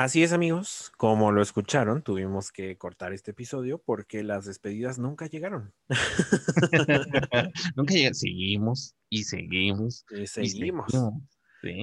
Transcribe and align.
Así 0.00 0.22
es, 0.22 0.32
amigos. 0.32 0.90
Como 0.96 1.30
lo 1.30 1.42
escucharon, 1.42 2.00
tuvimos 2.00 2.52
que 2.52 2.78
cortar 2.78 3.12
este 3.12 3.32
episodio 3.32 3.76
porque 3.76 4.22
las 4.22 4.46
despedidas 4.46 4.98
nunca 4.98 5.26
llegaron. 5.26 5.74
nunca 7.76 7.92
llegaron. 7.92 8.14
Seguimos 8.14 8.94
y 9.10 9.24
seguimos. 9.24 10.06
Y 10.10 10.26
seguimos. 10.26 10.90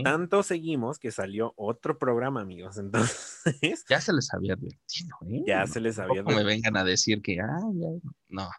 Tanto 0.04 0.42
seguimos 0.42 0.98
que 0.98 1.12
salió 1.12 1.54
otro 1.58 2.00
programa, 2.00 2.42
amigos. 2.42 2.80
Entonces. 2.80 3.86
Ya 3.88 4.02
se 4.02 4.12
les 4.12 4.34
había 4.34 4.54
advertido, 4.54 5.16
¿eh? 5.30 5.44
Ya 5.46 5.68
se 5.68 5.80
les 5.80 6.00
había 6.00 6.22
advertido. 6.22 6.40
me 6.40 6.44
vengan 6.44 6.76
a 6.76 6.84
decir 6.84 7.22
que, 7.22 7.40
ah, 7.40 7.70
ya. 7.76 7.88
No. 8.30 8.50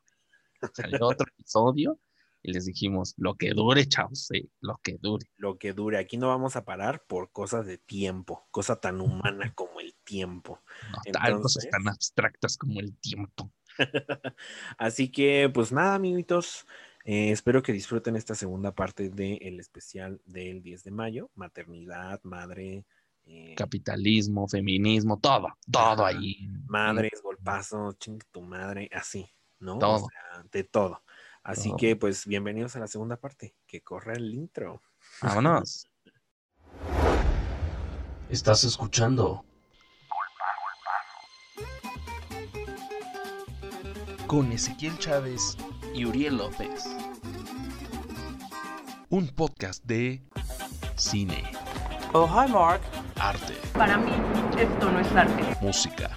Salió 0.73 1.01
otro 1.01 1.27
episodio 1.37 1.99
y 2.43 2.53
les 2.53 2.65
dijimos, 2.65 3.15
lo 3.17 3.35
que 3.35 3.51
dure, 3.51 3.87
chavos, 3.87 4.29
lo 4.61 4.79
que 4.83 4.99
dure. 5.01 5.27
Lo 5.37 5.59
que 5.59 5.73
dure. 5.73 5.99
Aquí 5.99 6.17
no 6.17 6.29
vamos 6.29 6.57
a 6.57 6.65
parar 6.65 7.05
por 7.07 7.33
cosas 7.33 7.67
de 7.67 7.79
tiempo, 7.79 8.47
cosa 8.51 8.81
tan 8.81 9.01
humana 9.01 9.53
como 9.55 9.81
el 9.81 9.95
tiempo. 10.05 10.63
No, 11.13 11.43
cosas 11.43 11.69
tan 11.71 11.89
abstractas 11.89 12.57
como 12.57 12.81
el 12.81 12.97
tiempo. 12.99 13.53
Así 14.79 15.11
que, 15.11 15.51
pues 15.53 15.73
nada, 15.73 15.95
amiguitos. 15.95 16.67
Eh, 17.05 17.31
espero 17.31 17.63
que 17.63 17.73
disfruten 17.73 18.17
esta 18.17 18.35
segunda 18.35 18.75
parte 18.75 19.09
del 19.09 19.61
especial 19.61 20.21
del 20.25 20.63
10 20.63 20.85
de 20.85 20.91
mayo. 20.91 21.31
Maternidad, 21.35 22.21
madre. 22.23 22.85
Eh, 23.25 23.55
Capitalismo, 23.57 24.49
feminismo, 24.49 25.19
todo, 25.19 25.49
todo 25.71 26.05
ahí. 26.05 26.49
Madres, 26.67 27.21
golpazo, 27.23 27.93
ching 27.99 28.19
tu 28.31 28.41
madre, 28.41 28.89
así, 28.93 29.27
¿no? 29.59 29.79
Todo. 29.79 30.09
de 30.51 30.65
todo. 30.65 31.03
Así 31.49 31.73
que, 31.79 31.97
pues, 31.97 32.27
bienvenidos 32.27 32.77
a 32.77 32.81
la 32.81 32.87
segunda 32.87 33.17
parte. 33.17 33.57
Que 33.67 33.81
corra 33.81 34.13
el 34.13 34.35
intro. 34.35 34.83
Vámonos. 35.23 35.89
Estás 38.29 38.65
escuchando. 38.65 39.47
Con 44.27 44.53
Ezequiel 44.53 44.99
Chávez 44.99 45.57
y 45.95 46.05
Uriel 46.05 46.37
López. 46.37 46.85
Un 49.09 49.29
podcast 49.29 49.83
de 49.87 50.23
cine. 50.97 51.51
Oh, 52.13 52.27
hi, 52.27 52.53
Mark. 52.53 52.83
Arte. 53.17 53.55
Para 53.73 53.97
mí, 53.97 54.13
esto 54.59 54.91
no 54.91 55.01
es 55.01 55.11
arte. 55.13 55.57
Música. 55.63 56.11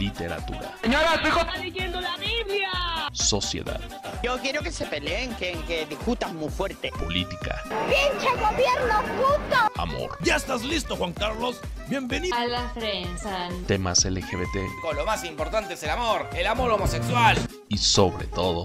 Literatura. 0.00 0.74
Señora, 0.80 1.20
tu 1.20 1.28
hijo 1.28 1.40
está 1.40 1.56
leyendo 1.58 2.00
la 2.00 2.16
Biblia. 2.16 2.70
Sociedad. 3.12 3.78
Yo 4.22 4.38
quiero 4.38 4.62
que 4.62 4.72
se 4.72 4.86
peleen, 4.86 5.34
que, 5.34 5.52
que 5.66 5.84
discutan 5.84 6.36
muy 6.36 6.48
fuerte. 6.48 6.90
Política. 6.98 7.62
¡Pinche 7.64 8.30
gobierno 8.30 9.02
puto! 9.18 9.70
Amor. 9.76 10.16
¿Ya 10.22 10.36
estás 10.36 10.62
listo, 10.62 10.96
Juan 10.96 11.12
Carlos? 11.12 11.60
Bienvenido 11.88 12.34
a 12.34 12.46
la 12.46 12.72
prensa. 12.72 13.48
Temas 13.66 14.02
LGBT. 14.06 14.56
Con 14.80 14.96
lo 14.96 15.04
más 15.04 15.22
importante 15.24 15.74
es 15.74 15.82
el 15.82 15.90
amor, 15.90 16.28
el 16.34 16.46
amor 16.46 16.70
homosexual. 16.70 17.36
Y 17.68 17.76
sobre 17.76 18.26
todo, 18.26 18.64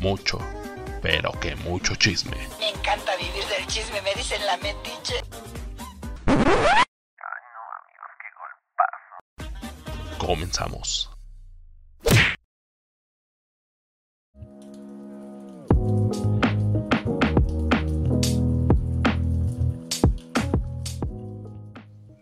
mucho, 0.00 0.38
pero 1.02 1.30
que 1.32 1.56
mucho 1.56 1.94
chisme. 1.94 2.36
Me 2.58 2.70
encanta 2.70 3.16
vivir 3.16 3.44
del 3.46 3.66
chisme, 3.66 4.00
me 4.00 4.14
dicen 4.14 4.40
la 4.46 4.56
metiche. 4.56 5.20
Comenzamos. 10.30 11.10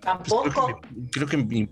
Tampoco. 0.00 0.80
Creo 1.12 1.26
que, 1.26 1.36
mi, 1.36 1.68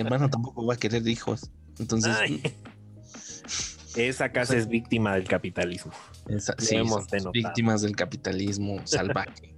hermano 0.00 0.28
tampoco 0.28 0.66
va 0.66 0.74
a 0.74 0.76
querer 0.76 1.06
hijos. 1.06 1.52
Entonces. 1.78 2.16
Esa 3.94 4.32
casa 4.32 4.56
es 4.56 4.66
víctima 4.66 5.14
del 5.14 5.28
capitalismo. 5.28 5.92
Esa, 6.26 6.56
sí, 6.58 6.76
víctimas 7.32 7.82
del 7.82 7.94
capitalismo 7.94 8.84
salvaje, 8.84 9.54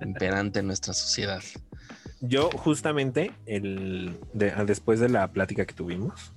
imperante 0.00 0.60
en 0.60 0.68
nuestra 0.68 0.94
sociedad 0.94 1.42
yo 2.22 2.50
justamente 2.50 3.32
el, 3.46 4.16
después 4.32 5.00
de 5.00 5.08
la 5.08 5.32
plática 5.32 5.66
que 5.66 5.74
tuvimos, 5.74 6.32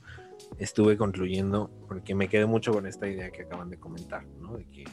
estuve 0.58 0.98
concluyendo, 0.98 1.70
porque 1.88 2.16
me 2.16 2.28
quedé 2.28 2.48
mucho 2.48 2.74
con 2.74 2.88
esta 2.88 3.08
idea 3.08 3.30
que 3.30 3.44
acaban 3.44 3.70
de 3.70 3.78
comentar, 3.78 4.26
¿no? 4.42 4.58
De 4.58 4.66
que 4.66 4.86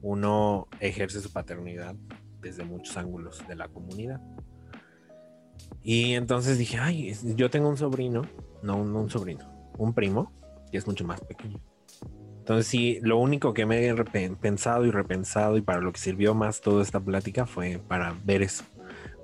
uno 0.00 0.68
ejerce 0.78 1.20
su 1.20 1.32
paternidad 1.32 1.96
desde 2.40 2.64
muchos 2.64 2.96
ángulos 2.96 3.46
de 3.48 3.56
la 3.56 3.68
comunidad. 3.68 4.20
Y 5.82 6.14
entonces 6.14 6.56
dije, 6.56 6.78
ay, 6.78 7.14
yo 7.34 7.50
tengo 7.50 7.68
un 7.68 7.76
sobrino, 7.76 8.22
no 8.62 8.76
un, 8.76 9.10
sobrino, 9.10 9.44
un 9.76 9.92
primo, 9.92 10.32
que 10.70 10.78
es 10.78 10.86
mucho 10.86 11.04
más 11.04 11.20
pequeño. 11.20 11.60
Entonces 12.38 12.66
sí, 12.68 12.98
lo 13.02 13.18
único 13.18 13.52
que 13.52 13.66
me 13.66 13.88
he 13.88 13.94
pensado 14.36 14.86
y 14.86 14.90
repensado 14.90 15.56
y 15.56 15.62
para 15.62 15.80
lo 15.80 15.92
que 15.92 15.98
sirvió 15.98 16.34
más 16.34 16.60
toda 16.60 16.82
esta 16.82 17.00
plática 17.00 17.44
fue 17.44 17.80
para 17.88 18.14
ver 18.24 18.42
eso, 18.42 18.64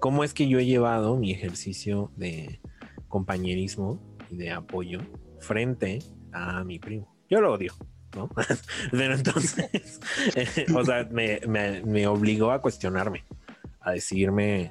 cómo 0.01 0.25
es 0.25 0.35
que 0.35 0.49
yo 0.49 0.59
he 0.59 0.67
llevado 0.67 1.17
mi 1.17 1.33
ejercicio 1.33 2.11
de 2.17 2.61
compañerismo 3.09 4.01
y 4.31 4.37
de 4.37 4.51
apoyo 4.51 5.01
frente 5.39 6.01
a 6.33 6.65
mi 6.65 6.79
primo. 6.79 7.15
Yo 7.29 7.41
lo 7.41 7.53
odio, 7.53 7.73
¿no? 8.15 8.29
Pero 8.91 9.15
entonces, 9.15 10.01
o 10.75 10.85
sea, 10.85 11.09
me, 11.11 12.07
obligó 12.07 12.51
a 12.51 12.61
cuestionarme, 12.61 13.25
a 13.81 13.93
decirme 13.93 14.71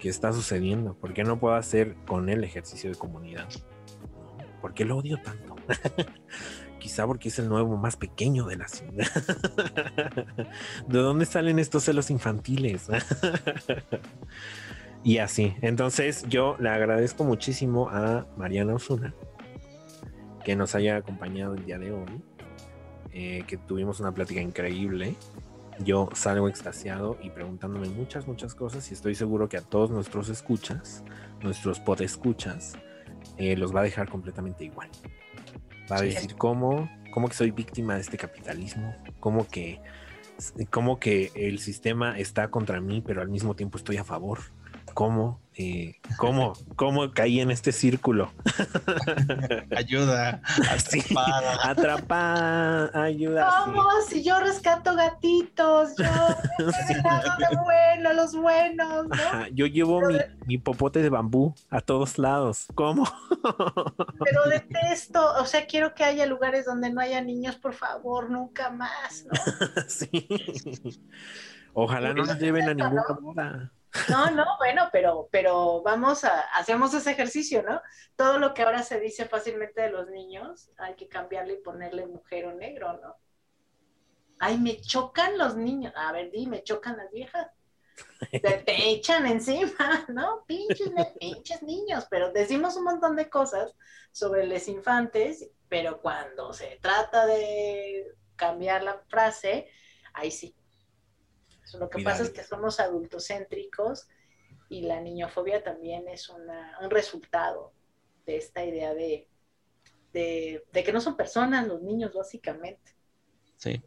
qué 0.00 0.08
está 0.08 0.32
sucediendo, 0.32 0.94
por 0.94 1.14
qué 1.14 1.24
no 1.24 1.38
puedo 1.38 1.54
hacer 1.54 1.96
con 2.06 2.28
él 2.28 2.44
ejercicio 2.44 2.90
de 2.90 2.96
comunidad, 2.96 3.48
¿por 4.60 4.74
qué 4.74 4.84
lo 4.84 4.98
odio 4.98 5.20
tanto? 5.22 5.56
Quizá 6.82 7.06
porque 7.06 7.28
es 7.28 7.38
el 7.38 7.48
nuevo 7.48 7.76
más 7.76 7.94
pequeño 7.94 8.44
de 8.44 8.56
la 8.56 8.66
ciudad. 8.66 9.06
¿De 10.88 10.98
dónde 10.98 11.26
salen 11.26 11.60
estos 11.60 11.84
celos 11.84 12.10
infantiles? 12.10 12.88
y 15.04 15.18
así. 15.18 15.54
Entonces 15.62 16.24
yo 16.28 16.56
le 16.58 16.70
agradezco 16.70 17.22
muchísimo 17.22 17.88
a 17.88 18.26
Mariana 18.36 18.74
Osuna 18.74 19.14
que 20.44 20.56
nos 20.56 20.74
haya 20.74 20.96
acompañado 20.96 21.54
el 21.54 21.64
día 21.64 21.78
de 21.78 21.92
hoy. 21.92 22.20
Eh, 23.12 23.44
que 23.46 23.58
tuvimos 23.58 24.00
una 24.00 24.12
plática 24.12 24.40
increíble. 24.40 25.14
Yo 25.78 26.08
salgo 26.14 26.48
extasiado 26.48 27.16
y 27.22 27.30
preguntándome 27.30 27.90
muchas, 27.90 28.26
muchas 28.26 28.56
cosas 28.56 28.90
y 28.90 28.94
estoy 28.94 29.14
seguro 29.14 29.48
que 29.48 29.56
a 29.56 29.62
todos 29.62 29.92
nuestros 29.92 30.28
escuchas, 30.30 31.04
nuestros 31.42 31.78
podescuchas, 31.78 32.72
eh, 33.36 33.56
los 33.56 33.72
va 33.72 33.82
a 33.82 33.84
dejar 33.84 34.08
completamente 34.08 34.64
igual. 34.64 34.88
Va 35.90 35.96
a 35.96 36.02
decir 36.02 36.36
cómo, 36.36 36.88
cómo 37.12 37.28
que 37.28 37.34
soy 37.34 37.50
víctima 37.50 37.94
de 37.94 38.00
este 38.00 38.16
capitalismo, 38.16 38.94
cómo 39.20 39.46
que, 39.46 39.80
cómo 40.70 40.98
que 40.98 41.30
el 41.34 41.58
sistema 41.58 42.18
está 42.18 42.48
contra 42.48 42.80
mí, 42.80 43.02
pero 43.04 43.20
al 43.20 43.28
mismo 43.28 43.54
tiempo 43.54 43.78
estoy 43.78 43.96
a 43.96 44.04
favor. 44.04 44.40
¿Cómo? 44.94 45.41
Eh, 45.54 45.96
¿cómo, 46.16 46.54
¿Cómo 46.76 47.12
caí 47.12 47.40
en 47.40 47.50
este 47.50 47.72
círculo? 47.72 48.32
ayuda. 49.76 50.40
Atrapada. 50.70 51.70
atrapada, 51.70 53.02
ayuda. 53.02 53.64
¿Cómo? 53.64 53.84
Si 54.08 54.22
yo 54.22 54.40
rescato 54.40 54.96
gatitos, 54.96 55.94
yo 55.98 56.04
sí. 56.86 56.94
de 56.94 57.56
bueno, 57.64 58.14
los 58.14 58.34
buenos, 58.34 59.08
¿no? 59.08 59.46
yo 59.52 59.66
llevo 59.66 60.00
mi, 60.00 60.16
mi, 60.46 60.58
popote 60.58 61.02
de 61.02 61.10
bambú 61.10 61.54
a 61.68 61.82
todos 61.82 62.18
lados. 62.18 62.66
¿Cómo? 62.74 63.04
Pero 64.24 64.44
detesto, 64.48 65.34
o 65.38 65.44
sea, 65.44 65.66
quiero 65.66 65.94
que 65.94 66.04
haya 66.04 66.24
lugares 66.24 66.64
donde 66.64 66.90
no 66.90 67.02
haya 67.02 67.20
niños, 67.20 67.56
por 67.56 67.74
favor, 67.74 68.30
nunca 68.30 68.70
más, 68.70 69.26
¿no? 69.26 69.32
sí. 69.86 70.26
Ojalá 71.74 72.14
no 72.14 72.24
nos 72.24 72.38
lleven 72.38 72.68
a 72.68 72.74
ninguna 72.74 73.02
boda. 73.20 73.72
No, 74.08 74.30
no, 74.30 74.46
bueno, 74.58 74.88
pero, 74.90 75.28
pero 75.30 75.82
vamos 75.82 76.24
a, 76.24 76.40
hacemos 76.56 76.94
ese 76.94 77.10
ejercicio, 77.10 77.62
¿no? 77.62 77.82
Todo 78.16 78.38
lo 78.38 78.54
que 78.54 78.62
ahora 78.62 78.82
se 78.82 78.98
dice 78.98 79.26
fácilmente 79.26 79.82
de 79.82 79.90
los 79.90 80.08
niños, 80.08 80.70
hay 80.78 80.94
que 80.94 81.08
cambiarle 81.08 81.54
y 81.54 81.62
ponerle 81.62 82.06
mujer 82.06 82.46
o 82.46 82.54
negro, 82.54 82.98
¿no? 83.02 83.16
Ay, 84.38 84.58
me 84.58 84.80
chocan 84.80 85.38
los 85.38 85.56
niños. 85.56 85.92
A 85.94 86.10
ver, 86.12 86.30
di, 86.30 86.46
me 86.46 86.62
chocan 86.62 86.96
las 86.96 87.10
viejas. 87.10 87.48
Te, 88.30 88.64
echan 88.90 89.26
encima, 89.26 90.06
¿no? 90.08 90.44
Pinches, 90.46 90.90
pinches 91.20 91.62
niños, 91.62 92.06
pero 92.10 92.32
decimos 92.32 92.76
un 92.76 92.84
montón 92.84 93.14
de 93.14 93.28
cosas 93.28 93.74
sobre 94.10 94.46
los 94.46 94.66
infantes, 94.68 95.50
pero 95.68 96.00
cuando 96.00 96.52
se 96.52 96.78
trata 96.80 97.26
de 97.26 98.06
cambiar 98.36 98.82
la 98.82 98.98
frase, 99.08 99.68
ahí 100.14 100.30
sí, 100.30 100.56
lo 101.78 101.88
que 101.88 102.02
pasa 102.02 102.22
es 102.22 102.30
que 102.30 102.42
somos 102.42 102.80
adultocéntricos 102.80 104.08
y 104.68 104.82
la 104.82 105.00
niñofobia 105.00 105.62
también 105.62 106.08
es 106.08 106.28
un 106.28 106.46
resultado 106.90 107.72
de 108.26 108.36
esta 108.36 108.64
idea 108.64 108.94
de, 108.94 109.28
de, 110.12 110.62
que 110.72 110.92
no 110.92 111.00
son 111.00 111.16
personas 111.16 111.66
los 111.66 111.82
niños, 111.82 112.12
básicamente. 112.14 112.92
Sí. 113.56 113.82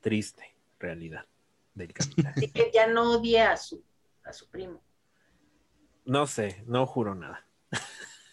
Triste 0.00 0.56
realidad 0.78 1.26
del 1.74 1.92
capital. 1.92 2.32
Así 2.36 2.50
que 2.50 2.70
ya 2.72 2.86
no 2.86 3.12
odia 3.12 3.52
a 3.52 3.56
su 3.56 3.82
a 4.24 4.32
su 4.32 4.48
primo. 4.48 4.82
No 6.04 6.26
sé, 6.26 6.62
no 6.66 6.86
juro 6.86 7.14
nada. 7.14 7.46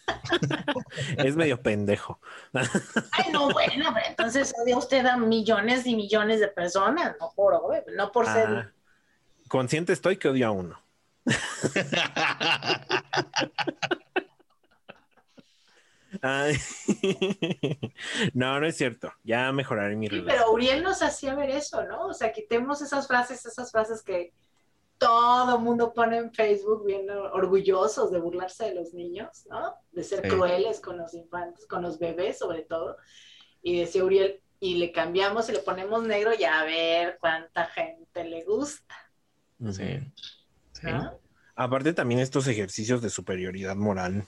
es 1.16 1.36
medio 1.36 1.60
pendejo. 1.62 2.20
Ay, 2.52 3.32
no, 3.32 3.50
bueno, 3.50 3.90
pero 3.94 4.06
entonces 4.06 4.52
odia 4.62 4.76
usted 4.76 5.06
a 5.06 5.16
millones 5.16 5.86
y 5.86 5.96
millones 5.96 6.40
de 6.40 6.48
personas, 6.48 7.16
no 7.20 7.32
por, 7.34 7.58
güey, 7.60 7.82
no 7.96 8.12
por 8.12 8.26
ser. 8.26 8.48
Ah, 8.48 8.72
consciente 9.48 9.92
estoy 9.92 10.16
que 10.16 10.28
odio 10.28 10.48
a 10.48 10.50
uno. 10.50 10.80
Ay. 16.22 16.56
no, 18.34 18.60
no 18.60 18.66
es 18.66 18.76
cierto. 18.76 19.12
Ya 19.24 19.52
mejoraré 19.52 19.96
mi 19.96 20.08
Sí, 20.08 20.20
relación. 20.20 20.38
pero 20.38 20.52
Uriel 20.52 20.82
nos 20.82 21.02
hacía 21.02 21.34
ver 21.34 21.50
eso, 21.50 21.84
¿no? 21.84 22.06
O 22.06 22.14
sea, 22.14 22.32
quitemos 22.32 22.80
esas 22.80 23.06
frases, 23.06 23.44
esas 23.44 23.70
frases 23.70 24.02
que 24.02 24.32
todo 24.98 25.58
mundo 25.58 25.94
pone 25.94 26.18
en 26.18 26.32
Facebook 26.32 26.84
bien 26.84 27.08
orgullosos 27.10 28.10
de 28.10 28.18
burlarse 28.18 28.66
de 28.66 28.74
los 28.74 28.92
niños, 28.94 29.46
¿no? 29.48 29.74
De 29.92 30.02
ser 30.04 30.22
Sí. 30.22 30.28
crueles 30.28 30.80
con 30.80 30.98
los 30.98 31.14
infantes, 31.14 31.66
con 31.66 31.82
los 31.82 31.98
bebés 31.98 32.38
sobre 32.38 32.62
todo. 32.62 32.96
Y 33.62 33.78
decía 33.80 34.04
Uriel, 34.04 34.40
y 34.60 34.74
le 34.76 34.90
cambiamos 34.92 35.48
y 35.48 35.52
le 35.52 35.60
ponemos 35.60 36.02
negro 36.02 36.32
y 36.36 36.44
a 36.44 36.64
ver 36.64 37.18
cuánta 37.20 37.66
gente 37.66 38.24
le 38.24 38.44
gusta. 38.44 38.94
Sí. 39.70 40.00
Sí. 40.72 40.86
¿no? 40.86 41.18
Aparte 41.54 41.92
también 41.92 42.20
estos 42.20 42.46
ejercicios 42.46 43.02
de 43.02 43.10
superioridad 43.10 43.76
moral 43.76 44.24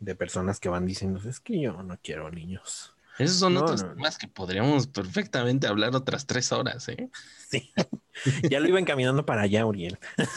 de 0.00 0.14
personas 0.16 0.58
que 0.58 0.68
van 0.68 0.86
diciendo, 0.86 1.20
es 1.28 1.38
que 1.40 1.60
yo 1.60 1.82
no 1.82 1.96
quiero 2.02 2.30
niños. 2.30 2.91
Esos 3.18 3.38
son 3.38 3.54
No, 3.54 3.60
otros 3.60 3.82
no, 3.82 3.88
no. 3.90 3.94
temas 3.96 4.16
que 4.18 4.26
podríamos 4.28 4.86
perfectamente 4.86 5.66
hablar 5.66 5.94
otras 5.94 6.26
tres 6.26 6.50
horas, 6.52 6.88
¿eh? 6.88 7.10
Sí. 7.48 7.70
ya 8.50 8.58
lo 8.60 8.68
iba 8.68 8.78
encaminando 8.80 9.24
para 9.26 9.42
allá, 9.42 9.66
Uriel. 9.66 9.98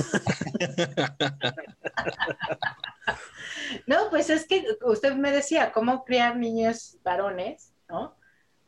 No, 3.88 4.10
pues 4.10 4.30
es 4.30 4.48
que 4.48 4.66
usted 4.84 5.16
me 5.16 5.32
decía, 5.32 5.72
¿cómo 5.72 6.04
criar 6.06 6.38
niños 6.38 6.98
varones, 7.04 7.74
no? 7.90 8.16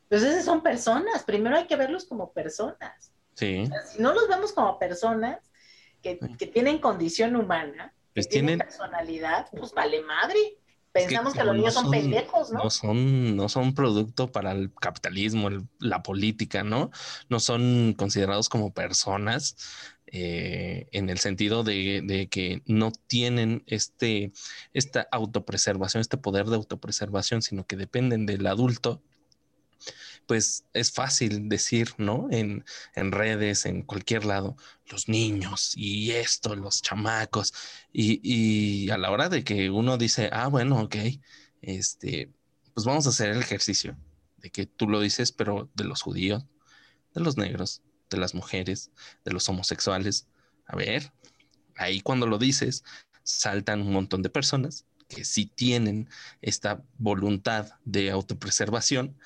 Pues 0.10 0.24
esas 0.24 0.46
son 0.46 0.62
personas, 0.64 1.24
primero 1.24 1.58
hay 1.58 1.68
que 1.68 1.76
verlos 1.76 2.06
como 2.06 2.32
personas. 2.32 3.12
Sí. 3.34 3.70
Si 3.92 4.02
no 4.02 4.14
los 4.14 4.28
vemos 4.28 4.54
como 4.54 4.80
personas 4.80 5.40
que, 6.02 6.20
que 6.38 6.48
tienen 6.48 6.80
condición 6.80 7.36
humana, 7.36 7.94
que 8.14 8.22
Pues 8.22 8.30
tienen 8.30 8.58
tienen- 8.60 8.68
personalidad, 8.68 9.48
pues 9.52 9.74
vale 9.74 10.02
madre. 10.04 10.58
Que 10.98 11.08
Pensamos 11.10 11.34
que, 11.34 11.44
los 11.44 11.56
niños 11.56 11.76
no 11.76 11.82
son, 11.82 11.92
pendejos, 11.92 12.52
¿no? 12.52 12.64
No 12.64 12.70
son, 12.70 13.36
no 13.36 13.50
son 13.50 13.74
producto 13.74 14.32
para 14.32 14.52
el 14.52 14.74
capitalismo, 14.74 15.48
el- 15.48 15.68
la 15.80 16.02
política, 16.04 16.64
¿no? 16.64 16.90
No 17.30 17.40
son 17.40 17.94
considerados 17.98 18.50
como 18.50 18.74
personas 18.74 19.56
eh, 20.08 20.88
en 20.94 21.10
el 21.10 21.18
sentido 21.20 21.64
de, 21.64 22.02
de 22.04 22.30
que 22.30 22.64
no 22.66 22.92
tienen 23.08 23.64
este, 23.68 24.32
esta 24.74 25.08
autopreservación, 25.12 26.02
este 26.02 26.18
poder 26.18 26.46
de 26.46 26.56
autopreservación, 26.56 27.42
sino 27.42 27.66
que 27.66 27.76
dependen 27.76 28.26
del 28.26 28.48
adulto. 28.48 29.02
Pues 30.28 30.66
es 30.74 30.92
fácil 30.92 31.50
decir, 31.50 31.94
¿no? 31.98 32.28
En, 32.32 32.66
en 32.96 33.12
redes, 33.12 33.66
en 33.66 33.82
cualquier 33.84 34.26
lado, 34.26 34.58
los 34.92 35.08
niños 35.08 35.74
y 35.76 36.12
esto, 36.12 36.56
los 36.56 36.82
chamacos. 36.82 37.54
Y, 37.94 38.90
a 38.90 38.98
la 38.98 39.12
hora 39.12 39.30
de 39.30 39.44
que 39.44 39.70
uno 39.70 39.98
dice, 39.98 40.30
ah, 40.34 40.48
bueno, 40.48 40.82
ok, 40.82 40.96
este, 41.62 42.32
pues 42.74 42.86
vamos 42.86 43.08
a 43.08 43.10
hacer 43.10 43.30
el 43.30 43.40
ejercicio 43.40 43.98
de 44.38 44.52
que 44.52 44.66
tú 44.66 44.88
lo 44.90 45.00
dices, 45.02 45.32
pero 45.32 45.70
de 45.76 45.86
los 45.86 46.02
judíos, 46.02 46.46
de 47.14 47.22
los 47.22 47.38
negros, 47.38 47.82
de 48.10 48.18
las 48.18 48.36
mujeres, 48.36 48.92
de 49.26 49.34
los 49.34 49.48
homosexuales. 49.50 50.28
A 50.66 50.76
ver, 50.76 51.12
ahí 51.76 52.02
cuando 52.02 52.28
lo 52.28 52.38
dices, 52.38 52.84
saltan 53.24 53.82
un 53.82 53.94
montón 53.94 54.22
de 54.22 54.30
personas 54.30 54.86
que 55.08 55.26
sí 55.26 55.46
tienen 55.46 56.10
esta 56.42 56.84
voluntad 56.98 57.72
de 57.86 58.12
autopreservación 58.12 59.18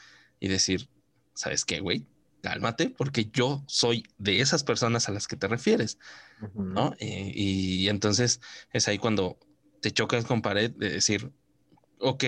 y 0.41 0.49
decir, 0.49 0.89
¿sabes 1.35 1.65
qué, 1.65 1.81
güey? 1.81 2.07
Cálmate, 2.43 2.91
porque 2.91 3.31
yo 3.33 3.63
soy 3.67 4.05
de 4.19 4.41
esas 4.41 4.65
personas 4.65 5.09
a 5.09 5.13
las 5.13 5.29
que 5.29 5.37
te 5.37 5.47
refieres. 5.47 5.99
¿no? 6.73 6.93
Eh, 6.99 7.31
y 7.35 7.89
entonces 7.89 8.41
es 8.73 8.87
ahí 8.87 8.97
cuando 8.97 9.37
te 9.81 9.91
chocas 9.91 10.25
con 10.25 10.41
pared 10.41 10.71
de 10.71 10.89
decir, 10.89 11.31
ok, 11.99 12.23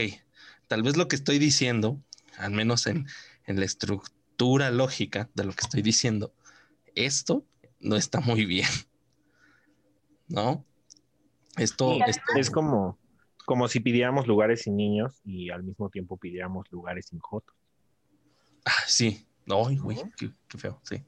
tal 0.68 0.84
vez 0.84 0.98
lo 0.98 1.08
que 1.08 1.16
estoy 1.16 1.40
diciendo, 1.40 2.02
al 2.38 2.52
menos 2.52 2.88
en, 2.88 3.08
en 3.46 3.60
la 3.60 3.66
estructura 3.66 4.72
lógica 4.72 5.30
de 5.36 5.46
lo 5.46 5.54
que 5.54 5.62
estoy 5.62 5.82
diciendo, 5.82 6.34
esto 6.96 7.46
no 7.80 7.96
está 7.98 8.20
muy 8.22 8.46
bien, 8.46 8.70
¿no? 10.28 10.66
Esto, 11.58 11.94
Sí, 11.94 12.04
esto- 12.08 12.24
Es 12.38 12.50
como, 12.50 13.00
como 13.46 13.68
si 13.68 13.80
pidiéramos 13.80 14.28
lugares 14.28 14.62
sin 14.64 14.76
niños 14.78 15.22
y 15.26 15.50
al 15.50 15.64
mismo 15.64 15.90
tiempo 15.90 16.18
pidiéramos 16.18 16.72
lugares 16.72 17.08
sin 17.08 17.20
jotos. 17.20 17.56
Ah, 18.66 18.84
sí, 18.88 19.28
ay, 19.50 19.78
güey, 19.78 19.98
qué, 20.18 20.32
qué 20.48 20.58
feo, 20.58 20.80
sí. 20.84 21.04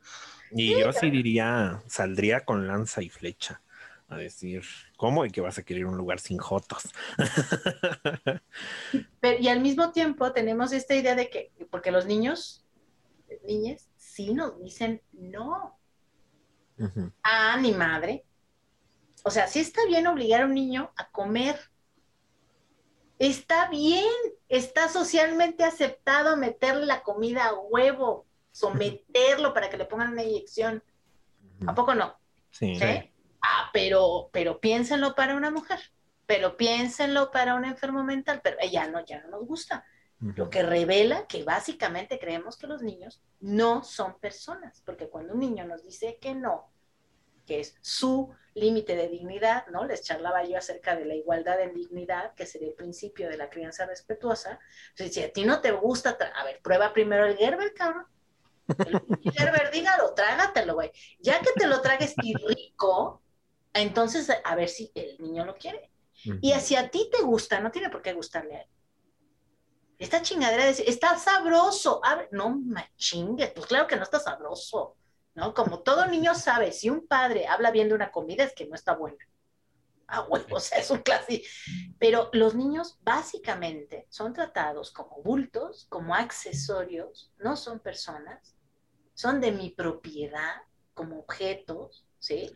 Y 0.52 0.78
yo 0.78 0.92
sí 0.94 1.10
diría, 1.10 1.81
saldría 1.88 2.46
con 2.46 2.68
lanza 2.68 3.02
y 3.02 3.10
flecha 3.10 3.62
a 4.07 4.18
decir, 4.18 4.63
¿cómo? 4.98 5.25
¿Y 5.25 5.31
que 5.31 5.42
vas 5.42 5.57
a 5.57 5.63
querer 5.63 5.86
un 5.86 5.98
lugar 5.98 6.19
sin 6.19 6.38
jotos? 6.38 6.84
Pero- 9.19 9.40
y 9.40 9.48
al 9.48 9.62
mismo 9.62 9.92
tiempo 9.92 10.31
tenemos 10.31 10.72
esta 10.72 10.96
idea 10.96 11.16
de 11.16 11.30
que, 11.30 11.52
porque 11.69 11.92
los 11.92 12.06
niños, 12.06 12.66
niñas, 13.48 13.90
sí 13.98 14.34
nos 14.34 14.60
dicen 14.62 15.02
no. 15.13 15.78
Ah, 17.24 17.57
ni 17.62 17.74
madre. 17.74 18.25
O 19.24 19.31
sea, 19.31 19.48
sí 19.48 19.60
está 19.60 19.86
bien 19.88 20.07
obligar 20.07 20.44
a 20.44 20.46
un 20.46 20.54
niño 20.54 20.92
a 20.96 21.10
comer. 21.10 21.60
Está 23.19 23.69
bien, 23.69 24.03
está 24.50 24.89
socialmente 24.89 25.63
aceptado 25.63 26.35
meterle 26.35 26.85
la 26.85 27.01
comida 27.01 27.45
a 27.45 27.53
huevo, 27.53 28.25
someterlo 28.51 29.53
para 29.53 29.69
que 29.69 29.77
le 29.77 29.85
pongan 29.85 30.12
una 30.12 30.23
inyección. 30.23 30.83
¿A 31.65 31.73
poco 31.73 31.95
no? 31.95 32.17
Sí. 32.51 32.77
Ah, 33.41 33.69
pero, 33.71 34.29
pero 34.31 34.59
piénsenlo 34.59 35.15
para 35.15 35.35
una 35.35 35.51
mujer, 35.51 35.79
pero 36.25 36.57
piénsenlo 36.57 37.31
para 37.31 37.56
un 37.56 37.65
enfermo 37.65 38.03
mental, 38.03 38.41
pero 38.44 38.57
ya 38.69 38.88
no, 38.88 39.06
ya 39.06 39.21
no 39.21 39.29
nos 39.29 39.47
gusta. 39.47 39.85
Lo 40.19 40.50
que 40.50 40.63
revela 40.63 41.27
que 41.27 41.44
básicamente 41.44 42.18
creemos 42.18 42.57
que 42.57 42.68
los 42.68 42.81
niños 42.81 43.21
no 43.41 43.83
son 43.83 44.18
personas, 44.19 44.81
porque 44.85 45.09
cuando 45.09 45.33
un 45.33 45.39
niño 45.39 45.65
nos 45.65 45.83
dice 45.83 46.18
que 46.19 46.33
no, 46.33 46.71
que 47.45 47.59
es 47.59 47.75
su 47.81 48.33
límite 48.56 48.95
de 48.95 49.09
dignidad, 49.09 49.68
¿no? 49.68 49.86
Les 49.86 50.01
charlaba 50.01 50.44
yo 50.45 50.57
acerca 50.57 50.95
de 50.95 51.06
la 51.06 51.15
igualdad 51.15 51.59
en 51.61 51.73
dignidad, 51.73 52.33
que 52.33 52.45
sería 52.45 52.69
el 52.69 52.73
principio 52.73 53.30
de 53.30 53.37
la 53.37 53.49
crianza 53.49 53.85
respetuosa. 53.85 54.59
Entonces, 54.92 55.14
si 55.14 55.23
a 55.23 55.31
ti 55.31 55.44
no 55.44 55.61
te 55.61 55.71
gusta, 55.71 56.18
a 56.35 56.44
ver, 56.45 56.61
prueba 56.61 56.94
primero 56.94 57.25
el 57.25 57.37
Gerber, 57.37 57.73
cabrón. 57.73 58.06
El 58.68 59.02
Gerber, 59.33 59.71
dígalo, 59.71 60.14
trágatelo, 60.14 60.75
güey. 60.75 60.92
Ya 61.19 61.40
que 61.42 61.52
te 61.56 61.68
lo 61.68 61.81
tragues 61.81 62.16
y 62.23 62.33
rico, 62.33 63.21
entonces 63.73 64.30
a 64.44 64.56
ver 64.56 64.69
si 64.69 64.92
el 64.95 65.18
niño 65.19 65.45
lo 65.45 65.56
quiere. 65.56 65.92
Y 66.42 66.54
si 66.54 66.75
a 66.75 66.90
ti 66.90 67.09
te 67.11 67.21
gusta, 67.21 67.59
no 67.59 67.71
tiene 67.71 67.90
por 67.90 68.02
qué 68.02 68.14
gustarle 68.14 68.56
a 68.56 68.61
él. 68.61 68.68
Esta 69.99 70.21
chingadera 70.21 70.64
de 70.64 70.69
decir, 70.69 70.85
está 70.87 71.18
sabroso. 71.18 72.04
A 72.04 72.16
ver, 72.16 72.30
no 72.31 72.57
me 72.57 72.92
chingues, 72.95 73.52
pues 73.52 73.68
claro 73.68 73.85
que 73.85 73.95
no 73.95 74.04
está 74.04 74.19
sabroso. 74.19 74.97
¿No? 75.35 75.54
Como 75.54 75.81
todo 75.81 76.07
niño 76.07 76.33
sabe, 76.33 76.71
si 76.71 76.89
un 76.89 77.07
padre 77.07 77.47
habla 77.47 77.71
bien 77.71 77.89
de 77.89 77.95
una 77.95 78.11
comida 78.11 78.44
es 78.44 78.54
que 78.56 78.65
no 78.68 78.75
está 78.75 78.95
buena. 78.95 79.18
Ah, 80.07 80.21
bueno, 80.21 80.45
o 80.51 80.59
sea, 80.59 80.80
es 80.80 80.89
un 80.92 80.99
clásico. 80.99 81.45
Pero 81.99 82.30
los 82.33 82.56
niños 82.56 82.97
básicamente 83.01 84.06
son 84.09 84.33
tratados 84.33 84.92
como 84.92 85.21
bultos, 85.23 85.87
como 85.89 86.15
accesorios, 86.15 87.33
no 87.37 87.57
son 87.57 87.80
personas, 87.80 88.56
son 89.13 89.42
de 89.42 89.51
mi 89.51 89.71
propiedad, 89.71 90.56
como 90.94 91.19
objetos, 91.19 92.06
¿sí? 92.19 92.51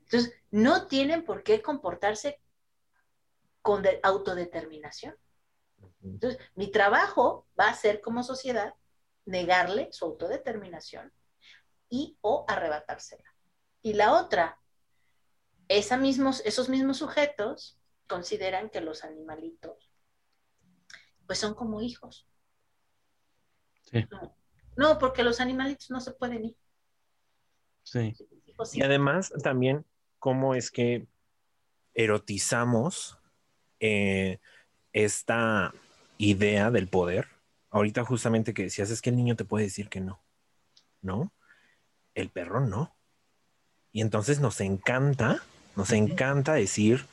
Entonces, 0.00 0.34
no 0.50 0.88
tienen 0.88 1.24
por 1.24 1.42
qué 1.44 1.62
comportarse 1.62 2.40
con 3.62 3.82
de- 3.82 4.00
autodeterminación. 4.02 5.16
Entonces, 6.02 6.40
mi 6.54 6.70
trabajo 6.70 7.46
va 7.58 7.68
a 7.68 7.74
ser 7.74 8.00
como 8.00 8.22
sociedad 8.22 8.74
negarle 9.24 9.88
su 9.92 10.04
autodeterminación 10.04 11.12
y 11.88 12.18
o 12.20 12.44
arrebatársela. 12.48 13.24
Y 13.82 13.94
la 13.94 14.12
otra, 14.12 14.58
esa 15.68 15.96
mismos, 15.96 16.42
esos 16.44 16.68
mismos 16.68 16.98
sujetos 16.98 17.78
consideran 18.06 18.70
que 18.70 18.80
los 18.80 19.04
animalitos 19.04 19.90
pues 21.26 21.38
son 21.38 21.54
como 21.54 21.80
hijos. 21.80 22.28
Sí. 23.82 24.06
No, 24.10 24.36
no, 24.76 24.98
porque 24.98 25.22
los 25.22 25.40
animalitos 25.40 25.90
no 25.90 26.00
se 26.00 26.12
pueden 26.12 26.44
ir. 26.46 26.56
Sí. 27.82 28.14
Y 28.72 28.82
además 28.82 29.32
también 29.42 29.84
cómo 30.18 30.54
es 30.54 30.70
que 30.70 31.06
erotizamos 31.94 33.18
eh, 33.80 34.38
esta 34.92 35.72
idea 36.18 36.70
del 36.70 36.88
poder. 36.88 37.28
Ahorita 37.70 38.04
justamente 38.04 38.54
que 38.54 38.64
decías 38.64 38.90
es 38.90 39.02
que 39.02 39.10
el 39.10 39.16
niño 39.16 39.36
te 39.36 39.44
puede 39.44 39.64
decir 39.64 39.88
que 39.88 40.00
no, 40.00 40.22
¿no? 41.02 41.32
El 42.16 42.30
perro 42.30 42.66
no. 42.66 42.96
Y 43.92 44.00
entonces 44.00 44.40
nos 44.40 44.60
encanta 44.60 45.42
Nos 45.76 45.92
encanta 45.92 46.54
decir, 46.54 47.04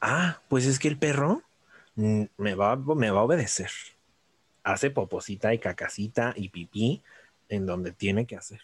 ah, 0.00 0.40
pues 0.48 0.64
es 0.64 0.78
que 0.78 0.88
el 0.88 0.96
perro 0.96 1.42
me 1.94 2.54
va, 2.54 2.74
me 2.76 3.10
va 3.10 3.20
a 3.20 3.24
obedecer. 3.24 3.70
Hace 4.64 4.90
poposita 4.90 5.52
y 5.52 5.58
cacacita 5.58 6.32
y 6.34 6.48
pipí 6.48 7.02
en 7.50 7.66
donde 7.66 7.92
tiene 7.92 8.26
que 8.26 8.36
hacer. 8.36 8.62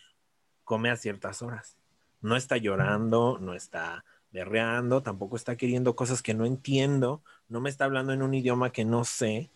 Come 0.64 0.88
a 0.88 0.96
ciertas 0.96 1.42
horas. 1.42 1.76
No 2.22 2.36
está 2.36 2.56
llorando, 2.56 3.38
no 3.38 3.54
está 3.54 4.06
berreando, 4.32 5.02
tampoco 5.02 5.36
está 5.36 5.56
queriendo 5.56 5.94
cosas 5.94 6.22
que 6.22 6.32
no 6.32 6.46
entiendo, 6.46 7.22
no 7.48 7.60
me 7.60 7.68
está 7.68 7.84
hablando 7.84 8.14
en 8.14 8.22
un 8.22 8.32
idioma 8.32 8.72
que 8.72 8.86
no 8.86 9.04
sé. 9.04 9.50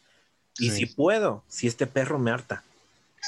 Y 0.58 0.68
Sí. 0.68 0.76
si 0.76 0.86
puedo, 0.86 1.44
si 1.48 1.66
este 1.66 1.86
perro 1.86 2.18
me 2.18 2.30
harta, 2.30 2.62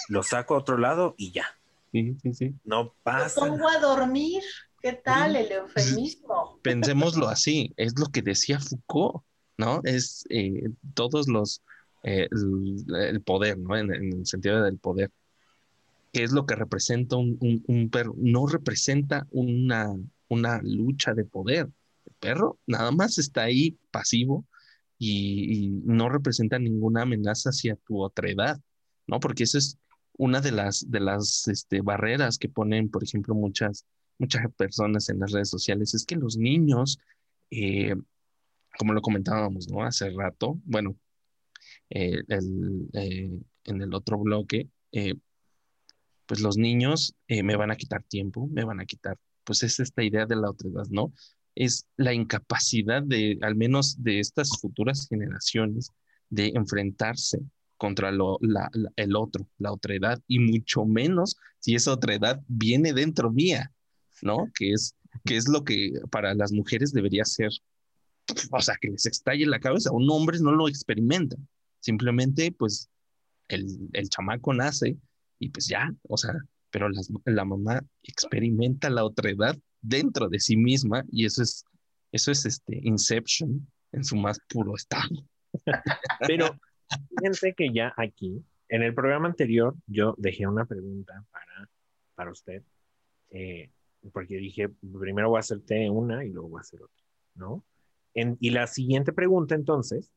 lo 0.08 0.22
saco 0.22 0.54
a 0.54 0.58
otro 0.58 0.76
lado 0.76 1.14
y 1.16 1.32
ya. 1.32 1.46
Sí, 1.92 2.16
sí, 2.22 2.34
sí. 2.34 2.54
No 2.64 2.94
pasa. 3.02 3.40
pongo 3.40 3.68
a 3.68 3.78
dormir. 3.78 4.42
¿Qué 4.82 4.92
tal 4.94 5.36
el 5.36 5.50
eufemismo? 5.52 6.58
Pensémoslo 6.62 7.28
así, 7.28 7.72
es 7.76 7.98
lo 7.98 8.06
que 8.06 8.22
decía 8.22 8.58
Foucault, 8.60 9.22
¿no? 9.58 9.80
Es 9.84 10.24
eh, 10.30 10.70
todos 10.94 11.28
los, 11.28 11.62
eh, 12.02 12.28
el, 12.30 12.84
el 12.96 13.20
poder, 13.22 13.58
¿no? 13.58 13.76
En, 13.76 13.92
en 13.94 14.12
el 14.20 14.26
sentido 14.26 14.62
del 14.62 14.78
poder. 14.78 15.10
¿Qué 16.12 16.24
es 16.24 16.32
lo 16.32 16.46
que 16.46 16.56
representa 16.56 17.16
un, 17.16 17.36
un- 17.40 17.64
un 17.66 17.90
perro? 17.90 18.14
No 18.16 18.46
representa 18.46 19.26
una, 19.30 19.94
una 20.28 20.60
lucha 20.62 21.14
de 21.14 21.24
poder. 21.24 21.68
El 22.06 22.14
perro 22.18 22.58
nada 22.66 22.90
más 22.90 23.18
está 23.18 23.42
ahí 23.44 23.78
pasivo 23.90 24.44
y, 24.98 25.66
y 25.66 25.68
no 25.84 26.08
representa 26.08 26.58
ninguna 26.58 27.02
amenaza 27.02 27.50
hacia 27.50 27.76
tu 27.76 28.00
otredad, 28.02 28.58
¿no? 29.06 29.20
Porque 29.20 29.44
eso 29.44 29.58
es 29.58 29.78
una 30.20 30.42
de 30.42 30.52
las, 30.52 30.90
de 30.90 31.00
las 31.00 31.48
este, 31.48 31.80
barreras 31.80 32.36
que 32.36 32.50
ponen, 32.50 32.90
por 32.90 33.02
ejemplo, 33.02 33.34
muchas, 33.34 33.86
muchas 34.18 34.42
personas 34.54 35.08
en 35.08 35.18
las 35.18 35.32
redes 35.32 35.48
sociales, 35.48 35.94
es 35.94 36.04
que 36.04 36.14
los 36.14 36.36
niños, 36.36 36.98
eh, 37.50 37.96
como 38.78 38.92
lo 38.92 39.00
comentábamos, 39.00 39.70
¿no? 39.70 39.82
Hace 39.82 40.10
rato, 40.10 40.60
bueno, 40.64 40.94
eh, 41.88 42.20
eh, 42.28 43.30
en 43.64 43.82
el 43.82 43.94
otro 43.94 44.18
bloque, 44.18 44.68
pues 46.26 46.40
los 46.40 46.58
niños 46.58 47.14
me 47.26 47.56
van 47.56 47.70
a 47.70 47.76
quitar 47.76 48.02
tiempo, 48.02 48.46
me 48.46 48.64
van 48.64 48.80
a 48.80 48.84
quitar, 48.84 49.16
pues 49.42 49.62
es 49.62 49.80
esta 49.80 50.02
idea 50.02 50.26
de 50.26 50.36
la 50.36 50.50
otredad, 50.50 50.84
¿no? 50.90 51.14
Es 51.54 51.86
la 51.96 52.12
incapacidad 52.12 53.02
de, 53.02 53.38
al 53.40 53.56
menos 53.56 54.02
de 54.02 54.20
estas 54.20 54.50
futuras 54.60 55.06
generaciones, 55.08 55.92
de 56.28 56.48
enfrentarse 56.54 57.40
contra 57.80 58.10
el 58.10 58.20
otro, 59.16 59.48
la 59.56 59.72
otredad, 59.72 60.20
y 60.26 60.38
mucho 60.38 60.84
menos 60.84 61.38
si 61.60 61.74
esa 61.74 61.94
otredad 61.94 62.42
viene 62.46 62.92
dentro 62.92 63.30
mía, 63.30 63.72
¿no? 64.20 64.50
Que 64.54 64.72
es, 64.72 64.94
que 65.24 65.38
es 65.38 65.48
lo 65.48 65.64
que 65.64 65.92
para 66.10 66.34
las 66.34 66.52
mujeres 66.52 66.92
debería 66.92 67.24
ser, 67.24 67.48
o 68.50 68.60
sea, 68.60 68.76
que 68.78 68.90
les 68.90 69.06
estalle 69.06 69.46
la 69.46 69.60
cabeza. 69.60 69.92
Un 69.92 70.10
hombre 70.10 70.38
no 70.40 70.52
lo 70.52 70.68
experimenta, 70.68 71.36
simplemente 71.80 72.52
pues 72.52 72.90
el, 73.48 73.88
el 73.94 74.10
chamaco 74.10 74.52
nace 74.52 74.98
y 75.38 75.48
pues 75.48 75.66
ya, 75.66 75.90
o 76.06 76.18
sea, 76.18 76.34
pero 76.68 76.86
la 77.24 77.44
mamá 77.46 77.82
experimenta 78.02 78.90
la 78.90 79.06
otredad 79.06 79.56
dentro 79.80 80.28
de 80.28 80.38
sí 80.38 80.54
misma 80.54 81.02
y 81.10 81.24
eso 81.24 81.42
es, 81.42 81.64
eso 82.12 82.30
es 82.30 82.44
este 82.44 82.78
Inception 82.82 83.66
en 83.92 84.04
su 84.04 84.16
más 84.16 84.38
puro 84.50 84.76
estado. 84.76 85.24
Pero 86.26 86.60
fíjense 87.08 87.54
que 87.54 87.72
ya 87.72 87.92
aquí, 87.96 88.42
en 88.68 88.82
el 88.82 88.94
programa 88.94 89.28
anterior, 89.28 89.74
yo 89.86 90.14
dejé 90.18 90.46
una 90.46 90.64
pregunta 90.64 91.24
para, 91.30 91.68
para 92.14 92.30
usted, 92.30 92.62
eh, 93.30 93.70
porque 94.12 94.36
dije, 94.36 94.68
primero 94.98 95.28
voy 95.28 95.38
a 95.38 95.40
hacerte 95.40 95.90
una 95.90 96.24
y 96.24 96.30
luego 96.30 96.48
voy 96.50 96.58
a 96.58 96.62
hacer 96.62 96.82
otra, 96.82 97.04
¿no? 97.34 97.64
En- 98.14 98.36
y 98.40 98.50
la 98.50 98.66
siguiente 98.66 99.12
pregunta, 99.12 99.54
entonces, 99.54 100.10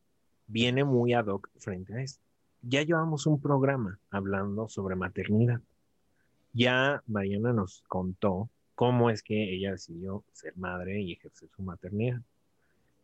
viene 0.46 0.84
muy 0.84 1.12
ad 1.12 1.26
hoc 1.26 1.48
frente 1.58 1.94
a 1.94 2.02
esto. 2.02 2.22
Ya 2.62 2.82
llevamos 2.82 3.26
un 3.26 3.40
programa 3.40 3.98
hablando 4.10 4.68
sobre 4.68 4.96
maternidad. 4.96 5.60
Ya 6.52 7.02
Mariana 7.06 7.52
nos 7.52 7.82
contó 7.88 8.48
cómo 8.74 9.10
es 9.10 9.22
que 9.22 9.54
ella 9.54 9.72
decidió 9.72 10.24
ser 10.32 10.56
madre 10.56 11.00
y 11.00 11.12
ejercer 11.12 11.48
su 11.54 11.62
maternidad. 11.62 12.20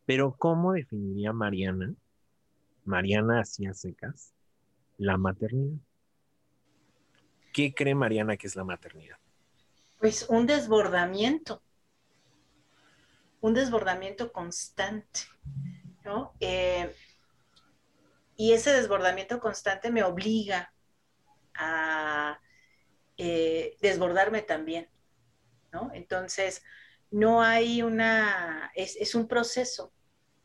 Pero 0.06 0.34
¿cómo 0.38 0.72
definiría 0.72 1.32
Mariana 1.32 1.94
Mariana 2.90 3.40
hacía 3.40 3.72
secas 3.72 4.34
la 4.98 5.16
maternidad. 5.16 5.80
¿Qué 7.52 7.72
cree 7.72 7.94
Mariana 7.94 8.36
que 8.36 8.46
es 8.46 8.56
la 8.56 8.64
maternidad? 8.64 9.16
Pues 9.98 10.26
un 10.28 10.46
desbordamiento, 10.46 11.62
un 13.40 13.54
desbordamiento 13.54 14.32
constante, 14.32 15.20
¿no? 16.04 16.34
Eh, 16.40 16.94
y 18.36 18.52
ese 18.52 18.72
desbordamiento 18.72 19.40
constante 19.40 19.90
me 19.90 20.02
obliga 20.02 20.72
a 21.54 22.40
eh, 23.16 23.76
desbordarme 23.80 24.42
también, 24.42 24.88
¿no? 25.72 25.90
Entonces, 25.92 26.62
no 27.10 27.42
hay 27.42 27.82
una, 27.82 28.70
es, 28.74 28.96
es 28.96 29.14
un 29.14 29.28
proceso, 29.28 29.92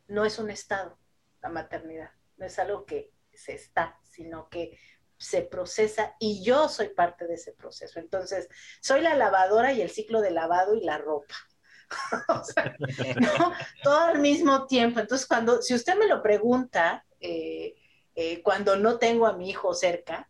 no 0.08 0.26
es 0.26 0.40
un 0.40 0.50
estado, 0.50 1.00
la 1.42 1.50
maternidad, 1.50 2.12
no 2.38 2.46
es 2.46 2.60
algo 2.60 2.86
que 2.86 3.12
se 3.34 3.54
está, 3.54 4.00
sino 4.04 4.50
que 4.50 4.78
se 5.18 5.42
procesa 5.42 6.16
y 6.20 6.44
yo 6.44 6.68
soy 6.68 6.90
parte 6.90 7.28
de 7.28 7.36
ese 7.36 7.54
proceso. 7.54 8.00
Entonces, 8.00 8.50
soy 8.82 9.02
la 9.02 9.16
lavadora 9.16 9.72
y 9.74 9.82
el 9.82 9.90
ciclo 9.90 10.22
de 10.22 10.32
lavado 10.32 10.76
y 10.76 10.82
la 10.82 10.98
ropa. 10.98 11.36
O 12.30 12.44
sea. 12.44 12.76
Todo 13.84 14.00
al 14.00 14.20
mismo 14.20 14.66
tiempo. 14.66 15.00
Entonces, 15.00 15.28
cuando, 15.28 15.62
si 15.62 15.74
usted 15.74 15.96
me 15.96 16.08
lo 16.08 16.22
pregunta, 16.22 17.06
eh, 17.20 17.76
eh, 18.16 18.42
cuando 18.42 18.76
no 18.76 18.98
tengo 18.98 19.28
a 19.28 19.34
mi 19.34 19.50
hijo 19.50 19.74
cerca, 19.74 20.30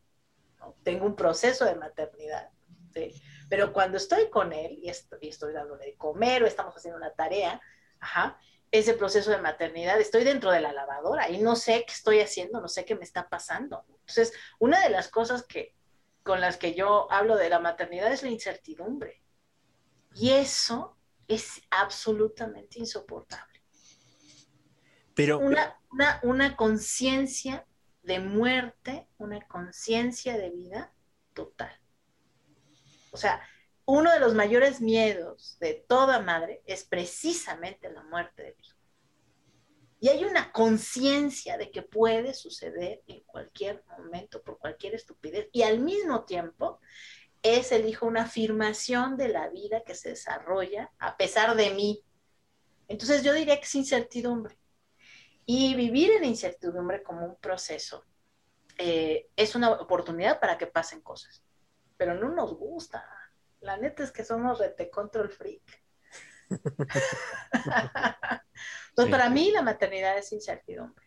tengo 0.83 1.05
un 1.05 1.15
proceso 1.15 1.65
de 1.65 1.75
maternidad, 1.75 2.50
pero 3.50 3.71
cuando 3.71 3.97
estoy 3.97 4.29
con 4.29 4.53
él 4.53 4.79
y 4.81 4.89
estoy, 4.89 5.19
y 5.21 5.29
estoy 5.29 5.53
dándole 5.53 5.85
de 5.85 5.95
comer 5.95 6.43
o 6.43 6.47
estamos 6.47 6.75
haciendo 6.75 6.97
una 6.97 7.13
tarea, 7.13 7.62
ajá, 8.00 8.39
ese 8.79 8.94
proceso 8.94 9.32
de 9.32 9.38
maternidad, 9.38 10.00
estoy 10.00 10.24
dentro 10.24 10.51
de 10.51 10.62
la 10.62 10.74
lavadora 10.74 11.29
y 11.29 11.38
no 11.39 11.55
sé 11.55 11.86
qué 11.86 11.94
estoy 11.94 12.20
haciendo, 12.20 12.62
no 12.62 12.67
sé 12.67 12.86
qué 12.86 12.96
me 12.96 13.03
está 13.03 13.29
pasando. 13.29 13.86
Entonces, 13.88 14.34
una 14.60 14.82
de 14.82 14.89
las 14.89 15.10
cosas 15.10 15.44
que, 15.44 15.75
con 16.24 16.41
las 16.41 16.58
que 16.58 16.74
yo 16.74 17.12
hablo 17.12 17.36
de 17.36 17.50
la 17.50 17.60
maternidad 17.60 18.12
es 18.12 18.24
la 18.24 18.29
incertidumbre. 18.29 19.22
Y 20.13 20.32
eso 20.32 20.98
es 21.27 21.62
absolutamente 21.70 22.79
insoportable. 22.79 23.62
Pero, 25.13 25.39
Una, 25.39 25.79
una, 25.91 26.20
una 26.24 26.55
conciencia 26.55 27.65
de 28.03 28.20
muerte, 28.20 29.08
una 29.17 29.41
conciencia 29.48 30.38
de 30.38 30.50
vida 30.50 30.94
total. 31.34 31.79
O 33.12 33.17
sea, 33.17 33.41
uno 33.86 34.12
de 34.12 34.20
los 34.20 34.34
mayores 34.34 34.82
miedos 34.82 35.58
de 35.60 35.86
toda 35.88 36.20
madre 36.20 36.62
es 36.65 36.84
precisamente 36.84 37.92
la 37.92 38.04
muerte 38.04 38.44
del 38.44 38.56
hijo. 38.60 38.77
Y 40.00 40.10
hay 40.10 40.24
una 40.24 40.51
conciencia 40.51 41.58
de 41.58 41.72
que 41.72 41.82
puede 41.82 42.34
suceder 42.34 43.01
en 43.08 43.22
cualquier 43.22 43.84
momento 43.98 44.42
por 44.44 44.60
cualquier 44.60 44.96
estupidez. 44.96 45.50
Y 45.51 45.63
al 45.63 45.80
mismo 45.80 46.25
tiempo 46.25 46.80
es 47.42 47.72
el 47.72 47.88
hijo 47.88 48.06
una 48.06 48.24
afirmación 48.24 49.18
de 49.18 49.30
la 49.30 49.50
vida 49.50 49.84
que 49.84 49.96
se 49.96 50.10
desarrolla 50.10 50.92
a 51.00 51.15
pesar 51.15 51.56
de 51.56 51.70
mí. 51.72 52.04
Entonces 52.88 53.24
yo 53.24 53.34
diría 53.34 53.58
que 53.58 53.65
es 53.65 53.75
incertidumbre. 53.75 54.58
Y 55.46 55.75
vivir 55.75 56.12
en 56.12 56.25
incertidumbre 56.25 57.04
como 57.04 57.25
un 57.25 57.36
proceso 57.38 58.04
eh, 58.77 59.30
es 59.36 59.56
una 59.56 59.72
oportunidad 59.72 60.39
para 60.39 60.58
que 60.58 60.68
pasen 60.68 61.01
cosas. 61.01 61.44
Pero 61.98 62.15
no 62.15 62.30
nos 62.30 62.56
gusta. 62.56 63.08
La 63.65 63.77
neta 63.77 64.03
es 64.03 64.12
que 64.12 64.24
somos 64.24 64.60
rete 64.60 64.91
control 64.91 65.29
freak. 65.29 65.84
Entonces, 66.50 67.03
Sí. 68.98 69.10
para 69.10 69.29
mí 69.29 69.51
la 69.51 69.63
maternidad 69.63 70.17
es 70.17 70.31
incertidumbre. 70.31 71.03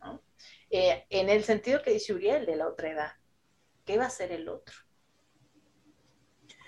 ¿no? 0.00 0.22
Eh, 0.70 1.04
en 1.10 1.28
el 1.28 1.42
sentido 1.42 1.82
que 1.82 1.90
dice 1.90 2.14
Uriel 2.14 2.46
de 2.46 2.54
la 2.56 2.68
otra 2.68 2.90
edad. 2.90 3.12
¿Qué 3.84 3.98
va 3.98 4.06
a 4.06 4.10
ser 4.10 4.30
el 4.32 4.48
otro? 4.48 4.74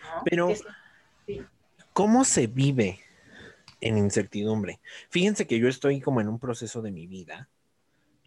¿No? 0.03 0.23
Pero- 0.25 0.53
¿cómo 1.93 2.25
se 2.25 2.47
vive 2.49 2.99
en 3.81 3.99
incertidumbre? 3.99 4.81
Fíjense 5.11 5.47
que 5.47 5.59
yo 5.61 5.69
estoy 5.69 6.01
como 6.01 6.21
en 6.21 6.29
un 6.29 6.41
proceso 6.41 6.83
de 6.83 6.91
mi 6.91 7.07
vida 7.07 7.49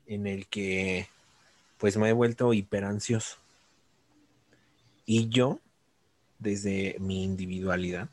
en 0.07 0.25
el 0.25 0.47
que 0.47 1.09
pues 1.77 1.97
me 1.97 2.07
he 2.09 2.13
vuelto 2.13 2.53
hiperansioso. 2.53 3.39
Y 5.05 5.27
yo, 5.27 5.59
desde 6.43 6.97
mi 6.99 7.23
individualidad, 7.23 8.09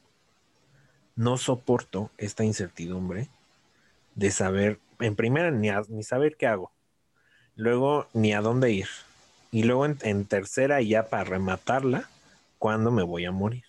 no 1.17 1.37
soporto 1.37 2.11
esta 2.17 2.45
incertidumbre 2.45 3.29
de 4.15 4.31
saber, 4.31 4.79
en 5.01 5.17
primera, 5.17 5.51
ni, 5.51 5.69
a- 5.69 5.83
ni 5.89 6.03
saber 6.03 6.37
qué 6.37 6.47
hago, 6.47 6.73
luego 7.57 8.09
ni 8.15 8.33
a 8.33 8.41
dónde 8.41 8.73
ir, 8.73 8.89
y 9.51 9.65
luego 9.65 9.85
en, 9.85 9.99
en 10.03 10.25
tercera, 10.25 10.81
y 10.81 10.91
ya 10.91 11.09
para 11.09 11.25
rematarla, 11.25 12.09
cuándo 12.59 12.91
me 12.91 13.03
voy 13.03 13.25
a 13.25 13.33
morir. 13.33 13.65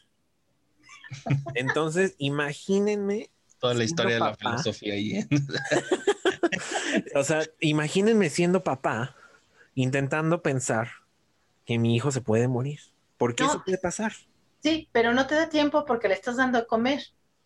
Entonces, 1.55 2.15
imagínense 2.19 3.29
Toda 3.59 3.73
la 3.75 3.83
historia 3.83 4.15
de 4.15 4.19
la 4.21 4.35
filosofía 4.35 4.93
ahí. 4.93 5.17
¿eh? 5.17 5.27
O 7.15 7.23
sea, 7.23 7.43
imagínense 7.59 8.29
siendo 8.29 8.63
papá, 8.63 9.15
intentando 9.75 10.41
pensar 10.41 10.89
que 11.65 11.77
mi 11.79 11.95
hijo 11.95 12.11
se 12.11 12.21
puede 12.21 12.47
morir. 12.47 12.79
Porque 13.17 13.43
No. 13.43 13.49
eso 13.51 13.63
puede 13.63 13.77
pasar. 13.77 14.13
Sí, 14.61 14.89
pero 14.91 15.13
no 15.13 15.27
te 15.27 15.35
da 15.35 15.49
tiempo 15.49 15.85
porque 15.85 16.07
le 16.07 16.13
estás 16.13 16.37
dando 16.37 16.59
de 16.59 16.67
comer. 16.67 17.01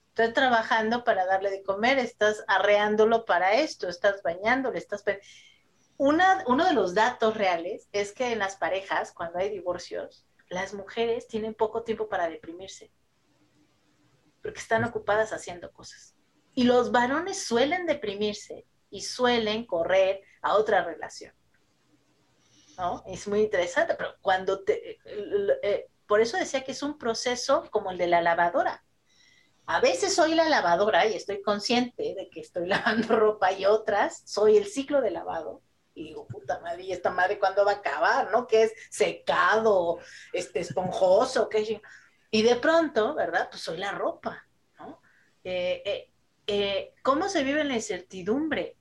Estás 0.10 0.34
trabajando 0.34 1.03
para 1.03 1.25
darle 1.25 1.50
de 1.50 1.63
comer, 1.63 1.98
estás 2.00 2.43
arreándolo 2.48 3.25
para 3.25 3.55
esto, 3.55 3.89
estás 3.89 4.22
bañándole, 4.24 4.77
estás... 4.77 5.03
Una, 5.98 6.43
uno 6.48 6.65
de 6.65 6.74
los 6.74 6.93
datos 6.93 7.36
reales 7.36 7.88
es 7.91 8.13
que 8.13 8.31
en 8.31 8.39
las 8.39 8.55
parejas, 8.55 9.12
cuando 9.12 9.39
hay 9.39 9.50
divorcios, 9.50 10.25
las 10.50 10.74
mujeres 10.74 11.27
tienen 11.27 11.53
poco 11.53 11.84
tiempo 11.84 12.07
para 12.07 12.29
deprimirse, 12.29 12.91
porque 14.41 14.60
están 14.60 14.84
ocupadas 14.84 15.34
haciendo 15.34 15.72
cosas. 15.72 16.15
Y 16.53 16.63
los 16.63 16.91
varones 16.91 17.45
suelen 17.45 17.86
deprimirse 17.86 18.65
y 18.89 19.01
suelen 19.01 19.65
correr 19.65 20.22
a 20.41 20.55
otra 20.55 20.84
relación. 20.84 21.34
¿No? 22.77 23.03
Es 23.07 23.27
muy 23.27 23.41
interesante, 23.41 23.95
pero 23.95 24.15
cuando 24.22 24.63
te... 24.63 24.91
eh, 24.91 25.00
eh, 25.63 25.88
por 26.08 26.22
eso 26.22 26.38
decía 26.38 26.64
que 26.64 26.72
es 26.72 26.84
un 26.84 26.98
proceso 26.98 27.70
como 27.72 27.92
el 27.92 27.98
de 27.98 28.08
la 28.08 28.22
lavadora. 28.22 28.84
A 29.68 29.80
veces 29.80 30.14
soy 30.14 30.36
la 30.36 30.48
lavadora 30.48 31.08
y 31.08 31.16
estoy 31.16 31.42
consciente 31.42 32.14
de 32.16 32.30
que 32.30 32.42
estoy 32.42 32.68
lavando 32.68 33.16
ropa 33.16 33.52
y 33.52 33.66
otras 33.66 34.22
soy 34.26 34.58
el 34.58 34.68
ciclo 34.68 35.02
de 35.02 35.12
lavado. 35.12 35.62
Y 35.94 36.10
digo, 36.10 36.28
puta 36.28 36.60
madre, 36.60 36.84
¿y 36.84 36.92
esta 36.92 37.10
madre 37.10 37.40
cuándo 37.40 37.64
va 37.64 37.72
a 37.72 37.76
acabar? 37.76 38.30
¿No? 38.32 38.48
Que 38.48 38.64
es 38.64 38.74
secado, 38.90 40.00
este, 40.34 40.60
esponjoso, 40.60 41.48
que 41.48 41.82
Y 42.32 42.42
de 42.44 42.56
pronto, 42.58 43.16
¿verdad? 43.16 43.48
Pues 43.50 43.64
soy 43.64 43.78
la 43.78 43.92
ropa, 43.92 44.46
¿no? 44.78 45.00
Eh, 45.44 45.82
eh, 45.86 46.12
eh, 46.48 46.94
¿Cómo 47.02 47.30
se 47.30 47.44
vive 47.44 47.64
la 47.64 47.76
incertidumbre? 47.76 48.78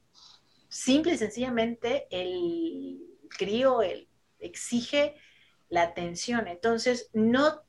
Simple 0.69 1.13
y 1.13 1.19
sencillamente 1.19 2.09
el 2.11 2.99
crío 3.29 3.81
el, 3.81 4.09
exige 4.41 5.15
la 5.75 5.83
atención. 5.83 6.47
Entonces, 6.47 7.11
no 7.13 7.63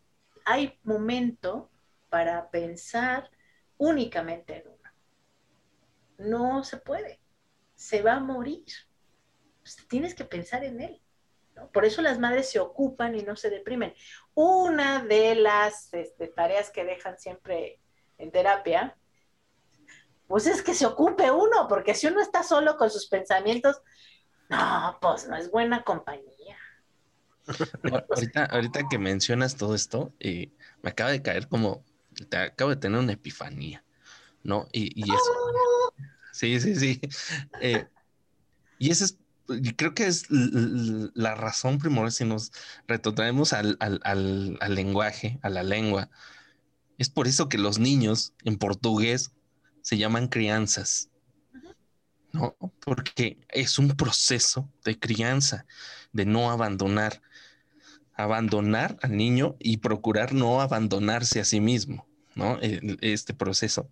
hay 0.45 0.79
momento 0.83 1.71
para 2.09 2.51
pensar 2.51 3.31
únicamente 3.77 4.57
en 4.57 4.67
uno. 4.67 4.91
No 6.17 6.63
se 6.63 6.77
puede. 6.77 7.19
Se 7.73 8.03
va 8.03 8.13
a 8.13 8.19
morir. 8.19 8.63
Pues, 9.61 9.87
tienes 9.87 10.13
que 10.13 10.23
pensar 10.23 10.63
en 10.63 10.81
él. 10.81 11.01
Por 11.73 11.83
eso 11.83 12.01
las 12.03 12.19
madres 12.19 12.49
se 12.51 12.59
ocupan 12.59 13.15
y 13.15 13.23
no 13.23 13.35
se 13.35 13.49
deprimen. 13.49 13.95
Una 14.35 15.03
de 15.03 15.35
las 15.35 15.91
este, 15.93 16.27
tareas 16.27 16.69
que 16.69 16.85
dejan 16.85 17.17
siempre 17.17 17.79
en 18.19 18.31
terapia, 18.31 18.95
pues 20.27 20.45
es 20.45 20.61
que 20.61 20.75
se 20.75 20.85
ocupe 20.85 21.31
uno, 21.31 21.67
porque 21.67 21.95
si 21.95 22.07
uno 22.07 22.21
está 22.21 22.43
solo 22.43 22.77
con 22.77 22.91
sus 22.91 23.07
pensamientos, 23.07 23.81
no, 24.49 24.97
pues 25.01 25.27
no 25.27 25.37
es 25.37 25.49
buena 25.49 25.83
compañía. 25.83 26.34
Ahorita, 28.49 28.87
que 28.89 28.97
mencionas 28.97 29.55
todo 29.55 29.75
esto, 29.75 30.13
eh, 30.19 30.51
me 30.81 30.89
acaba 30.89 31.11
de 31.11 31.21
caer 31.21 31.47
como, 31.47 31.83
te 32.29 32.37
acabo 32.37 32.71
de 32.71 32.77
tener 32.77 32.99
una 32.99 33.13
epifanía, 33.13 33.83
¿no? 34.43 34.67
Y, 34.71 34.91
y 34.99 35.03
eso, 35.03 35.31
sí, 36.31 36.59
sí, 36.59 36.75
sí. 36.75 37.01
Eh, 37.61 37.87
y 38.79 38.91
eso 38.91 39.05
es, 39.05 39.17
creo 39.75 39.93
que 39.93 40.07
es 40.07 40.25
la 40.29 41.35
razón 41.35 41.77
primordial 41.77 42.11
si 42.11 42.25
nos 42.25 42.51
retrotraemos 42.87 43.53
al, 43.53 43.77
al 43.79 44.75
lenguaje, 44.75 45.39
a 45.41 45.49
la 45.49 45.63
lengua. 45.63 46.09
Es 46.97 47.09
por 47.09 47.27
eso 47.27 47.49
que 47.49 47.57
los 47.57 47.77
niños 47.77 48.33
en 48.43 48.57
portugués 48.57 49.31
se 49.81 49.97
llaman 49.97 50.27
crianzas. 50.27 51.09
¿no? 52.35 52.55
Porque 52.81 53.39
es 53.49 53.79
un 53.79 53.89
proceso 53.95 54.69
de 54.83 54.99
crianza, 54.99 55.65
de 56.11 56.25
no 56.25 56.51
abandonar, 56.51 57.21
abandonar 58.15 58.97
al 59.01 59.17
niño 59.17 59.55
y 59.59 59.77
procurar 59.77 60.33
no 60.33 60.61
abandonarse 60.61 61.39
a 61.39 61.45
sí 61.45 61.59
mismo, 61.61 62.07
¿no? 62.35 62.59
El- 62.59 62.97
Este 63.01 63.33
proceso. 63.33 63.89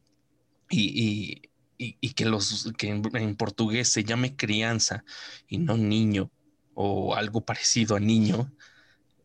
Y, 0.70 1.50
y- 1.78 1.98
y- 2.02 2.14
que, 2.14 2.26
los, 2.26 2.72
que 2.78 2.88
en, 2.90 3.36
portugués 3.36 3.90
se 3.90 4.04
llame 4.04 4.36
crianza 4.36 5.04
y 5.48 5.58
no 5.58 5.78
niño 5.78 6.32
o 6.74 7.16
algo 7.16 7.42
parecido 7.46 7.96
a 7.96 8.00
niño, 8.00 8.52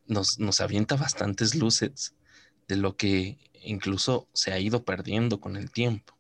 nos, 0.07 0.39
nos 0.39 0.61
avienta 0.61 0.97
bastantes 0.97 1.55
luces 1.55 2.15
de 2.69 2.77
lo 2.77 2.97
que 2.97 3.39
incluso 3.63 4.29
se 4.33 4.53
ha 4.53 4.59
ido 4.59 4.85
perdiendo 4.85 5.41
con 5.41 5.57
el 5.57 5.71
tiempo, 5.71 6.15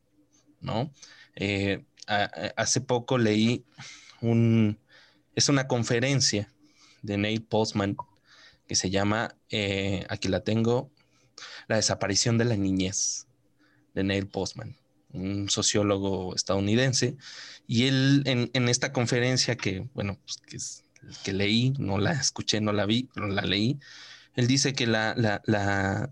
¿no? 0.60 0.92
Eh, 1.34 1.84
hace 2.56 2.80
poco 2.80 3.18
leí 3.18 3.64
un, 4.20 4.78
es 5.34 5.48
una 5.48 5.68
conferencia 5.68 6.52
de 7.02 7.18
Neil 7.18 7.42
Postman 7.42 7.96
que 8.68 8.76
se 8.76 8.90
llama, 8.90 9.37
eh, 9.50 10.07
aquí 10.11 10.28
la 10.28 10.40
tengo, 10.44 10.90
La 11.68 11.76
desaparición 11.76 12.38
de 12.38 12.44
la 12.46 12.57
niñez, 12.57 13.26
de 13.94 14.04
Neil 14.04 14.26
Postman, 14.28 14.76
un 15.12 15.48
sociólogo 15.50 16.35
estadounidense. 16.35 17.16
Y 17.66 17.87
él 17.87 18.22
en, 18.26 18.50
en 18.54 18.68
esta 18.68 18.92
conferencia 18.92 19.57
que, 19.57 19.88
bueno, 19.94 20.18
pues 20.24 20.38
que, 20.46 20.57
es- 20.57 20.85
que 21.24 21.33
leí, 21.33 21.72
no 21.78 21.98
la 21.98 22.12
escuché, 22.12 22.61
no 22.61 22.72
la 22.72 22.87
vi, 22.87 23.09
pero 23.14 23.28
la 23.28 23.42
leí, 23.42 23.78
él 24.35 24.46
dice 24.48 24.72
que 24.74 24.87
la, 24.87 25.14
la, 25.16 25.42
la, 25.46 26.11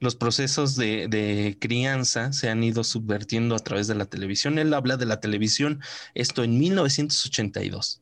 los 0.00 0.16
procesos 0.16 0.76
de, 0.76 1.08
de 1.08 1.56
crianza 1.60 2.32
se 2.32 2.48
han 2.48 2.62
ido 2.62 2.84
subvertiendo 2.84 3.54
a 3.54 3.58
través 3.58 3.86
de 3.88 3.94
la 3.94 4.06
televisión. 4.06 4.58
Él 4.58 4.72
habla 4.74 4.96
de 4.96 5.06
la 5.06 5.20
televisión, 5.20 5.80
esto 6.14 6.44
en 6.44 6.58
1982. 6.58 8.00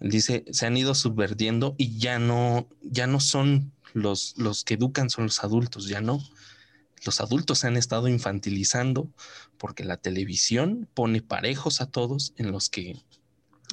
Dice, 0.00 0.44
se 0.50 0.66
han 0.66 0.76
ido 0.76 0.94
subvertiendo 0.94 1.74
y 1.76 1.98
ya 1.98 2.18
no, 2.18 2.66
ya 2.82 3.06
no 3.06 3.20
son 3.20 3.72
los, 3.92 4.34
los 4.38 4.64
que 4.64 4.74
educan, 4.74 5.10
son 5.10 5.24
los 5.24 5.44
adultos, 5.44 5.88
ya 5.88 6.00
no. 6.00 6.22
Los 7.04 7.20
adultos 7.20 7.60
se 7.60 7.66
han 7.66 7.76
estado 7.76 8.08
infantilizando 8.08 9.08
porque 9.58 9.84
la 9.84 9.98
televisión 9.98 10.88
pone 10.94 11.22
parejos 11.22 11.80
a 11.80 11.86
todos 11.86 12.32
en 12.36 12.50
los 12.50 12.70
que 12.70 12.96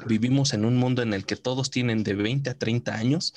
vivimos 0.06 0.54
en 0.54 0.66
un 0.66 0.78
mundo 0.78 1.02
en 1.02 1.14
el 1.14 1.26
que 1.26 1.36
todos 1.36 1.72
tienen 1.72 2.04
de 2.04 2.14
20 2.14 2.50
a 2.50 2.58
30 2.58 2.94
años 2.94 3.34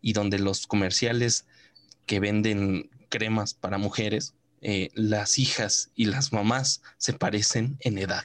y 0.00 0.12
donde 0.12 0.38
los 0.38 0.66
comerciales 0.66 1.46
que 2.06 2.20
venden 2.20 2.90
cremas 3.08 3.54
para 3.54 3.78
mujeres, 3.78 4.34
eh, 4.60 4.90
las 4.94 5.38
hijas 5.38 5.90
y 5.94 6.06
las 6.06 6.32
mamás 6.32 6.82
se 6.96 7.12
parecen 7.12 7.76
en 7.80 7.98
edad, 7.98 8.24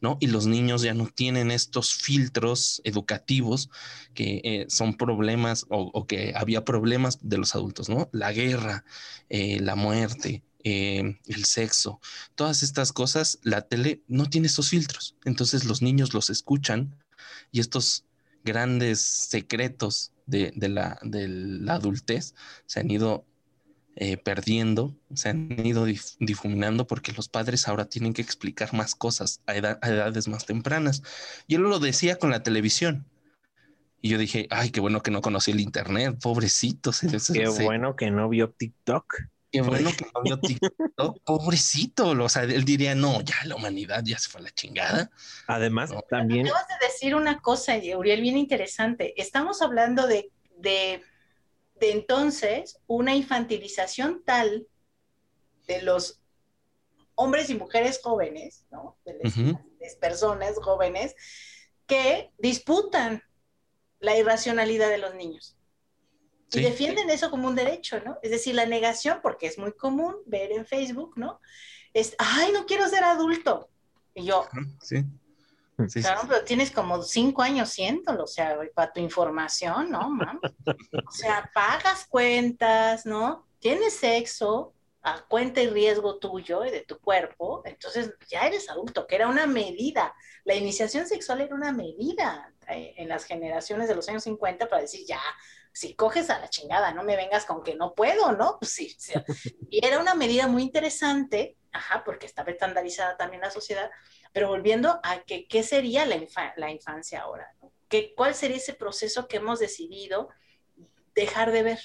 ¿no? 0.00 0.16
Y 0.20 0.28
los 0.28 0.46
niños 0.46 0.82
ya 0.82 0.94
no 0.94 1.06
tienen 1.06 1.50
estos 1.50 1.94
filtros 1.94 2.80
educativos 2.84 3.68
que 4.14 4.40
eh, 4.44 4.66
son 4.68 4.96
problemas 4.96 5.66
o, 5.68 6.06
que 6.06 6.32
había 6.34 6.64
problemas 6.64 7.18
de 7.20 7.38
los 7.38 7.54
adultos, 7.54 7.88
¿no? 7.88 8.08
La 8.12 8.32
guerra, 8.32 8.84
eh, 9.28 9.60
la 9.60 9.74
muerte, 9.76 10.42
el 10.64 11.44
sexo, 11.44 12.00
todas 12.34 12.64
estas 12.64 12.92
cosas, 12.92 13.38
la 13.42 13.62
tele 13.62 14.02
no 14.08 14.28
tiene 14.28 14.48
esos 14.48 14.70
filtros. 14.70 15.14
Entonces 15.24 15.64
los 15.64 15.80
niños 15.80 16.12
los 16.12 16.28
escuchan 16.28 16.96
y 17.52 17.60
estos 17.60 18.04
grandes 18.42 19.00
secretos 19.00 20.12
de 20.26 20.52
la 20.68 20.98
adultez 21.68 22.34
se 22.66 22.80
han 22.80 22.90
ido 22.90 23.24
eh, 23.96 24.18
perdiendo, 24.18 24.94
se 25.14 25.30
han 25.30 25.50
ido 25.66 25.86
dif- 25.88 26.16
difuminando 26.20 26.86
porque 26.86 27.12
los 27.12 27.28
padres 27.28 27.66
ahora 27.66 27.86
tienen 27.86 28.12
que 28.12 28.22
explicar 28.22 28.72
más 28.74 28.94
cosas 28.94 29.40
a, 29.46 29.54
edad- 29.56 29.78
a 29.82 29.88
edades 29.88 30.28
más 30.28 30.44
tempranas. 30.46 31.02
Y 31.46 31.54
él 31.56 31.62
lo 31.62 31.78
decía 31.78 32.16
con 32.18 32.30
la 32.30 32.42
televisión. 32.42 33.06
Y 34.02 34.10
yo 34.10 34.18
dije, 34.18 34.46
ay, 34.50 34.70
qué 34.70 34.80
bueno 34.80 35.02
que 35.02 35.10
no 35.10 35.22
conocí 35.22 35.50
el 35.50 35.60
internet, 35.60 36.18
pobrecito. 36.22 36.92
se- 36.92 37.18
se- 37.18 37.32
Qué 37.32 37.46
se- 37.46 37.64
bueno 37.64 37.96
que 37.96 38.10
no 38.10 38.28
vio 38.28 38.50
TikTok. 38.50 39.14
Qué 39.50 39.62
bueno 39.62 39.90
que 39.96 40.04
no 40.14 40.22
vio 40.22 40.38
TikTok, 40.40 41.18
pobrecito. 41.24 42.10
O 42.10 42.28
sea, 42.28 42.42
él 42.42 42.64
diría, 42.64 42.94
no, 42.94 43.22
ya 43.22 43.36
la 43.46 43.56
humanidad 43.56 44.02
ya 44.04 44.18
se 44.18 44.28
fue 44.28 44.40
a 44.42 44.44
la 44.44 44.50
chingada. 44.50 45.10
Además, 45.46 45.90
No. 45.90 46.02
también 46.02 46.46
Acabas 46.46 46.68
de 46.68 46.86
decir 46.86 47.14
una 47.14 47.40
cosa, 47.40 47.74
Uriel, 47.96 48.20
bien 48.20 48.36
interesante. 48.36 49.14
Estamos 49.20 49.62
hablando 49.62 50.06
de, 50.06 50.30
de, 50.58 51.02
de 51.80 51.92
entonces 51.92 52.78
una 52.86 53.14
infantilización 53.14 54.22
tal 54.24 54.66
de 55.66 55.82
los 55.82 56.20
hombres 57.14 57.50
y 57.50 57.54
mujeres 57.54 58.00
jóvenes, 58.02 58.64
¿no? 58.70 58.96
De 59.04 59.18
las, 59.22 59.96
personas 59.96 60.56
jóvenes 60.60 61.14
que 61.86 62.32
disputan 62.38 63.22
la 64.00 64.16
irracionalidad 64.16 64.90
de 64.90 64.98
los 64.98 65.14
niños. 65.14 65.56
Sí. 66.48 66.60
Y 66.60 66.62
defienden 66.62 67.10
eso 67.10 67.30
como 67.30 67.48
un 67.48 67.54
derecho, 67.54 68.00
¿no? 68.00 68.18
Es 68.22 68.30
decir, 68.30 68.54
la 68.54 68.66
negación, 68.66 69.20
porque 69.22 69.46
es 69.46 69.58
muy 69.58 69.72
común 69.72 70.16
ver 70.26 70.52
en 70.52 70.66
Facebook, 70.66 71.14
¿no? 71.16 71.40
Es, 71.92 72.14
ay, 72.18 72.52
no 72.52 72.66
quiero 72.66 72.88
ser 72.88 73.04
adulto. 73.04 73.68
Y 74.14 74.24
yo, 74.24 74.46
Sí. 74.82 75.04
Sí, 75.88 76.00
sí, 76.00 76.00
Claro, 76.00 76.22
pero 76.26 76.42
tienes 76.42 76.70
como 76.70 77.02
cinco 77.02 77.42
años 77.42 77.68
siéndolo, 77.68 78.24
o 78.24 78.26
sea, 78.26 78.58
para 78.74 78.92
tu 78.92 79.00
información, 79.00 79.90
¿no, 79.90 80.08
mam? 80.08 80.40
O 81.06 81.10
sea, 81.10 81.50
pagas 81.52 82.06
cuentas, 82.06 83.04
¿no? 83.04 83.46
Tienes 83.58 83.94
sexo, 83.94 84.72
a 85.06 85.24
cuenta 85.28 85.62
y 85.62 85.68
riesgo 85.68 86.18
tuyo 86.18 86.64
y 86.64 86.70
de 86.70 86.80
tu 86.80 86.98
cuerpo, 86.98 87.62
entonces 87.64 88.12
ya 88.28 88.44
eres 88.46 88.68
adulto, 88.68 89.06
que 89.06 89.14
era 89.14 89.28
una 89.28 89.46
medida. 89.46 90.12
La 90.44 90.56
iniciación 90.56 91.06
sexual 91.06 91.42
era 91.42 91.54
una 91.54 91.70
medida 91.70 92.52
eh, 92.68 92.94
en 92.96 93.08
las 93.08 93.24
generaciones 93.24 93.86
de 93.86 93.94
los 93.94 94.08
años 94.08 94.24
50 94.24 94.68
para 94.68 94.82
decir, 94.82 95.06
ya, 95.06 95.20
si 95.72 95.94
coges 95.94 96.28
a 96.28 96.40
la 96.40 96.50
chingada, 96.50 96.92
no 96.92 97.04
me 97.04 97.14
vengas 97.14 97.44
con 97.44 97.62
que 97.62 97.76
no 97.76 97.94
puedo, 97.94 98.32
¿no? 98.32 98.56
Pues 98.58 98.72
sí, 98.74 98.96
sí. 98.98 99.12
Y 99.70 99.86
era 99.86 100.00
una 100.00 100.16
medida 100.16 100.48
muy 100.48 100.64
interesante, 100.64 101.56
ajá, 101.70 102.02
porque 102.04 102.26
estaba 102.26 102.50
estandarizada 102.50 103.16
también 103.16 103.42
la 103.42 103.50
sociedad, 103.52 103.88
pero 104.32 104.48
volviendo 104.48 105.00
a 105.02 105.22
que, 105.22 105.46
qué 105.46 105.62
sería 105.62 106.06
la, 106.06 106.20
la 106.56 106.70
infancia 106.70 107.22
ahora. 107.22 107.54
¿Qué, 107.88 108.14
¿Cuál 108.14 108.34
sería 108.34 108.56
ese 108.56 108.74
proceso 108.74 109.28
que 109.28 109.36
hemos 109.36 109.58
decidido 109.58 110.28
dejar 111.14 111.52
de 111.52 111.62
ver? 111.62 111.80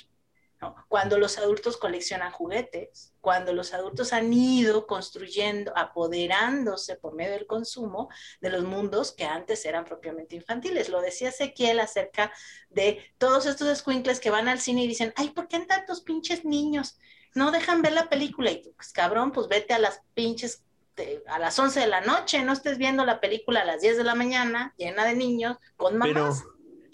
Cuando 0.88 1.18
los 1.18 1.40
adultos 1.40 1.78
coleccionan 1.78 2.32
juguetes, 2.32 3.14
cuando 3.20 3.52
los 3.52 3.74
adultos 3.74 4.14
han 4.14 4.32
ido 4.32 4.86
construyendo, 4.86 5.74
apoderándose 5.76 6.98
por 6.98 7.16
medio 7.16 7.32
del 7.32 7.48
consumo 7.48 8.10
de 8.42 8.52
los 8.52 8.64
mundos 8.64 9.12
que 9.12 9.26
antes 9.26 9.66
eran 9.66 9.86
propiamente 9.86 10.36
infantiles. 10.36 10.90
Lo 10.90 11.02
decía 11.02 11.30
Ezequiel 11.30 11.80
acerca 11.80 12.32
de 12.70 13.04
todos 13.18 13.48
estos 13.48 13.70
escuincles 13.70 14.20
que 14.20 14.30
van 14.30 14.48
al 14.48 14.60
cine 14.60 14.84
y 14.84 14.88
dicen, 14.88 15.14
ay, 15.16 15.30
¿por 15.30 15.48
qué 15.48 15.56
en 15.56 15.68
tantos 15.68 16.02
pinches 16.02 16.46
niños? 16.46 17.00
No 17.34 17.50
dejan 17.52 17.82
ver 17.82 17.94
la 17.94 18.10
película 18.10 18.52
y 18.52 18.62
tú, 18.62 18.72
pues 18.76 18.92
cabrón, 18.92 19.32
pues 19.32 19.48
vete 19.48 19.74
a 19.74 19.80
las 19.80 20.02
pinches 20.14 20.64
de- 21.06 21.24
a 21.28 21.40
las 21.40 21.58
11 21.60 21.80
de 21.82 21.88
la 21.88 22.02
noche, 22.02 22.44
no 22.44 22.54
estés 22.54 22.78
viendo 22.78 23.06
la 23.06 23.20
película 23.20 23.62
a 23.62 23.66
las 23.66 23.82
10 23.82 23.98
de 23.98 24.04
la 24.04 24.16
mañana, 24.16 24.74
llena 24.78 25.06
de 25.06 25.16
niños, 25.16 25.58
con 25.76 26.00
Pero 26.00 26.22
mamás. 26.26 26.44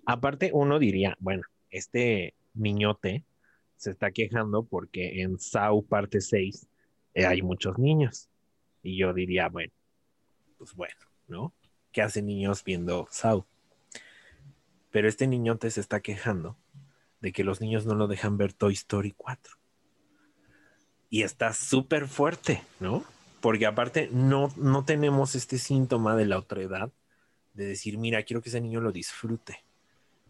aparte 0.06 0.52
uno 0.54 0.80
diría, 0.80 1.16
bueno, 1.20 1.44
este 1.70 2.34
niñote 2.54 3.24
se 3.76 3.92
está 3.92 4.12
quejando 4.12 4.64
porque 4.64 5.22
en 5.22 5.38
Sau 5.40 5.84
parte 5.84 6.22
6 6.22 6.68
eh, 7.14 7.26
hay 7.26 7.42
muchos 7.42 7.78
niños. 7.78 8.30
Y 8.82 8.98
yo 8.98 9.14
diría, 9.14 9.50
bueno, 9.50 9.74
pues 10.58 10.74
bueno, 10.74 10.96
¿no? 11.28 11.54
¿Qué 11.92 12.02
hacen 12.02 12.26
niños 12.28 12.64
viendo 12.64 13.08
Sau? 13.12 13.46
Pero 14.92 15.08
este 15.08 15.28
niñote 15.28 15.70
se 15.70 15.82
está 15.82 16.00
quejando 16.00 16.58
de 17.22 17.32
que 17.32 17.44
los 17.44 17.60
niños 17.62 17.86
no 17.86 17.96
lo 17.96 18.08
dejan 18.08 18.38
ver 18.38 18.54
Toy 18.54 18.74
Story 18.74 19.14
4. 19.18 19.56
Y 21.10 21.24
está 21.24 21.54
súper 21.54 22.08
fuerte, 22.08 22.62
¿no? 22.80 23.04
Porque 23.42 23.66
aparte 23.66 24.10
no, 24.12 24.52
no 24.56 24.84
tenemos 24.84 25.36
este 25.36 25.58
síntoma 25.58 26.16
de 26.16 26.26
la 26.26 26.38
otredad 26.38 26.92
de 27.54 27.66
decir, 27.66 27.98
mira, 27.98 28.24
quiero 28.24 28.42
que 28.42 28.50
ese 28.50 28.62
niño 28.62 28.82
lo 28.82 28.92
disfrute. 28.92 29.64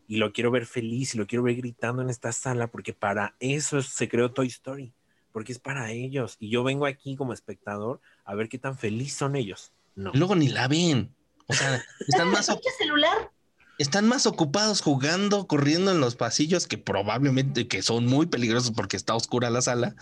Y 0.07 0.17
lo 0.17 0.31
quiero 0.31 0.51
ver 0.51 0.65
feliz 0.65 1.13
y 1.13 1.17
lo 1.17 1.27
quiero 1.27 1.43
ver 1.43 1.55
gritando 1.55 2.01
en 2.01 2.09
esta 2.09 2.31
sala 2.31 2.67
porque 2.67 2.93
para 2.93 3.35
eso 3.39 3.81
se 3.81 4.07
creó 4.07 4.31
Toy 4.31 4.47
Story. 4.47 4.93
Porque 5.33 5.51
es 5.51 5.59
para 5.59 5.91
ellos. 5.91 6.37
Y 6.39 6.49
yo 6.49 6.63
vengo 6.63 6.85
aquí 6.85 7.15
como 7.15 7.33
espectador 7.33 7.99
a 8.23 8.33
ver 8.33 8.49
qué 8.49 8.57
tan 8.57 8.77
feliz 8.77 9.13
son 9.13 9.35
ellos. 9.35 9.71
No. 9.95 10.11
Luego 10.13 10.35
ni 10.35 10.47
la 10.47 10.67
ven. 10.67 11.13
O 11.47 11.53
sea, 11.53 11.83
están 12.07 12.31
más, 12.31 12.47
¿Qué 12.47 12.71
celular? 12.77 13.31
están 13.77 14.07
más 14.07 14.25
ocupados 14.25 14.81
jugando, 14.81 15.47
corriendo 15.47 15.91
en 15.91 15.99
los 15.99 16.15
pasillos 16.15 16.67
que 16.67 16.77
probablemente 16.77 17.67
que 17.67 17.81
son 17.81 18.05
muy 18.05 18.25
peligrosos 18.25 18.71
porque 18.71 18.97
está 18.97 19.15
oscura 19.15 19.49
la 19.49 19.61
sala. 19.61 19.95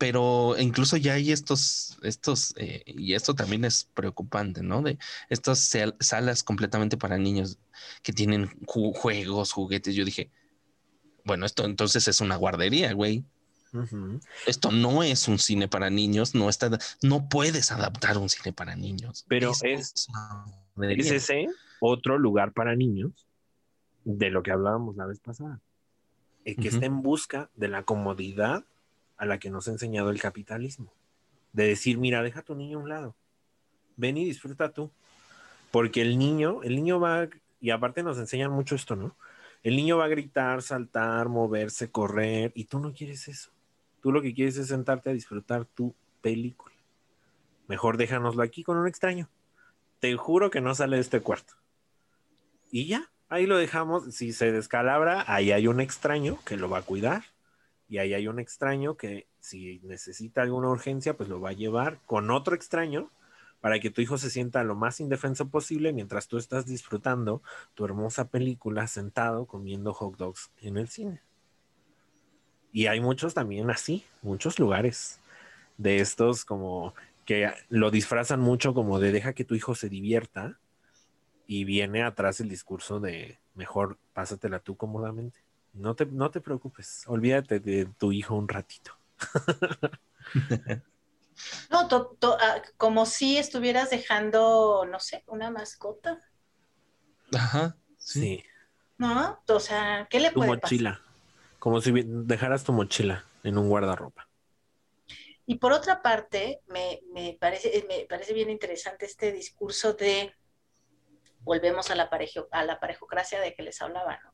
Pero 0.00 0.56
incluso 0.58 0.96
ya 0.96 1.12
hay 1.12 1.30
estos, 1.30 1.98
estos, 2.02 2.54
eh, 2.56 2.82
y 2.86 3.12
esto 3.12 3.34
también 3.34 3.66
es 3.66 3.84
preocupante, 3.92 4.62
¿no? 4.62 4.80
De 4.80 4.96
estas 5.28 5.58
sal- 5.58 5.94
salas 6.00 6.42
completamente 6.42 6.96
para 6.96 7.18
niños 7.18 7.58
que 8.02 8.14
tienen 8.14 8.48
ju- 8.62 8.94
juegos, 8.96 9.52
juguetes. 9.52 9.94
Yo 9.94 10.06
dije, 10.06 10.30
bueno, 11.26 11.44
esto 11.44 11.66
entonces 11.66 12.08
es 12.08 12.22
una 12.22 12.36
guardería, 12.36 12.94
güey. 12.94 13.24
Esto 14.46 14.70
no 14.72 15.02
es 15.02 15.28
un 15.28 15.38
cine 15.38 15.68
para 15.68 15.90
niños, 15.90 16.34
no 16.34 16.48
está, 16.48 16.70
no 17.02 17.28
puedes 17.28 17.70
adaptar 17.70 18.16
un 18.16 18.30
cine 18.30 18.54
para 18.54 18.74
niños. 18.76 19.26
Pero 19.28 19.50
es- 19.64 19.92
Es 21.02 21.10
ese 21.16 21.46
otro 21.78 22.18
lugar 22.18 22.52
para 22.54 22.74
niños 22.74 23.26
de 24.04 24.30
lo 24.30 24.42
que 24.42 24.50
hablábamos 24.50 24.96
la 24.96 25.04
vez 25.04 25.20
pasada. 25.20 25.60
El 26.46 26.56
que 26.56 26.68
está 26.68 26.86
en 26.86 27.02
busca 27.02 27.50
de 27.54 27.68
la 27.68 27.82
comodidad 27.82 28.64
a 29.20 29.26
la 29.26 29.38
que 29.38 29.50
nos 29.50 29.68
ha 29.68 29.72
enseñado 29.72 30.08
el 30.08 30.18
capitalismo. 30.18 30.90
De 31.52 31.66
decir, 31.66 31.98
mira, 31.98 32.22
deja 32.22 32.40
a 32.40 32.42
tu 32.42 32.54
niño 32.54 32.78
a 32.78 32.82
un 32.82 32.88
lado. 32.88 33.14
Ven 33.96 34.16
y 34.16 34.24
disfruta 34.24 34.72
tú. 34.72 34.90
Porque 35.70 36.00
el 36.00 36.18
niño, 36.18 36.62
el 36.62 36.74
niño 36.74 36.98
va, 36.98 37.28
y 37.60 37.68
aparte 37.68 38.02
nos 38.02 38.18
enseñan 38.18 38.50
mucho 38.50 38.74
esto, 38.74 38.96
¿no? 38.96 39.14
El 39.62 39.76
niño 39.76 39.98
va 39.98 40.06
a 40.06 40.08
gritar, 40.08 40.62
saltar, 40.62 41.28
moverse, 41.28 41.90
correr, 41.90 42.50
y 42.54 42.64
tú 42.64 42.80
no 42.80 42.94
quieres 42.94 43.28
eso. 43.28 43.50
Tú 44.00 44.10
lo 44.10 44.22
que 44.22 44.32
quieres 44.32 44.56
es 44.56 44.68
sentarte 44.68 45.10
a 45.10 45.12
disfrutar 45.12 45.66
tu 45.66 45.94
película. 46.22 46.74
Mejor 47.68 47.98
déjanoslo 47.98 48.42
aquí 48.42 48.64
con 48.64 48.78
un 48.78 48.88
extraño. 48.88 49.28
Te 49.98 50.16
juro 50.16 50.50
que 50.50 50.62
no 50.62 50.74
sale 50.74 50.96
de 50.96 51.02
este 51.02 51.20
cuarto. 51.20 51.52
Y 52.70 52.86
ya, 52.86 53.10
ahí 53.28 53.44
lo 53.44 53.58
dejamos. 53.58 54.14
Si 54.14 54.32
se 54.32 54.50
descalabra, 54.50 55.24
ahí 55.26 55.52
hay 55.52 55.66
un 55.66 55.82
extraño 55.82 56.38
que 56.46 56.56
lo 56.56 56.70
va 56.70 56.78
a 56.78 56.82
cuidar. 56.82 57.24
Y 57.90 57.98
ahí 57.98 58.14
hay 58.14 58.28
un 58.28 58.38
extraño 58.38 58.96
que 58.96 59.26
si 59.40 59.80
necesita 59.82 60.42
alguna 60.42 60.68
urgencia, 60.68 61.16
pues 61.16 61.28
lo 61.28 61.40
va 61.40 61.50
a 61.50 61.54
llevar 61.54 61.98
con 62.06 62.30
otro 62.30 62.54
extraño 62.54 63.10
para 63.60 63.80
que 63.80 63.90
tu 63.90 64.00
hijo 64.00 64.16
se 64.16 64.30
sienta 64.30 64.62
lo 64.62 64.76
más 64.76 65.00
indefenso 65.00 65.48
posible 65.48 65.92
mientras 65.92 66.28
tú 66.28 66.38
estás 66.38 66.66
disfrutando 66.66 67.42
tu 67.74 67.84
hermosa 67.84 68.28
película 68.28 68.86
sentado 68.86 69.46
comiendo 69.46 69.92
hot 69.92 70.16
dogs 70.16 70.52
en 70.62 70.78
el 70.78 70.88
cine. 70.88 71.20
Y 72.72 72.86
hay 72.86 73.00
muchos 73.00 73.34
también 73.34 73.70
así, 73.70 74.04
muchos 74.22 74.60
lugares 74.60 75.18
de 75.76 75.98
estos 75.98 76.44
como 76.44 76.94
que 77.26 77.52
lo 77.68 77.90
disfrazan 77.90 78.38
mucho 78.38 78.72
como 78.72 79.00
de 79.00 79.10
deja 79.10 79.32
que 79.32 79.44
tu 79.44 79.56
hijo 79.56 79.74
se 79.74 79.88
divierta 79.88 80.60
y 81.48 81.64
viene 81.64 82.04
atrás 82.04 82.38
el 82.38 82.48
discurso 82.48 83.00
de 83.00 83.40
mejor 83.54 83.98
pásatela 84.12 84.60
tú 84.60 84.76
cómodamente. 84.76 85.40
No 85.72 85.94
te, 85.94 86.06
no 86.06 86.30
te 86.30 86.40
preocupes, 86.40 87.04
olvídate 87.06 87.60
de 87.60 87.86
tu 87.86 88.12
hijo 88.12 88.34
un 88.34 88.48
ratito. 88.48 88.92
No, 91.70 91.88
to- 91.88 92.16
to- 92.20 92.36
ah, 92.40 92.62
como 92.76 93.06
si 93.06 93.38
estuvieras 93.38 93.90
dejando, 93.90 94.84
no 94.90 95.00
sé, 95.00 95.24
una 95.26 95.50
mascota, 95.50 96.20
Ajá. 97.34 97.76
Sí, 97.98 98.20
Sí. 98.20 98.44
¿no? 98.98 99.40
O 99.48 99.60
sea, 99.60 100.06
¿qué 100.10 100.20
le 100.20 100.30
tu 100.30 100.34
puede 100.38 100.50
mochila, 100.50 101.00
como 101.58 101.80
si 101.80 101.92
dejaras 102.04 102.64
tu 102.64 102.72
mochila 102.72 103.24
en 103.44 103.58
un 103.58 103.68
guardarropa. 103.68 104.28
Y 105.46 105.56
por 105.56 105.72
otra 105.72 106.02
parte, 106.02 106.60
me, 106.68 107.00
me 107.12 107.36
parece, 107.40 107.84
me 107.88 108.06
parece 108.06 108.32
bien 108.34 108.50
interesante 108.50 109.06
este 109.06 109.32
discurso 109.32 109.94
de, 109.94 110.32
volvemos 111.40 111.90
a 111.90 111.94
la, 111.94 112.08
parejo, 112.08 112.48
a 112.52 112.64
la 112.64 112.78
parejocracia 112.80 113.40
de 113.40 113.54
que 113.54 113.62
les 113.62 113.80
hablaba, 113.82 114.18
¿no? 114.24 114.29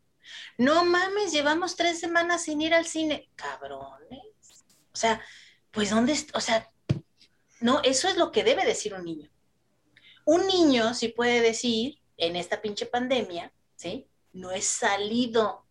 No 0.58 0.84
mames, 0.84 1.32
llevamos 1.32 1.76
tres 1.76 2.00
semanas 2.00 2.44
sin 2.44 2.60
ir 2.60 2.74
al 2.74 2.86
cine. 2.86 3.28
Cabrones. 3.36 4.64
O 4.92 4.96
sea, 4.96 5.20
pues 5.70 5.90
¿dónde 5.90 6.16
O 6.34 6.40
sea, 6.40 6.70
no, 7.60 7.80
eso 7.82 8.08
es 8.08 8.16
lo 8.16 8.32
que 8.32 8.44
debe 8.44 8.64
decir 8.64 8.94
un 8.94 9.04
niño. 9.04 9.30
Un 10.24 10.46
niño 10.46 10.94
sí 10.94 11.08
puede 11.08 11.40
decir, 11.40 12.00
en 12.16 12.36
esta 12.36 12.60
pinche 12.60 12.86
pandemia, 12.86 13.52
¿sí? 13.76 14.08
No 14.32 14.50
he 14.50 14.60
salido, 14.62 15.66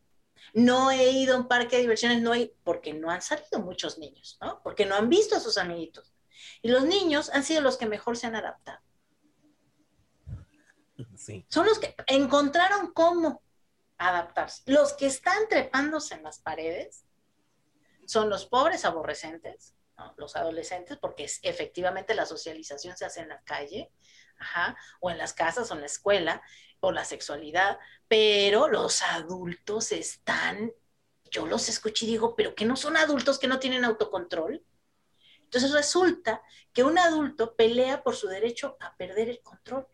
no 0.54 0.92
he 0.92 1.12
ido 1.12 1.36
a 1.36 1.40
un 1.40 1.48
parque 1.48 1.76
de 1.76 1.84
diversiones, 1.84 2.22
no 2.22 2.34
he, 2.34 2.56
porque 2.64 2.94
no 2.94 3.10
han 3.10 3.22
salido 3.22 3.60
muchos 3.60 3.98
niños, 3.98 4.38
¿no? 4.42 4.62
Porque 4.64 4.86
no 4.86 4.96
han 4.96 5.10
visto 5.10 5.36
a 5.36 5.40
sus 5.40 5.58
amiguitos. 5.58 6.14
Y 6.62 6.70
los 6.70 6.86
niños 6.86 7.30
han 7.30 7.44
sido 7.44 7.62
los 7.62 7.78
que 7.78 7.86
mejor 7.86 8.18
se 8.18 8.28
han 8.28 8.36
adaptado. 8.36 8.80
Sí, 11.16 11.46
Son 11.50 11.66
los 11.66 11.80
que 11.80 11.96
encontraron 12.08 12.94
cómo 12.94 13.42
adaptarse. 13.98 14.64
Los 14.66 14.94
que 14.94 15.08
están 15.08 15.48
trepándose 15.48 16.16
en 16.16 16.24
las 16.24 16.40
paredes 16.40 17.06
son 18.06 18.30
los 18.30 18.46
pobres 18.46 18.86
aborrecentes, 18.86 19.76
los 20.18 20.36
adolescentes, 20.36 20.98
porque 20.98 21.26
es, 21.26 21.40
efectivamente 21.44 22.16
la 22.16 22.26
socialización 22.26 22.98
se 22.98 23.06
hace 23.06 23.22
en 23.22 23.30
la 23.30 23.42
calle, 23.44 23.92
ajá, 24.38 24.76
o 25.00 25.10
en 25.10 25.18
las 25.18 25.34
casas 25.34 25.72
o 25.72 25.74
en 25.74 25.82
la 25.82 25.86
escuela, 25.86 26.42
o 26.82 26.92
la 26.92 27.06
sexualidad, 27.06 27.80
pero 28.08 28.68
los 28.68 29.02
adultos 29.02 29.92
están, 29.92 30.72
yo 31.32 31.46
los 31.48 31.70
escucho 31.70 32.06
y 32.06 32.10
digo, 32.10 32.36
pero 32.36 32.54
que 32.54 32.66
no 32.66 32.76
son 32.76 32.98
adultos 32.98 33.40
que 33.40 33.48
no 33.48 33.60
tienen 33.60 33.86
autocontrol. 33.86 34.64
Entonces 35.40 35.72
resulta 35.72 36.42
que 36.74 36.84
un 36.84 36.98
adulto 36.98 37.56
pelea 37.56 38.04
por 38.04 38.16
su 38.16 38.28
derecho 38.28 38.78
a 38.80 38.96
perder 38.98 39.30
el 39.30 39.42
control. 39.42 39.88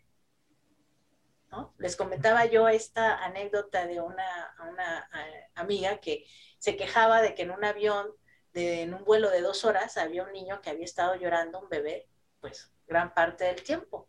Les 1.78 1.96
comentaba 1.96 2.46
yo 2.46 2.68
esta 2.70 3.24
anécdota 3.24 3.86
de 3.86 4.00
una, 4.00 5.10
amiga 5.56 5.98
que 6.00 6.26
se 6.58 6.78
quejaba 6.78 7.22
de 7.22 7.36
que 7.36 7.44
en 7.44 7.52
un 7.52 7.64
avión, 7.64 8.08
de, 8.54 8.84
en 8.84 8.94
un 8.94 9.04
vuelo 9.04 9.30
de 9.30 9.42
dos 9.42 9.66
horas, 9.66 9.98
había 9.98 10.24
un 10.24 10.32
niño 10.32 10.62
que 10.62 10.70
había 10.70 10.86
estado 10.86 11.16
llorando, 11.16 11.60
un 11.60 11.70
bebé, 11.70 12.08
pues 12.40 12.72
gran 12.88 13.14
parte 13.14 13.46
del 13.46 13.64
tiempo. 13.64 14.08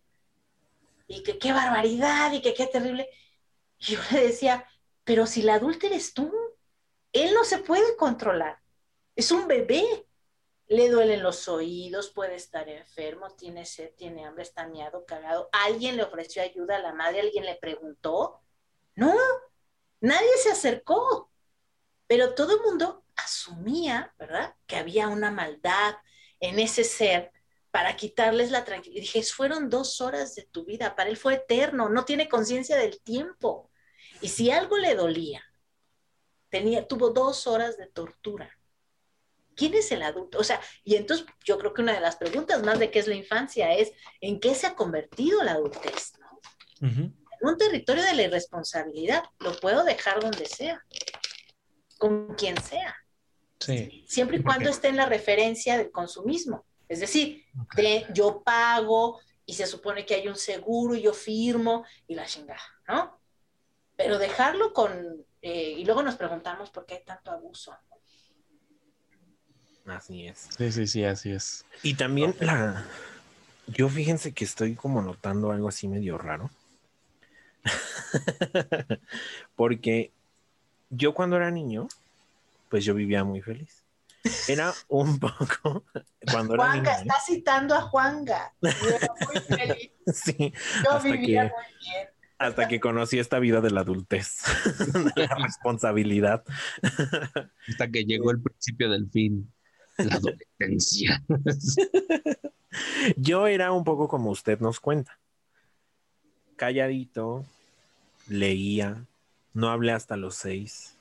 Y 1.07 1.22
que 1.22 1.38
qué 1.38 1.52
barbaridad 1.52 2.33
y 2.33 2.40
que 2.40 2.55
qué 2.55 2.66
terrible. 2.66 3.09
Y 3.78 3.96
yo 3.96 4.00
le 4.12 4.28
decía, 4.28 4.66
pero 5.05 5.26
si 5.26 5.42
la 5.42 5.55
adulta 5.55 5.87
eres 5.87 6.14
tú, 6.14 6.33
él 7.12 7.35
no 7.35 7.44
se 7.44 7.59
puede 7.59 7.96
controlar, 7.96 8.59
es 9.16 9.31
un 9.33 9.46
bebé. 9.46 10.07
Le 10.73 10.89
duelen 10.89 11.23
los 11.23 11.49
oídos, 11.49 12.11
puede 12.11 12.35
estar 12.35 12.69
enfermo, 12.69 13.31
tiene 13.31 13.67
sed, 13.67 13.93
tiene 13.95 14.25
hambre, 14.25 14.43
está 14.43 14.67
miado, 14.67 15.05
cagado. 15.05 15.49
¿Alguien 15.53 15.97
le 15.97 16.03
ofreció 16.03 16.43
ayuda 16.43 16.77
a 16.77 16.81
la 16.81 16.95
madre? 16.95 17.21
¿Alguien 17.21 17.45
le 17.45 17.57
preguntó? 17.57 18.41
No, 18.95 19.15
nadie 20.01 20.31
se 20.43 20.51
acercó. 20.51 21.31
Pero 22.07 22.35
todo 22.35 22.57
el 22.57 22.63
mundo 22.63 23.05
asumía, 23.17 24.15
¿verdad? 24.19 24.55
Que 24.67 24.77
había 24.77 25.09
una 25.09 25.31
maldad 25.31 25.95
en 26.41 26.59
ese 26.59 26.85
ser 26.85 27.33
para 27.71 27.97
quitarles 27.97 28.51
la 28.51 28.65
tranquilidad. 28.65 29.03
Dije, 29.03 29.23
fueron 29.25 29.71
dos 29.71 30.01
horas 30.01 30.35
de 30.35 30.45
tu 30.45 30.65
vida, 30.65 30.97
para 30.97 31.11
él 31.11 31.17
fue 31.17 31.35
eterno, 31.35 31.89
no 31.89 32.05
tiene 32.05 32.29
conciencia 32.29 32.77
del 32.77 33.01
tiempo. 33.01 33.71
Y 34.21 34.29
si 34.29 34.51
algo 34.51 34.79
le 34.79 34.95
dolía, 34.95 35.43
tenía, 36.49 36.87
tuvo 36.87 37.11
dos 37.11 37.47
horas 37.47 37.77
de 37.77 37.87
tortura. 37.87 38.59
¿Quién 39.55 39.75
es 39.75 39.93
el 39.93 40.03
adulto? 40.03 40.38
O 40.38 40.45
sea, 40.45 40.61
y 40.85 40.97
entonces 40.97 41.27
yo 41.45 41.59
creo 41.59 41.75
que 41.75 41.83
una 41.83 41.93
de 41.93 42.01
las 42.01 42.17
preguntas 42.17 42.62
más 42.62 42.79
de 42.79 42.91
qué 42.91 42.99
es 42.99 43.07
la 43.07 43.15
infancia 43.15 43.73
es 43.75 43.93
en 44.21 44.41
qué 44.41 44.55
se 44.55 44.67
ha 44.67 44.75
convertido 44.75 45.43
la 45.43 45.53
adultez, 45.53 46.12
¿no? 46.19 46.41
En 46.81 47.49
un 47.49 47.59
territorio 47.59 48.03
de 48.03 48.15
la 48.15 48.23
irresponsabilidad, 48.23 49.25
lo 49.41 49.53
puedo 49.61 49.85
dejar 49.85 50.21
donde 50.21 50.47
sea, 50.47 50.85
con 51.99 52.35
quien 52.35 52.61
sea. 52.62 52.97
Sí. 53.61 54.05
Siempre 54.09 54.38
y 54.38 54.43
cuando 54.43 54.69
esté 54.71 54.88
en 54.88 54.97
la 54.97 55.07
referencia 55.07 55.77
del 55.77 55.91
consumismo. 55.91 56.65
Es 56.88 57.01
decir, 57.01 57.45
de, 57.77 58.07
yo 58.12 58.43
pago 58.43 59.21
y 59.47 59.55
se 59.55 59.67
supone 59.67 60.05
que 60.05 60.15
hay 60.15 60.29
un 60.29 60.37
seguro 60.37 60.95
y 60.95 61.03
yo 61.03 61.15
firmo 61.15 61.85
y 62.07 62.15
la 62.15 62.27
chingada, 62.27 62.61
¿no? 62.87 63.21
Pero 63.97 64.19
dejarlo 64.19 64.73
con... 64.73 65.25
eh, 65.41 65.75
y 65.79 65.85
luego 65.85 66.03
nos 66.03 66.17
preguntamos 66.17 66.71
por 66.71 66.87
qué 66.87 66.95
hay 66.95 67.05
tanto 67.05 67.31
abuso. 67.31 67.77
Así 69.87 70.27
es. 70.27 70.49
Sí, 70.57 70.71
sí, 70.73 70.87
sí, 70.87 71.05
así 71.05 71.33
es. 71.33 71.64
Y 71.83 71.95
también 71.95 72.35
la. 72.40 72.85
Yo 73.66 73.88
fíjense 73.88 74.33
que 74.33 74.45
estoy 74.45 74.75
como 74.75 75.03
notando 75.03 75.51
algo 75.51 75.68
así 75.68 75.88
medio 75.88 76.18
raro. 76.18 76.51
Porque 79.57 80.12
yo 80.90 81.14
cuando 81.14 81.37
era 81.37 81.51
niño, 81.51 81.88
pues 82.68 82.85
yo 82.85 82.95
vivía 82.95 83.25
muy 83.25 83.40
feliz. 83.40 83.83
Era 84.49 84.73
un 84.88 85.18
poco. 85.21 85.85
Cuando 86.31 86.55
era 86.55 86.75
niño. 86.75 86.85
Juanga, 86.85 86.92
¿eh? 86.99 87.03
está 87.03 87.14
citando 87.27 87.75
a 87.75 87.83
Juanga. 87.83 88.53
Yo 88.61 88.68
era 88.88 89.09
muy 89.27 89.40
feliz. 89.40 89.90
Sí, 90.12 90.53
Yo 90.85 90.90
Hasta 90.90 91.09
vivía 91.12 91.42
que- 91.49 91.55
muy 91.55 91.79
bien. 91.81 92.09
hasta 92.37 92.66
que 92.66 92.81
conocí 92.81 93.21
esta 93.21 93.38
vida 93.38 93.61
de 93.61 93.71
la 93.71 93.83
adultez, 93.83 94.38
de 95.14 95.27
la 95.29 95.37
responsabilidad. 95.37 96.42
Hasta 97.68 97.88
que 97.88 98.05
llegó 98.05 98.33
el 98.33 98.40
principio 98.42 98.90
del 98.90 99.09
fin, 99.11 99.53
la 99.98 100.16
adolescencia. 100.16 101.22
Yo 103.16 103.46
era 103.46 103.72
un 103.72 103.85
poco 103.85 104.09
como 104.09 104.31
usted 104.31 104.61
nos 104.61 104.81
cuenta. 104.81 105.18
Calladito, 106.57 107.44
leía, 108.28 109.07
no 109.52 109.68
hablé 109.68 109.92
hasta 109.92 110.16
los 110.16 110.37
seis, 110.37 110.96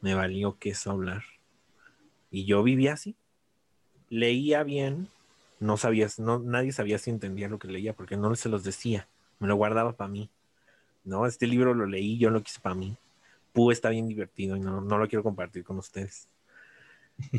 me 0.00 0.14
valió 0.14 0.58
queso 0.58 0.90
hablar. 0.90 1.24
Y 2.30 2.44
yo 2.44 2.62
vivía 2.62 2.94
así. 2.94 3.16
Leía 4.08 4.62
bien, 4.62 5.08
no 5.58 5.76
sabía, 5.76 6.08
no, 6.18 6.38
nadie 6.38 6.72
sabía 6.72 6.98
si 6.98 7.10
entendía 7.10 7.48
lo 7.48 7.58
que 7.58 7.68
leía 7.68 7.94
porque 7.94 8.16
no 8.16 8.34
se 8.36 8.48
los 8.48 8.62
decía, 8.62 9.08
me 9.38 9.48
lo 9.48 9.56
guardaba 9.56 9.96
para 9.96 10.08
mí. 10.08 10.30
No, 11.04 11.26
este 11.26 11.46
libro 11.46 11.74
lo 11.74 11.86
leí, 11.86 12.18
yo 12.18 12.30
lo 12.30 12.42
quise 12.42 12.60
para 12.60 12.74
mí. 12.74 12.96
Pú 13.52 13.70
está 13.70 13.90
bien 13.90 14.06
divertido 14.06 14.56
y 14.56 14.60
no, 14.60 14.80
no 14.80 14.98
lo 14.98 15.08
quiero 15.08 15.22
compartir 15.22 15.64
con 15.64 15.78
ustedes. 15.78 16.28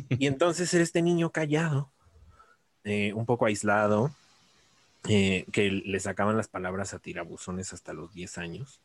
Y 0.10 0.28
entonces 0.28 0.74
era 0.74 0.84
este 0.84 1.02
niño 1.02 1.32
callado, 1.32 1.92
eh, 2.84 3.14
un 3.14 3.26
poco 3.26 3.46
aislado, 3.46 4.12
eh, 5.08 5.46
que 5.52 5.70
le 5.72 6.00
sacaban 6.00 6.38
las 6.38 6.48
palabras 6.48 6.94
a 6.94 7.00
tirabuzones 7.00 7.74
hasta 7.74 7.94
los 7.94 8.14
10 8.14 8.38
años. 8.38 8.82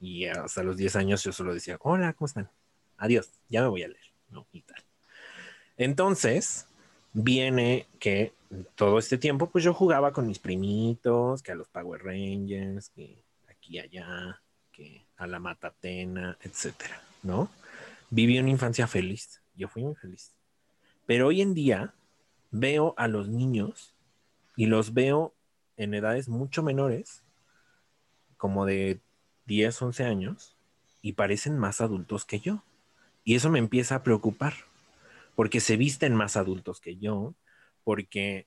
Y 0.00 0.26
hasta 0.26 0.62
los 0.62 0.76
10 0.76 0.96
años 0.96 1.22
yo 1.24 1.32
solo 1.32 1.52
decía, 1.52 1.76
hola, 1.80 2.12
¿cómo 2.12 2.26
están? 2.26 2.50
Adiós, 2.96 3.30
ya 3.48 3.62
me 3.62 3.68
voy 3.68 3.82
a 3.82 3.88
leer. 3.88 4.08
¿no? 4.30 4.46
Y 4.52 4.62
tal. 4.62 4.82
Entonces, 5.76 6.66
viene 7.12 7.86
que 7.98 8.32
todo 8.74 8.98
este 8.98 9.18
tiempo, 9.18 9.50
pues 9.50 9.64
yo 9.64 9.74
jugaba 9.74 10.12
con 10.12 10.26
mis 10.26 10.38
primitos, 10.38 11.42
que 11.42 11.52
a 11.52 11.54
los 11.54 11.68
Power 11.68 12.02
Rangers, 12.02 12.90
que 12.90 13.22
aquí 13.48 13.76
y 13.76 13.78
allá, 13.78 14.42
que 14.72 15.06
a 15.16 15.26
la 15.26 15.38
Matatena, 15.38 16.36
etcétera, 16.40 17.02
¿no? 17.22 17.50
Viví 18.10 18.38
una 18.38 18.50
infancia 18.50 18.86
feliz, 18.86 19.42
yo 19.58 19.68
fui 19.68 19.82
muy 19.82 19.94
feliz. 19.94 20.32
Pero 21.04 21.26
hoy 21.26 21.42
en 21.42 21.52
día 21.52 21.94
veo 22.50 22.94
a 22.96 23.08
los 23.08 23.28
niños 23.28 23.94
y 24.56 24.66
los 24.66 24.94
veo 24.94 25.34
en 25.76 25.94
edades 25.94 26.28
mucho 26.28 26.62
menores, 26.62 27.22
como 28.36 28.64
de 28.64 29.00
10, 29.46 29.82
11 29.82 30.04
años, 30.04 30.56
y 31.02 31.12
parecen 31.12 31.58
más 31.58 31.80
adultos 31.80 32.24
que 32.24 32.40
yo. 32.40 32.62
Y 33.24 33.34
eso 33.34 33.50
me 33.50 33.58
empieza 33.58 33.96
a 33.96 34.02
preocupar, 34.02 34.54
porque 35.34 35.60
se 35.60 35.76
visten 35.76 36.14
más 36.14 36.36
adultos 36.36 36.80
que 36.80 36.96
yo, 36.96 37.34
porque 37.84 38.46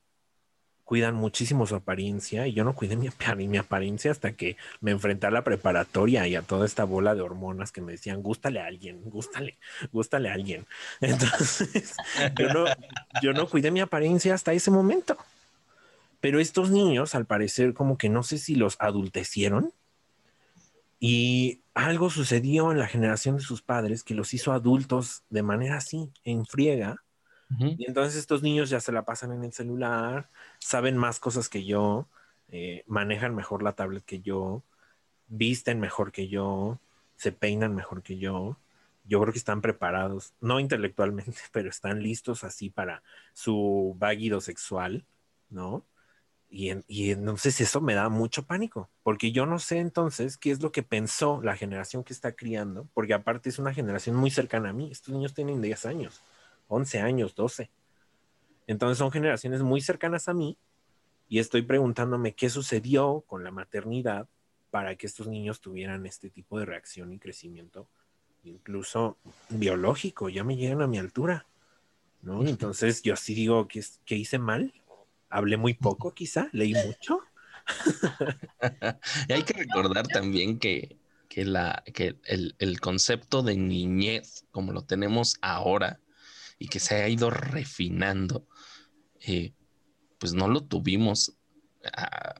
cuidan 0.91 1.15
muchísimo 1.15 1.65
su 1.65 1.75
apariencia 1.75 2.47
y 2.47 2.51
yo 2.51 2.65
no 2.65 2.75
cuidé 2.75 2.97
mi, 2.97 3.07
apar- 3.07 3.37
mi 3.37 3.57
apariencia 3.57 4.11
hasta 4.11 4.33
que 4.33 4.57
me 4.81 4.91
enfrenté 4.91 5.25
a 5.25 5.31
la 5.31 5.41
preparatoria 5.41 6.27
y 6.27 6.35
a 6.35 6.41
toda 6.41 6.65
esta 6.65 6.83
bola 6.83 7.15
de 7.15 7.21
hormonas 7.21 7.71
que 7.71 7.79
me 7.79 7.93
decían, 7.93 8.21
gústale 8.21 8.59
a 8.59 8.65
alguien, 8.65 9.01
gústale, 9.09 9.57
gústale 9.93 10.29
a 10.29 10.33
alguien. 10.33 10.65
Entonces, 10.99 11.95
yo 12.37 12.49
no, 12.49 12.65
yo 13.21 13.31
no 13.31 13.47
cuidé 13.47 13.71
mi 13.71 13.79
apariencia 13.79 14.33
hasta 14.33 14.51
ese 14.51 14.69
momento. 14.69 15.15
Pero 16.19 16.41
estos 16.41 16.71
niños, 16.71 17.15
al 17.15 17.25
parecer, 17.25 17.73
como 17.73 17.97
que 17.97 18.09
no 18.09 18.21
sé 18.21 18.37
si 18.37 18.55
los 18.55 18.75
adultecieron 18.77 19.71
y 20.99 21.61
algo 21.73 22.09
sucedió 22.09 22.69
en 22.73 22.79
la 22.79 22.87
generación 22.87 23.37
de 23.37 23.43
sus 23.43 23.61
padres 23.61 24.03
que 24.03 24.13
los 24.13 24.33
hizo 24.33 24.51
adultos 24.51 25.23
de 25.29 25.41
manera 25.41 25.77
así, 25.77 26.11
en 26.25 26.45
friega. 26.45 27.01
Y 27.77 27.85
entonces 27.87 28.15
estos 28.19 28.43
niños 28.43 28.69
ya 28.69 28.79
se 28.79 28.91
la 28.91 29.05
pasan 29.05 29.31
en 29.31 29.43
el 29.43 29.53
celular, 29.53 30.29
saben 30.59 30.97
más 30.97 31.19
cosas 31.19 31.49
que 31.49 31.65
yo, 31.65 32.07
eh, 32.49 32.83
manejan 32.87 33.35
mejor 33.35 33.63
la 33.63 33.73
tablet 33.73 34.03
que 34.05 34.21
yo, 34.21 34.63
visten 35.27 35.79
mejor 35.79 36.11
que 36.11 36.27
yo, 36.27 36.79
se 37.17 37.31
peinan 37.31 37.75
mejor 37.75 38.03
que 38.03 38.17
yo. 38.17 38.57
Yo 39.05 39.21
creo 39.21 39.33
que 39.33 39.39
están 39.39 39.61
preparados, 39.61 40.33
no 40.41 40.59
intelectualmente, 40.59 41.37
pero 41.51 41.69
están 41.69 42.01
listos 42.03 42.43
así 42.43 42.69
para 42.69 43.03
su 43.33 43.95
váguido 43.99 44.41
sexual, 44.41 45.05
¿no? 45.49 45.85
Y, 46.49 46.69
en- 46.69 46.83
y 46.87 47.11
entonces 47.11 47.61
eso 47.61 47.81
me 47.81 47.93
da 47.95 48.09
mucho 48.09 48.45
pánico, 48.45 48.89
porque 49.03 49.31
yo 49.31 49.45
no 49.45 49.57
sé 49.59 49.79
entonces 49.79 50.37
qué 50.37 50.51
es 50.51 50.61
lo 50.61 50.71
que 50.71 50.83
pensó 50.83 51.41
la 51.43 51.55
generación 51.55 52.03
que 52.03 52.13
está 52.13 52.33
criando, 52.33 52.89
porque 52.93 53.13
aparte 53.13 53.49
es 53.49 53.59
una 53.59 53.73
generación 53.73 54.15
muy 54.17 54.31
cercana 54.31 54.69
a 54.69 54.73
mí. 54.73 54.91
Estos 54.91 55.13
niños 55.13 55.33
tienen 55.33 55.61
10 55.61 55.85
años, 55.85 56.21
11 56.71 57.01
años, 57.01 57.35
12. 57.35 57.69
Entonces 58.67 58.97
son 58.97 59.11
generaciones 59.11 59.61
muy 59.61 59.81
cercanas 59.81 60.29
a 60.29 60.33
mí 60.33 60.57
y 61.27 61.39
estoy 61.39 61.63
preguntándome 61.63 62.33
qué 62.33 62.49
sucedió 62.49 63.23
con 63.27 63.43
la 63.43 63.51
maternidad 63.51 64.27
para 64.69 64.95
que 64.95 65.05
estos 65.05 65.27
niños 65.27 65.59
tuvieran 65.59 66.05
este 66.05 66.29
tipo 66.29 66.57
de 66.57 66.65
reacción 66.65 67.11
y 67.11 67.19
crecimiento, 67.19 67.89
incluso 68.43 69.17
biológico, 69.49 70.29
ya 70.29 70.45
me 70.45 70.55
llegan 70.55 70.81
a 70.81 70.87
mi 70.87 70.97
altura, 70.97 71.45
¿no? 72.21 72.47
Entonces 72.47 73.01
yo 73.01 73.17
sí 73.17 73.33
digo 73.33 73.67
que, 73.67 73.83
que 74.05 74.15
hice 74.15 74.39
mal, 74.39 74.73
hablé 75.29 75.57
muy 75.57 75.73
poco 75.73 76.13
quizá, 76.13 76.49
leí 76.53 76.73
mucho. 76.73 77.19
Y 79.27 79.33
hay 79.33 79.43
que 79.43 79.53
recordar 79.53 80.07
también 80.07 80.57
que, 80.57 80.97
que, 81.29 81.45
la, 81.45 81.83
que 81.93 82.17
el, 82.25 82.55
el 82.59 82.79
concepto 82.79 83.43
de 83.43 83.55
niñez, 83.55 84.45
como 84.51 84.71
lo 84.71 84.83
tenemos 84.83 85.37
ahora, 85.41 85.99
y 86.61 86.67
que 86.67 86.79
se 86.79 86.93
ha 86.93 87.09
ido 87.09 87.31
refinando, 87.31 88.45
eh, 89.19 89.51
pues 90.19 90.33
no 90.33 90.47
lo 90.47 90.61
tuvimos. 90.61 91.33
ah, 91.91 92.35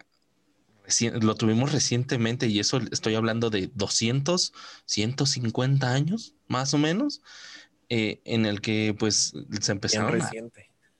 lo 1.21 1.35
tuvimos 1.35 1.71
recientemente 1.71 2.47
y 2.47 2.59
eso 2.59 2.79
estoy 2.91 3.15
hablando 3.15 3.49
de 3.49 3.71
200, 3.73 4.53
150 4.85 5.91
años, 5.91 6.35
más 6.47 6.73
o 6.75 6.77
menos, 6.77 7.21
eh, 7.89 8.21
en 8.25 8.45
el 8.45 8.61
que 8.61 8.93
pues 8.99 9.29
se 9.29 9.45
Bien 9.47 9.71
empezaron 9.71 10.21
a, 10.21 10.31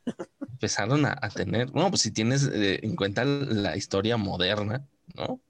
empezaron 0.49 1.05
a, 1.05 1.15
a 1.21 1.29
tener, 1.29 1.75
no, 1.75 1.89
pues 1.89 2.01
si 2.01 2.11
tienes 2.11 2.49
eh, 2.51 2.79
en 2.81 2.95
cuenta 2.95 3.23
la 3.23 3.77
historia 3.77 4.17
moderna, 4.17 4.87
¿no? 5.13 5.41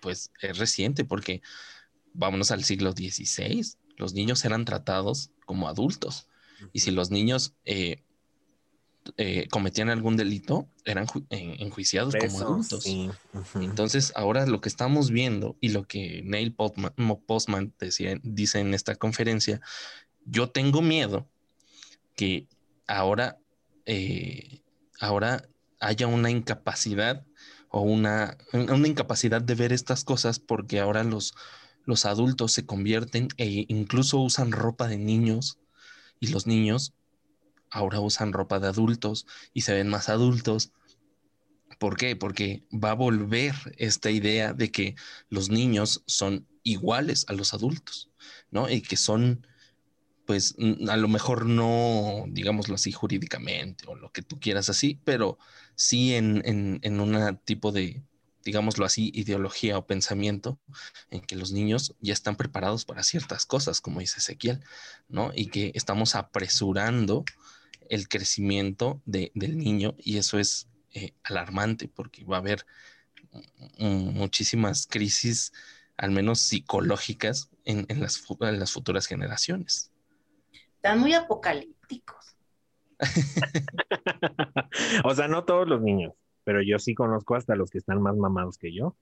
Pues 0.00 0.32
es 0.40 0.58
reciente 0.58 1.04
porque 1.04 1.42
vámonos 2.12 2.50
al 2.50 2.64
siglo 2.64 2.90
XVI, 2.92 3.64
los 3.98 4.14
niños 4.14 4.44
eran 4.44 4.64
tratados 4.64 5.30
como 5.44 5.68
adultos 5.68 6.26
y 6.72 6.80
si 6.80 6.90
los 6.90 7.10
niños 7.10 7.54
eh, 7.64 8.02
eh, 9.16 9.48
cometían 9.50 9.88
algún 9.88 10.16
delito, 10.16 10.68
eran 10.84 11.06
ju- 11.06 11.26
en- 11.30 11.60
enjuiciados 11.60 12.14
como 12.14 12.38
adultos. 12.40 12.84
sí. 12.84 13.10
Entonces, 13.64 14.12
ahora 14.16 14.46
lo 14.46 14.60
que 14.60 14.68
estamos 14.68 15.10
viendo 15.10 15.56
y 15.60 15.70
lo 15.70 15.84
que 15.86 16.22
Neil 16.24 16.54
Postman 16.54 17.74
decía, 17.78 18.18
dice 18.22 18.60
en 18.60 18.74
esta 18.74 18.94
conferencia, 18.96 19.60
yo 20.24 20.50
tengo 20.50 20.82
miedo 20.82 21.28
que 22.16 22.46
ahora 22.86 23.38
eh, 23.86 24.62
ahora 25.00 25.48
haya 25.80 26.06
una 26.06 26.30
incapacidad 26.30 27.24
o 27.70 27.80
una, 27.80 28.36
una 28.52 28.86
incapacidad 28.88 29.40
de 29.40 29.54
ver 29.54 29.72
estas 29.72 30.04
cosas 30.04 30.38
porque 30.38 30.80
ahora 30.80 31.02
los, 31.04 31.34
los 31.84 32.04
adultos 32.04 32.52
se 32.52 32.66
convierten 32.66 33.28
e 33.38 33.64
incluso 33.68 34.18
usan 34.20 34.52
ropa 34.52 34.88
de 34.88 34.98
niños 34.98 35.58
y 36.20 36.28
los 36.28 36.46
niños 36.46 36.94
ahora 37.70 38.00
usan 38.00 38.32
ropa 38.32 38.60
de 38.60 38.68
adultos 38.68 39.26
y 39.54 39.62
se 39.62 39.74
ven 39.74 39.88
más 39.88 40.08
adultos. 40.08 40.72
¿Por 41.78 41.96
qué? 41.96 42.14
Porque 42.16 42.64
va 42.72 42.90
a 42.90 42.94
volver 42.94 43.54
esta 43.78 44.10
idea 44.10 44.52
de 44.52 44.70
que 44.70 44.96
los 45.28 45.48
niños 45.48 46.02
son 46.06 46.46
iguales 46.62 47.24
a 47.28 47.32
los 47.32 47.54
adultos, 47.54 48.10
¿no? 48.50 48.68
Y 48.68 48.82
que 48.82 48.96
son, 48.96 49.46
pues, 50.26 50.56
a 50.88 50.96
lo 50.96 51.08
mejor 51.08 51.46
no, 51.46 52.26
digámoslo 52.28 52.74
así, 52.74 52.92
jurídicamente 52.92 53.84
o 53.88 53.94
lo 53.94 54.12
que 54.12 54.22
tú 54.22 54.38
quieras 54.40 54.68
así, 54.68 55.00
pero 55.04 55.38
sí 55.74 56.14
en, 56.14 56.42
en, 56.44 56.80
en 56.82 57.00
un 57.00 57.38
tipo 57.44 57.72
de, 57.72 58.02
digámoslo 58.44 58.84
así, 58.84 59.10
ideología 59.14 59.78
o 59.78 59.86
pensamiento 59.86 60.58
en 61.10 61.20
que 61.20 61.36
los 61.36 61.52
niños 61.52 61.94
ya 62.00 62.12
están 62.12 62.36
preparados 62.36 62.84
para 62.84 63.02
ciertas 63.02 63.46
cosas, 63.46 63.80
como 63.80 64.00
dice 64.00 64.18
Ezequiel, 64.18 64.60
¿no? 65.08 65.32
Y 65.34 65.46
que 65.46 65.72
estamos 65.74 66.14
apresurando 66.14 67.24
el 67.88 68.08
crecimiento 68.08 69.00
de, 69.04 69.32
del 69.34 69.58
niño 69.58 69.94
y 69.98 70.18
eso 70.18 70.38
es 70.38 70.68
eh, 70.92 71.12
alarmante 71.22 71.88
porque 71.88 72.24
va 72.24 72.36
a 72.36 72.40
haber 72.40 72.66
muchísimas 73.78 74.86
crisis, 74.86 75.52
al 75.96 76.10
menos 76.10 76.40
psicológicas, 76.40 77.50
en, 77.64 77.86
en, 77.88 78.00
las, 78.00 78.22
en 78.40 78.58
las 78.58 78.72
futuras 78.72 79.06
generaciones. 79.06 79.92
Están 80.76 80.98
muy 80.98 81.14
apocalípticos. 81.14 82.36
o 85.04 85.14
sea, 85.14 85.28
no 85.28 85.44
todos 85.44 85.68
los 85.68 85.80
niños, 85.80 86.12
pero 86.44 86.62
yo 86.62 86.78
sí 86.78 86.94
conozco 86.94 87.34
hasta 87.34 87.54
los 87.54 87.70
que 87.70 87.78
están 87.78 88.00
más 88.02 88.16
mamados 88.16 88.58
que 88.58 88.74
yo. 88.74 88.96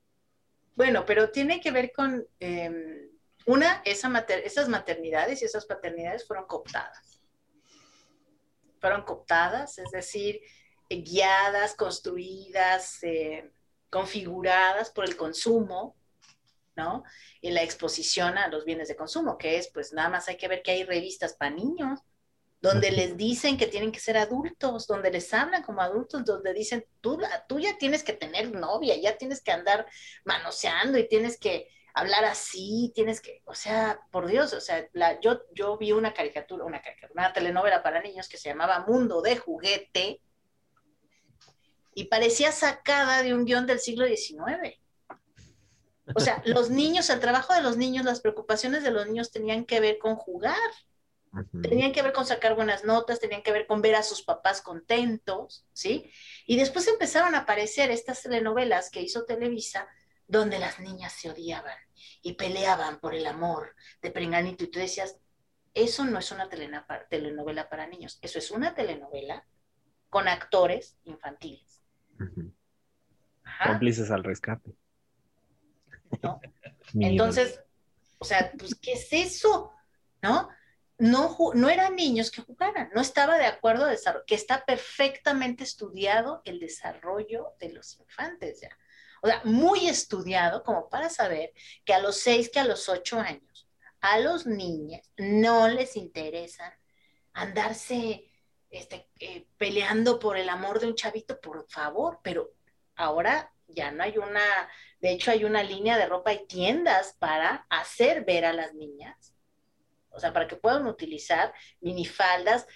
Bueno, 0.76 1.04
pero 1.06 1.30
tiene 1.30 1.60
que 1.60 1.70
ver 1.70 1.92
con 1.92 2.26
eh, 2.40 3.10
una, 3.46 3.82
esa 3.84 4.08
mater 4.08 4.40
esas 4.44 4.68
maternidades 4.68 5.42
y 5.42 5.44
esas 5.44 5.66
paternidades 5.66 6.26
fueron 6.26 6.46
cooptadas. 6.46 7.20
Fueron 8.80 9.02
cooptadas, 9.02 9.78
es 9.78 9.90
decir, 9.90 10.40
eh, 10.88 11.02
guiadas, 11.02 11.74
construidas, 11.74 13.02
eh, 13.02 13.50
configuradas 13.90 14.90
por 14.90 15.04
el 15.04 15.16
consumo, 15.16 15.96
¿no? 16.76 17.02
Y 17.40 17.50
la 17.50 17.62
exposición 17.62 18.38
a 18.38 18.48
los 18.48 18.64
bienes 18.64 18.88
de 18.88 18.96
consumo, 18.96 19.36
que 19.36 19.58
es, 19.58 19.68
pues 19.72 19.92
nada 19.92 20.08
más 20.10 20.28
hay 20.28 20.36
que 20.36 20.48
ver 20.48 20.62
que 20.62 20.70
hay 20.70 20.84
revistas 20.84 21.34
para 21.34 21.54
niños, 21.54 22.00
donde 22.60 22.90
les 22.90 23.16
dicen 23.16 23.56
que 23.56 23.66
tienen 23.66 23.92
que 23.92 24.00
ser 24.00 24.16
adultos, 24.16 24.86
donde 24.86 25.10
les 25.10 25.32
hablan 25.32 25.62
como 25.62 25.80
adultos, 25.80 26.24
donde 26.24 26.52
dicen, 26.52 26.84
tú, 27.00 27.20
ya 27.60 27.78
tienes 27.78 28.02
que 28.02 28.12
tener 28.12 28.52
novia, 28.52 28.96
ya 28.96 29.16
tienes 29.16 29.40
que 29.42 29.52
andar 29.52 29.86
manoseando 30.24 30.98
y 30.98 31.08
tienes 31.08 31.38
que 31.38 31.68
hablar 31.94 32.24
así, 32.24 32.92
tienes 32.94 33.20
que, 33.20 33.42
o 33.44 33.54
sea, 33.54 34.00
por 34.10 34.26
Dios, 34.26 34.52
o 34.52 34.60
sea, 34.60 34.88
la, 34.92 35.20
yo, 35.20 35.42
yo 35.52 35.78
vi 35.78 35.92
una 35.92 36.12
caricatura, 36.14 36.64
una 36.64 36.82
caricatura, 36.82 37.22
una 37.22 37.32
telenovela 37.32 37.82
para 37.82 38.02
niños 38.02 38.28
que 38.28 38.36
se 38.36 38.48
llamaba 38.48 38.84
Mundo 38.86 39.22
de 39.22 39.36
Juguete 39.36 40.20
y 41.94 42.04
parecía 42.04 42.52
sacada 42.52 43.22
de 43.22 43.34
un 43.34 43.44
guion 43.44 43.66
del 43.66 43.80
siglo 43.80 44.06
XIX. 44.06 44.78
O 46.14 46.20
sea, 46.20 46.40
los 46.44 46.70
niños, 46.70 47.10
el 47.10 47.20
trabajo 47.20 47.54
de 47.54 47.62
los 47.62 47.76
niños, 47.76 48.04
las 48.04 48.20
preocupaciones 48.20 48.82
de 48.82 48.90
los 48.90 49.06
niños 49.06 49.30
tenían 49.30 49.64
que 49.64 49.80
ver 49.80 49.98
con 49.98 50.16
jugar. 50.16 50.56
Tenían 51.62 51.92
que 51.92 52.02
ver 52.02 52.12
con 52.12 52.26
sacar 52.26 52.54
buenas 52.54 52.84
notas, 52.84 53.20
tenían 53.20 53.42
que 53.42 53.52
ver 53.52 53.66
con 53.66 53.82
ver 53.82 53.94
a 53.94 54.02
sus 54.02 54.22
papás 54.22 54.62
contentos, 54.62 55.66
¿sí? 55.72 56.10
Y 56.46 56.56
después 56.56 56.88
empezaron 56.88 57.34
a 57.34 57.40
aparecer 57.40 57.90
estas 57.90 58.22
telenovelas 58.22 58.90
que 58.90 59.02
hizo 59.02 59.24
Televisa, 59.24 59.88
donde 60.26 60.58
las 60.58 60.80
niñas 60.80 61.12
se 61.12 61.30
odiaban 61.30 61.76
y 62.22 62.34
peleaban 62.34 63.00
por 63.00 63.14
el 63.14 63.26
amor 63.26 63.74
de 64.02 64.10
Prenganito. 64.10 64.64
Y 64.64 64.70
tú 64.70 64.78
decías, 64.78 65.18
eso 65.74 66.04
no 66.04 66.18
es 66.18 66.30
una 66.32 66.48
telenovela 66.48 67.68
para 67.68 67.86
niños, 67.86 68.18
eso 68.22 68.38
es 68.38 68.50
una 68.50 68.74
telenovela 68.74 69.46
con 70.10 70.28
actores 70.28 70.96
infantiles. 71.04 71.82
Cómplices 73.64 74.10
al 74.10 74.24
rescate. 74.24 74.74
¿No? 76.22 76.40
Entonces, 76.94 77.62
o 78.18 78.24
sea, 78.24 78.52
pues, 78.58 78.74
¿qué 78.74 78.92
es 78.92 79.12
eso? 79.12 79.72
¿No? 80.22 80.48
No, 80.98 81.36
no 81.54 81.68
eran 81.68 81.94
niños 81.94 82.30
que 82.30 82.42
jugaran, 82.42 82.90
no 82.92 83.00
estaba 83.00 83.38
de 83.38 83.46
acuerdo 83.46 83.84
a 83.84 83.90
desarrollo, 83.90 84.24
que 84.26 84.34
está 84.34 84.64
perfectamente 84.64 85.62
estudiado 85.62 86.42
el 86.44 86.58
desarrollo 86.58 87.54
de 87.60 87.72
los 87.72 87.98
infantes 88.00 88.60
ya. 88.60 88.76
O 89.22 89.28
sea, 89.28 89.40
muy 89.44 89.88
estudiado 89.88 90.62
como 90.62 90.88
para 90.88 91.08
saber 91.08 91.52
que 91.84 91.94
a 91.94 92.00
los 92.00 92.16
seis, 92.16 92.50
que 92.50 92.60
a 92.60 92.64
los 92.64 92.88
ocho 92.88 93.18
años, 93.18 93.68
a 94.00 94.18
los 94.18 94.46
niños 94.46 95.00
no 95.16 95.68
les 95.68 95.96
interesa 95.96 96.78
andarse 97.32 98.30
este, 98.70 99.08
eh, 99.18 99.46
peleando 99.56 100.18
por 100.18 100.36
el 100.36 100.48
amor 100.48 100.80
de 100.80 100.88
un 100.88 100.94
chavito, 100.94 101.40
por 101.40 101.68
favor, 101.68 102.20
pero 102.22 102.52
ahora 102.96 103.52
ya 103.66 103.90
no 103.90 104.02
hay 104.02 104.18
una, 104.18 104.68
de 105.00 105.12
hecho 105.12 105.30
hay 105.30 105.44
una 105.44 105.62
línea 105.62 105.96
de 105.96 106.06
ropa 106.06 106.32
y 106.32 106.46
tiendas 106.46 107.16
para 107.18 107.66
hacer 107.70 108.24
ver 108.24 108.44
a 108.44 108.52
las 108.52 108.74
niñas 108.74 109.34
o 110.18 110.20
sea, 110.20 110.32
para 110.32 110.48
que 110.48 110.56
puedan 110.56 110.86
utilizar 110.86 111.54
minifaldas 111.80 112.66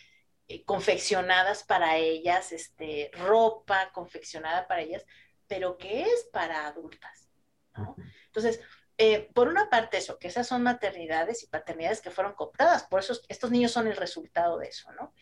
eh, 0.47 0.65
confeccionadas 0.65 1.65
para 1.65 1.97
ellas, 1.97 2.53
este, 2.53 3.11
ropa 3.15 3.91
confeccionada 3.93 4.69
para 4.69 4.83
ellas, 4.83 5.05
pero 5.49 5.77
que 5.77 6.03
es 6.03 6.29
para 6.33 6.69
adultas. 6.69 7.29
¿no? 7.77 7.97
Entonces, 8.27 8.61
eh, 8.97 9.29
por 9.35 9.49
una 9.49 9.69
parte 9.69 9.97
eso, 9.99 10.19
que 10.21 10.29
esas 10.29 10.47
son 10.47 10.63
maternidades 10.63 11.43
y 11.43 11.49
paternidades 11.49 12.01
que 12.01 12.13
fueron 12.13 12.35
cooptadas, 12.35 12.85
por 12.85 13.01
eso 13.01 13.21
estos 13.29 13.51
niños 13.51 13.73
son 13.73 13.89
el 13.89 13.97
resultado 13.97 14.59
de 14.59 14.69
eso, 14.69 14.93
¿no? 14.93 15.13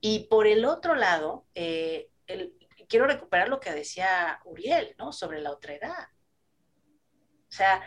Y 0.00 0.28
por 0.28 0.46
el 0.46 0.64
otro 0.64 0.94
lado, 0.94 1.44
eh, 1.56 2.10
el, 2.28 2.54
quiero 2.88 3.08
recuperar 3.08 3.48
lo 3.48 3.58
que 3.58 3.72
decía 3.72 4.40
Uriel, 4.44 4.94
¿no? 4.96 5.12
Sobre 5.12 5.40
la 5.40 5.50
otra 5.50 5.74
edad. 5.74 6.08
O 7.48 7.56
sea, 7.56 7.82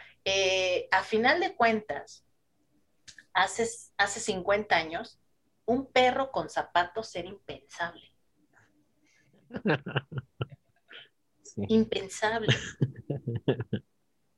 a 0.91 1.04
final 1.04 1.39
de 1.39 1.56
cuentas, 1.56 2.26
hace, 3.38 3.69
hace 3.97 4.19
50 4.19 4.76
años, 4.76 5.19
un 5.65 5.91
perro 5.91 6.32
con 6.32 6.50
zapatos 6.50 7.15
era 7.15 7.30
impensable. 7.30 8.12
Sí. 11.43 11.62
Impensable. 11.69 12.50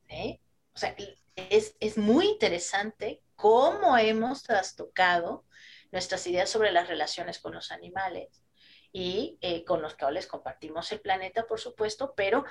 ¿Sí? 0.09 0.39
O 0.73 0.77
sea, 0.77 0.95
es, 1.35 1.75
es, 1.79 1.97
muy 1.97 2.27
interesante 2.27 3.23
cómo 3.35 3.97
hemos 3.97 4.43
trastocado 4.43 5.43
nuestras 5.91 6.27
ideas 6.27 6.51
sobre 6.51 6.71
las 6.71 6.87
relaciones 6.87 7.39
con 7.39 7.55
los 7.55 7.71
animales 7.71 8.43
y 8.93 9.39
eh, 9.41 9.65
con 9.65 9.81
los 9.81 9.95
cuales 9.95 10.27
compartimos 10.27 10.91
el 10.91 11.01
planeta, 11.01 11.47
por 11.47 11.59
supuesto, 11.59 12.13
pero 12.15 12.45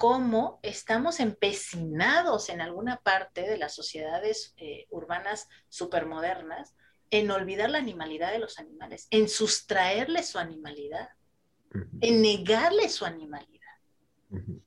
cómo 0.00 0.60
estamos 0.62 1.20
empecinados 1.20 2.48
en 2.48 2.62
alguna 2.62 3.02
parte 3.02 3.42
de 3.42 3.58
las 3.58 3.74
sociedades 3.74 4.54
eh, 4.56 4.86
urbanas 4.88 5.46
supermodernas 5.68 6.74
en 7.10 7.30
olvidar 7.30 7.68
la 7.68 7.76
animalidad 7.76 8.32
de 8.32 8.38
los 8.38 8.58
animales, 8.58 9.08
en 9.10 9.28
sustraerle 9.28 10.22
su 10.22 10.38
animalidad, 10.38 11.10
uh 11.74 11.80
-huh. 11.80 11.98
en 12.00 12.22
negarle 12.22 12.88
su 12.88 13.04
animalidad. 13.04 13.76
Uh 14.30 14.38
-huh. 14.38 14.62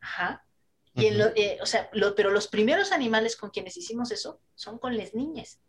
Ajá. 0.00 0.44
Y 0.92 1.06
en 1.06 1.16
lo, 1.16 1.24
eh, 1.34 1.58
o 1.62 1.66
sea, 1.66 1.88
lo, 1.94 2.14
pero 2.14 2.30
los 2.30 2.46
primeros 2.48 2.92
animales 2.92 3.36
con 3.36 3.48
quienes 3.48 3.74
hicimos 3.78 4.10
eso 4.10 4.38
son 4.54 4.78
con 4.78 4.98
las 4.98 5.14
niñas. 5.14 5.60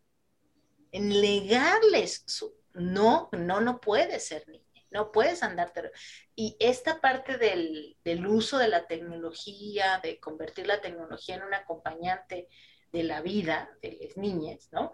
En 0.91 1.07
negarles 1.07 2.23
su, 2.27 2.53
no, 2.73 3.29
no, 3.31 3.61
no 3.61 3.79
puede 3.79 4.19
ser 4.19 4.45
niña 4.49 4.68
no 4.91 5.11
puedes 5.11 5.43
andarte. 5.43 5.91
Y 6.35 6.55
esta 6.59 7.01
parte 7.01 7.37
del, 7.37 7.97
del, 8.03 8.25
uso 8.27 8.57
de 8.57 8.67
la 8.67 8.87
tecnología, 8.87 9.99
de 10.01 10.19
convertir 10.19 10.67
la 10.67 10.81
tecnología 10.81 11.35
en 11.35 11.43
un 11.43 11.53
acompañante 11.53 12.47
de 12.91 13.03
la 13.03 13.21
vida 13.21 13.69
de 13.81 13.99
las 14.01 14.17
niñas, 14.17 14.69
¿no? 14.71 14.93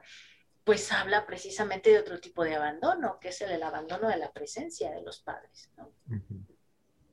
Pues 0.64 0.92
habla 0.92 1.26
precisamente 1.26 1.92
de 1.92 2.00
otro 2.00 2.20
tipo 2.20 2.44
de 2.44 2.56
abandono, 2.56 3.20
que 3.20 3.30
es 3.30 3.42
el, 3.42 3.52
el 3.52 3.64
abandono 3.64 4.10
de 4.10 4.18
la 4.18 4.32
presencia 4.34 4.92
de 4.92 5.02
los 5.02 5.22
padres, 5.22 5.72
¿no? 5.78 5.94
Uh 6.08 6.16
-huh. 6.16 6.46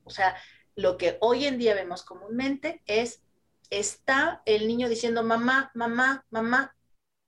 O 0.04 0.10
sea, 0.10 0.36
lo 0.74 0.96
que 0.96 1.18
hoy 1.20 1.44
en 1.44 1.58
día 1.58 1.74
vemos 1.74 2.02
comúnmente 2.02 2.82
es, 2.86 3.22
está 3.70 4.42
el 4.46 4.66
niño 4.66 4.88
diciendo, 4.88 5.22
mamá, 5.22 5.70
mamá, 5.74 6.24
mamá, 6.30 6.74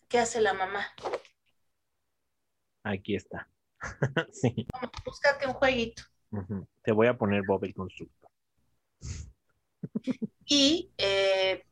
¿qué 0.08 0.18
hace 0.18 0.40
la 0.40 0.54
mamá? 0.54 0.86
Aquí 2.82 3.14
está. 3.14 3.48
sí. 4.32 4.66
Búscate 5.04 5.46
un 5.46 5.54
jueguito. 5.54 6.02
Uh 6.30 6.38
-huh. 6.38 6.66
Te 6.82 6.92
voy 6.92 7.06
a 7.06 7.16
poner 7.16 7.42
Bob 7.46 7.64
el 7.64 7.74
constructor. 7.74 8.30
y 10.46 10.90
eh, 10.98 11.64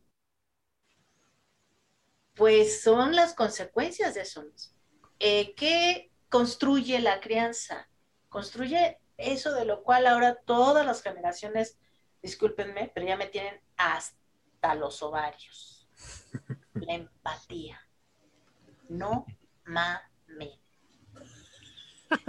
pues 2.34 2.82
son 2.82 3.14
las 3.14 3.34
consecuencias 3.34 4.14
de 4.14 4.22
eso 4.22 4.42
mismo. 4.42 4.74
Eh, 5.18 5.54
¿Qué 5.54 6.10
construye 6.28 7.00
la 7.00 7.20
crianza? 7.20 7.88
Construye 8.28 8.98
Eso 9.18 9.52
de 9.54 9.66
lo 9.66 9.84
cual 9.84 10.06
ahora 10.06 10.34
todas 10.34 10.84
las 10.84 11.02
generaciones, 11.02 11.78
discúlpenme, 12.22 12.90
pero 12.92 13.06
ya 13.06 13.16
me 13.16 13.26
tienen 13.28 13.60
hasta 13.76 14.74
los 14.74 15.02
ovarios. 15.02 15.88
La 16.74 16.94
empatía. 16.94 17.78
No 18.88 19.26
mames. 19.64 20.11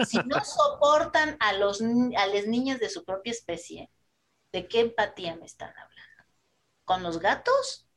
Si 0.02 0.24
no 0.26 0.44
soportan 0.44 1.38
a, 1.40 1.54
los, 1.54 1.82
a 1.82 2.28
las 2.28 2.48
niñas 2.48 2.80
de 2.80 2.90
su 2.90 3.04
propia 3.06 3.32
especie, 3.32 3.90
¿de 4.52 4.68
qué 4.68 4.82
empatía 4.82 5.36
me 5.36 5.46
están 5.46 5.72
hablando? 5.78 6.24
¿Con 6.86 7.04
los 7.04 7.20
gatos? 7.20 7.88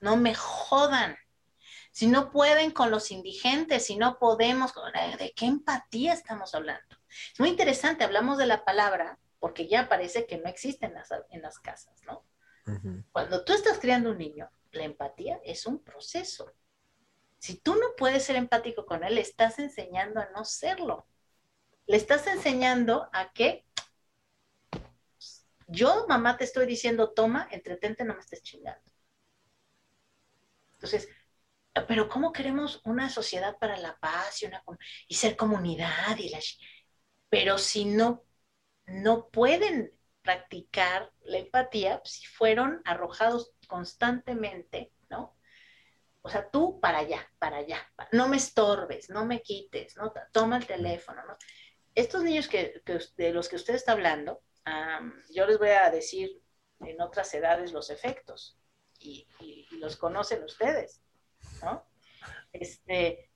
No 0.00 0.16
me 0.16 0.34
jodan. 0.34 1.16
Si 1.92 2.06
no 2.08 2.30
pueden 2.30 2.70
con 2.72 2.90
los 2.90 3.10
indigentes, 3.10 3.86
si 3.86 3.96
no 3.96 4.18
podemos, 4.18 4.72
con- 4.72 4.92
¿de 4.92 5.32
qué 5.36 5.46
empatía 5.46 6.12
estamos 6.14 6.54
hablando? 6.54 6.96
Es 7.32 7.40
muy 7.40 7.48
interesante, 7.50 8.04
hablamos 8.04 8.38
de 8.38 8.46
la 8.46 8.64
palabra, 8.64 9.18
porque 9.40 9.68
ya 9.68 9.88
parece 9.88 10.26
que 10.26 10.38
no 10.38 10.48
existe 10.48 10.86
en 10.86 10.94
las, 10.94 11.10
en 11.30 11.42
las 11.42 11.58
casas, 11.58 12.00
¿no? 12.06 12.24
Cuando 13.12 13.44
tú 13.44 13.52
estás 13.54 13.78
criando 13.78 14.10
un 14.12 14.18
niño, 14.18 14.50
la 14.72 14.84
empatía 14.84 15.40
es 15.44 15.66
un 15.66 15.82
proceso. 15.82 16.52
Si 17.38 17.58
tú 17.58 17.74
no 17.74 17.94
puedes 17.96 18.24
ser 18.24 18.36
empático 18.36 18.86
con 18.86 19.04
él, 19.04 19.14
le 19.14 19.20
estás 19.20 19.58
enseñando 19.58 20.20
a 20.20 20.28
no 20.30 20.44
serlo. 20.44 21.06
Le 21.86 21.96
estás 21.96 22.26
enseñando 22.26 23.08
a 23.12 23.32
que 23.32 23.64
yo, 25.68 26.06
mamá, 26.08 26.36
te 26.36 26.44
estoy 26.44 26.66
diciendo, 26.66 27.12
toma, 27.12 27.46
entretente, 27.50 28.04
no 28.04 28.14
me 28.14 28.20
estés 28.20 28.42
chingando. 28.42 28.80
Entonces, 30.72 31.08
pero 31.86 32.08
¿cómo 32.08 32.32
queremos 32.32 32.80
una 32.84 33.08
sociedad 33.10 33.56
para 33.58 33.76
la 33.76 33.98
paz 33.98 34.42
y, 34.42 34.46
una, 34.46 34.64
y 35.06 35.14
ser 35.14 35.36
comunidad? 35.36 36.16
Y 36.18 36.30
la, 36.30 36.38
pero 37.28 37.58
si 37.58 37.84
no, 37.84 38.24
no 38.86 39.28
pueden 39.28 39.92
practicar 40.22 41.12
la 41.20 41.38
empatía, 41.38 42.00
si 42.04 42.26
fueron 42.26 42.82
arrojados 42.84 43.52
constantemente, 43.66 44.92
¿no? 45.08 45.37
O 46.28 46.30
sea, 46.30 46.50
tú 46.50 46.78
para 46.78 46.98
allá, 46.98 47.26
para 47.38 47.56
allá, 47.56 47.90
no 48.12 48.28
me 48.28 48.36
estorbes, 48.36 49.08
no 49.08 49.24
me 49.24 49.40
quites, 49.40 49.94
Toma 50.30 50.58
el 50.58 50.66
teléfono, 50.66 51.24
¿no? 51.24 51.38
Estos 51.94 52.22
niños 52.22 52.48
que, 52.48 52.82
de 53.16 53.32
los 53.32 53.48
que 53.48 53.56
usted 53.56 53.74
está 53.74 53.92
hablando, 53.92 54.42
yo 55.30 55.46
les 55.46 55.58
voy 55.58 55.70
a 55.70 55.90
decir 55.90 56.42
en 56.80 57.00
otras 57.00 57.32
edades 57.32 57.72
los 57.72 57.88
efectos 57.88 58.58
y, 58.98 59.26
y- 59.40 59.66
y 59.70 59.76
los 59.78 59.96
conocen 59.96 60.44
ustedes, 60.44 61.00
¿no? 61.62 61.88
Este, 62.52 63.30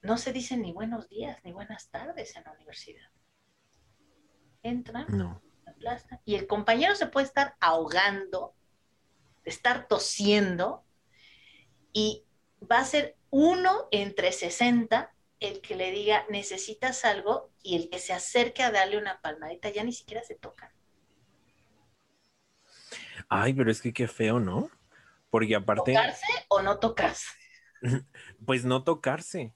no 0.00 0.16
se 0.16 0.32
dicen 0.32 0.62
ni 0.62 0.72
buenos 0.72 1.10
días 1.10 1.44
ni 1.44 1.52
buenas 1.52 1.90
tardes 1.90 2.34
en 2.36 2.44
la 2.44 2.52
universidad. 2.52 3.10
Entran, 4.62 5.04
No. 5.10 5.42
aplastan, 5.66 6.22
y 6.24 6.36
el 6.36 6.46
compañero 6.46 6.94
se 6.94 7.06
puede 7.06 7.26
estar 7.26 7.54
ahogando, 7.60 8.54
estar 9.44 9.88
tosiendo, 9.88 10.81
y 11.92 12.24
va 12.70 12.78
a 12.78 12.84
ser 12.84 13.16
uno 13.30 13.88
entre 13.90 14.32
60 14.32 15.12
el 15.40 15.60
que 15.60 15.74
le 15.74 15.90
diga 15.90 16.24
necesitas 16.30 17.04
algo 17.04 17.50
y 17.62 17.76
el 17.76 17.90
que 17.90 17.98
se 17.98 18.12
acerque 18.12 18.62
a 18.62 18.70
darle 18.70 18.98
una 18.98 19.20
palmadita 19.20 19.70
ya 19.70 19.82
ni 19.84 19.92
siquiera 19.92 20.22
se 20.22 20.34
tocan. 20.34 20.70
Ay, 23.28 23.54
pero 23.54 23.70
es 23.70 23.80
que 23.80 23.92
qué 23.92 24.08
feo, 24.08 24.38
¿no? 24.38 24.70
Porque 25.30 25.54
aparte, 25.56 25.94
¿Tocarse 25.94 26.26
o 26.48 26.62
no 26.62 26.78
tocarse? 26.78 27.28
pues 28.46 28.64
no 28.64 28.84
tocarse. 28.84 29.54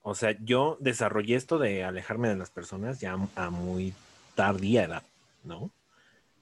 O 0.00 0.14
sea, 0.14 0.36
yo 0.40 0.76
desarrollé 0.80 1.34
esto 1.34 1.58
de 1.58 1.82
alejarme 1.82 2.28
de 2.28 2.36
las 2.36 2.50
personas 2.50 3.00
ya 3.00 3.16
a 3.34 3.50
muy 3.50 3.94
tardía 4.34 4.84
edad, 4.84 5.02
¿no? 5.42 5.70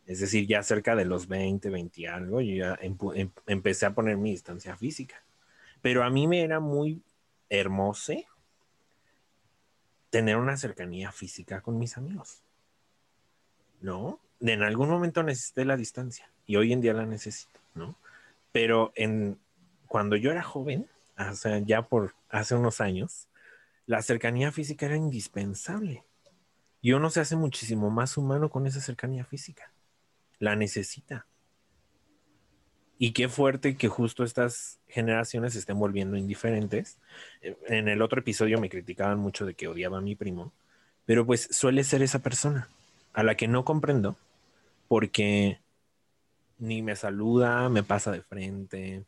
Es 0.06 0.20
decir, 0.20 0.46
ya 0.46 0.62
cerca 0.62 0.96
de 0.96 1.04
los 1.04 1.28
20, 1.28 1.70
20 1.70 2.00
y 2.00 2.06
algo, 2.06 2.40
yo 2.40 2.54
ya 2.54 2.78
em- 2.82 3.30
empecé 3.46 3.86
a 3.86 3.94
poner 3.94 4.16
mi 4.16 4.30
distancia 4.30 4.76
física. 4.76 5.22
Pero 5.80 6.04
a 6.04 6.10
mí 6.10 6.26
me 6.26 6.42
era 6.42 6.60
muy 6.60 7.02
hermoso 7.48 8.14
tener 10.10 10.36
una 10.36 10.56
cercanía 10.56 11.10
física 11.10 11.60
con 11.60 11.78
mis 11.78 11.96
amigos. 11.96 12.42
¿No? 13.80 14.20
En 14.40 14.62
algún 14.62 14.90
momento 14.90 15.22
necesité 15.22 15.64
la 15.64 15.76
distancia 15.76 16.28
y 16.46 16.56
hoy 16.56 16.72
en 16.72 16.80
día 16.80 16.92
la 16.92 17.06
necesito, 17.06 17.60
¿no? 17.74 17.96
Pero 18.52 18.92
en, 18.94 19.38
cuando 19.86 20.16
yo 20.16 20.30
era 20.30 20.42
joven, 20.42 20.86
o 21.16 21.34
sea, 21.34 21.58
ya 21.60 21.82
por 21.82 22.14
hace 22.28 22.54
unos 22.54 22.80
años, 22.80 23.28
la 23.86 24.02
cercanía 24.02 24.52
física 24.52 24.86
era 24.86 24.96
indispensable. 24.96 26.04
Y 26.80 26.92
uno 26.92 27.10
se 27.10 27.20
hace 27.20 27.36
muchísimo 27.36 27.90
más 27.90 28.16
humano 28.16 28.50
con 28.50 28.66
esa 28.66 28.80
cercanía 28.80 29.24
física. 29.24 29.71
La 30.42 30.56
necesita. 30.56 31.24
Y 32.98 33.12
qué 33.12 33.28
fuerte 33.28 33.76
que 33.76 33.86
justo 33.86 34.24
estas 34.24 34.80
generaciones 34.88 35.52
se 35.52 35.60
estén 35.60 35.78
volviendo 35.78 36.16
indiferentes. 36.16 36.98
Eh, 37.42 37.56
En 37.68 37.86
el 37.86 38.02
otro 38.02 38.18
episodio 38.18 38.58
me 38.60 38.68
criticaban 38.68 39.20
mucho 39.20 39.46
de 39.46 39.54
que 39.54 39.68
odiaba 39.68 39.98
a 39.98 40.00
mi 40.00 40.16
primo, 40.16 40.52
pero 41.06 41.24
pues 41.24 41.46
suele 41.52 41.84
ser 41.84 42.02
esa 42.02 42.18
persona 42.18 42.68
a 43.12 43.22
la 43.22 43.36
que 43.36 43.46
no 43.46 43.64
comprendo 43.64 44.16
porque 44.88 45.60
ni 46.58 46.82
me 46.82 46.96
saluda, 46.96 47.68
me 47.68 47.84
pasa 47.84 48.10
de 48.10 48.22
frente. 48.22 49.04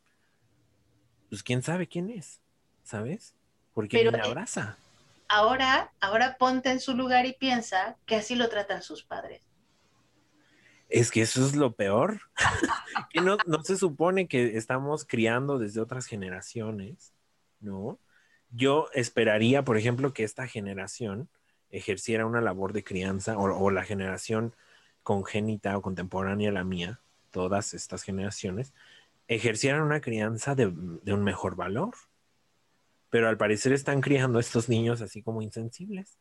Pues 1.31 1.43
quién 1.43 1.65
sabe 1.65 1.89
quién 1.89 2.11
es, 2.11 2.39
¿sabes? 2.85 3.35
Porque 3.75 3.99
Pero, 3.99 4.13
me 4.13 4.19
eh, 4.19 4.23
abraza. 4.25 4.77
Ahora, 5.27 5.91
ahora 6.01 6.37
ponte 6.39 6.71
en 6.71 6.79
su 6.79 6.95
lugar 6.95 7.27
y 7.27 7.33
piensa 7.33 7.97
que 8.07 8.15
así 8.15 8.37
lo 8.37 8.49
tratan 8.49 8.83
sus 8.83 9.03
padres. 9.03 9.43
Es 10.89 11.11
que 11.11 11.23
eso 11.23 11.45
es 11.45 11.57
lo 11.57 11.73
peor. 11.73 12.21
que 13.11 13.21
no, 13.21 13.37
no 13.47 13.63
se 13.63 13.77
supone 13.77 14.29
que 14.29 14.57
estamos 14.57 15.05
criando 15.05 15.59
desde 15.59 15.81
otras 15.81 16.07
generaciones, 16.07 17.13
¿no? 17.61 17.99
Yo 18.51 18.89
esperaría, 18.95 19.65
por 19.65 19.77
ejemplo, 19.77 20.13
que 20.13 20.25
esta 20.25 20.47
generación 20.47 21.29
ejerciera 21.71 22.27
una 22.27 22.41
labor 22.41 22.73
de 22.73 22.85
crianza 22.85 23.37
o, 23.37 23.45
o 23.45 23.71
la 23.71 23.85
generación 23.85 24.55
congénita 25.03 25.77
o 25.77 25.83
contemporánea 25.83 26.51
a 26.51 26.53
la 26.53 26.65
mía, 26.65 27.01
todas 27.31 27.75
estas 27.75 28.03
generaciones, 28.03 28.73
ejercieran 29.29 29.83
una 29.83 30.01
crianza 30.01 30.55
de, 30.55 30.73
de 30.73 31.13
un 31.13 31.25
mejor 31.25 31.57
valor. 31.57 31.95
Pero 33.11 33.29
al 33.29 33.37
parecer 33.37 33.73
están 33.73 34.01
criando 34.01 34.39
a 34.39 34.41
estos 34.41 34.69
niños 34.69 35.01
así 35.01 35.23
como 35.23 35.43
insensibles, 35.43 36.19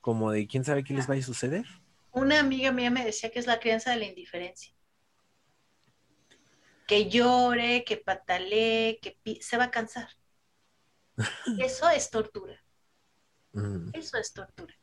como 0.00 0.30
de 0.30 0.46
quién 0.46 0.64
sabe 0.64 0.84
qué 0.84 0.94
les 0.94 1.06
vaya 1.06 1.22
a 1.22 1.26
suceder. 1.26 1.66
Una 2.12 2.40
amiga 2.40 2.72
mía 2.72 2.90
me 2.90 3.04
decía 3.04 3.30
que 3.30 3.38
es 3.38 3.46
la 3.46 3.58
crianza 3.60 3.90
de 3.90 3.96
la 3.96 4.04
indiferencia. 4.06 4.74
Que 6.86 7.08
llore, 7.08 7.84
que 7.84 7.96
patalee, 7.96 8.98
que 9.00 9.18
pi- 9.22 9.40
se 9.40 9.56
va 9.56 9.64
a 9.64 9.70
cansar. 9.70 10.08
Eso 11.58 11.88
es 11.88 12.10
tortura. 12.10 12.62
Mm. 13.52 13.90
Eso 13.94 14.18
es 14.18 14.32
tortura. 14.32 14.74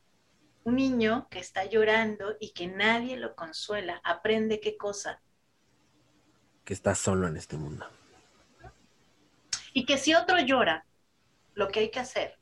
Un 0.63 0.75
niño 0.75 1.27
que 1.29 1.39
está 1.39 1.65
llorando 1.65 2.35
y 2.39 2.51
que 2.53 2.67
nadie 2.67 3.17
lo 3.17 3.35
consuela, 3.35 4.01
aprende 4.03 4.59
qué 4.59 4.77
cosa. 4.77 5.21
que 6.65 6.73
está 6.73 6.93
solo 6.93 7.27
en 7.27 7.35
este 7.37 7.57
mundo. 7.57 7.87
Y 9.73 9.85
que 9.87 9.97
si 9.97 10.13
otro 10.13 10.39
llora, 10.39 10.85
lo 11.55 11.67
que 11.69 11.79
hay 11.79 11.89
que 11.91 11.99
hacer, 11.99 12.37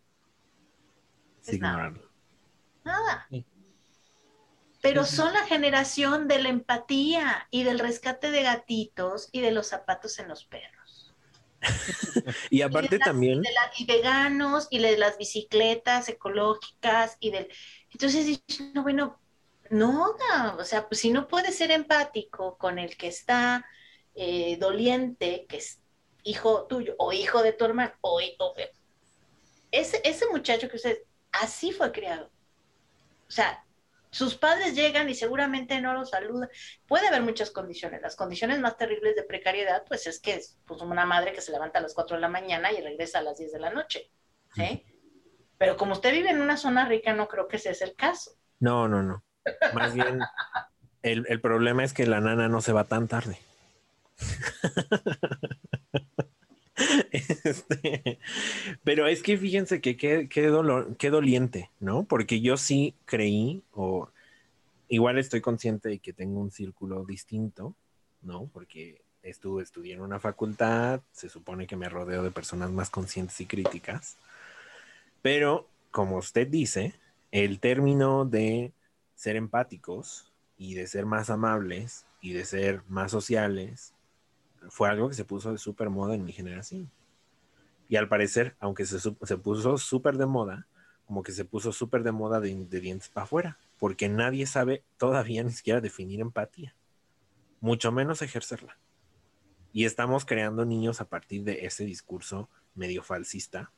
Es 1.42 1.50
Es 1.50 1.60
nada. 1.60 1.74
ignorarlo. 1.88 2.12
nada. 2.84 3.28
Sí. 3.30 3.46
Pero 4.88 5.06
son 5.06 5.34
la 5.34 5.46
generación 5.46 6.28
de 6.28 6.42
la 6.42 6.50
empatía 6.50 7.48
y 7.52 7.64
del 7.64 7.80
rescate 7.80 8.32
de 8.32 8.44
gatitos 8.44 9.30
y 9.32 9.42
de 9.42 9.52
los 9.52 9.68
zapatos 9.68 10.18
en 10.20 10.30
los 10.30 10.46
perros. 10.46 11.16
Y 12.50 12.62
Y 12.68 12.80
aparte 12.80 12.90
de 12.90 13.00
las- 13.00 13.10
también, 13.10 13.42
de 13.44 13.50
y 13.78 13.86
veganos 13.86 14.68
y 14.72 14.80
de 14.80 14.98
las 14.98 15.18
bicicletas 15.18 16.10
ecológicas 16.10 17.18
y 17.20 17.32
del 17.32 17.50
entonces 17.92 18.42
no 18.74 18.84
bueno 18.84 19.22
no 19.70 20.16
o 20.58 20.64
sea 20.66 20.88
pues 20.88 21.02
si 21.02 21.12
no 21.12 21.28
puedes 21.28 21.58
ser 21.58 21.72
empático 21.72 22.58
con 22.58 22.80
el 22.80 22.98
que 22.98 23.08
está 23.08 23.66
eh, 24.16 24.58
doliente 24.60 25.46
que 25.48 25.58
es 25.58 25.82
hijo 26.24 26.66
tuyo 26.68 26.96
o 27.00 27.14
hijo 27.14 27.42
de 27.44 27.54
tu 27.54 27.66
hermano 27.66 27.94
o, 28.02 28.20
o- 28.40 28.56
ese 29.72 30.02
ese 30.04 30.26
muchacho 30.28 30.70
que 30.70 30.78
usted 30.78 31.00
así 31.32 31.72
fue 31.72 31.92
criado. 31.92 32.32
O 33.28 33.32
sea 33.32 33.67
sus 34.10 34.36
padres 34.36 34.76
llegan 34.76 35.10
y 35.10 35.16
seguramente 35.16 35.80
no 35.82 35.94
lo 35.94 36.06
saludan. 36.06 36.50
Puede 36.88 37.08
haber 37.08 37.22
muchas 37.22 37.52
condiciones. 37.52 38.02
Las 38.02 38.16
condiciones 38.16 38.60
más 38.60 38.78
terribles 38.78 39.16
de 39.16 39.24
precariedad, 39.24 39.84
pues 39.88 40.08
es 40.08 40.20
que 40.20 40.36
es 40.36 40.58
pues, 40.66 40.82
una 40.82 41.06
madre 41.06 41.34
que 41.34 41.42
se 41.42 41.52
levanta 41.52 41.80
a 41.80 41.82
las 41.82 41.94
4 41.94 42.18
de 42.18 42.22
la 42.22 42.30
mañana 42.30 42.72
y 42.72 42.82
regresa 42.82 43.20
a 43.20 43.24
las 43.24 43.38
10 43.38 43.52
de 43.52 43.60
la 43.60 43.70
noche. 43.70 44.12
¿sí? 44.56 44.86
Pero 45.58 45.78
como 45.78 45.94
usted 45.94 46.12
vive 46.12 46.30
en 46.30 46.42
una 46.42 46.58
zona 46.58 46.88
rica, 46.88 47.14
no 47.14 47.28
creo 47.28 47.48
que 47.48 47.58
ese 47.58 47.72
es 47.72 47.82
el 47.82 47.96
caso. 47.96 48.32
no, 48.60 48.88
no, 48.88 49.04
no. 49.04 49.24
Más 49.74 49.94
bien, 49.94 50.20
el, 51.04 51.26
el 51.30 51.40
problema 51.40 51.84
es 51.84 51.94
que 51.94 52.06
la 52.06 52.20
nana 52.20 52.50
no 52.50 52.60
se 52.60 52.74
va 52.74 52.84
tan 52.84 53.08
tarde. 53.08 53.40
Este, 57.48 58.20
pero 58.84 59.08
es 59.08 59.24
que 59.24 59.38
fíjense 59.38 59.82
que 59.82 59.98
qué, 59.98 60.28
qué 60.30 60.48
dolor, 60.48 60.96
qué 60.98 61.10
doliente, 61.10 61.72
¿no? 61.80 62.04
Porque 62.04 62.42
yo 62.42 62.58
sí 62.58 62.94
creí, 63.06 63.64
o 63.74 64.10
igual 64.90 65.18
estoy 65.18 65.42
consciente 65.42 65.90
de 65.90 66.00
que 66.00 66.14
tengo 66.14 66.40
un 66.40 66.52
círculo 66.52 67.06
distinto, 67.06 67.76
¿no? 68.22 68.50
Porque 68.54 69.02
estuve, 69.24 69.64
estudié 69.64 69.94
en 69.94 70.02
una 70.02 70.20
facultad, 70.20 71.02
se 71.12 71.30
supone 71.30 71.68
que 71.68 71.76
me 71.76 71.90
rodeo 71.90 72.24
de 72.24 72.32
personas 72.32 72.72
más 72.72 72.90
conscientes 72.90 73.40
y 73.42 73.46
críticas, 73.46 74.18
pero 75.22 75.68
como 75.92 76.18
usted 76.18 76.48
dice, 76.48 76.94
el 77.32 77.60
término 77.60 78.26
de 78.26 78.72
ser 79.16 79.36
empáticos 79.36 80.32
y 80.58 80.76
de 80.76 80.88
ser 80.88 81.06
más 81.06 81.30
amables 81.30 82.06
y 82.22 82.34
de 82.34 82.46
ser 82.46 82.82
más 82.88 83.12
sociales 83.12 83.94
fue 84.70 84.90
algo 84.90 85.10
que 85.10 85.16
se 85.16 85.26
puso 85.26 85.52
de 85.52 85.58
súper 85.58 85.90
moda 85.90 86.16
en 86.16 86.26
mi 86.26 86.32
generación. 86.32 86.90
Y 87.90 87.96
al 87.96 88.08
parecer, 88.08 88.56
aunque 88.60 88.86
se, 88.86 89.00
se 89.00 89.38
puso 89.38 89.78
súper 89.78 90.18
de 90.18 90.26
moda, 90.26 90.68
como 91.06 91.24
que 91.24 91.32
se 91.32 91.46
puso 91.46 91.72
súper 91.72 92.04
de 92.04 92.12
moda 92.12 92.40
de, 92.40 92.54
de 92.66 92.80
dientes 92.82 93.10
para 93.10 93.24
afuera, 93.24 93.58
porque 93.80 94.10
nadie 94.10 94.46
sabe 94.46 94.84
todavía 94.98 95.44
ni 95.44 95.52
siquiera 95.52 95.80
definir 95.80 96.20
empatía, 96.20 96.76
mucho 97.62 97.92
menos 97.92 98.22
ejercerla. 98.22 98.78
Y 99.72 99.86
estamos 99.86 100.26
creando 100.26 100.66
niños 100.66 101.02
a 101.02 101.06
partir 101.06 101.44
de 101.44 101.66
ese 101.66 101.86
discurso 101.86 102.50
medio 102.76 103.04
falsista 103.04 103.72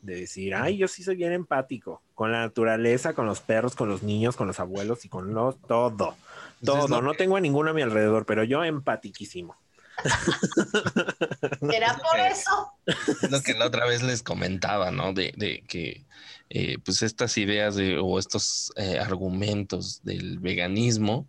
de 0.00 0.20
decir, 0.20 0.54
ay, 0.54 0.78
yo 0.78 0.88
sí 0.88 1.02
soy 1.02 1.16
bien 1.16 1.32
empático 1.32 2.02
con 2.14 2.32
la 2.32 2.40
naturaleza, 2.40 3.12
con 3.12 3.26
los 3.26 3.40
perros, 3.40 3.74
con 3.76 3.88
los 3.88 4.02
niños, 4.02 4.36
con 4.36 4.46
los 4.46 4.58
abuelos 4.60 5.04
y 5.04 5.08
con 5.08 5.34
los 5.34 5.60
todo. 5.62 6.16
Todo. 6.64 7.02
No 7.02 7.12
que- 7.12 7.18
tengo 7.18 7.36
a 7.36 7.40
ninguno 7.40 7.70
a 7.70 7.74
mi 7.74 7.82
alrededor, 7.82 8.24
pero 8.24 8.44
yo 8.44 8.64
empatiquísimo. 8.64 9.56
¿Será 11.70 11.98
por 11.98 12.20
eso? 12.20 12.72
Es 13.22 13.30
lo 13.30 13.40
que 13.42 13.54
la 13.54 13.66
otra 13.66 13.86
vez 13.86 14.02
les 14.02 14.22
comentaba, 14.22 14.90
¿no? 14.90 15.12
De, 15.12 15.32
de 15.36 15.62
que 15.68 16.04
eh, 16.52 16.78
pues 16.84 17.02
estas 17.02 17.38
ideas 17.38 17.76
de, 17.76 17.98
o 17.98 18.18
estos 18.18 18.72
eh, 18.76 18.98
argumentos 18.98 20.02
del 20.02 20.40
veganismo, 20.40 21.28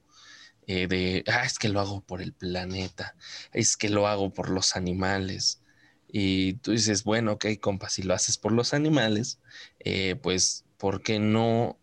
eh, 0.66 0.88
de, 0.88 1.24
ah, 1.28 1.46
es 1.46 1.60
que 1.60 1.70
lo 1.70 1.80
hago 1.80 2.02
por 2.02 2.24
el 2.24 2.34
planeta, 2.34 3.16
es 3.54 3.78
que 3.78 3.90
lo 3.90 4.08
hago 4.08 4.34
por 4.34 4.50
los 4.50 4.76
animales. 4.76 5.62
Y 6.08 6.54
tú 6.56 6.72
dices, 6.72 7.04
bueno, 7.04 7.34
ok, 7.34 7.46
compa, 7.62 7.90
si 7.90 8.02
lo 8.04 8.14
haces 8.14 8.38
por 8.38 8.52
los 8.52 8.74
animales, 8.74 9.40
pues, 10.22 10.66
¿por 10.78 11.04
qué 11.04 11.20
no? 11.20 11.80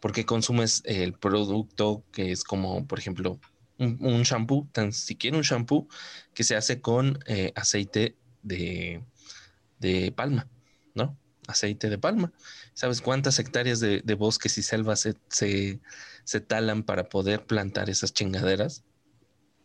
¿Por 0.00 0.12
qué 0.12 0.24
consumes 0.26 0.82
el 0.86 1.12
producto 1.12 2.02
que 2.10 2.32
es 2.32 2.42
como, 2.42 2.86
por 2.88 2.98
ejemplo, 2.98 3.38
un, 3.80 4.22
shampoo, 4.22 4.68
tan 4.72 4.92
siquiera 4.92 5.36
un 5.36 5.42
shampoo 5.42 5.88
que 6.34 6.44
se 6.44 6.56
hace 6.56 6.80
con 6.80 7.18
eh, 7.26 7.52
aceite 7.56 8.16
de, 8.42 9.02
de 9.80 10.12
palma, 10.12 10.48
¿no? 10.94 11.18
Aceite 11.48 11.90
de 11.90 11.98
palma. 11.98 12.32
¿Sabes 12.74 13.00
cuántas 13.00 13.38
hectáreas 13.38 13.80
de, 13.80 14.02
de 14.02 14.14
bosques 14.14 14.58
y 14.58 14.62
selvas 14.62 15.00
se, 15.00 15.14
se, 15.30 15.80
se 16.24 16.40
talan 16.40 16.84
para 16.84 17.08
poder 17.08 17.46
plantar 17.46 17.90
esas 17.90 18.12
chingaderas? 18.12 18.84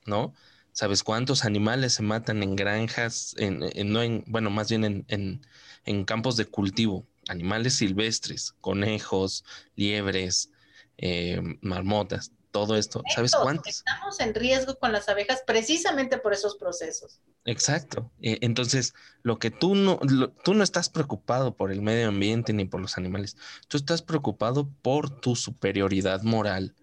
¿No? 0.05 0.34
¿Sabes 0.72 1.03
cuántos 1.03 1.45
animales 1.45 1.93
se 1.93 2.03
matan 2.03 2.43
en 2.43 2.55
granjas, 2.55 3.34
en, 3.38 3.63
en- 3.74 3.91
no 3.93 4.03
en, 4.03 4.24
bueno, 4.28 4.49
más 4.49 4.70
bien 4.70 4.84
en, 4.84 5.05
en, 5.07 5.41
en 5.86 6.05
campos 6.05 6.38
de 6.38 6.45
cultivo? 6.45 7.07
Animales 7.30 7.76
silvestres, 7.76 8.53
conejos, 8.61 9.43
liebres, 9.76 10.51
eh, 10.97 11.41
marmotas, 11.61 12.32
todo 12.56 12.78
esto. 12.78 13.03
¿Sabes 13.14 13.36
cuántos? 13.36 13.68
Estamos 13.68 14.18
en 14.22 14.34
riesgo 14.34 14.80
con 14.80 14.93
las 14.93 15.10
abejas 15.10 15.43
precisamente 15.45 16.18
por 16.18 16.32
esos 16.32 16.56
procesos. 16.56 17.22
Exacto. 17.43 18.14
Eh, 18.22 18.38
entonces, 18.39 18.93
lo 19.24 19.39
que 19.39 19.51
tú 19.51 19.76
no, 19.76 19.99
lo- 20.10 20.32
tú 20.32 20.53
no 20.53 20.64
estás 20.64 20.89
preocupado 20.89 21.58
por 21.58 21.70
el 21.74 21.82
medio 21.82 22.08
ambiente 22.08 22.53
ni 22.53 22.64
por 22.64 22.80
los 22.80 22.97
animales, 22.97 23.36
tú 23.68 23.76
estás 23.76 24.01
preocupado 24.01 24.70
por 24.82 25.10
tu 25.20 25.36
superioridad 25.36 26.22
moral 26.24 26.76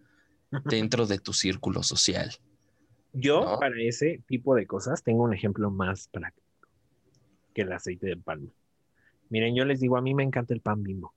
dentro 0.67 1.07
de 1.07 1.19
tu 1.19 1.33
círculo 1.33 1.83
social. 1.83 2.31
Yo, 3.15 3.41
¿No? 3.43 3.59
para 3.59 3.75
ese 3.81 4.23
tipo 4.27 4.55
de 4.55 4.67
cosas, 4.67 5.03
tengo 5.03 5.23
un 5.23 5.33
ejemplo 5.33 5.71
más 5.71 6.07
práctico 6.09 6.47
que 7.55 7.63
el 7.63 7.73
aceite 7.73 8.09
de 8.09 8.17
palma. 8.19 8.51
Miren, 9.31 9.55
yo 9.55 9.65
les 9.65 9.81
digo, 9.81 9.97
a 9.97 10.03
mí 10.03 10.13
me 10.13 10.23
encanta 10.23 10.53
el 10.53 10.61
pan 10.61 10.83
bimbo. 10.83 11.15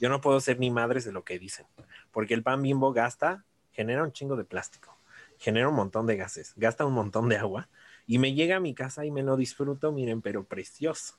Yo 0.00 0.08
no 0.08 0.20
puedo 0.20 0.40
ser 0.40 0.58
ni 0.58 0.70
madres 0.72 1.04
de 1.04 1.12
lo 1.12 1.22
que 1.22 1.38
dicen, 1.38 1.66
porque 2.10 2.34
el 2.34 2.42
pan 2.42 2.60
bimbo 2.62 2.92
gasta, 2.92 3.44
genera 3.78 4.02
un 4.02 4.10
chingo 4.10 4.34
de 4.34 4.42
plástico, 4.42 4.98
genera 5.38 5.68
un 5.68 5.76
montón 5.76 6.08
de 6.08 6.16
gases, 6.16 6.52
gasta 6.56 6.84
un 6.84 6.94
montón 6.94 7.28
de 7.28 7.36
agua 7.36 7.68
y 8.08 8.18
me 8.18 8.34
llega 8.34 8.56
a 8.56 8.60
mi 8.60 8.74
casa 8.74 9.04
y 9.04 9.12
me 9.12 9.22
lo 9.22 9.36
disfruto, 9.36 9.92
miren, 9.92 10.20
pero 10.20 10.42
precioso. 10.42 11.14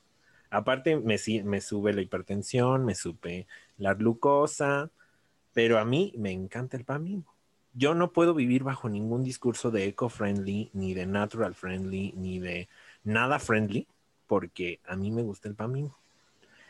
Aparte, 0.50 0.96
me, 0.96 1.16
sube 1.16 1.94
la 1.94 2.02
hipertensión, 2.02 2.84
me 2.84 2.94
sube 2.94 3.46
la 3.78 3.94
glucosa, 3.94 4.90
pero 5.54 5.78
a 5.78 5.86
mí 5.86 6.12
me 6.18 6.32
encanta 6.32 6.76
el 6.76 6.84
pan 6.84 7.02
bimbo 7.02 7.34
yo 7.72 7.94
no 7.94 8.12
puedo 8.12 8.34
vivir 8.34 8.64
bajo 8.64 8.88
ningún 8.88 9.22
discurso 9.22 9.70
de 9.70 9.86
eco-friendly, 9.86 10.70
ni 10.72 10.94
de 10.94 11.06
natural 11.06 11.54
friendly, 11.54 12.12
ni 12.16 12.38
de 12.40 12.68
nada 13.04 13.38
friendly, 13.38 13.86
porque 14.26 14.80
a 14.86 14.96
mí 14.96 15.10
me 15.10 15.22
gusta 15.22 15.48
el 15.48 15.54
pan 15.54 15.72
bimbo. 15.72 15.96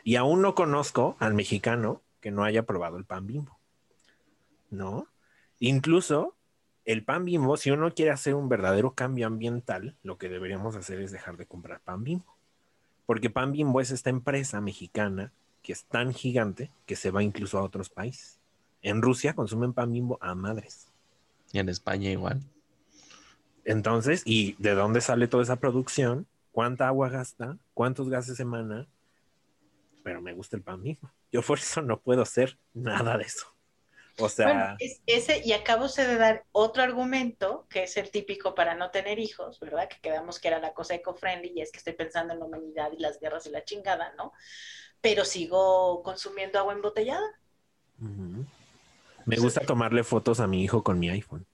Y 0.03 0.15
aún 0.15 0.41
no 0.41 0.55
conozco 0.55 1.17
al 1.19 1.33
mexicano 1.33 2.01
que 2.21 2.31
no 2.31 2.43
haya 2.43 2.63
probado 2.63 2.97
el 2.97 3.05
pan 3.05 3.25
bimbo. 3.25 3.57
¿No? 4.69 5.07
Incluso 5.61 6.35
el 6.85 7.03
pan 7.03 7.23
bimbo, 7.23 7.55
si 7.55 7.69
uno 7.69 7.93
quiere 7.93 8.09
hacer 8.09 8.33
un 8.33 8.49
verdadero 8.49 8.95
cambio 8.95 9.27
ambiental, 9.27 9.95
lo 10.01 10.17
que 10.17 10.27
deberíamos 10.27 10.75
hacer 10.75 10.99
es 10.99 11.11
dejar 11.11 11.37
de 11.37 11.45
comprar 11.45 11.81
pan 11.81 12.03
bimbo. 12.03 12.35
Porque 13.05 13.29
pan 13.29 13.51
bimbo 13.51 13.79
es 13.79 13.91
esta 13.91 14.09
empresa 14.09 14.59
mexicana 14.59 15.31
que 15.61 15.71
es 15.71 15.85
tan 15.85 16.15
gigante 16.15 16.71
que 16.87 16.95
se 16.95 17.11
va 17.11 17.21
incluso 17.21 17.59
a 17.59 17.63
otros 17.63 17.89
países. 17.89 18.39
En 18.81 19.03
Rusia 19.03 19.35
consumen 19.35 19.73
pan 19.73 19.91
bimbo 19.91 20.17
a 20.19 20.33
madres. 20.33 20.87
Y 21.53 21.59
en 21.59 21.69
España 21.69 22.09
igual. 22.09 22.41
Entonces, 23.63 24.23
¿y 24.25 24.55
de 24.57 24.73
dónde 24.73 24.99
sale 24.99 25.27
toda 25.27 25.43
esa 25.43 25.57
producción? 25.57 26.25
¿Cuánta 26.51 26.87
agua 26.87 27.09
gasta? 27.09 27.59
¿Cuántos 27.75 28.09
gases 28.09 28.39
emana? 28.39 28.87
Pero 30.01 30.23
me 30.23 30.33
gusta 30.33 30.57
el 30.57 30.63
pan 30.63 30.81
mismo. 30.81 31.11
Yo 31.31 31.43
por 31.43 31.59
eso 31.59 31.83
no 31.83 31.99
puedo 31.99 32.23
hacer 32.23 32.57
nada 32.73 33.15
de 33.19 33.25
eso. 33.25 33.50
O 34.21 34.29
sea, 34.29 34.47
Bueno, 34.47 34.75
es- 34.79 35.01
ese, 35.05 35.41
y 35.45 35.53
acabo 35.53 35.87
de 35.87 36.17
dar 36.17 36.45
otro 36.51 36.83
argumento, 36.83 37.67
que 37.69 37.83
es 37.83 37.97
el 37.97 38.11
típico 38.11 38.55
para 38.55 38.75
no 38.75 38.91
tener 38.91 39.19
hijos, 39.19 39.59
¿verdad? 39.59 39.87
Que 39.89 39.99
quedamos 40.01 40.39
que 40.39 40.47
era 40.49 40.59
la 40.59 40.73
cosa 40.73 40.95
eco-friendly, 40.95 41.53
y 41.55 41.61
es 41.61 41.71
que 41.71 41.77
estoy 41.79 41.93
pensando 41.93 42.33
en 42.33 42.39
la 42.39 42.45
humanidad 42.45 42.91
y 42.91 42.99
las 43.01 43.19
guerras 43.19 43.45
y 43.47 43.51
la 43.51 43.63
chingada, 43.63 44.13
¿no? 44.17 44.33
Pero 45.01 45.25
sigo 45.25 46.03
consumiendo 46.03 46.59
agua 46.59 46.73
embotellada. 46.73 47.27
me 49.25 49.37
gusta 49.37 49.61
tomarle 49.65 50.03
fotos 50.03 50.39
a 50.39 50.47
mi 50.47 50.63
hijo 50.63 50.83
con 50.83 50.99
mi 50.99 51.09
iPhone. 51.09 51.45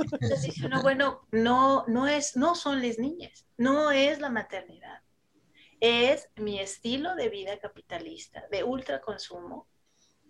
Entonces 0.00 0.42
dice 0.42 0.66
uno, 0.66 0.82
bueno, 0.82 1.26
no, 1.30 1.84
no 1.88 2.06
es, 2.08 2.36
no 2.36 2.54
son 2.54 2.82
las 2.86 2.98
niñas, 2.98 3.46
no 3.56 3.90
es 3.90 4.20
la 4.20 4.30
maternidad, 4.30 5.02
es 5.80 6.30
mi 6.36 6.60
estilo 6.60 7.14
de 7.16 7.28
vida 7.30 7.58
capitalista, 7.60 8.44
de 8.50 8.64
ultraconsumo, 8.64 9.68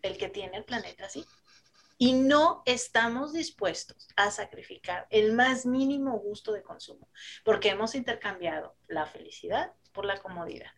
el 0.02 0.18
que 0.18 0.28
tiene 0.28 0.56
el 0.56 0.64
planeta 0.64 1.06
así. 1.06 1.24
Y 1.98 2.14
no 2.14 2.62
estamos 2.66 3.32
dispuestos 3.32 4.08
a 4.16 4.30
sacrificar 4.30 5.06
el 5.10 5.32
más 5.32 5.66
mínimo 5.66 6.18
gusto 6.18 6.52
de 6.52 6.62
consumo, 6.62 7.08
porque 7.44 7.70
hemos 7.70 7.94
intercambiado 7.94 8.76
la 8.88 9.06
felicidad 9.06 9.72
por 9.92 10.04
la 10.04 10.18
comodidad. 10.18 10.70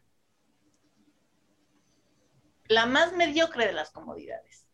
La 2.68 2.86
más 2.86 3.12
mediocre 3.14 3.66
de 3.66 3.72
las 3.72 3.90
comodidades. 3.90 4.66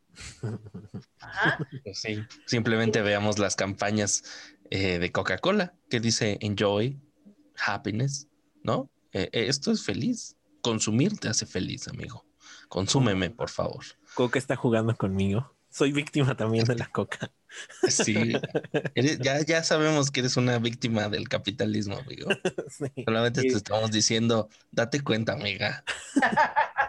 Ajá. 1.20 1.58
Pues 1.84 2.00
sí, 2.00 2.24
simplemente 2.46 3.02
veamos 3.02 3.38
las 3.38 3.54
campañas 3.54 4.24
eh, 4.70 4.98
de 4.98 5.12
Coca-Cola 5.12 5.74
que 5.88 6.00
dice 6.00 6.38
enjoy, 6.40 7.00
happiness, 7.56 8.28
¿no? 8.62 8.90
Eh, 9.12 9.28
eh, 9.32 9.46
esto 9.48 9.70
es 9.70 9.84
feliz. 9.84 10.36
Consumir 10.62 11.18
te 11.18 11.28
hace 11.28 11.46
feliz, 11.46 11.88
amigo. 11.88 12.24
Consúmeme, 12.68 13.30
por 13.30 13.50
favor. 13.50 13.84
Coca 14.14 14.38
está 14.38 14.56
jugando 14.56 14.94
conmigo. 14.96 15.54
Soy 15.72 15.92
víctima 15.92 16.36
también 16.36 16.64
de 16.64 16.74
la 16.74 16.86
coca. 16.90 17.30
Sí, 17.88 18.32
eres- 18.94 19.18
ya, 19.20 19.40
ya 19.44 19.62
sabemos 19.62 20.10
que 20.10 20.20
eres 20.20 20.36
una 20.36 20.58
víctima 20.58 21.08
del 21.08 21.28
capitalismo, 21.28 21.96
amigo. 21.96 22.28
Sí. 22.68 22.86
Solamente 23.04 23.40
Y- 23.46 23.50
te 23.50 23.56
estamos 23.56 23.90
diciendo, 23.90 24.48
date 24.72 25.02
cuenta, 25.02 25.32
amiga. 25.34 25.84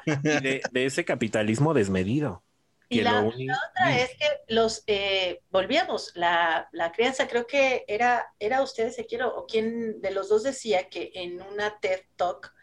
de, 0.06 0.62
de 0.72 0.86
ese 0.86 1.06
capitalismo 1.06 1.74
desmedido. 1.74 2.44
Y 2.90 3.02
la, 3.02 3.22
lo 3.22 3.30
uni- 3.30 3.48
otra 3.50 3.98
es 4.00 4.10
que 4.18 4.26
los, 4.50 4.84
eh, 4.88 5.42
volvíamos, 5.50 6.12
la, 6.16 6.68
la 6.74 6.92
crianza, 6.92 7.28
creo 7.28 7.48
que 7.48 7.86
era, 7.88 8.34
era 8.40 8.62
usted, 8.62 8.88
Ezequiel, 8.88 9.22
o 9.24 9.46
quien 9.48 10.02
de 10.02 10.12
los 10.12 10.28
dos 10.28 10.44
decía 10.44 10.90
que 10.90 11.12
en 11.14 11.42
una 11.42 11.80
TED 11.80 12.02
Talk 12.18 12.54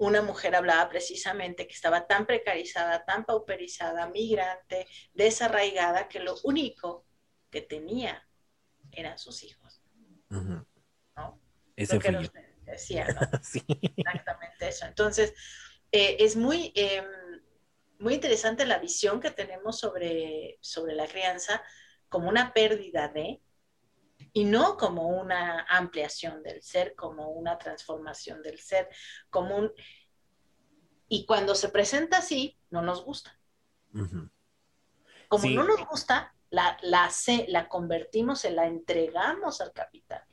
una 0.00 0.22
mujer 0.22 0.56
hablaba 0.56 0.88
precisamente 0.88 1.66
que 1.66 1.74
estaba 1.74 2.06
tan 2.06 2.26
precarizada, 2.26 3.04
tan 3.04 3.24
pauperizada, 3.24 4.08
migrante, 4.08 4.86
desarraigada, 5.12 6.08
que 6.08 6.20
lo 6.20 6.36
único 6.44 7.06
que 7.50 7.60
tenía 7.60 8.26
eran 8.92 9.18
sus 9.18 9.42
hijos. 9.44 9.82
Ujú. 10.30 10.66
¿no? 11.16 11.40
Ese 11.76 11.98
Creo 11.98 12.12
que 12.12 12.12
yo. 12.12 12.20
usted, 12.20 12.40
decía, 12.64 13.06
¿no? 13.08 13.20
Sí. 13.42 13.62
Exactamente 13.68 14.68
eso. 14.68 14.86
Entonces, 14.86 15.34
eh, 15.92 16.16
es 16.20 16.34
muy, 16.34 16.72
eh, 16.74 17.04
muy 17.98 18.14
interesante 18.14 18.64
la 18.64 18.78
visión 18.78 19.20
que 19.20 19.30
tenemos 19.30 19.78
sobre, 19.78 20.56
sobre 20.62 20.94
la 20.94 21.06
crianza 21.06 21.62
como 22.08 22.30
una 22.30 22.54
pérdida 22.54 23.08
de, 23.08 23.42
y 24.32 24.44
no 24.44 24.76
como 24.76 25.08
una 25.08 25.66
ampliación 25.68 26.42
del 26.42 26.62
ser, 26.62 26.94
como 26.94 27.30
una 27.30 27.58
transformación 27.58 28.42
del 28.42 28.58
ser, 28.58 28.88
como 29.30 29.56
un... 29.56 29.72
Y 31.08 31.26
cuando 31.26 31.54
se 31.54 31.68
presenta 31.68 32.18
así, 32.18 32.58
no 32.70 32.82
nos 32.82 33.04
gusta. 33.04 33.38
Ujú. 33.94 34.30
Como 35.28 35.42
Sí. 35.42 35.54
no 35.54 35.64
nos 35.64 35.84
gusta, 35.86 36.34
la, 36.50 36.76
la, 36.82 37.10
se- 37.10 37.46
la 37.48 37.68
convertimos, 37.68 38.40
se 38.40 38.50
la 38.50 38.66
entregamos 38.66 39.60
al 39.60 39.72
capital 39.72 40.24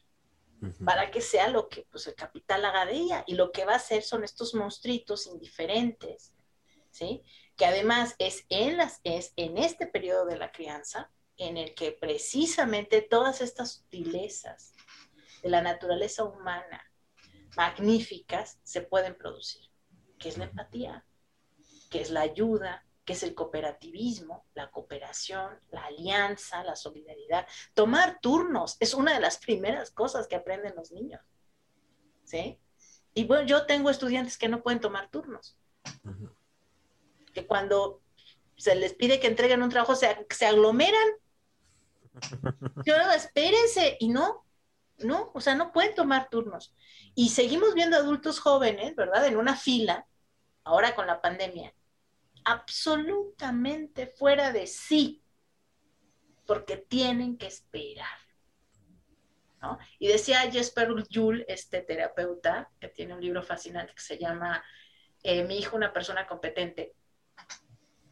Ujú. 0.62 0.86
para 0.86 1.10
que 1.12 1.22
sea 1.22 1.48
lo 1.50 1.68
que 1.70 1.88
pues, 1.92 2.08
el 2.08 2.16
capital 2.16 2.64
haga 2.66 2.86
de 2.86 2.94
ella. 2.94 3.24
Y 3.28 3.36
lo 3.36 3.52
que 3.52 3.66
va 3.66 3.74
a 3.74 3.78
hacer 3.78 4.04
son 4.04 4.24
estos 4.24 4.54
monstruitos 4.54 5.26
indiferentes, 5.28 6.34
¿sí? 6.92 7.24
Que 7.56 7.66
además 7.66 8.16
es 8.20 8.46
en, 8.50 8.78
las, 8.78 9.00
es 9.04 9.34
en 9.36 9.58
este 9.58 9.88
periodo 9.88 10.26
de 10.26 10.38
la 10.38 10.52
crianza 10.52 11.12
en 11.38 11.58
el 11.58 11.74
que 11.76 11.92
precisamente 11.92 13.02
todas 13.02 13.42
estas 13.42 13.74
sutilezas 13.74 14.74
de 15.44 15.50
la 15.50 15.62
naturaleza 15.62 16.24
humana 16.24 16.84
magníficas 17.56 18.60
se 18.64 18.82
pueden 18.82 19.16
producir, 19.16 19.70
que 20.20 20.30
es 20.30 20.38
la 20.38 20.46
empatía, 20.46 21.06
que 21.90 22.02
es 22.02 22.10
la 22.10 22.22
ayuda, 22.22 22.86
que 23.08 23.14
es 23.14 23.24
el 23.24 23.34
cooperativismo, 23.34 24.46
la 24.54 24.70
cooperación, 24.70 25.60
la 25.72 25.86
alianza, 25.86 26.64
la 26.64 26.76
solidaridad. 26.76 27.48
Tomar 27.74 28.20
turnos 28.20 28.76
es 28.82 28.94
una 28.94 29.14
de 29.14 29.22
las 29.22 29.38
primeras 29.46 29.92
cosas 29.92 30.28
que 30.28 30.36
aprenden 30.36 30.76
los 30.76 30.92
niños. 30.92 31.22
¿Sí? 32.26 32.60
Y 33.14 33.24
bueno, 33.24 33.48
yo 33.48 33.66
tengo 33.66 33.90
estudiantes 33.90 34.38
que 34.38 34.50
no 34.50 34.62
pueden 34.62 34.82
tomar 34.82 35.10
turnos, 35.10 35.58
que 37.34 37.48
cuando 37.48 38.02
se 38.58 38.76
les 38.76 38.94
pide 38.94 39.20
que 39.20 39.28
entreguen 39.28 39.64
un 39.64 39.70
trabajo 39.70 39.96
se, 39.96 40.28
se 40.30 40.46
aglomeran. 40.46 41.08
Yo 42.86 42.96
espérense, 43.16 43.98
y 44.00 44.10
no, 44.10 44.46
no, 45.00 45.32
o 45.34 45.42
sea, 45.42 45.56
no 45.56 45.72
pueden 45.72 45.96
tomar 45.96 46.30
turnos. 46.30 46.74
Y 47.16 47.30
seguimos 47.30 47.74
viendo 47.74 47.98
adultos 47.98 48.40
jóvenes, 48.40 48.96
¿verdad? 48.96 49.26
En 49.28 49.38
una 49.38 49.56
fila, 49.56 50.08
ahora 50.64 50.96
con 50.96 51.08
la 51.08 51.22
pandemia, 51.22 51.74
absolutamente 52.46 54.08
fuera 54.08 54.52
de 54.52 54.68
sí, 54.68 55.24
porque 56.46 56.78
tienen 56.78 57.38
que 57.38 57.48
esperar. 57.48 58.18
¿no? 59.62 59.78
Y 60.00 60.08
decía 60.08 60.50
Jesper 60.52 60.90
Juhl, 61.14 61.46
este 61.48 61.82
terapeuta, 61.82 62.72
que 62.80 62.88
tiene 62.90 63.14
un 63.14 63.22
libro 63.22 63.44
fascinante 63.44 63.94
que 63.94 64.02
se 64.02 64.18
llama 64.18 64.64
eh, 65.24 65.44
Mi 65.44 65.58
hijo, 65.58 65.76
una 65.76 65.94
persona 65.94 66.28
competente, 66.28 66.96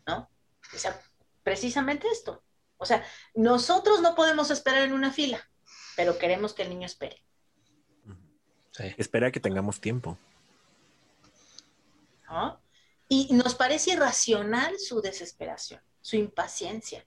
¿no? 0.07 0.29
O 0.73 0.77
sea, 0.77 0.99
precisamente 1.43 2.07
esto. 2.07 2.43
O 2.77 2.85
sea, 2.85 3.05
nosotros 3.33 4.01
no 4.01 4.15
podemos 4.15 4.51
esperar 4.51 4.83
en 4.83 4.93
una 4.93 5.11
fila, 5.11 5.39
pero 5.95 6.17
queremos 6.17 6.53
que 6.53 6.63
el 6.63 6.69
niño 6.69 6.85
espere. 6.85 7.21
Sí. 8.71 8.93
Espera 8.97 9.31
que 9.31 9.39
tengamos 9.39 9.79
tiempo. 9.79 10.17
¿no? 12.29 12.59
Y 13.07 13.33
nos 13.33 13.55
parece 13.55 13.91
irracional 13.91 14.79
su 14.79 15.01
desesperación, 15.01 15.81
su 16.01 16.15
impaciencia. 16.15 17.05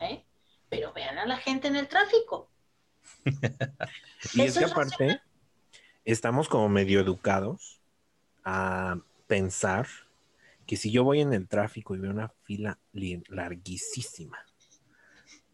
¿eh? 0.00 0.24
Pero 0.68 0.92
vean 0.92 1.18
a 1.18 1.26
la 1.26 1.36
gente 1.36 1.68
en 1.68 1.76
el 1.76 1.88
tráfico. 1.88 2.50
Y 4.34 4.42
es 4.42 4.58
que 4.58 4.64
es 4.64 4.72
aparte, 4.72 5.20
estamos 6.04 6.48
como 6.48 6.68
medio 6.68 7.00
educados 7.00 7.80
a 8.44 8.98
pensar 9.26 9.86
que 10.66 10.76
si 10.76 10.90
yo 10.90 11.04
voy 11.04 11.20
en 11.20 11.32
el 11.32 11.46
tráfico 11.46 11.94
y 11.94 11.98
veo 11.98 12.10
una 12.10 12.32
fila 12.42 12.78
larguísima, 12.92 14.38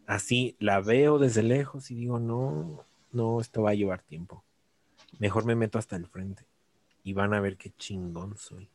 así 0.07 0.57
la 0.59 0.81
veo 0.81 1.19
desde 1.19 1.43
lejos 1.43 1.91
y 1.91 1.95
digo, 1.95 2.19
no, 2.19 2.85
no, 3.13 3.41
esto 3.41 3.63
va 3.63 3.71
a 3.71 3.75
llevar 3.75 4.03
tiempo. 4.03 4.45
Mejor 5.19 5.45
me 5.45 5.55
meto 5.55 5.79
hasta 5.79 5.97
el 5.97 6.07
frente 6.07 6.45
y 7.05 7.13
van 7.13 7.35
a 7.35 7.41
ver 7.41 7.57
qué 7.57 7.71
chingón 7.71 8.37
soy. 8.37 8.69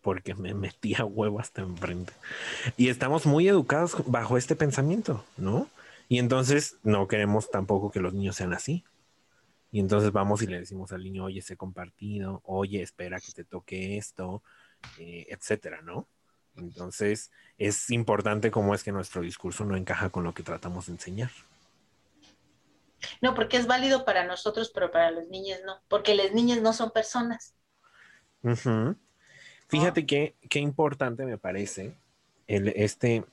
Porque 0.00 0.34
me 0.34 0.54
metí 0.54 0.94
a 0.94 1.04
huevo 1.04 1.40
hasta 1.40 1.62
enfrente. 1.62 2.12
Y 2.76 2.88
estamos 2.88 3.26
muy 3.26 3.48
educados 3.48 3.96
bajo 4.06 4.36
este 4.36 4.56
pensamiento, 4.56 5.24
¿no? 5.36 5.68
Y 6.08 6.18
entonces 6.18 6.76
no 6.82 7.08
queremos 7.08 7.50
tampoco 7.50 7.90
que 7.90 8.00
los 8.00 8.12
niños 8.12 8.36
sean 8.36 8.52
así. 8.52 8.84
Y 9.70 9.80
entonces 9.80 10.12
vamos 10.12 10.42
y 10.42 10.46
le 10.46 10.60
decimos 10.60 10.92
al 10.92 11.02
niño, 11.02 11.24
oye, 11.24 11.40
sé 11.40 11.56
compartido, 11.56 12.42
oye, 12.44 12.82
espera 12.82 13.18
que 13.20 13.32
te 13.32 13.44
toque 13.44 13.96
esto, 13.96 14.42
eh, 14.98 15.26
etcétera, 15.30 15.80
¿no? 15.80 16.06
Entonces 16.56 17.30
es 17.58 17.90
importante 17.90 18.50
cómo 18.50 18.74
es 18.74 18.82
que 18.82 18.92
nuestro 18.92 19.22
discurso 19.22 19.64
no 19.64 19.76
encaja 19.76 20.10
con 20.10 20.24
lo 20.24 20.34
que 20.34 20.42
tratamos 20.42 20.86
de 20.86 20.92
enseñar. 20.92 21.30
No, 23.20 23.34
porque 23.34 23.56
es 23.56 23.66
válido 23.66 24.04
para 24.04 24.24
nosotros, 24.24 24.70
pero 24.72 24.90
para 24.90 25.10
los 25.10 25.28
niños 25.28 25.58
no, 25.64 25.80
porque 25.88 26.14
las 26.14 26.32
niñas 26.32 26.60
no 26.62 26.72
son 26.72 26.90
personas. 26.90 27.54
Fíjate 29.68 30.06
que 30.06 30.36
qué 30.48 30.58
importante 30.58 31.24
me 31.24 31.38
parece 31.38 31.94
el, 32.46 32.68
este. 32.68 33.24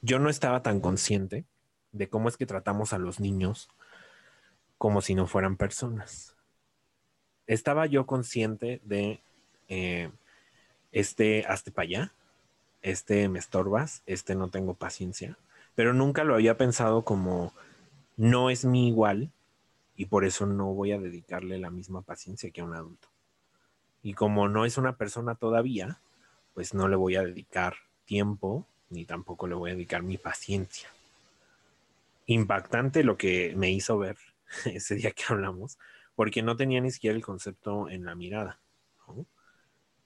Yo 0.00 0.18
no 0.18 0.30
estaba 0.30 0.62
tan 0.62 0.80
consciente 0.80 1.44
de 1.92 2.08
cómo 2.08 2.28
es 2.28 2.36
que 2.36 2.46
tratamos 2.46 2.92
a 2.92 2.98
los 2.98 3.18
niños 3.18 3.68
como 4.76 5.00
si 5.00 5.14
no 5.14 5.26
fueran 5.26 5.56
personas. 5.56 6.36
Estaba 7.46 7.86
yo 7.86 8.06
consciente 8.06 8.80
de 8.84 9.20
eh, 9.68 10.10
este 10.92 11.44
hazte 11.48 11.72
para 11.72 11.84
allá, 11.84 12.12
este 12.82 13.28
me 13.28 13.38
estorbas, 13.38 14.02
este 14.06 14.34
no 14.34 14.48
tengo 14.48 14.74
paciencia, 14.74 15.36
pero 15.74 15.92
nunca 15.92 16.24
lo 16.24 16.34
había 16.34 16.56
pensado 16.56 17.02
como 17.02 17.52
no 18.16 18.50
es 18.50 18.64
mi 18.64 18.88
igual 18.88 19.30
y 19.96 20.06
por 20.06 20.24
eso 20.24 20.46
no 20.46 20.74
voy 20.74 20.92
a 20.92 20.98
dedicarle 20.98 21.58
la 21.58 21.70
misma 21.70 22.02
paciencia 22.02 22.50
que 22.50 22.60
a 22.60 22.64
un 22.64 22.74
adulto. 22.74 23.08
Y 24.02 24.14
como 24.14 24.48
no 24.48 24.64
es 24.64 24.78
una 24.78 24.96
persona 24.96 25.34
todavía, 25.34 26.00
pues 26.54 26.74
no 26.74 26.88
le 26.88 26.96
voy 26.96 27.16
a 27.16 27.22
dedicar 27.22 27.74
tiempo 28.04 28.66
ni 28.90 29.04
tampoco 29.04 29.46
le 29.46 29.54
voy 29.54 29.70
a 29.70 29.74
dedicar 29.74 30.02
mi 30.02 30.18
paciencia. 30.18 30.88
Impactante 32.26 33.04
lo 33.04 33.16
que 33.16 33.54
me 33.56 33.70
hizo 33.70 33.98
ver 33.98 34.16
ese 34.64 34.94
día 34.94 35.10
que 35.12 35.24
hablamos, 35.28 35.78
porque 36.14 36.42
no 36.42 36.56
tenía 36.56 36.80
ni 36.80 36.90
siquiera 36.90 37.16
el 37.16 37.24
concepto 37.24 37.88
en 37.88 38.04
la 38.04 38.14
mirada. 38.14 38.58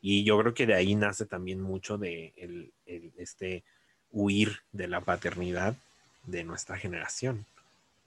Y 0.02 0.24
yo 0.24 0.36
creo 0.38 0.52
que 0.52 0.66
de 0.66 0.74
ahí 0.74 0.96
nace 0.96 1.24
también 1.24 1.62
mucho 1.62 1.96
de 1.96 2.32
el, 2.36 2.72
este 3.16 3.62
huir 4.10 4.58
de 4.72 4.88
la 4.88 5.00
paternidad 5.00 5.76
de 6.26 6.42
nuestra 6.42 6.76
generación, 6.76 7.46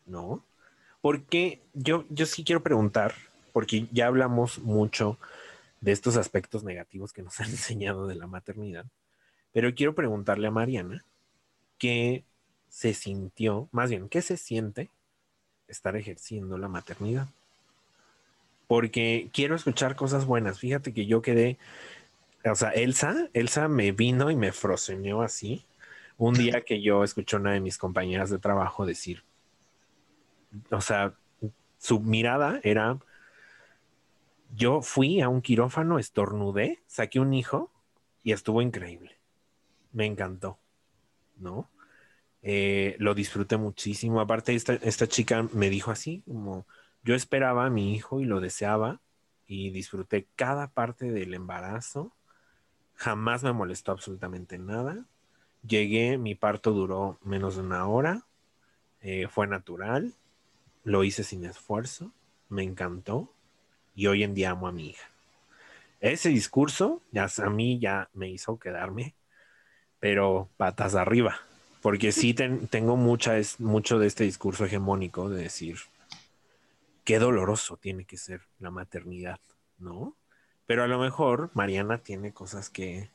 ¿no? 0.05 0.43
Porque 1.01 1.61
yo, 1.73 2.05
yo 2.09 2.25
sí 2.25 2.43
quiero 2.43 2.61
preguntar, 2.61 3.15
porque 3.53 3.87
ya 3.91 4.07
hablamos 4.07 4.59
mucho 4.59 5.17
de 5.79 5.93
estos 5.93 6.17
aspectos 6.17 6.63
negativos 6.63 7.13
que 7.13 7.23
nos 7.23 7.39
han 7.39 7.49
enseñado 7.49 8.07
de 8.07 8.15
la 8.15 8.27
maternidad, 8.27 8.85
pero 9.53 9.73
quiero 9.73 9.95
preguntarle 9.95 10.47
a 10.47 10.51
Mariana 10.51 11.05
qué 11.77 12.25
se 12.67 12.93
sintió, 12.93 13.69
más 13.71 13.89
bien, 13.89 14.09
qué 14.09 14.21
se 14.21 14.35
siente 14.35 14.89
estar 15.69 15.95
ejerciendo 15.95 16.57
la 16.57 16.67
maternidad. 16.67 17.29
Porque 18.68 19.30
quiero 19.34 19.55
escuchar 19.55 19.95
cosas 19.95 20.26
buenas. 20.26 20.59
Fíjate 20.59 20.93
que 20.93 21.05
yo 21.05 21.22
quedé, 21.22 21.57
o 22.43 22.55
sea, 22.55 22.70
Elsa, 22.70 23.30
Elsa 23.34 23.68
me 23.68 23.91
vino 23.91 24.32
y 24.32 24.36
me 24.36 24.51
froceñó 24.51 25.22
así. 25.22 25.66
Un 26.18 26.34
día 26.34 26.61
que 26.61 26.82
yo 26.82 27.03
escuché 27.03 27.36
a 27.36 27.39
una 27.39 27.51
de 27.51 27.59
mis 27.59 27.78
compañeras 27.78 28.30
de 28.30 28.39
trabajo 28.39 28.86
decir, 28.86 29.24
o 30.72 30.80
sea, 30.80 31.13
su 31.78 31.99
mirada 31.99 32.59
era, 32.63 32.97
yo 34.55 34.82
fui 34.82 35.22
a 35.22 35.28
un 35.28 35.41
quirófano, 35.41 35.99
estornudé, 35.99 36.80
saqué 36.88 37.20
un 37.20 37.34
hijo 37.34 37.72
y 38.24 38.32
estuvo 38.32 38.61
increíble. 38.61 39.18
Me 39.91 40.05
encantó, 40.05 40.57
¿no? 41.38 41.70
Eh, 42.41 42.95
lo 42.99 43.13
disfruté 43.13 43.57
muchísimo. 43.57 44.22
Aparte, 44.22 44.53
esta, 44.55 44.74
esta 44.76 45.07
chica 45.07 45.47
me 45.51 45.70
dijo 45.70 45.91
así, 45.91 46.24
como 46.28 46.66
yo 47.05 47.13
esperaba 47.13 47.67
a 47.67 47.69
mi 47.69 47.93
hijo 47.93 48.19
y 48.19 48.25
lo 48.25 48.41
deseaba 48.41 48.99
y 49.45 49.69
disfruté 49.69 50.27
cada 50.35 50.69
parte 50.71 51.11
del 51.11 51.35
embarazo. 51.35 52.11
Jamás 52.95 53.43
me 53.43 53.53
molestó 53.53 53.91
absolutamente 53.91 54.57
nada. 54.57 55.05
Llegué, 55.65 56.17
mi 56.17 56.33
parto 56.33 56.71
duró 56.71 57.19
menos 57.23 57.55
de 57.55 57.61
una 57.61 57.87
hora, 57.87 58.25
eh, 59.01 59.27
fue 59.29 59.45
natural, 59.45 60.15
lo 60.83 61.03
hice 61.03 61.23
sin 61.23 61.45
esfuerzo, 61.45 62.11
me 62.49 62.63
encantó 62.63 63.31
y 63.95 64.07
hoy 64.07 64.23
en 64.23 64.33
día 64.33 64.51
amo 64.51 64.67
a 64.67 64.71
mi 64.71 64.89
hija. 64.89 65.09
Ese 65.99 66.29
discurso 66.29 67.01
ya 67.11 67.27
a 67.37 67.49
mí 67.49 67.79
ya 67.79 68.09
me 68.13 68.29
hizo 68.29 68.57
quedarme, 68.57 69.13
pero 69.99 70.49
patas 70.57 70.95
arriba, 70.95 71.39
porque 71.81 72.11
sí 72.11 72.33
ten, 72.33 72.67
tengo 72.67 72.95
mucha, 72.95 73.33
mucho 73.59 73.99
de 73.99 74.07
este 74.07 74.23
discurso 74.23 74.65
hegemónico 74.65 75.29
de 75.29 75.43
decir, 75.43 75.77
qué 77.05 77.19
doloroso 77.19 77.77
tiene 77.77 78.03
que 78.03 78.17
ser 78.17 78.41
la 78.59 78.71
maternidad, 78.71 79.39
¿no? 79.77 80.15
Pero 80.65 80.83
a 80.83 80.87
lo 80.87 80.99
mejor 80.99 81.51
Mariana 81.53 81.99
tiene 81.99 82.33
cosas 82.33 82.69
que 82.69 83.09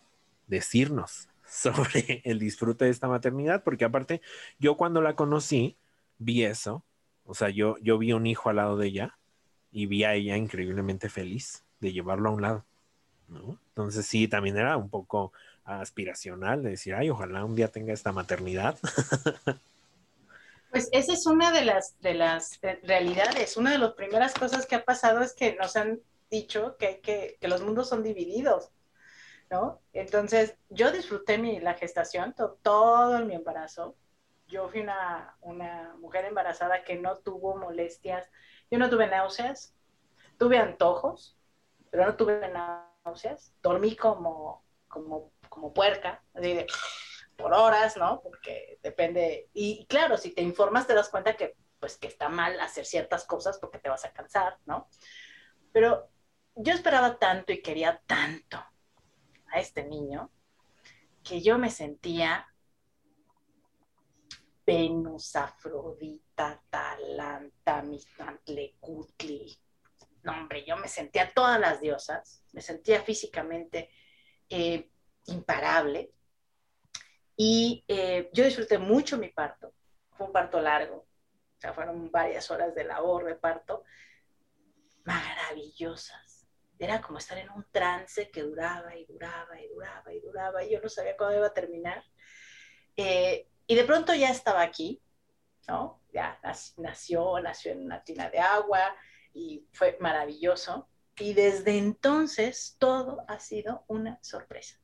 decirnos 0.47 1.29
sobre 1.47 2.23
el 2.25 2.39
disfrute 2.39 2.87
de 2.87 2.93
esta 2.93 3.09
maternidad, 3.09 3.63
porque 3.63 3.85
aparte 3.85 4.23
yo 4.59 4.77
cuando 4.77 5.03
la 5.03 5.17
conocí 5.17 5.77
vi 6.19 6.45
eso, 6.45 6.85
o 7.25 7.35
sea, 7.35 7.51
yo, 7.51 7.77
yo 7.79 7.99
vi 7.99 8.13
un 8.13 8.27
hijo 8.27 8.49
al 8.49 8.57
lado 8.57 8.77
de 8.77 8.87
ella 8.87 9.19
y 9.73 9.87
vi 9.87 10.05
a 10.05 10.15
ella 10.15 10.37
increíblemente 10.37 11.09
feliz 11.09 11.65
de 11.81 11.93
llevarlo 11.93 12.29
a 12.29 12.33
un 12.33 12.43
lado, 12.43 12.65
¿no? 13.29 13.59
Entonces 13.69 14.07
sí, 14.07 14.29
también 14.29 14.57
era 14.57 14.77
un 14.77 14.89
poco 14.89 15.33
aspiracional 15.65 16.63
de 16.63 16.71
decir, 16.71 16.95
ay, 16.95 17.11
ojalá 17.11 17.45
un 17.45 17.57
día 17.57 17.69
tenga 17.69 17.93
esta 17.93 18.13
maternidad. 18.13 18.79
Pues 20.71 20.89
esa 20.93 21.13
es 21.13 21.27
una 21.27 21.51
de 21.53 21.65
las, 21.65 21.99
de 22.01 22.15
las 22.15 22.61
realidades. 22.83 23.57
Una 23.57 23.73
de 23.73 23.79
las 23.79 23.93
primeras 23.95 24.35
cosas 24.35 24.67
que 24.67 24.77
ha 24.77 24.85
pasado 24.85 25.21
es 25.21 25.35
que 25.35 25.55
nos 25.57 25.77
han 25.77 26.01
dicho 26.31 26.77
que, 26.79 27.37
los 27.43 27.63
mundos 27.63 27.89
son 27.89 28.03
divididos, 28.03 28.71
¿no? 29.51 29.81
Entonces, 29.93 30.57
yo 30.71 30.93
disfruté 30.93 31.39
mi, 31.39 31.61
la 31.61 31.75
gestación, 31.75 32.35
to- 32.35 32.59
todo 32.63 33.25
mi 33.27 33.35
embarazo. 33.35 33.97
Yo 34.49 34.69
fui 34.69 34.81
una, 34.81 35.37
una 35.43 35.97
mujer 36.01 36.27
embarazada 36.27 36.85
que 36.85 36.97
no 36.97 37.17
tuvo 37.19 37.57
molestias. 37.57 38.31
Yo 38.71 38.79
no 38.79 38.91
tuve 38.91 39.09
náuseas, 39.09 39.75
tuve 40.39 40.59
antojos, 40.59 41.39
pero 41.91 42.07
no 42.07 42.17
tuve 42.17 42.49
náuseas. 43.05 43.55
Dormí 43.63 43.97
como, 43.97 44.65
como, 44.89 45.33
como 45.49 45.73
puerca, 45.75 46.23
así 46.35 46.55
de 46.55 46.67
por 47.41 47.55
horas, 47.55 47.97
¿no? 47.97 48.21
Porque 48.23 48.79
depende. 48.83 49.49
Y 49.53 49.87
claro, 49.87 50.17
si 50.17 50.31
te 50.33 50.43
informas 50.43 50.87
te 50.87 50.95
das 50.95 51.09
cuenta 51.09 51.37
que 51.37 51.57
pues 51.79 51.97
que 51.97 52.09
está 52.09 52.29
mal 52.29 52.61
hacer 52.61 52.85
ciertas 52.85 53.25
cosas 53.25 53.59
porque 53.59 53.79
te 53.79 53.89
vas 53.89 54.05
a 54.05 54.13
cansar, 54.13 54.59
¿no? 54.67 54.89
Pero 55.73 56.11
yo 56.55 56.75
esperaba 56.75 57.19
tanto 57.19 57.53
y 57.53 57.63
quería 57.63 58.03
tanto 58.07 58.59
a 59.53 59.61
este 59.61 59.85
niño 59.85 60.31
que 61.23 61.41
yo 61.41 61.59
me 61.59 61.71
sentía 61.71 62.47
Venus, 64.67 65.35
Afrodita, 65.35 66.63
Talanta, 66.71 67.83
Mistantlecutli. 67.83 69.59
No, 70.23 70.33
hombre, 70.33 70.65
yo 70.65 70.77
me 70.77 70.87
sentía 70.87 71.33
todas 71.33 71.59
las 71.59 71.81
diosas, 71.81 72.45
me 72.53 72.61
sentía 72.61 73.03
físicamente 73.03 73.91
eh, 74.49 74.91
imparable. 75.27 76.13
Y 77.43 77.83
eh, 77.89 78.29
yo 78.35 78.45
disfruté 78.45 78.77
mucho 78.77 79.17
mi 79.17 79.31
parto. 79.31 79.73
Fue 80.13 80.27
un 80.27 80.33
parto 80.33 80.61
largo, 80.61 80.97
o 80.97 81.59
sea, 81.59 81.73
fueron 81.73 82.11
varias 82.11 82.51
horas 82.51 82.75
de 82.75 82.85
labor 82.85 83.25
de 83.25 83.35
parto, 83.35 83.83
maravillosas. 85.07 86.47
Era 86.79 87.01
como 87.01 87.17
estar 87.17 87.39
en 87.39 87.49
un 87.49 87.65
trance 87.71 88.31
que 88.31 88.43
duraba 88.43 88.95
y 88.95 89.07
duraba 89.07 89.59
y 89.59 89.69
duraba 89.69 90.13
y 90.13 90.21
duraba, 90.21 90.63
y 90.65 90.71
yo 90.73 90.83
no 90.83 90.91
sabía 90.91 91.17
cuándo 91.17 91.39
iba 91.39 91.47
a 91.47 91.55
terminar. 91.55 92.05
Eh, 92.95 93.49
y 93.67 93.75
de 93.75 93.85
pronto 93.85 94.15
ya 94.15 94.29
estaba 94.29 94.61
aquí, 94.61 95.03
¿no? 95.67 96.03
Ya 96.13 96.39
nac- 96.43 96.75
nació, 96.77 97.41
nació 97.41 97.73
en 97.73 97.87
una 97.87 98.05
tina 98.05 98.29
de 98.29 98.39
agua 98.41 98.95
y 99.33 99.67
fue 99.73 99.97
maravilloso. 99.99 100.91
Y 101.19 101.33
desde 101.33 101.79
entonces 101.79 102.77
todo 102.79 103.25
ha 103.29 103.39
sido 103.39 103.87
una 103.89 104.19
sorpresa. 104.23 104.79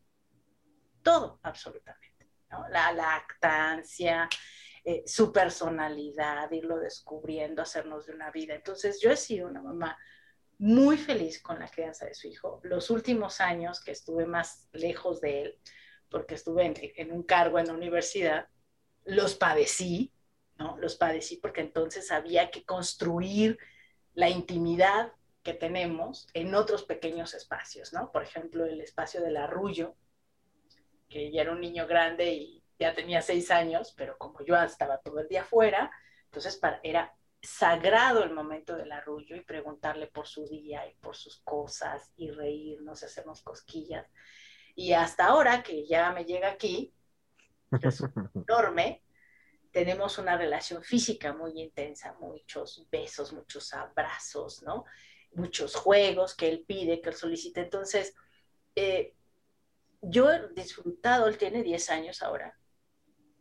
Todo, 1.02 1.38
absolutamente. 1.42 2.05
La 2.70 2.92
lactancia, 2.92 4.28
eh, 4.84 5.02
su 5.06 5.32
personalidad, 5.32 6.50
irlo 6.52 6.78
descubriendo, 6.78 7.62
hacernos 7.62 8.06
de 8.06 8.12
una 8.12 8.30
vida. 8.30 8.54
Entonces 8.54 9.00
yo 9.00 9.10
he 9.10 9.16
sido 9.16 9.48
una 9.48 9.62
mamá 9.62 9.98
muy 10.58 10.96
feliz 10.96 11.42
con 11.42 11.58
la 11.58 11.68
crianza 11.68 12.06
de 12.06 12.14
su 12.14 12.28
hijo. 12.28 12.60
Los 12.62 12.90
últimos 12.90 13.40
años 13.40 13.82
que 13.82 13.92
estuve 13.92 14.26
más 14.26 14.68
lejos 14.72 15.20
de 15.20 15.42
él, 15.42 15.58
porque 16.08 16.34
estuve 16.34 16.64
en, 16.64 16.74
en 16.78 17.12
un 17.12 17.22
cargo 17.22 17.58
en 17.58 17.66
la 17.66 17.74
universidad, 17.74 18.48
los 19.04 19.34
padecí, 19.34 20.12
¿no? 20.56 20.76
Los 20.78 20.96
padecí 20.96 21.36
porque 21.36 21.60
entonces 21.60 22.10
había 22.10 22.50
que 22.50 22.64
construir 22.64 23.58
la 24.14 24.28
intimidad 24.30 25.12
que 25.42 25.54
tenemos 25.54 26.26
en 26.34 26.54
otros 26.54 26.84
pequeños 26.84 27.34
espacios, 27.34 27.92
¿no? 27.92 28.10
Por 28.10 28.22
ejemplo, 28.22 28.64
el 28.64 28.80
espacio 28.80 29.20
del 29.20 29.36
arrullo, 29.36 29.94
que 31.08 31.30
ya 31.30 31.42
era 31.42 31.52
un 31.52 31.60
niño 31.60 31.86
grande 31.86 32.32
y 32.32 32.64
ya 32.78 32.94
tenía 32.94 33.22
seis 33.22 33.50
años, 33.50 33.94
pero 33.96 34.16
como 34.18 34.44
yo 34.44 34.56
estaba 34.56 34.98
todo 34.98 35.20
el 35.20 35.28
día 35.28 35.42
afuera, 35.42 35.90
entonces 36.24 36.56
para, 36.56 36.80
era 36.82 37.14
sagrado 37.42 38.24
el 38.24 38.32
momento 38.32 38.76
del 38.76 38.92
arrullo 38.92 39.36
y 39.36 39.40
preguntarle 39.40 40.08
por 40.08 40.26
su 40.26 40.46
día 40.46 40.86
y 40.86 40.94
por 40.96 41.16
sus 41.16 41.40
cosas 41.42 42.10
y 42.16 42.30
reírnos, 42.30 43.02
hacernos 43.02 43.42
cosquillas. 43.42 44.06
Y 44.74 44.92
hasta 44.92 45.26
ahora 45.26 45.62
que 45.62 45.86
ya 45.86 46.12
me 46.12 46.24
llega 46.24 46.50
aquí, 46.50 46.92
que 47.80 47.88
es 47.88 48.02
enorme, 48.34 49.02
tenemos 49.70 50.18
una 50.18 50.36
relación 50.36 50.82
física 50.82 51.32
muy 51.32 51.60
intensa, 51.60 52.16
muchos 52.20 52.86
besos, 52.90 53.32
muchos 53.32 53.72
abrazos, 53.74 54.62
¿no? 54.62 54.84
Muchos 55.32 55.74
juegos 55.74 56.34
que 56.34 56.48
él 56.48 56.64
pide, 56.66 57.00
que 57.00 57.10
él 57.10 57.14
solicita. 57.14 57.60
Entonces, 57.60 58.14
eh, 58.74 59.14
yo 60.08 60.30
he 60.30 60.48
disfrutado, 60.54 61.26
él 61.26 61.38
tiene 61.38 61.62
10 61.62 61.90
años 61.90 62.22
ahora, 62.22 62.58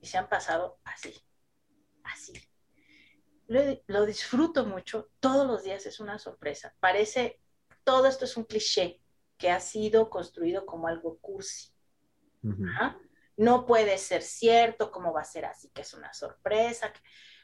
y 0.01 0.07
se 0.07 0.18
han 0.18 0.30
pasado 0.30 0.80
así, 0.84 1.13
así. 2.03 2.34
Lo, 3.47 3.61
lo, 3.88 4.05
disfruto 4.05 4.66
mucho, 4.66 5.09
todos 5.20 5.45
los 5.45 5.63
días 5.63 5.86
es 5.86 5.99
una 5.99 6.18
sorpresa. 6.18 6.76
Parece, 6.80 7.39
todo 7.84 8.07
esto 8.07 8.26
es 8.26 8.36
un 8.38 8.43
cliché 8.43 8.99
que 9.38 9.51
ha 9.51 9.59
sido 9.59 10.09
construido 10.09 10.66
como 10.66 10.88
algo 10.88 11.20
cursi. 11.20 11.72
Uh 12.41 12.49
-huh. 12.49 12.97
No 13.38 13.66
puede 13.66 13.97
ser 13.97 14.22
cierto, 14.22 14.91
¿cómo 14.91 15.13
va 15.13 15.22
a 15.22 15.26
ser 15.26 15.45
así? 15.45 15.70
Que 15.70 15.82
es 15.82 15.93
una 15.93 16.13
sorpresa. 16.13 16.91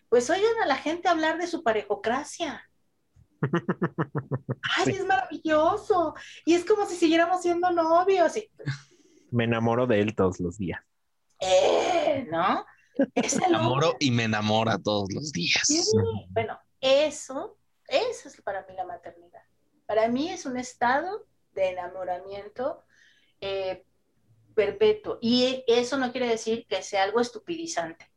Pues 0.10 0.30
oigan 0.30 0.62
a 0.64 0.66
la 0.66 0.76
gente 0.76 1.10
hablar 1.10 1.38
de 1.38 1.48
su 1.48 1.64
parejocracia. 1.64 2.70
Ay, 4.78 4.96
es 4.96 5.06
maravilloso. 5.06 6.16
Y 6.46 6.54
es 6.54 6.66
como 6.66 6.86
si 6.86 6.96
siguiéramos 6.96 7.42
siendo 7.42 7.72
novios. 7.72 8.38
Y... 8.38 8.50
Me 9.32 9.46
enamoro 9.46 9.88
de 9.88 10.02
él 10.02 10.16
todos 10.16 10.40
los 10.40 10.58
días. 10.58 10.80
Eh, 11.40 12.28
¿no? 12.30 12.66
Es 13.16 13.38
me 13.38 13.46
enamoro 13.46 13.96
y 14.00 14.12
me 14.12 14.26
enamora 14.26 14.78
todos 14.78 15.12
los 15.14 15.32
días. 15.32 15.64
Sí. 15.66 15.82
Bueno, 16.30 16.60
eso, 16.80 17.58
eso 17.88 18.28
es 18.28 18.42
para 18.42 18.66
mí 18.68 18.76
la 18.76 18.86
maternidad. 18.86 19.42
Para 19.86 20.08
mí 20.08 20.30
es 20.30 20.46
un 20.46 20.58
estado 20.58 21.26
de 21.54 21.70
enamoramiento 21.70 22.84
eh, 23.40 23.86
perpetuo. 24.54 25.18
Y 25.22 25.64
eso 25.68 25.98
no 25.98 26.12
quiere 26.12 26.28
decir 26.28 26.66
que 26.68 26.84
sea 26.84 27.04
algo 27.04 27.20
estupidizante. 27.20 28.12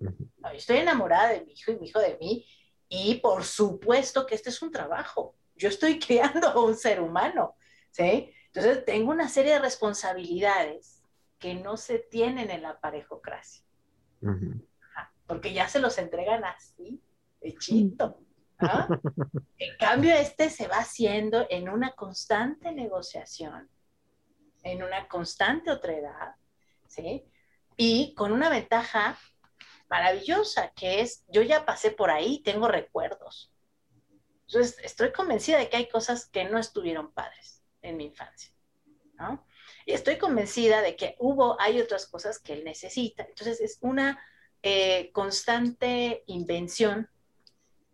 No, 0.00 0.50
estoy 0.50 0.78
enamorada 0.78 1.30
de 1.30 1.44
mi 1.44 1.52
hijo 1.52 1.72
y 1.72 1.78
mi 1.78 1.88
hijo 1.88 2.00
de 2.00 2.16
mí. 2.18 2.46
Y 2.88 3.16
por 3.16 3.44
supuesto 3.44 4.26
que 4.26 4.34
este 4.34 4.50
es 4.50 4.62
un 4.62 4.70
trabajo. 4.70 5.36
Yo 5.56 5.68
estoy 5.68 5.98
creando 6.06 6.48
a 6.48 6.60
un 6.64 6.76
ser 6.76 7.00
humano. 7.00 7.56
¿sí? 7.90 8.32
Entonces 8.58 8.84
tengo 8.84 9.12
una 9.12 9.28
serie 9.28 9.52
de 9.52 9.58
responsabilidades 9.60 11.00
que 11.38 11.54
no 11.54 11.76
se 11.76 12.00
tienen 12.00 12.50
en 12.50 12.62
la 12.62 12.80
parejocracia. 12.80 13.64
Uh 14.20 14.30
-huh. 14.30 14.66
Porque 15.28 15.52
ya 15.52 15.68
se 15.68 15.78
los 15.78 15.96
entregan 15.98 16.44
así, 16.44 17.00
hechito. 17.40 18.18
¿ah? 18.58 18.88
En 19.58 19.76
cambio, 19.78 20.12
este 20.14 20.50
se 20.50 20.66
va 20.66 20.78
haciendo 20.78 21.46
en 21.50 21.68
una 21.68 21.92
constante 21.92 22.72
negociación, 22.72 23.70
en 24.64 24.82
una 24.82 25.06
constante 25.06 25.70
otredad, 25.70 26.34
¿sí? 26.88 27.24
Y 27.76 28.12
con 28.14 28.32
una 28.32 28.48
ventaja 28.48 29.16
maravillosa, 29.88 30.72
que 30.74 31.00
es, 31.00 31.24
yo 31.28 31.42
ya 31.42 31.64
pasé 31.64 31.92
por 31.92 32.10
ahí, 32.10 32.42
tengo 32.42 32.66
recuerdos. 32.66 33.52
Entonces, 34.48 34.78
estoy 34.82 35.12
convencida 35.12 35.58
de 35.58 35.68
que 35.68 35.76
hay 35.76 35.88
cosas 35.88 36.26
que 36.28 36.44
no 36.44 36.58
estuvieron 36.58 37.12
padres 37.12 37.57
en 37.82 37.96
mi 37.96 38.06
infancia, 38.06 38.52
¿no? 39.14 39.46
Y 39.86 39.92
estoy 39.92 40.18
convencida 40.18 40.82
de 40.82 40.96
que 40.96 41.16
hubo, 41.18 41.60
hay 41.60 41.80
otras 41.80 42.06
cosas 42.06 42.38
que 42.38 42.52
él 42.52 42.64
necesita. 42.64 43.24
Entonces, 43.24 43.60
es 43.60 43.78
una 43.80 44.22
eh, 44.62 45.10
constante 45.12 46.24
invención, 46.26 47.08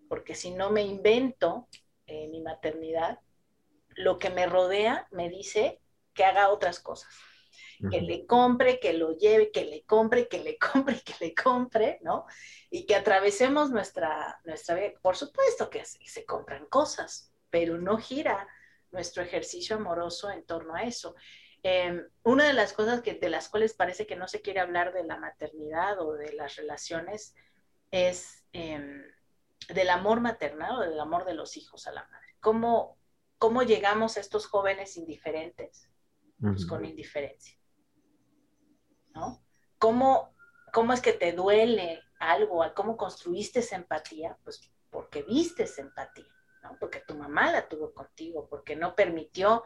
porque 0.09 0.35
si 0.35 0.51
no 0.51 0.71
me 0.71 0.83
invento 0.83 1.69
eh, 2.07 2.29
mi 2.29 2.41
maternidad, 2.41 3.21
lo 3.97 4.19
que 4.19 4.31
me 4.31 4.47
rodea 4.47 5.07
me 5.11 5.29
dice 5.29 5.81
que 6.15 6.25
haga 6.25 6.51
otras 6.51 6.81
cosas. 6.81 7.15
Uh 7.81 7.87
-huh. 7.87 7.91
Que 7.91 8.01
le 8.01 8.27
compre, 8.27 8.81
que 8.81 8.93
lo 8.93 9.17
lleve, 9.17 9.51
que 9.51 9.65
le 9.65 9.85
compre, 9.85 10.29
que 10.29 10.43
le 10.43 10.59
compre, 10.73 11.01
que 11.01 11.15
le 11.21 11.35
compre, 11.35 11.99
¿no? 12.03 12.27
Y 12.71 12.87
que 12.87 12.97
atravesemos 12.97 13.71
nuestra, 13.71 14.41
nuestra 14.45 14.75
vida. 14.75 14.93
Por 15.01 15.17
supuesto 15.17 15.71
que 15.71 15.85
se, 15.85 15.99
se 16.07 16.25
compran 16.25 16.67
cosas, 16.67 17.33
pero 17.51 17.79
no 17.79 17.99
gira 17.99 18.49
nuestro 18.95 19.23
ejercicio 19.23 19.77
amoroso 19.77 20.31
en 20.31 20.47
torno 20.47 20.75
a 20.75 20.85
eso. 20.85 21.15
Eh, 21.63 22.03
una 22.23 22.47
de 22.47 22.53
las 22.53 22.73
cosas 22.73 23.03
que, 23.03 23.15
de 23.15 23.29
las 23.29 23.49
cuales 23.49 23.75
parece 23.75 24.07
que 24.07 24.17
no 24.17 24.29
se 24.29 24.41
quiere 24.41 24.61
hablar 24.61 24.93
de 24.95 25.05
la 25.05 25.19
maternidad 25.19 26.01
o 26.01 26.15
de 26.15 26.33
las 26.33 26.57
relaciones 26.57 27.35
es 27.91 28.47
eh, 28.53 29.03
del 29.69 29.91
amor 29.91 30.21
maternal 30.21 30.77
o 30.77 30.81
del 30.81 30.99
amor 31.01 31.25
de 31.25 31.35
los 31.35 31.57
hijos 31.57 31.87
a 31.87 31.93
la 31.93 32.05
madre. 32.05 32.37
¿Cómo, 32.41 32.99
cómo 33.39 33.63
llegamos 33.63 34.17
a 34.17 34.21
estos 34.21 34.47
jóvenes 34.47 34.97
indiferentes? 34.97 35.91
Pues 36.41 36.67
con 36.67 36.85
indiferencia. 36.85 37.59
¿No? 39.15 39.43
¿Cómo, 39.79 40.35
¿Cómo 40.73 40.93
es 40.93 41.01
que 41.01 41.15
te 41.15 41.33
duele 41.33 42.03
algo? 42.19 42.63
¿Cómo 42.75 42.97
construiste 42.99 43.61
esa 43.61 43.77
empatía? 43.77 44.37
Pues 44.45 44.71
porque 44.91 45.23
viste 45.23 45.63
esa 45.63 45.83
empatía, 45.83 46.34
¿no? 46.65 46.77
Porque 46.81 47.01
tu 47.07 47.15
mamá 47.15 47.53
la 47.53 47.69
tuvo 47.69 47.93
contigo, 47.95 48.49
porque 48.49 48.75
no 48.75 48.97
permitió 48.97 49.63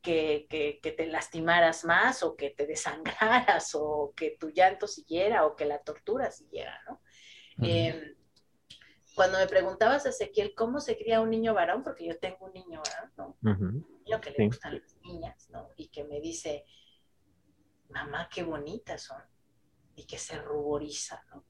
que, 0.00 0.46
que- 0.50 0.78
que 0.82 0.92
te 0.92 1.06
lastimaras 1.06 1.84
más 1.84 2.22
o 2.22 2.36
que 2.36 2.50
te 2.50 2.66
desangraras 2.66 3.74
o 3.74 4.12
que 4.14 4.36
tu 4.38 4.50
llanto 4.50 4.86
siguiera 4.86 5.46
o 5.46 5.56
que 5.56 5.64
la 5.64 5.78
tortura 5.80 6.30
siguiera, 6.30 6.78
¿no? 6.86 7.00
Eh, 7.62 8.14
cuando 9.14 9.38
me 9.38 9.46
preguntabas, 9.46 10.04
Ezequiel, 10.06 10.54
¿cómo 10.54 10.80
se 10.80 10.96
cría 10.98 11.20
un 11.20 11.30
niño 11.30 11.54
varón? 11.54 11.82
Porque 11.82 12.04
yo 12.06 12.18
tengo 12.18 12.46
un 12.46 12.52
niño 12.52 12.82
varón, 12.82 13.12
¿no? 13.16 13.38
Un 13.42 14.02
niño 14.04 14.20
que 14.20 14.30
le 14.30 14.36
Sí. 14.38 14.46
gustan 14.46 14.74
las 14.80 14.96
niñas, 15.02 15.48
¿no? 15.50 15.70
Y 15.76 15.88
que 15.88 16.04
me 16.04 16.20
dice, 16.20 16.64
mamá, 17.90 18.28
qué 18.32 18.42
bonitas 18.42 19.02
son. 19.04 19.22
Y 19.94 20.04
que 20.06 20.18
se 20.18 20.36
ruboriza, 20.38 21.22
¿no? 21.30 21.44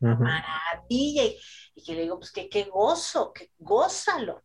Maravilla. 0.00 1.24
Y, 1.24 1.40
y 1.74 1.84
que 1.84 1.94
le 1.94 2.02
digo, 2.02 2.18
pues 2.18 2.32
que 2.32 2.48
qué 2.48 2.64
gozo, 2.64 3.32
que 3.32 3.52
gózalo, 3.58 4.42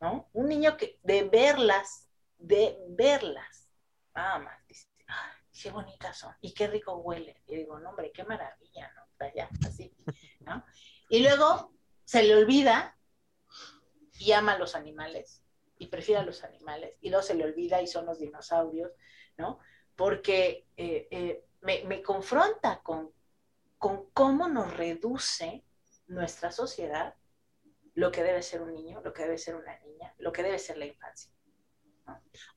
¿no? 0.00 0.28
Un 0.32 0.48
niño 0.48 0.76
que 0.76 0.98
de 1.02 1.24
verlas, 1.24 2.08
de 2.38 2.78
verlas, 2.88 3.68
nada 4.14 4.38
más, 4.38 4.66
dice, 4.66 4.88
"Ay, 5.06 5.30
qué 5.62 5.70
bonitas 5.70 6.18
son 6.18 6.34
y 6.40 6.52
qué 6.52 6.66
rico 6.68 6.96
huele. 6.96 7.42
Y 7.46 7.56
digo, 7.56 7.78
no, 7.78 7.90
hombre, 7.90 8.12
qué 8.12 8.24
maravilla, 8.24 8.92
¿no? 8.94 9.02
Allá, 9.26 9.48
así, 9.66 9.94
¿no? 10.40 10.64
Y 11.08 11.20
luego 11.20 11.72
se 12.04 12.22
le 12.22 12.36
olvida 12.36 12.98
y 14.18 14.32
ama 14.32 14.52
a 14.52 14.58
los 14.58 14.74
animales 14.74 15.42
y 15.78 15.86
prefiere 15.86 16.20
a 16.20 16.24
los 16.24 16.44
animales 16.44 16.96
y 17.00 17.10
luego 17.10 17.22
se 17.22 17.34
le 17.34 17.44
olvida 17.44 17.80
y 17.82 17.86
son 17.86 18.06
los 18.06 18.18
dinosaurios, 18.18 18.92
¿no? 19.36 19.58
Porque 19.94 20.66
eh, 20.76 21.08
eh, 21.10 21.44
me, 21.62 21.84
me 21.84 22.02
confronta 22.02 22.80
con, 22.82 23.12
con 23.78 24.10
cómo 24.10 24.48
nos 24.48 24.76
reduce 24.76 25.64
nuestra 26.06 26.52
sociedad 26.52 27.14
lo 27.94 28.12
que 28.12 28.22
debe 28.22 28.42
ser 28.42 28.62
un 28.62 28.72
niño, 28.72 29.00
lo 29.02 29.12
que 29.12 29.22
debe 29.22 29.38
ser 29.38 29.56
una 29.56 29.78
niña, 29.80 30.14
lo 30.18 30.32
que 30.32 30.42
debe 30.42 30.58
ser 30.58 30.76
la 30.76 30.86
infancia. 30.86 31.32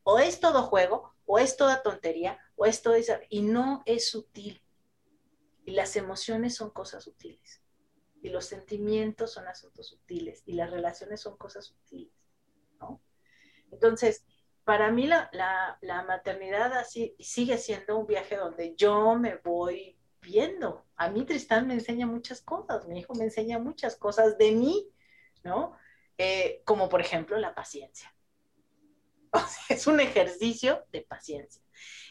O 0.04 0.20
es 0.20 0.40
todo 0.40 0.64
juego, 0.64 1.16
o 1.26 1.40
es 1.40 1.58
toda 1.58 1.82
tontería, 1.82 2.38
o 2.56 2.66
es 2.66 2.82
todo 2.82 2.96
y 3.30 3.42
no 3.42 3.82
es 3.86 4.10
sutil. 4.10 4.62
Y 5.66 5.72
las 5.72 5.96
emociones 5.96 6.56
son 6.56 6.72
cosas 6.72 7.04
sutiles. 7.04 7.62
Y 8.22 8.30
los 8.30 8.46
sentimientos 8.46 9.34
son 9.34 9.48
asuntos 9.48 9.88
sutiles. 9.88 10.44
Y 10.46 10.54
las 10.54 10.70
relaciones 10.70 11.22
son 11.22 11.38
cosas 11.38 11.66
sutiles. 11.66 12.14
¿no? 12.80 13.02
Entonces, 13.72 14.26
para 14.66 14.92
mí 14.92 15.08
la, 15.08 15.30
la, 15.32 15.78
la 15.82 16.04
maternidad 16.04 16.74
así 16.74 17.16
sigue 17.20 17.58
siendo 17.58 17.98
un 17.98 18.08
viaje 18.08 18.36
donde 18.36 18.76
yo 18.76 19.16
me 19.16 19.38
voy 19.38 19.99
viendo. 20.30 20.86
A 20.96 21.10
mí 21.10 21.26
Tristán 21.26 21.68
me 21.68 21.74
enseña 21.74 22.06
muchas 22.06 22.42
cosas, 22.42 22.88
mi 22.88 23.00
hijo 23.00 23.14
me 23.16 23.26
enseña 23.26 23.58
muchas 23.60 23.96
cosas 23.96 24.38
de 24.38 24.52
mí, 24.52 24.88
¿no? 25.44 25.76
Eh, 26.18 26.62
como 26.66 26.90
por 26.90 27.02
ejemplo 27.02 27.38
la 27.38 27.56
paciencia. 27.56 28.14
O 29.32 29.38
sea, 29.38 29.78
es 29.78 29.86
un 29.86 30.00
ejercicio 30.00 30.86
de 30.92 31.02
paciencia. 31.02 31.62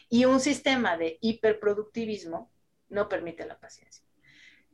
Y 0.07 0.23
un 0.23 0.39
sistema 0.39 0.95
de 0.95 1.17
hiperproductivismo 1.19 2.49
no 2.87 3.09
permite 3.09 3.45
la 3.45 3.59
paciencia. 3.59 4.05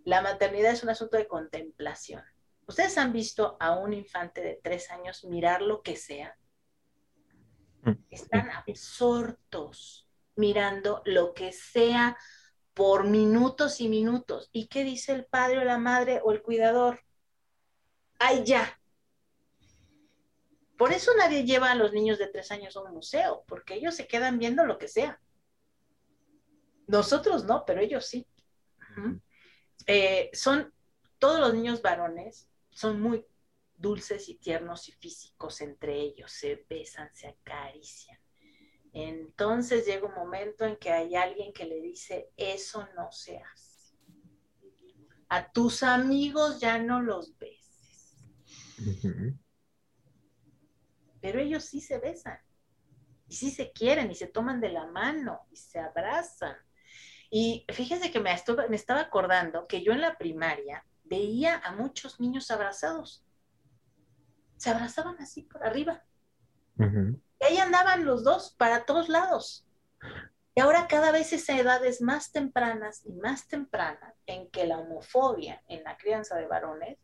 La 0.03 0.21
maternidad 0.21 0.71
es 0.71 0.83
un 0.83 0.89
asunto 0.89 1.17
de 1.17 1.27
contemplación. 1.27 2.23
¿Ustedes 2.67 2.99
han 2.99 3.13
visto 3.13 3.57
a 3.59 3.71
un 3.77 3.93
infante 3.93 4.41
de 4.41 4.59
tres 4.63 4.91
años 4.91 5.23
mirar 5.23 5.63
lo 5.63 5.81
que 5.81 5.95
sea? 5.95 6.37
Están 8.11 8.51
absortos 8.51 10.07
mirando 10.35 11.01
lo 11.05 11.33
que 11.33 11.51
sea 11.51 12.15
por 12.75 13.05
minutos 13.05 13.81
y 13.81 13.89
minutos. 13.89 14.49
¿Y 14.51 14.67
qué 14.67 14.83
dice 14.83 15.13
el 15.13 15.25
padre 15.25 15.59
o 15.59 15.63
la 15.63 15.79
madre 15.79 16.19
o 16.23 16.31
el 16.31 16.43
cuidador? 16.43 16.99
¡Ay, 18.19 18.43
ya! 18.43 18.79
Por 20.77 20.91
eso 20.91 21.11
nadie 21.17 21.45
lleva 21.45 21.71
a 21.71 21.75
los 21.75 21.93
niños 21.93 22.19
de 22.19 22.27
tres 22.27 22.51
años 22.51 22.75
a 22.75 22.81
un 22.81 22.93
museo, 22.93 23.45
porque 23.47 23.75
ellos 23.75 23.95
se 23.95 24.07
quedan 24.07 24.37
viendo 24.37 24.65
lo 24.65 24.77
que 24.77 24.89
sea. 24.89 25.21
Nosotros 26.87 27.45
no, 27.45 27.63
pero 27.65 27.79
ellos 27.79 28.05
sí. 28.05 28.27
Eh, 29.87 30.29
son, 30.33 30.73
todos 31.17 31.39
los 31.39 31.53
niños 31.53 31.81
varones 31.81 32.49
son 32.71 32.99
muy 33.01 33.25
dulces 33.77 34.27
y 34.27 34.35
tiernos 34.35 34.89
y 34.89 34.91
físicos 34.91 35.61
entre 35.61 35.95
ellos, 35.95 36.29
se 36.29 36.65
besan, 36.69 37.09
se 37.15 37.29
acarician. 37.29 38.19
Entonces 38.97 39.85
llega 39.85 40.07
un 40.07 40.15
momento 40.15 40.63
en 40.63 40.77
que 40.77 40.89
hay 40.89 41.17
alguien 41.17 41.51
que 41.51 41.65
le 41.65 41.81
dice, 41.81 42.31
eso 42.37 42.87
no 42.95 43.11
se 43.11 43.37
hace. 43.39 43.93
A 45.27 45.51
tus 45.51 45.83
amigos 45.83 46.61
ya 46.61 46.77
no 46.77 47.01
los 47.01 47.37
beses, 47.37 48.15
pero 51.19 51.41
ellos 51.41 51.65
sí 51.65 51.81
se 51.81 51.97
besan, 51.97 52.39
y 53.27 53.35
sí 53.35 53.51
se 53.51 53.73
quieren, 53.73 54.09
y 54.11 54.15
se 54.15 54.27
toman 54.27 54.61
de 54.61 54.69
la 54.69 54.87
mano, 54.87 55.41
y 55.51 55.57
se 55.57 55.77
abrazan. 55.77 56.55
Y 57.29 57.65
fíjese 57.73 58.11
que 58.11 58.21
me, 58.21 58.33
me 58.69 58.75
estaba 58.77 59.01
acordando 59.01 59.67
que 59.67 59.83
yo 59.83 59.91
en 59.91 59.99
la 59.99 60.17
primaria 60.17 60.85
veía 61.03 61.57
a 61.57 61.73
muchos 61.73 62.21
niños 62.21 62.49
abrazados. 62.49 63.25
Se 64.55 64.69
abrazaban 64.69 65.17
así 65.19 65.41
por 65.41 65.65
arriba. 65.65 66.01
Ujú. 66.77 67.19
Y 67.39 67.45
ahí 67.45 67.57
andaban 67.57 68.05
los 68.05 68.23
dos 68.23 68.55
para 68.57 68.85
todos 68.85 69.09
lados. 69.09 69.65
Y 70.55 70.61
ahora 70.61 70.87
cada 70.87 71.11
vez 71.11 71.33
esa 71.33 71.57
edad 71.57 71.85
es 71.85 72.01
más 72.01 72.31
tempranas 72.31 73.01
y 73.05 73.11
más 73.11 73.47
temprana 73.47 74.13
en 74.25 74.49
que 74.49 74.65
la 74.65 74.77
homofobia 74.77 75.61
en 75.67 75.83
la 75.83 75.97
crianza 75.97 76.37
de 76.37 76.47
varones 76.47 76.97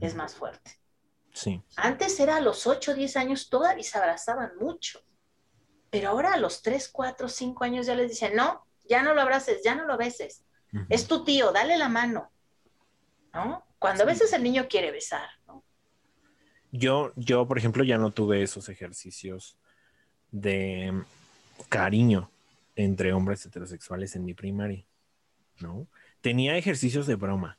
es 0.00 0.14
más 0.14 0.34
fuerte. 0.34 0.80
Sí. 1.32 1.62
Antes 1.76 2.18
era 2.18 2.36
a 2.36 2.40
los 2.40 2.66
8 2.66 2.92
o 2.92 2.94
10 2.94 3.16
años 3.18 3.50
todavía 3.50 3.84
se 3.84 3.98
abrazaban 3.98 4.56
mucho. 4.58 5.00
Pero 5.90 6.08
ahora 6.08 6.32
a 6.32 6.38
los 6.38 6.62
3, 6.62 6.88
4, 6.88 7.28
5 7.28 7.64
años 7.64 7.86
ya 7.86 7.94
les 7.94 8.08
dicen, 8.08 8.34
no, 8.34 8.66
ya 8.88 9.02
no 9.02 9.12
lo 9.14 9.20
abraces, 9.20 9.62
ya 9.62 9.74
no 9.74 9.84
lo 9.84 9.98
beses. 9.98 10.44
Es 10.88 11.06
tu 11.06 11.24
tío, 11.24 11.52
dale 11.52 11.76
la 11.76 11.88
mano. 11.88 12.32
¿No? 13.34 13.66
Cuando 13.78 14.04
a 14.04 14.06
veces 14.06 14.32
el 14.32 14.42
niño 14.42 14.66
quiere 14.68 14.90
besar, 14.90 15.28
¿no? 15.46 15.62
Yo, 16.72 17.12
yo, 17.16 17.46
por 17.46 17.58
ejemplo, 17.58 17.84
ya 17.84 17.98
no 17.98 18.10
tuve 18.10 18.42
esos 18.42 18.68
ejercicios 18.68 19.58
de 20.40 20.92
cariño 21.68 22.30
entre 22.74 23.12
hombres 23.12 23.44
heterosexuales 23.46 24.16
en 24.16 24.24
mi 24.24 24.34
primaria, 24.34 24.84
¿no? 25.60 25.86
Tenía 26.20 26.56
ejercicios 26.58 27.06
de 27.06 27.14
broma, 27.14 27.58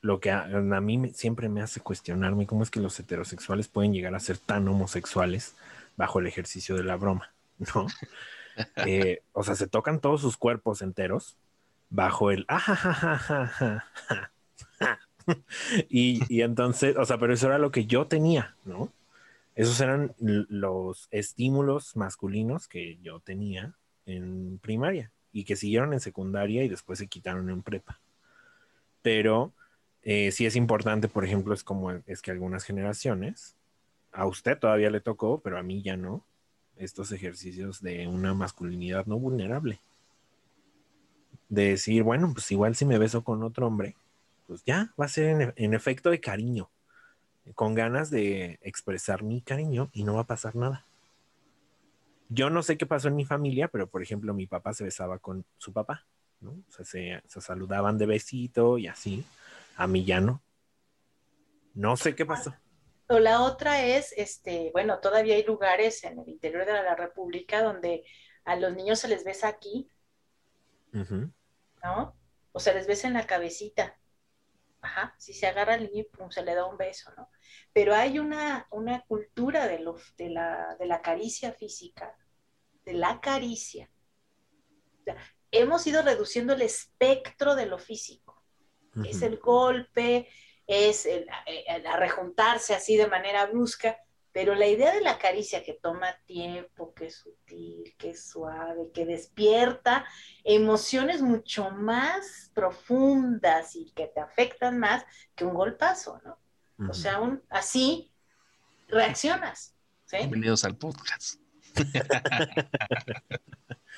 lo 0.00 0.20
que 0.20 0.30
a, 0.30 0.46
mí 0.46 1.12
siempre 1.14 1.48
me 1.48 1.62
hace 1.62 1.80
cuestionarme 1.80 2.46
cómo 2.46 2.62
es 2.62 2.70
que 2.70 2.80
los 2.80 2.98
heterosexuales 2.98 3.68
pueden 3.68 3.92
llegar 3.92 4.14
a 4.14 4.20
ser 4.20 4.38
tan 4.38 4.66
homosexuales 4.68 5.54
bajo 5.96 6.20
el 6.20 6.26
ejercicio 6.26 6.76
de 6.76 6.84
la 6.84 6.96
broma, 6.96 7.32
¿no? 7.74 7.86
Eh, 8.86 9.22
o 9.32 9.42
sea, 9.42 9.54
se 9.54 9.66
tocan 9.66 10.00
todos 10.00 10.20
sus 10.20 10.36
cuerpos 10.36 10.82
enteros 10.82 11.36
bajo 11.90 12.30
el 12.30 12.44
"ajajajajaja". 12.48 13.84
y, 15.88 16.22
y 16.28 16.42
entonces, 16.42 16.96
o 16.96 17.04
sea, 17.04 17.18
pero 17.18 17.32
eso 17.32 17.46
era 17.46 17.58
lo 17.58 17.70
que 17.70 17.86
yo 17.86 18.06
tenía, 18.06 18.54
¿no? 18.64 18.92
Esos 19.54 19.80
eran 19.80 20.14
los 20.18 21.08
estímulos 21.10 21.94
masculinos 21.96 22.68
que 22.68 22.98
yo 23.02 23.20
tenía 23.20 23.74
en 24.06 24.58
primaria 24.58 25.10
y 25.32 25.44
que 25.44 25.56
siguieron 25.56 25.92
en 25.92 26.00
secundaria 26.00 26.64
y 26.64 26.68
después 26.68 26.98
se 26.98 27.06
quitaron 27.06 27.50
en 27.50 27.62
prepa. 27.62 28.00
Pero 29.02 29.52
eh, 30.02 30.30
sí 30.32 30.46
es 30.46 30.56
importante, 30.56 31.08
por 31.08 31.24
ejemplo, 31.24 31.54
es 31.54 31.64
como 31.64 31.90
es 31.90 32.22
que 32.22 32.30
algunas 32.30 32.64
generaciones, 32.64 33.56
a 34.12 34.26
usted 34.26 34.58
todavía 34.58 34.90
le 34.90 35.00
tocó, 35.00 35.40
pero 35.40 35.58
a 35.58 35.62
mí 35.62 35.82
ya 35.82 35.96
no, 35.96 36.24
estos 36.76 37.12
ejercicios 37.12 37.82
de 37.82 38.06
una 38.08 38.34
masculinidad 38.34 39.06
no 39.06 39.18
vulnerable. 39.18 39.80
De 41.48 41.70
decir, 41.70 42.02
bueno, 42.02 42.32
pues 42.32 42.50
igual 42.50 42.74
si 42.74 42.86
me 42.86 42.98
beso 42.98 43.22
con 43.22 43.42
otro 43.42 43.66
hombre, 43.66 43.96
pues 44.46 44.64
ya 44.64 44.92
va 45.00 45.04
a 45.04 45.08
ser 45.08 45.40
en, 45.40 45.52
en 45.56 45.74
efecto 45.74 46.10
de 46.10 46.20
cariño, 46.20 46.70
con 47.54 47.74
ganas 47.74 48.10
de 48.10 48.58
expresar 48.62 49.22
mi 49.22 49.40
cariño 49.40 49.90
y 49.92 50.04
no 50.04 50.14
va 50.14 50.22
a 50.22 50.26
pasar 50.26 50.56
nada. 50.56 50.86
Yo 52.28 52.48
no 52.50 52.62
sé 52.62 52.78
qué 52.78 52.86
pasó 52.86 53.08
en 53.08 53.16
mi 53.16 53.24
familia, 53.24 53.68
pero 53.68 53.88
por 53.88 54.02
ejemplo 54.02 54.32
mi 54.32 54.46
papá 54.46 54.72
se 54.72 54.84
besaba 54.84 55.18
con 55.18 55.44
su 55.58 55.72
papá, 55.72 56.06
¿no? 56.40 56.52
O 56.52 56.72
sea, 56.72 56.84
se, 56.84 57.22
se 57.26 57.40
saludaban 57.40 57.98
de 57.98 58.06
besito 58.06 58.78
y 58.78 58.86
así. 58.86 59.24
A 59.76 59.86
mí 59.86 60.04
ya 60.04 60.20
no. 60.20 60.42
No 61.74 61.96
sé 61.96 62.14
qué 62.14 62.24
pasó. 62.24 62.54
O 63.08 63.18
la 63.18 63.42
otra 63.42 63.84
es, 63.84 64.14
este, 64.16 64.70
bueno, 64.72 64.98
todavía 65.00 65.34
hay 65.34 65.44
lugares 65.44 66.02
en 66.04 66.18
el 66.18 66.28
interior 66.28 66.64
de 66.64 66.72
la 66.72 66.94
República 66.94 67.62
donde 67.62 68.04
a 68.44 68.56
los 68.56 68.74
niños 68.74 69.00
se 69.00 69.08
les 69.08 69.24
besa 69.24 69.48
aquí. 69.48 69.90
¿no? 70.92 72.16
O 72.52 72.60
se 72.60 72.74
les 72.74 72.86
besa 72.86 73.08
en 73.08 73.14
la 73.14 73.26
cabecita. 73.26 73.98
Ajá, 74.82 75.14
si 75.16 75.32
se 75.32 75.46
agarra 75.46 75.74
al 75.74 75.84
niño 75.84 76.00
y 76.00 76.04
pum, 76.04 76.30
se 76.30 76.42
le 76.42 76.54
da 76.54 76.66
un 76.66 76.76
beso, 76.76 77.12
¿no? 77.16 77.30
Pero 77.72 77.94
hay 77.94 78.18
una, 78.18 78.66
una 78.70 79.02
cultura 79.06 79.68
de, 79.68 79.78
lo, 79.78 79.96
de, 80.16 80.28
la, 80.28 80.76
de 80.78 80.86
la 80.86 81.00
caricia 81.00 81.52
física, 81.52 82.16
de 82.84 82.94
la 82.94 83.20
caricia. 83.20 83.88
O 85.00 85.04
sea, 85.04 85.16
hemos 85.52 85.86
ido 85.86 86.02
reduciendo 86.02 86.52
el 86.52 86.62
espectro 86.62 87.54
de 87.54 87.66
lo 87.66 87.78
físico. 87.78 88.42
Es 89.06 89.22
el 89.22 89.38
golpe, 89.38 90.28
es 90.66 91.06
el, 91.06 91.26
el 91.46 91.86
arrejuntarse 91.86 92.74
así 92.74 92.98
de 92.98 93.06
manera 93.06 93.46
brusca, 93.46 93.96
pero 94.32 94.54
la 94.54 94.66
idea 94.66 94.92
de 94.94 95.02
la 95.02 95.18
caricia 95.18 95.62
que 95.62 95.74
toma 95.74 96.16
tiempo, 96.24 96.94
que 96.94 97.06
es 97.06 97.16
sutil, 97.16 97.94
que 97.98 98.10
es 98.10 98.26
suave, 98.26 98.90
que 98.92 99.04
despierta 99.04 100.06
emociones 100.42 101.20
mucho 101.20 101.70
más 101.70 102.50
profundas 102.54 103.76
y 103.76 103.92
que 103.92 104.06
te 104.06 104.20
afectan 104.20 104.78
más 104.78 105.04
que 105.34 105.44
un 105.44 105.54
golpazo, 105.54 106.20
¿no? 106.24 106.38
O 106.88 106.94
sea, 106.94 107.20
un, 107.20 107.40
así 107.48 108.10
reaccionas, 108.88 109.76
¿sí? 110.04 110.16
Bienvenidos 110.16 110.64
al 110.64 110.76
podcast. 110.76 111.38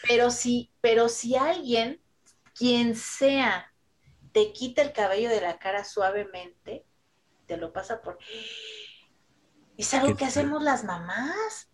Pero 0.06 0.30
si, 0.30 0.70
pero 0.82 1.08
si 1.08 1.34
alguien, 1.34 1.98
quien 2.54 2.94
sea, 2.94 3.72
te 4.32 4.52
quita 4.52 4.82
el 4.82 4.92
cabello 4.92 5.30
de 5.30 5.40
la 5.40 5.58
cara 5.58 5.82
suavemente, 5.84 6.84
te 7.46 7.56
lo 7.56 7.72
pasa 7.72 8.02
por... 8.02 8.18
Es 9.76 9.92
algo 9.94 10.16
que 10.16 10.24
hacemos 10.24 10.62
las 10.62 10.84
mamás. 10.84 11.68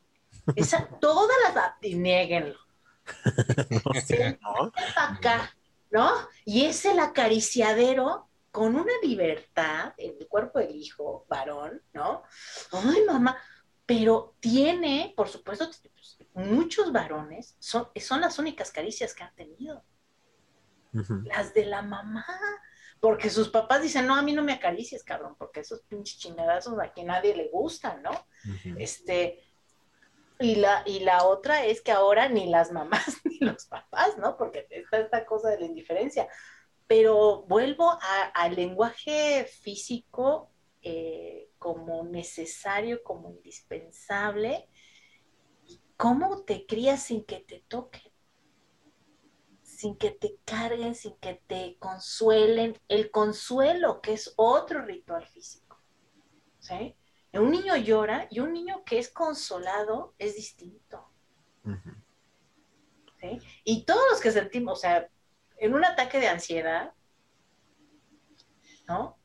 Esa, 0.57 0.87
todas 1.01 1.37
las... 1.55 1.75
Y 1.83 1.95
niéguenlo. 1.95 2.59
No 3.85 4.01
sé, 4.01 4.39
¿no? 4.41 4.73
acá, 4.97 5.55
¿no? 5.91 6.11
Y 6.45 6.67
es 6.67 6.85
el 6.85 6.99
acariciadero 6.99 8.29
con 8.51 8.75
una 8.75 8.93
libertad 9.03 9.95
en 9.97 10.17
el 10.21 10.29
cuerpo 10.29 10.59
del 10.59 10.75
hijo, 10.75 11.27
varón, 11.29 11.83
¿no? 11.93 12.23
Ay, 12.73 13.05
mamá, 13.07 13.37
pero 13.87 14.35
tiene, 14.41 15.13
por 15.17 15.29
supuesto, 15.29 15.69
muchos 16.35 16.93
varones, 16.93 17.57
son, 17.59 17.89
son 17.97 18.21
las 18.21 18.39
únicas 18.39 18.71
caricias 18.71 19.15
que 19.15 19.25
han 19.25 19.35
tenido, 19.35 19.85
las 20.93 21.55
de 21.55 21.67
la 21.67 21.83
mamá, 21.83 22.27
porque 23.01 23.31
sus 23.31 23.49
papás 23.49 23.83
dicen, 23.83 24.07
no, 24.07 24.15
a 24.15 24.23
mí 24.23 24.33
no 24.33 24.43
me 24.43 24.53
acaricies, 24.53 25.03
cabrón, 25.03 25.35
porque 25.39 25.61
esos 25.61 25.81
pinches 25.83 26.19
chingadazos 26.19 26.79
a 26.79 26.93
quien 26.93 27.07
nadie 27.07 27.35
le 27.35 27.49
gustan, 27.49 28.03
¿no? 28.03 28.11
Este, 28.79 29.43
y 30.39 30.57
la, 30.57 30.83
y 30.87 31.01
la 31.01 31.25
otra 31.25 31.65
es 31.65 31.81
que 31.81 31.93
ahora 31.93 32.29
ni 32.29 32.49
las 32.49 32.73
mamás 32.73 33.21
ni 33.25 33.39
los 33.41 33.67
papás, 33.67 34.19
¿no? 34.19 34.37
Porque 34.37 34.67
está 34.71 34.99
esta 34.99 35.25
cosa 35.25 35.49
de 35.49 35.61
la 35.61 35.67
indiferencia. 35.67 36.29
Pero 36.87 37.43
vuelvo 37.43 37.99
al 38.35 38.57
lenguaje 38.57 39.45
físico 39.45 40.51
eh, 40.83 41.51
como 41.59 42.05
necesario, 42.05 43.03
como 43.03 43.31
indispensable. 43.31 44.69
¿Y 45.67 45.81
¿Cómo 45.97 46.43
te 46.43 46.67
crías 46.67 47.03
sin 47.03 47.25
que 47.25 47.41
te 47.41 47.65
toquen? 47.69 48.10
Sin 49.81 49.97
que 49.97 50.11
te 50.11 50.37
carguen, 50.45 50.95
sin 50.95 51.17
que 51.17 51.43
te 51.47 51.77
consuelen. 51.79 52.79
El 52.87 53.11
consuelo, 53.11 54.03
que 54.03 54.13
es 54.13 54.35
otro 54.37 54.85
ritual 54.85 55.27
físico. 55.27 55.81
¿Sí? 56.59 56.95
Un 57.33 57.51
niño 57.51 57.75
llora 57.77 58.27
y 58.31 58.41
un 58.41 58.53
niño 58.53 58.85
que 58.85 58.99
es 58.99 59.09
consolado 59.09 60.15
es 60.19 60.37
distinto. 60.37 61.11
¿sí? 63.21 63.39
Y 63.65 63.85
todos 63.87 64.03
los 64.11 64.21
que 64.21 64.33
sentimos, 64.33 64.79
o 64.79 64.81
sea, 64.83 65.09
en 65.57 65.75
un 65.75 65.83
ataque 65.85 66.21
de 66.21 66.29
ansiedad, 66.29 66.93
¿no? 68.87 69.17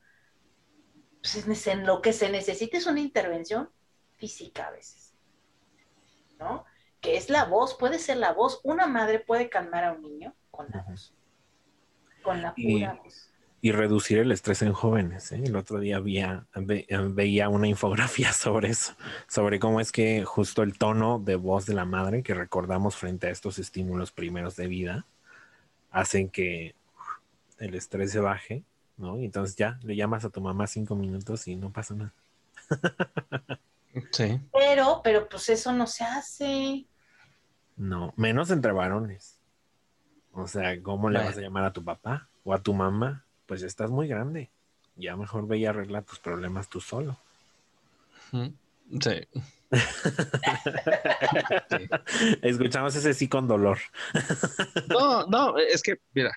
Pues 1.20 1.36
es- 1.36 1.66
en 1.66 1.84
lo 1.84 2.00
que 2.00 2.14
se 2.14 2.30
necesita 2.30 2.78
es 2.78 2.86
una 2.86 3.00
intervención 3.00 3.70
física 4.16 4.68
a 4.68 4.70
veces, 4.70 5.14
¿no? 6.38 6.64
Que 7.02 7.18
es 7.18 7.28
la 7.28 7.44
voz, 7.44 7.74
puede 7.74 7.98
ser 7.98 8.16
la 8.16 8.32
voz. 8.32 8.60
Una 8.64 8.86
madre 8.86 9.18
puede 9.20 9.50
calmar 9.50 9.84
a 9.84 9.92
un 9.92 10.00
niño 10.00 10.34
con 10.56 10.66
la 10.70 10.78
Ujú. 10.80 10.90
voz, 10.90 11.12
con 12.22 12.42
la 12.42 12.52
Y- 12.56 12.78
pura 12.80 12.94
voz. 13.02 13.30
Y 13.62 13.72
reducir 13.72 14.18
el 14.18 14.30
estrés 14.32 14.62
en 14.62 14.72
jóvenes. 14.72 15.32
¿eh? 15.32 15.42
El 15.44 15.56
otro 15.56 15.80
día 15.80 15.96
había, 15.96 16.46
ve- 16.54 16.86
veía 17.10 17.48
una 17.48 17.66
infografía 17.66 18.32
sobre 18.32 18.68
eso, 18.68 18.94
sobre 19.28 19.58
cómo 19.58 19.80
es 19.80 19.90
que 19.92 20.24
justo 20.24 20.62
el 20.62 20.78
tono 20.78 21.18
de 21.18 21.34
voz 21.36 21.66
de 21.66 21.74
la 21.74 21.84
madre 21.84 22.22
que 22.22 22.34
recordamos 22.34 22.94
frente 22.96 23.26
a 23.26 23.30
estos 23.30 23.58
estímulos 23.58 24.12
primeros 24.12 24.54
de 24.56 24.68
vida 24.68 25.06
hacen 25.90 26.28
que 26.28 26.74
el 27.58 27.74
estrés 27.74 28.12
se 28.12 28.20
baje, 28.20 28.62
¿no? 28.98 29.18
Y 29.18 29.24
entonces 29.24 29.56
ya 29.56 29.80
le 29.82 29.96
llamas 29.96 30.24
a 30.24 30.30
tu 30.30 30.40
mamá 30.42 30.66
cinco 30.66 30.94
minutos 30.94 31.48
y 31.48 31.56
no 31.56 31.70
pasa 31.72 31.94
nada. 31.94 32.12
Sí. 34.12 34.38
Pero, 34.52 35.00
pero 35.02 35.28
pues 35.28 35.48
eso 35.48 35.72
no 35.72 35.86
se 35.86 36.04
hace. 36.04 36.84
No, 37.76 38.12
menos 38.16 38.50
entre 38.50 38.72
varones. 38.72 39.35
O 40.36 40.46
sea, 40.46 40.80
¿cómo 40.82 41.08
le 41.08 41.18
vas 41.18 41.38
a 41.38 41.40
llamar 41.40 41.64
a 41.64 41.72
tu 41.72 41.82
papá 41.82 42.28
o 42.44 42.52
a 42.52 42.62
tu 42.62 42.74
mamá? 42.74 43.24
Pues 43.46 43.62
ya 43.62 43.66
estás 43.66 43.90
muy 43.90 44.06
grande. 44.06 44.50
Ya 44.94 45.16
mejor 45.16 45.46
ve 45.46 45.58
y 45.58 45.64
arregla 45.64 46.02
tus 46.02 46.18
problemas 46.18 46.68
tú 46.68 46.80
solo. 46.80 47.16
Sí. 48.30 49.28
Escuchamos 52.42 52.94
ese 52.96 53.14
sí 53.14 53.28
con 53.28 53.48
dolor. 53.48 53.78
No, 54.88 55.26
no, 55.26 55.58
es 55.58 55.82
que, 55.82 55.96
mira, 56.14 56.32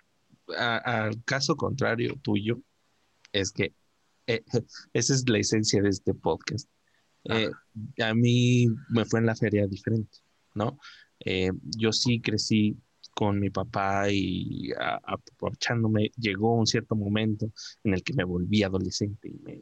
al 0.57 1.23
caso 1.25 1.55
contrario 1.55 2.15
tuyo, 2.21 2.59
es 3.31 3.51
que 3.51 3.73
eh, 4.27 4.43
esa 4.93 5.13
es 5.13 5.27
la 5.27 5.39
esencia 5.39 5.81
de 5.81 5.89
este 5.89 6.13
podcast. 6.13 6.69
Eh, 7.25 7.51
a 8.01 8.13
mí 8.13 8.67
me 8.89 9.03
fue 9.03 9.19
en 9.19 9.25
la 9.25 9.35
feria 9.35 9.67
diferente, 9.67 10.19
¿no? 10.55 10.79
Eh, 11.19 11.51
yo 11.63 11.91
sí 11.91 12.21
crecí 12.21 12.77
con 13.19 13.37
mi 13.39 13.49
papá 13.49 14.09
y 14.09 14.71
a- 14.79 15.01
aprovechándome, 15.03 16.09
llegó 16.17 16.55
un 16.55 16.65
cierto 16.67 16.95
momento 16.95 17.51
en 17.83 17.93
el 17.95 18.01
que 18.03 18.13
me 18.13 18.23
volví 18.23 18.63
adolescente 18.63 19.27
y 19.29 19.33
me, 19.43 19.61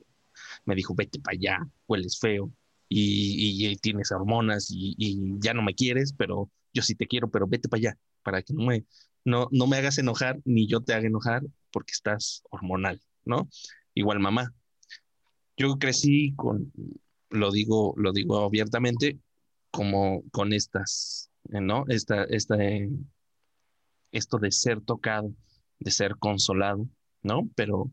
me 0.66 0.76
dijo, 0.76 0.94
vete 0.96 1.20
para 1.20 1.36
allá, 1.36 1.70
hueles 1.88 2.20
feo 2.20 2.52
y, 2.90 3.64
y- 3.66 3.68
y 3.70 3.76
tienes 3.78 4.12
hormonas 4.12 4.68
y, 4.72 4.96
y 5.00 5.40
ya 5.40 5.54
no 5.56 5.64
me 5.64 5.74
quieres, 5.76 6.14
pero 6.14 6.52
yo 6.74 6.84
sí 6.84 6.96
te 6.96 7.08
quiero, 7.08 7.30
pero 7.32 7.48
vete 7.48 7.70
para 7.70 7.80
allá, 7.80 7.98
para 8.24 8.44
que 8.44 8.54
no 8.54 8.66
me, 8.66 8.86
no, 9.26 9.48
no 9.52 9.68
me 9.68 9.78
hagas 9.78 9.98
enojar 9.98 10.40
ni 10.46 10.68
yo 10.68 10.82
te 10.82 10.94
haga 10.94 11.08
enojar 11.08 11.42
porque 11.72 11.94
estás 11.94 12.44
hormonal, 12.52 13.02
¿no? 13.26 13.50
Igual 13.96 14.20
mamá. 14.20 14.54
Yo 15.58 15.78
crecí 15.80 16.34
con, 16.36 16.72
lo 17.30 17.52
digo, 17.52 17.94
lo 17.98 18.12
digo 18.14 18.40
abiertamente, 18.46 19.20
como 19.72 20.24
con 20.32 20.54
estas, 20.54 21.32
¿no? 21.50 21.86
Esta, 21.88 22.24
esta, 22.26 22.56
eh, 22.64 22.90
esto 24.12 24.38
de 24.38 24.52
ser 24.52 24.82
tocado, 24.82 25.34
de 25.80 25.92
ser 25.92 26.18
consolado, 26.18 26.88
¿no? 27.24 27.50
Pero 27.56 27.92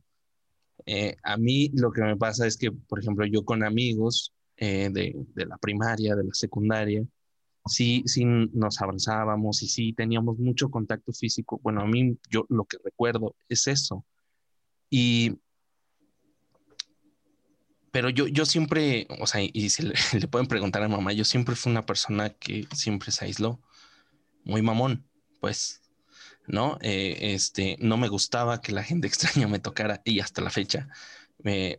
eh, 0.86 1.16
a 1.22 1.36
mí 1.36 1.70
lo 1.74 1.92
que 1.92 2.02
me 2.02 2.16
pasa 2.16 2.46
es 2.46 2.56
que, 2.56 2.70
por 2.70 3.00
ejemplo, 3.00 3.26
yo 3.26 3.44
con 3.44 3.64
amigos 3.64 4.32
eh, 4.56 4.90
de, 4.92 5.14
la 5.46 5.58
primaria, 5.58 6.14
de 6.14 6.24
la 6.24 6.34
secundaria, 6.34 7.02
sí, 7.66 8.02
sí 8.06 8.24
nos 8.24 8.80
abrazábamos 8.80 9.62
y 9.62 9.68
sí 9.68 9.92
teníamos 9.92 10.38
mucho 10.38 10.70
contacto 10.70 11.12
físico. 11.12 11.60
Bueno, 11.62 11.82
a 11.82 11.86
mí 11.86 12.18
yo 12.30 12.46
lo 12.48 12.64
que 12.64 12.78
recuerdo 12.84 13.34
es 13.48 13.66
eso. 13.66 14.04
Y, 14.90 15.38
pero 17.90 18.10
yo, 18.10 18.26
yo 18.26 18.44
siempre, 18.44 19.06
o 19.20 19.26
sea, 19.26 19.40
y 19.42 19.70
si 19.70 19.82
le, 19.82 19.94
le 20.20 20.28
pueden 20.28 20.48
preguntar 20.48 20.82
a 20.82 20.88
mamá, 20.88 21.12
yo 21.12 21.24
siempre 21.24 21.56
fui 21.56 21.72
una 21.72 21.86
persona 21.86 22.30
que 22.30 22.66
siempre 22.74 23.10
se 23.10 23.24
aisló, 23.24 23.60
muy 24.44 24.60
mamón, 24.62 25.08
pues, 25.40 25.83
¿no? 26.46 26.78
Eh, 26.80 27.34
este, 27.34 27.76
no 27.80 27.96
me 27.96 28.08
gustaba 28.08 28.60
que 28.60 28.72
la 28.72 28.82
gente 28.82 29.06
extraña 29.08 29.48
me 29.48 29.58
tocara 29.58 30.02
y 30.04 30.20
hasta 30.20 30.42
la 30.42 30.50
fecha, 30.50 30.88
me, 31.38 31.78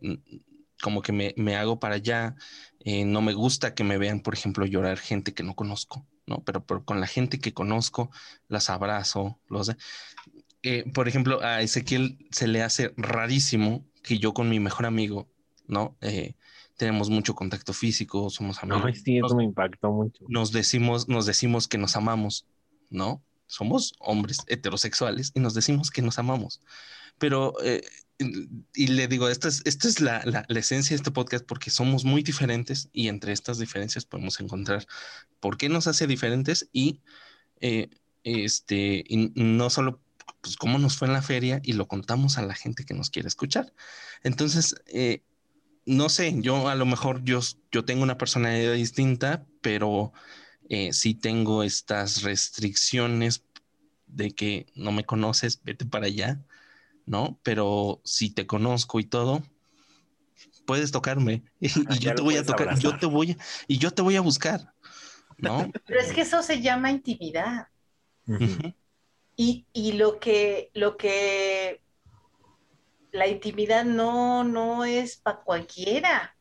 como 0.82 1.02
que 1.02 1.12
me, 1.12 1.34
me 1.36 1.56
hago 1.56 1.80
para 1.80 1.96
allá, 1.96 2.36
eh, 2.80 3.04
no 3.04 3.20
me 3.20 3.32
gusta 3.32 3.74
que 3.74 3.84
me 3.84 3.98
vean, 3.98 4.20
por 4.20 4.34
ejemplo, 4.34 4.66
llorar 4.66 4.98
gente 4.98 5.34
que 5.34 5.42
no 5.42 5.54
conozco, 5.54 6.06
¿no? 6.26 6.44
Pero, 6.44 6.64
pero 6.64 6.84
con 6.84 7.00
la 7.00 7.06
gente 7.06 7.40
que 7.40 7.52
conozco, 7.52 8.10
las 8.48 8.70
abrazo, 8.70 9.40
los... 9.48 9.72
Eh, 10.62 10.84
por 10.92 11.08
ejemplo, 11.08 11.42
a 11.42 11.62
Ezequiel 11.62 12.18
se 12.30 12.48
le 12.48 12.62
hace 12.62 12.92
rarísimo 12.96 13.84
que 14.02 14.18
yo 14.18 14.34
con 14.34 14.48
mi 14.48 14.60
mejor 14.60 14.86
amigo, 14.86 15.28
¿no? 15.66 15.96
Eh, 16.00 16.34
tenemos 16.76 17.10
mucho 17.10 17.34
contacto 17.34 17.72
físico, 17.72 18.30
somos 18.30 18.62
amigos. 18.62 18.82
Ay, 18.84 18.94
sí, 18.94 19.18
nos, 19.18 19.30
eso 19.30 19.36
me 19.36 19.44
impactó 19.44 19.90
mucho. 19.90 20.24
nos 20.28 20.52
decimos, 20.52 21.08
nos 21.08 21.26
decimos 21.26 21.68
que 21.68 21.78
nos 21.78 21.96
amamos, 21.96 22.46
¿no? 22.90 23.22
Somos 23.46 23.94
hombres 23.98 24.38
heterosexuales 24.46 25.32
y 25.34 25.40
nos 25.40 25.54
decimos 25.54 25.90
que 25.90 26.02
nos 26.02 26.18
amamos. 26.18 26.60
Pero, 27.18 27.54
eh, 27.62 27.82
y 28.74 28.86
le 28.88 29.08
digo, 29.08 29.28
esta 29.28 29.48
es, 29.48 29.62
esta 29.64 29.88
es 29.88 30.00
la, 30.00 30.22
la, 30.24 30.44
la, 30.48 30.58
esencia 30.58 30.94
de 30.94 30.96
este 30.96 31.10
podcast 31.10 31.44
porque 31.44 31.70
somos 31.70 32.04
muy 32.04 32.22
diferentes 32.22 32.88
y 32.92 33.08
entre 33.08 33.32
estas 33.32 33.58
diferencias 33.58 34.04
podemos 34.04 34.40
encontrar 34.40 34.86
por 35.40 35.56
qué 35.56 35.68
nos 35.68 35.86
hace 35.86 36.06
diferentes 36.06 36.68
y, 36.72 37.00
eh, 37.60 37.90
este, 38.24 39.04
y 39.06 39.32
no 39.34 39.70
solo 39.70 40.00
pues, 40.40 40.56
cómo 40.56 40.78
nos 40.78 40.96
fue 40.96 41.08
en 41.08 41.14
la 41.14 41.22
feria 41.22 41.60
y 41.62 41.72
lo 41.74 41.88
contamos 41.88 42.38
a 42.38 42.42
la 42.42 42.54
gente 42.54 42.84
que 42.84 42.94
nos 42.94 43.10
quiere 43.10 43.28
escuchar. 43.28 43.72
Entonces, 44.22 44.76
eh, 44.86 45.22
no 45.84 46.08
sé, 46.08 46.34
yo 46.38 46.68
a 46.68 46.74
lo 46.74 46.86
mejor 46.86 47.22
yo, 47.24 47.40
yo 47.70 47.84
tengo 47.84 48.02
una 48.02 48.18
personalidad 48.18 48.74
distinta, 48.74 49.46
pero 49.60 50.12
eh, 50.68 50.92
sí 50.92 51.14
tengo 51.14 51.62
estas 51.62 52.22
restricciones 52.22 53.44
de 54.06 54.30
que 54.30 54.66
no 54.74 54.92
me 54.92 55.04
conoces, 55.04 55.60
vete 55.62 55.84
para 55.84 56.06
allá, 56.06 56.44
¿no? 57.06 57.38
Pero 57.42 58.00
si 58.04 58.30
te 58.30 58.46
conozco 58.46 59.00
y 59.00 59.04
todo, 59.04 59.42
puedes 60.64 60.92
tocarme 60.92 61.44
y, 61.60 61.98
yo 62.00 62.14
te 62.14 62.22
voy 62.22 62.36
a 62.36 62.44
tocar, 62.44 62.68
abrazar. 62.68 62.82
yo 62.92 62.98
te 62.98 63.06
voy 63.06 63.32
a- 63.32 63.36
y 63.66 63.78
yo 63.78 63.90
te 63.90 64.02
voy 64.02 64.16
a 64.16 64.20
buscar, 64.20 64.72
¿no? 65.38 65.58
Pero 65.86 66.00
es 66.00 66.12
que 66.12 66.22
eso 66.22 66.42
se 66.42 66.60
llama 66.60 66.90
intimidad. 66.90 67.68
Y, 69.36 69.66
y 69.72 69.92
lo 69.92 70.18
que, 70.18 70.70
lo 70.74 70.96
que 70.96 71.80
la 73.12 73.26
intimidad 73.26 73.84
no, 73.84 74.44
no 74.44 74.84
es 74.84 75.16
para 75.16 75.40
cualquiera. 75.42 76.35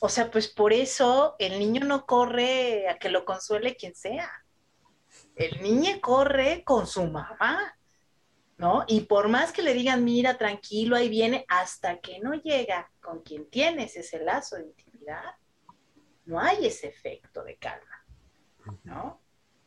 O 0.00 0.08
sea, 0.08 0.30
pues 0.30 0.48
por 0.48 0.72
eso 0.72 1.36
el 1.38 1.58
niño 1.58 1.84
no 1.84 2.06
corre 2.06 2.88
a 2.88 2.98
que 2.98 3.08
lo 3.08 3.24
consuele 3.24 3.76
quien 3.76 3.94
sea. 3.94 4.30
El 5.34 5.62
niño 5.62 6.00
corre 6.00 6.64
con 6.64 6.86
su 6.86 7.06
mamá, 7.06 7.78
¿no? 8.58 8.84
Y 8.86 9.02
por 9.02 9.28
más 9.28 9.52
que 9.52 9.62
le 9.62 9.74
digan, 9.74 10.04
mira, 10.04 10.36
tranquilo, 10.36 10.96
ahí 10.96 11.08
viene, 11.08 11.44
hasta 11.48 11.98
que 12.00 12.18
no 12.20 12.34
llega 12.34 12.90
con 13.00 13.22
quien 13.22 13.48
tienes 13.48 13.96
ese 13.96 14.20
lazo 14.20 14.56
de 14.56 14.64
intimidad, 14.64 15.34
no 16.26 16.40
hay 16.40 16.66
ese 16.66 16.88
efecto 16.88 17.42
de 17.44 17.56
calma, 17.56 18.04
¿no? 18.84 19.20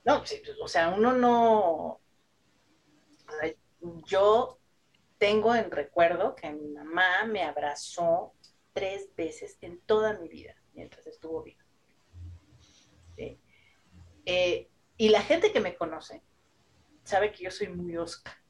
No, 0.05 0.19
pues, 0.19 0.41
o 0.61 0.67
sea, 0.67 0.89
uno 0.89 1.13
no, 1.13 2.01
Yo 4.05 4.59
tengo 5.17 5.55
en 5.55 5.69
recuerdo 5.69 6.35
que 6.35 6.51
mi 6.51 6.69
mamá 6.69 7.25
me 7.25 7.43
abrazó 7.43 8.33
tres 8.79 9.13
veces 9.13 9.57
en 9.59 9.81
toda 9.81 10.17
mi 10.17 10.29
vida 10.29 10.55
mientras 10.73 11.05
estuvo 11.05 11.43
viva. 11.43 11.63
¿Sí? 13.17 13.37
Eh, 14.25 14.69
y 14.95 15.09
la 15.09 15.21
gente 15.21 15.51
que 15.51 15.59
me 15.59 15.75
conoce 15.75 16.23
sabe 17.03 17.33
que 17.33 17.43
yo 17.43 17.51
soy 17.51 17.67
muy 17.67 17.97
osca. 17.97 18.41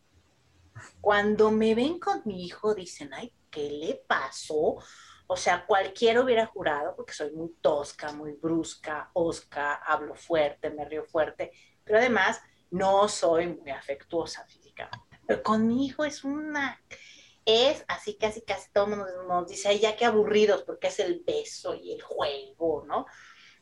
Cuando 1.01 1.49
me 1.49 1.73
ven 1.73 1.99
con 1.99 2.21
mi 2.25 2.45
hijo 2.45 2.75
dicen, 2.75 3.11
ay, 3.13 3.34
¿qué 3.49 3.71
le 3.71 4.03
pasó? 4.07 4.77
O 5.25 5.36
sea, 5.36 5.65
cualquiera 5.65 6.21
hubiera 6.21 6.45
jurado, 6.45 6.95
porque 6.95 7.13
soy 7.13 7.32
muy 7.32 7.49
tosca, 7.61 8.11
muy 8.11 8.34
brusca, 8.34 9.09
osca, 9.13 9.73
hablo 9.75 10.15
fuerte, 10.15 10.69
me 10.69 10.86
río 10.86 11.05
fuerte, 11.05 11.51
pero 11.84 11.97
además 11.97 12.39
no 12.69 13.07
soy 13.07 13.47
muy 13.47 13.71
afectuosa 13.71 14.45
físicamente. 14.45 15.19
Pero 15.27 15.41
con 15.41 15.65
mi 15.65 15.88
hijo 15.88 16.05
es 16.05 16.23
una, 16.23 16.80
es 17.49 17.83
así 17.87 18.17
casi 18.17 18.41
casi 18.43 18.71
todo 18.71 18.85
el 18.85 18.89
mundo 18.91 19.05
nos 19.27 19.47
dice, 19.49 19.69
ay, 19.69 19.79
ya 19.79 19.95
qué 19.95 20.05
aburridos, 20.05 20.63
porque 20.63 20.87
es 20.87 20.99
el 20.99 21.23
beso 21.25 21.73
y 21.75 21.93
el 21.93 22.01
juego, 22.01 22.85
¿no? 22.87 23.05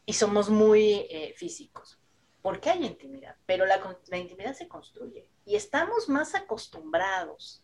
Y 0.05 0.13
somos 0.13 0.49
muy 0.49 1.07
eh, 1.09 1.33
físicos. 1.37 1.99
Porque 2.41 2.69
hay 2.69 2.85
intimidad, 2.85 3.35
pero 3.45 3.65
la, 3.65 3.99
la 4.07 4.17
intimidad 4.17 4.53
se 4.55 4.67
construye 4.69 5.29
y 5.45 5.55
estamos 5.55 6.07
más 6.07 6.33
acostumbrados 6.35 7.63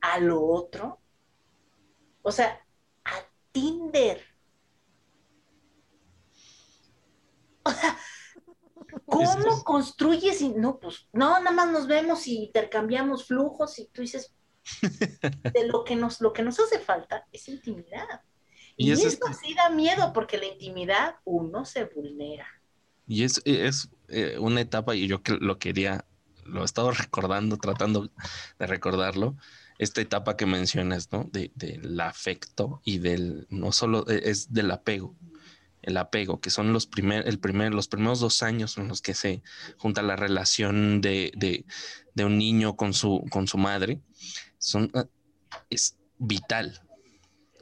a 0.00 0.18
lo 0.18 0.42
otro, 0.44 1.00
o 2.22 2.32
sea, 2.32 2.66
a 3.04 3.12
Tinder. 3.52 4.20
O 7.64 7.70
sea, 7.70 7.98
¿Cómo 9.06 9.22
Es- 9.22 9.36
es- 9.46 9.64
construyes? 9.64 10.40
Y, 10.42 10.50
no, 10.50 10.78
pues, 10.78 11.08
no, 11.12 11.38
nada 11.40 11.50
más 11.50 11.70
nos 11.70 11.86
vemos 11.86 12.26
y 12.26 12.44
intercambiamos 12.44 13.26
flujos 13.26 13.78
y 13.78 13.88
tú 13.88 14.02
dices, 14.02 14.34
de 15.52 15.66
lo 15.66 15.84
que 15.84 15.96
nos, 15.96 16.20
lo 16.20 16.32
que 16.32 16.42
nos 16.42 16.58
hace 16.60 16.78
falta 16.78 17.26
es 17.32 17.48
intimidad. 17.48 18.22
Y 18.76 18.88
Y, 18.88 18.92
es 18.92 19.00
eso 19.04 19.08
este- 19.28 19.46
sí 19.46 19.54
da 19.54 19.70
miedo 19.70 20.12
porque 20.12 20.38
la 20.38 20.46
intimidad 20.46 21.16
uno 21.24 21.64
se 21.64 21.84
vulnera. 21.84 22.46
Y 23.06 23.24
es, 23.24 23.40
es 23.44 23.88
eh, 24.08 24.36
una 24.38 24.60
etapa, 24.60 24.94
y 24.94 25.06
yo 25.06 25.22
que 25.22 25.32
lo 25.32 25.58
quería, 25.58 26.04
lo 26.44 26.62
he 26.62 26.64
estado 26.64 26.90
recordando, 26.92 27.56
tratando 27.56 28.10
de 28.58 28.66
recordarlo, 28.66 29.36
esta 29.78 30.00
etapa 30.00 30.36
que 30.36 30.44
mencionas, 30.46 31.10
¿no? 31.12 31.24
De, 31.32 31.52
del 31.54 31.98
afecto 32.00 32.80
y 32.84 32.98
del, 32.98 33.46
no 33.48 33.70
solo, 33.72 34.08
eh, 34.08 34.22
es 34.24 34.52
del 34.52 34.70
apego, 34.72 35.14
el 35.82 35.96
apego, 35.96 36.40
que 36.40 36.50
son 36.50 36.72
los, 36.72 36.86
primer, 36.86 37.26
el 37.28 37.38
primer, 37.38 37.72
los 37.72 37.86
primeros 37.88 38.18
dos 38.20 38.42
años 38.42 38.76
en 38.76 38.88
los 38.88 39.00
que 39.00 39.14
se 39.14 39.42
junta 39.78 40.02
la 40.02 40.16
relación 40.16 41.00
de, 41.00 41.32
de, 41.36 41.64
de 42.14 42.24
un 42.24 42.36
niño 42.38 42.76
con 42.76 42.92
su, 42.92 43.24
con 43.30 43.46
su 43.46 43.56
madre, 43.56 44.00
son, 44.58 44.90
eh, 44.94 45.04
es 45.70 45.96
vital. 46.18 46.80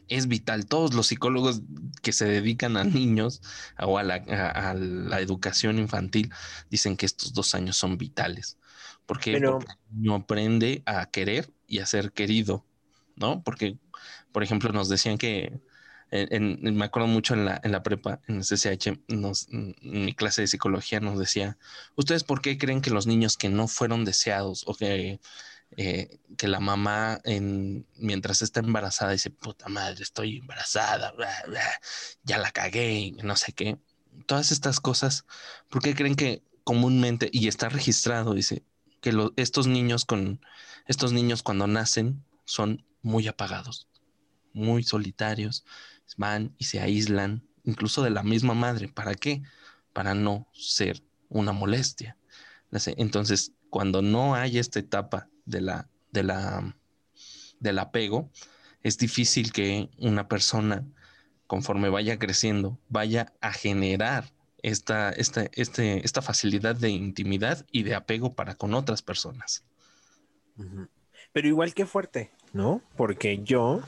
Es 0.09 0.29
vital. 0.29 0.67
Todos 0.67 0.95
los 0.95 1.09
psicólogos 1.09 1.63
que 2.03 2.13
se 2.13 2.27
dedican 2.27 2.77
a 2.77 2.85
niños 2.85 3.43
o 3.79 3.99
a 3.99 4.03
la, 4.05 4.15
a- 4.29 4.71
a 4.71 4.75
la 4.75 5.21
educación 5.21 5.79
infantil 5.79 6.31
dicen 6.71 6.97
que 6.97 7.07
estos 7.07 7.33
dos 7.33 7.55
años 7.55 7.77
son 7.77 7.99
vitales. 7.99 8.59
¿Por 9.05 9.19
qué? 9.21 9.33
Pero- 9.33 9.59
Porque 9.59 9.73
el 9.73 9.97
niño 9.97 10.15
aprende 10.15 10.83
a 10.87 11.07
querer 11.11 11.53
y 11.67 11.79
a 11.81 11.87
ser 11.87 12.13
querido, 12.13 12.65
¿no? 13.17 13.43
Porque, 13.43 13.79
por 14.33 14.43
ejemplo, 14.45 14.71
nos 14.73 14.89
decían 14.89 15.19
que, 15.19 15.61
en- 16.13 16.61
en- 16.65 16.77
me 16.77 16.85
acuerdo 16.85 17.09
mucho 17.09 17.35
en 17.35 17.45
la, 17.45 17.61
en 17.65 17.73
la 17.73 17.83
prepa, 17.83 18.21
en 18.29 18.37
el 18.37 18.45
CCH, 18.45 19.01
nos, 19.09 19.49
en 19.51 19.75
mi 19.83 20.15
clase 20.15 20.43
de 20.43 20.47
psicología 20.47 21.01
nos 21.01 21.19
decía, 21.19 21.59
¿ustedes 21.97 22.23
por 22.23 22.41
qué 22.43 22.59
creen 22.59 22.81
que 22.81 22.91
los 22.91 23.09
niños 23.09 23.37
que 23.37 23.49
no 23.49 23.67
fueron 23.67 24.05
deseados 24.05 24.63
o 24.69 24.75
que, 24.77 25.21
eh, 25.77 26.19
que 26.37 26.49
la 26.49 26.61
mamá 26.61 27.21
en, 27.25 27.87
mientras 27.97 28.43
está 28.43 28.61
embarazada 28.61 29.13
dice, 29.13 29.31
puta 29.31 29.69
madre, 29.69 30.03
estoy 30.03 30.39
embarazada, 30.39 31.13
ya 32.23 32.39
la 32.39 32.51
cagué, 32.51 33.13
no 33.23 33.37
sé 33.37 33.53
qué? 33.53 33.79
Todas 34.27 34.53
estas 34.53 34.81
cosas, 34.81 35.27
¿por 35.69 35.83
qué 35.83 35.95
creen 35.95 36.17
que 36.17 36.43
comúnmente, 36.65 37.29
y 37.33 37.49
está 37.49 37.69
registrado, 37.69 38.35
dice, 38.35 38.65
que 39.01 39.13
estos 39.37 39.67
niños 39.67 40.05
con 40.05 40.41
estos 40.87 41.13
niños 41.13 41.43
cuando 41.43 41.67
nacen 41.67 42.25
son 42.45 42.85
muy 43.03 43.29
apagados, 43.29 43.89
muy 44.53 44.83
solitarios, 44.85 45.65
van 46.17 46.55
y 46.59 46.65
se 46.65 46.81
aíslan, 46.81 47.47
incluso 47.65 48.03
de 48.03 48.11
la 48.11 48.23
misma 48.23 48.55
madre. 48.55 48.89
¿Para 48.89 49.15
qué? 49.15 49.43
Para 49.93 50.15
no 50.15 50.49
ser 50.53 51.03
una 51.29 51.53
molestia. 51.53 52.17
Entonces, 52.97 53.53
cuando 53.71 54.01
no 54.03 54.35
hay 54.35 54.59
esta 54.59 54.79
etapa 54.79 55.29
de 55.47 55.61
la, 55.63 55.89
de 56.13 56.23
la, 56.23 56.77
del 57.61 57.79
apego, 57.79 58.31
es 58.83 58.99
difícil 58.99 59.53
que 59.53 59.89
una 59.99 60.29
persona, 60.29 60.85
conforme 61.47 61.89
vaya 61.89 62.19
creciendo, 62.19 62.79
vaya 62.89 63.33
a 63.41 63.53
generar 63.53 64.33
esta, 64.63 65.11
esta, 65.11 65.47
este, 65.53 66.05
esta 66.05 66.23
facilidad 66.23 66.77
de 66.77 66.91
intimidad 66.91 67.65
y 67.71 67.85
de 67.85 67.95
apego 67.95 68.35
para 68.35 68.55
con 68.55 68.75
otras 68.75 69.03
personas. 69.03 69.65
Pero 71.33 71.49
igual 71.49 71.75
que 71.75 71.87
fuerte, 71.87 72.31
¿no? 72.53 72.83
Porque 72.97 73.43
yo, 73.43 73.83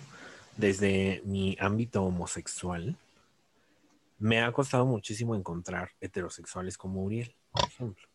desde 0.57 1.23
mi 1.25 1.57
ámbito 1.61 2.03
homosexual, 2.03 2.97
me 4.19 4.43
ha 4.43 4.53
costado 4.53 4.85
muchísimo 4.87 5.35
encontrar 5.35 5.91
heterosexuales 6.01 6.77
como 6.77 7.05
Uriel, 7.05 7.35
por 7.53 7.65
ejemplo. 7.65 8.08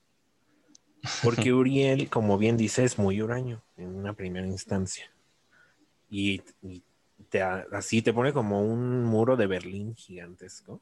Porque 1.24 1.54
Uriel, 1.54 2.10
como 2.10 2.38
bien 2.38 2.58
dice, 2.58 2.84
es 2.84 2.98
muy 2.98 3.22
huraño 3.22 3.62
en 3.78 3.96
una 3.96 4.14
primera 4.14 4.48
instancia. 4.48 5.12
Y, 6.10 6.42
y 6.62 6.84
te, 7.30 7.42
así 7.42 8.02
te 8.02 8.14
pone 8.14 8.34
como 8.34 8.62
un 8.62 9.04
muro 9.04 9.36
de 9.36 9.48
Berlín 9.48 9.96
gigantesco. 9.96 10.82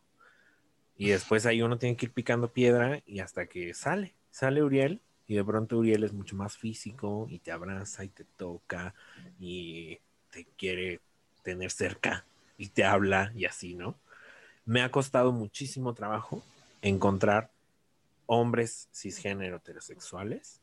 Y 0.98 1.10
después 1.10 1.46
ahí 1.46 1.62
uno 1.62 1.78
tiene 1.78 1.96
que 1.96 2.08
ir 2.08 2.12
picando 2.12 2.52
piedra 2.52 3.02
y 3.06 3.20
hasta 3.20 3.48
que 3.48 3.74
sale, 3.74 4.14
sale 4.30 4.62
Uriel 4.62 5.02
y 5.28 5.36
de 5.36 5.44
pronto 5.44 5.78
Uriel 5.78 6.04
es 6.04 6.14
mucho 6.14 6.36
más 6.36 6.58
físico 6.58 7.26
y 7.30 7.40
te 7.40 7.52
abraza 7.52 8.04
y 8.04 8.10
te 8.10 8.24
toca 8.24 8.94
y 9.40 9.98
te 10.30 10.46
quiere 10.58 11.00
tener 11.42 11.72
cerca 11.72 12.26
y 12.58 12.68
te 12.68 12.84
habla 12.84 13.32
y 13.36 13.46
así, 13.46 13.74
¿no? 13.74 13.96
Me 14.66 14.82
ha 14.82 14.92
costado 14.92 15.32
muchísimo 15.32 15.94
trabajo 15.94 16.44
encontrar 16.82 17.50
hombres 18.34 18.88
cisgénero 18.94 19.58
heterosexuales 19.58 20.62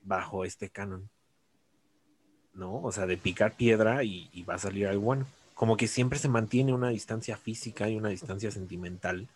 bajo 0.00 0.46
este 0.46 0.70
canon, 0.70 1.10
¿no? 2.54 2.80
O 2.82 2.90
sea, 2.90 3.04
de 3.04 3.18
picar 3.18 3.52
piedra 3.52 4.02
y, 4.02 4.30
y 4.32 4.44
va 4.44 4.54
a 4.54 4.58
salir 4.58 4.86
algo 4.86 5.02
bueno. 5.02 5.26
Como 5.52 5.76
que 5.76 5.88
siempre 5.88 6.18
se 6.18 6.30
mantiene 6.30 6.72
una 6.72 6.88
distancia 6.88 7.36
física 7.36 7.90
y 7.90 7.96
una 7.96 8.08
distancia 8.08 8.50
sentimental 8.50 9.28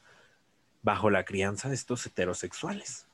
bajo 0.83 1.11
la 1.11 1.27
crianza 1.27 1.69
de 1.69 1.75
estos 1.75 2.07
heterosexuales. 2.07 3.05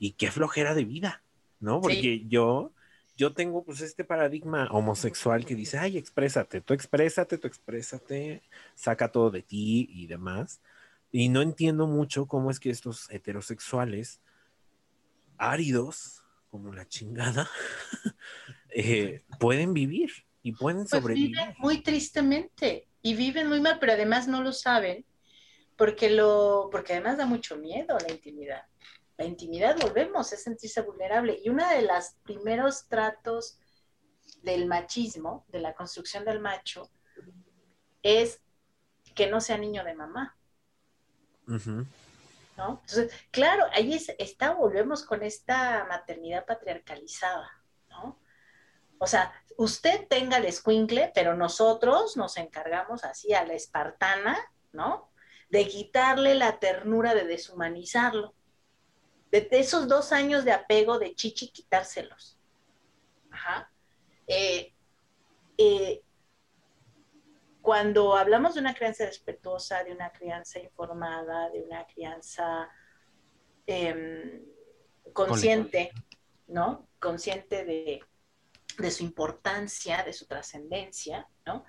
Y 0.00 0.12
qué 0.12 0.32
flojera 0.32 0.74
de 0.74 0.84
vida, 0.84 1.22
¿no? 1.60 1.80
Porque 1.80 2.26
yo, 2.26 2.72
yo 3.16 3.32
tengo 3.32 3.62
pues 3.62 3.80
este 3.80 4.02
paradigma 4.02 4.66
homosexual 4.72 5.44
que 5.44 5.54
dice, 5.54 5.78
ay, 5.78 5.98
exprésate, 5.98 6.60
tú 6.60 6.74
exprésate, 6.74 7.38
tú 7.38 7.46
exprésate, 7.46 8.42
saca 8.74 9.12
todo 9.12 9.30
de 9.30 9.42
ti 9.42 9.88
y 9.92 10.08
demás. 10.08 10.60
Y 11.16 11.28
no 11.28 11.42
entiendo 11.42 11.86
mucho 11.86 12.26
cómo 12.26 12.50
es 12.50 12.58
que 12.58 12.70
estos 12.70 13.08
heterosexuales 13.08 14.20
áridos, 15.38 16.24
como 16.50 16.72
la 16.72 16.88
chingada, 16.88 17.48
eh, 18.70 19.22
pueden 19.38 19.74
vivir 19.74 20.10
y 20.42 20.50
pueden 20.50 20.88
Pues 20.88 20.90
sobrevivir. 20.90 21.30
viven 21.30 21.54
muy 21.58 21.84
tristemente 21.84 22.88
y 23.00 23.14
viven 23.14 23.48
muy 23.48 23.60
mal, 23.60 23.78
pero 23.78 23.92
además 23.92 24.26
no 24.26 24.42
lo 24.42 24.50
saben 24.52 25.06
porque 25.76 26.10
lo, 26.10 26.68
porque 26.72 26.94
además 26.94 27.16
da 27.16 27.26
mucho 27.26 27.58
miedo 27.58 27.96
la 27.96 28.12
intimidad. 28.12 28.64
La 29.16 29.24
intimidad, 29.24 29.78
volvemos, 29.80 30.32
es 30.32 30.42
sentirse 30.42 30.80
vulnerable. 30.82 31.38
Y 31.44 31.48
uno 31.48 31.64
de 31.68 31.82
los 31.82 32.16
primeros 32.24 32.88
tratos 32.88 33.60
del 34.42 34.66
machismo, 34.66 35.46
de 35.46 35.60
la 35.60 35.76
construcción 35.76 36.24
del 36.24 36.40
macho, 36.40 36.90
es 38.02 38.40
que 39.14 39.30
no 39.30 39.40
sea 39.40 39.58
niño 39.58 39.84
de 39.84 39.94
mamá. 39.94 40.36
¿No? 42.56 42.80
Entonces, 42.82 43.12
claro, 43.30 43.64
ahí 43.72 43.94
es- 43.94 44.14
está, 44.18 44.52
volvemos 44.52 45.04
con 45.04 45.22
esta 45.22 45.84
maternidad 45.86 46.46
patriarcalizada, 46.46 47.50
¿no? 47.90 48.18
O 48.98 49.06
sea, 49.06 49.32
usted 49.56 50.06
tenga 50.08 50.36
el 50.36 50.44
escuincle, 50.44 51.10
pero 51.14 51.34
nosotros 51.34 52.16
nos 52.16 52.36
encargamos 52.36 53.02
así 53.04 53.34
a 53.34 53.44
la 53.44 53.54
espartana, 53.54 54.38
¿no? 54.72 55.10
De 55.50 55.66
quitarle 55.66 56.34
la 56.36 56.58
ternura, 56.60 57.12
de 57.14 57.24
deshumanizarlo. 57.24 58.34
De, 59.32 59.40
de 59.42 59.58
esos 59.58 59.88
dos 59.88 60.12
años 60.12 60.44
de 60.44 60.52
apego 60.52 61.00
de 61.00 61.14
chichi, 61.14 61.50
quitárselos. 61.50 62.38
Ajá. 63.32 63.68
Eh, 64.28 64.72
eh, 65.58 66.03
cuando 67.64 68.14
hablamos 68.14 68.52
de 68.52 68.60
una 68.60 68.74
crianza 68.74 69.06
respetuosa, 69.06 69.82
de 69.84 69.92
una 69.92 70.12
crianza 70.12 70.58
informada, 70.58 71.48
de 71.48 71.62
una 71.62 71.86
crianza 71.86 72.68
em, 73.64 74.44
consciente, 75.14 75.90
¿no? 76.46 76.90
Consciente 77.00 77.64
de, 77.64 78.04
de 78.76 78.90
su 78.90 79.02
importancia, 79.02 80.02
de 80.02 80.12
su 80.12 80.26
trascendencia, 80.26 81.26
¿no? 81.46 81.64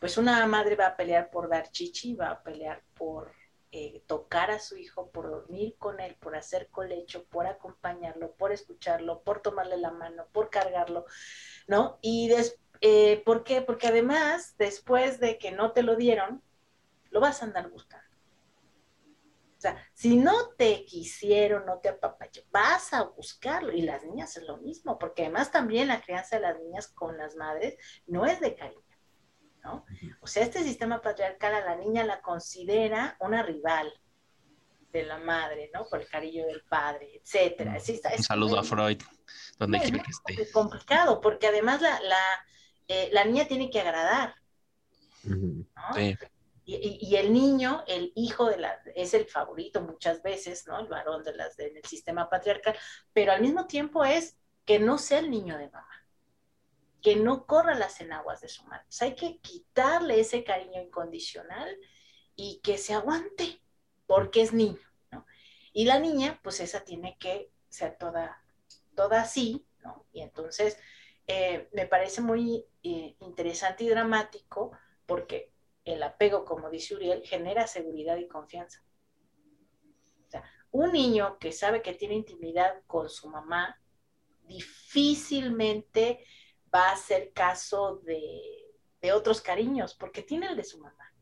Pues 0.00 0.18
una 0.18 0.44
madre 0.48 0.74
va 0.74 0.88
a 0.88 0.96
pelear 0.96 1.30
por 1.30 1.48
dar 1.48 1.70
chichi, 1.70 2.14
va 2.14 2.30
a 2.30 2.42
pelear 2.42 2.82
por 2.94 3.30
eh, 3.70 4.02
tocar 4.08 4.50
a 4.50 4.58
su 4.58 4.76
hijo, 4.76 5.12
por 5.12 5.30
dormir 5.30 5.76
con 5.78 6.00
él, 6.00 6.16
por 6.16 6.34
hacer 6.34 6.70
colecho, 6.70 7.24
por 7.26 7.46
acompañarlo, 7.46 8.32
por 8.34 8.50
escucharlo, 8.50 9.22
por 9.22 9.42
tomarle 9.42 9.76
la 9.76 9.92
mano, 9.92 10.26
por 10.32 10.50
cargarlo, 10.50 11.06
¿no? 11.68 11.98
Y 12.00 12.26
después 12.26 12.65
eh, 12.80 13.22
¿Por 13.24 13.44
qué? 13.44 13.62
Porque 13.62 13.86
además, 13.88 14.54
después 14.58 15.20
de 15.20 15.38
que 15.38 15.52
no 15.52 15.72
te 15.72 15.82
lo 15.82 15.96
dieron, 15.96 16.42
lo 17.10 17.20
vas 17.20 17.42
a 17.42 17.46
andar 17.46 17.70
buscando. 17.70 18.04
O 19.56 19.60
sea, 19.60 19.82
si 19.94 20.16
no 20.16 20.50
te 20.58 20.84
quisieron, 20.84 21.64
no 21.64 21.78
te 21.78 21.88
apapachó, 21.88 22.42
vas 22.50 22.92
a 22.92 23.02
buscarlo. 23.04 23.72
Y 23.72 23.82
las 23.82 24.04
niñas 24.04 24.36
es 24.36 24.42
lo 24.44 24.58
mismo, 24.58 24.98
porque 24.98 25.22
además 25.22 25.50
también 25.50 25.88
la 25.88 26.02
crianza 26.02 26.36
de 26.36 26.42
las 26.42 26.58
niñas 26.58 26.88
con 26.88 27.16
las 27.16 27.36
madres 27.36 27.76
no 28.06 28.26
es 28.26 28.40
de 28.40 28.54
cariño. 28.54 28.82
¿no? 29.64 29.84
O 30.20 30.26
sea, 30.28 30.44
este 30.44 30.62
sistema 30.62 31.00
patriarcal 31.00 31.54
a 31.54 31.64
la 31.64 31.74
niña 31.76 32.04
la 32.04 32.20
considera 32.20 33.16
una 33.18 33.42
rival 33.42 33.92
de 34.92 35.02
la 35.04 35.18
madre, 35.18 35.70
¿no? 35.74 35.84
Por 35.86 36.00
el 36.02 36.08
cariño 36.08 36.46
del 36.46 36.62
padre, 36.62 37.20
etcétera. 37.20 37.76
Está- 37.76 38.10
Un 38.10 38.14
es 38.14 38.26
saludo 38.26 38.58
a 38.60 38.62
Freud, 38.62 39.02
donde 39.58 39.80
quiera 39.80 40.02
que 40.04 40.10
esté. 40.10 40.52
complicado, 40.52 41.20
porque 41.20 41.48
además 41.48 41.82
la, 41.82 41.98
la, 42.00 42.16
eh, 42.88 43.10
la 43.12 43.24
niña 43.24 43.46
tiene 43.46 43.70
que 43.70 43.80
agradar, 43.80 44.34
Ujú. 45.24 45.66
¿no? 45.76 45.94
Sí. 45.94 46.16
Y, 46.64 46.74
y- 46.76 46.98
y 47.00 47.16
el 47.16 47.32
niño, 47.32 47.84
el 47.86 48.12
hijo 48.16 48.46
de 48.50 48.58
la, 48.58 48.80
es 48.94 49.14
el 49.14 49.26
favorito 49.26 49.80
muchas 49.82 50.22
veces, 50.22 50.66
¿no? 50.66 50.80
El 50.80 50.88
varón 50.88 51.22
de 51.22 51.34
las, 51.34 51.56
del 51.56 51.80
sistema 51.84 52.28
patriarcal, 52.28 52.76
pero 53.12 53.32
al 53.32 53.40
mismo 53.40 53.66
tiempo 53.66 54.04
es 54.04 54.36
que 54.64 54.78
no 54.80 54.98
sea 54.98 55.20
el 55.20 55.30
niño 55.30 55.56
de 55.58 55.70
mamá, 55.70 55.88
que 57.02 57.16
no 57.16 57.46
corra 57.46 57.74
las 57.74 58.00
enaguas 58.00 58.40
de 58.40 58.48
su 58.48 58.64
madre. 58.64 58.84
O 58.88 58.92
sea, 58.92 59.08
hay 59.08 59.14
que 59.14 59.38
quitarle 59.38 60.18
ese 60.20 60.42
cariño 60.42 60.82
incondicional 60.82 61.76
y 62.34 62.60
que 62.62 62.78
se 62.78 62.94
aguante, 62.94 63.60
porque 64.06 64.42
es 64.42 64.52
niño, 64.52 64.80
¿no? 65.12 65.24
Y 65.72 65.84
la 65.84 66.00
niña, 66.00 66.40
pues 66.42 66.60
esa 66.60 66.80
tiene 66.84 67.16
que 67.18 67.50
ser 67.68 67.96
toda, 67.98 68.42
toda 68.96 69.20
así, 69.22 69.64
¿no? 69.84 70.04
Y 70.12 70.22
entonces 70.22 70.78
eh, 71.28 71.68
me 71.72 71.86
parece 71.86 72.20
muy 72.22 72.64
interesante 73.20 73.84
y 73.84 73.88
dramático 73.88 74.72
porque 75.06 75.52
el 75.84 76.02
apego, 76.02 76.44
como 76.44 76.70
dice 76.70 76.94
Uriel, 76.94 77.22
genera 77.24 77.66
seguridad 77.66 78.16
y 78.16 78.28
confianza. 78.28 78.82
Un 80.72 80.92
niño 80.92 81.38
que 81.38 81.52
sabe 81.52 81.80
que 81.80 81.94
tiene 81.94 82.14
intimidad 82.14 82.82
con 82.86 83.08
su 83.08 83.30
mamá 83.30 83.80
difícilmente 84.42 86.24
va 86.74 86.90
a 86.90 86.92
hacer 86.92 87.32
caso 87.32 87.96
de, 88.04 88.42
de 89.00 89.12
otros 89.12 89.40
cariños 89.40 89.94
porque 89.94 90.22
tiene 90.22 90.48
el 90.48 90.56
de 90.56 90.64
su 90.64 90.78
mamá. 90.78 91.14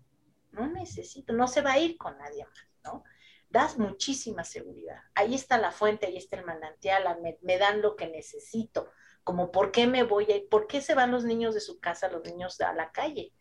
No 0.50 0.66
necesito, 0.68 1.32
no 1.32 1.46
se 1.46 1.60
va 1.60 1.72
a 1.72 1.78
ir 1.78 1.96
con 1.98 2.16
nadie 2.18 2.44
más, 2.44 2.68
¿no? 2.84 3.04
Das 3.48 3.78
muchísima 3.78 4.42
seguridad. 4.42 5.00
Ahí 5.14 5.34
está 5.34 5.58
la 5.58 5.70
fuente, 5.70 6.06
ahí 6.06 6.16
está 6.16 6.36
el 6.36 6.44
manantial, 6.44 7.04
me 7.42 7.58
dan 7.58 7.82
lo 7.82 7.94
que 7.94 8.08
necesito. 8.08 8.90
Como, 9.24 9.50
¿por 9.50 9.72
qué 9.72 9.86
me 9.86 10.02
voy 10.02 10.26
a 10.30 10.36
ir? 10.36 10.48
¿Por 10.48 10.66
qué 10.66 10.80
se 10.80 10.94
van 10.94 11.10
los 11.10 11.24
niños 11.24 11.54
de 11.54 11.60
su 11.60 11.80
casa, 11.80 12.08
los 12.08 12.22
niños 12.24 12.60
a 12.60 12.72
la 12.74 12.92
calle? 12.92 13.32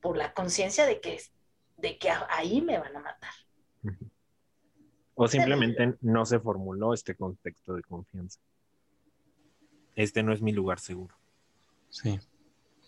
Por 0.00 0.16
la 0.16 0.32
conciencia 0.32 0.86
de 0.86 1.00
que, 1.00 1.20
de 1.76 1.98
que 1.98 2.10
ahí 2.10 2.60
me 2.60 2.78
van 2.78 2.96
a 2.96 3.00
matar. 3.00 3.32
O 5.14 5.28
simplemente 5.28 5.96
no 6.00 6.24
se 6.24 6.40
formuló 6.40 6.94
este 6.94 7.14
contexto 7.14 7.74
de 7.74 7.82
confianza. 7.82 8.40
Este 9.94 10.22
no 10.22 10.32
es 10.32 10.40
mi 10.40 10.52
lugar 10.52 10.80
seguro. 10.80 11.14
Sí, 11.90 12.18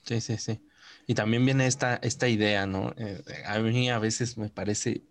sí, 0.04 0.20
sí, 0.20 0.38
sí. 0.38 0.60
Y 1.06 1.14
también 1.14 1.44
viene 1.44 1.66
esta, 1.66 1.96
esta 1.96 2.28
idea, 2.28 2.66
¿no? 2.66 2.94
Eh, 2.96 3.22
a 3.46 3.58
mí 3.58 3.90
a 3.90 3.98
veces 3.98 4.38
me 4.38 4.48
parece 4.48 5.02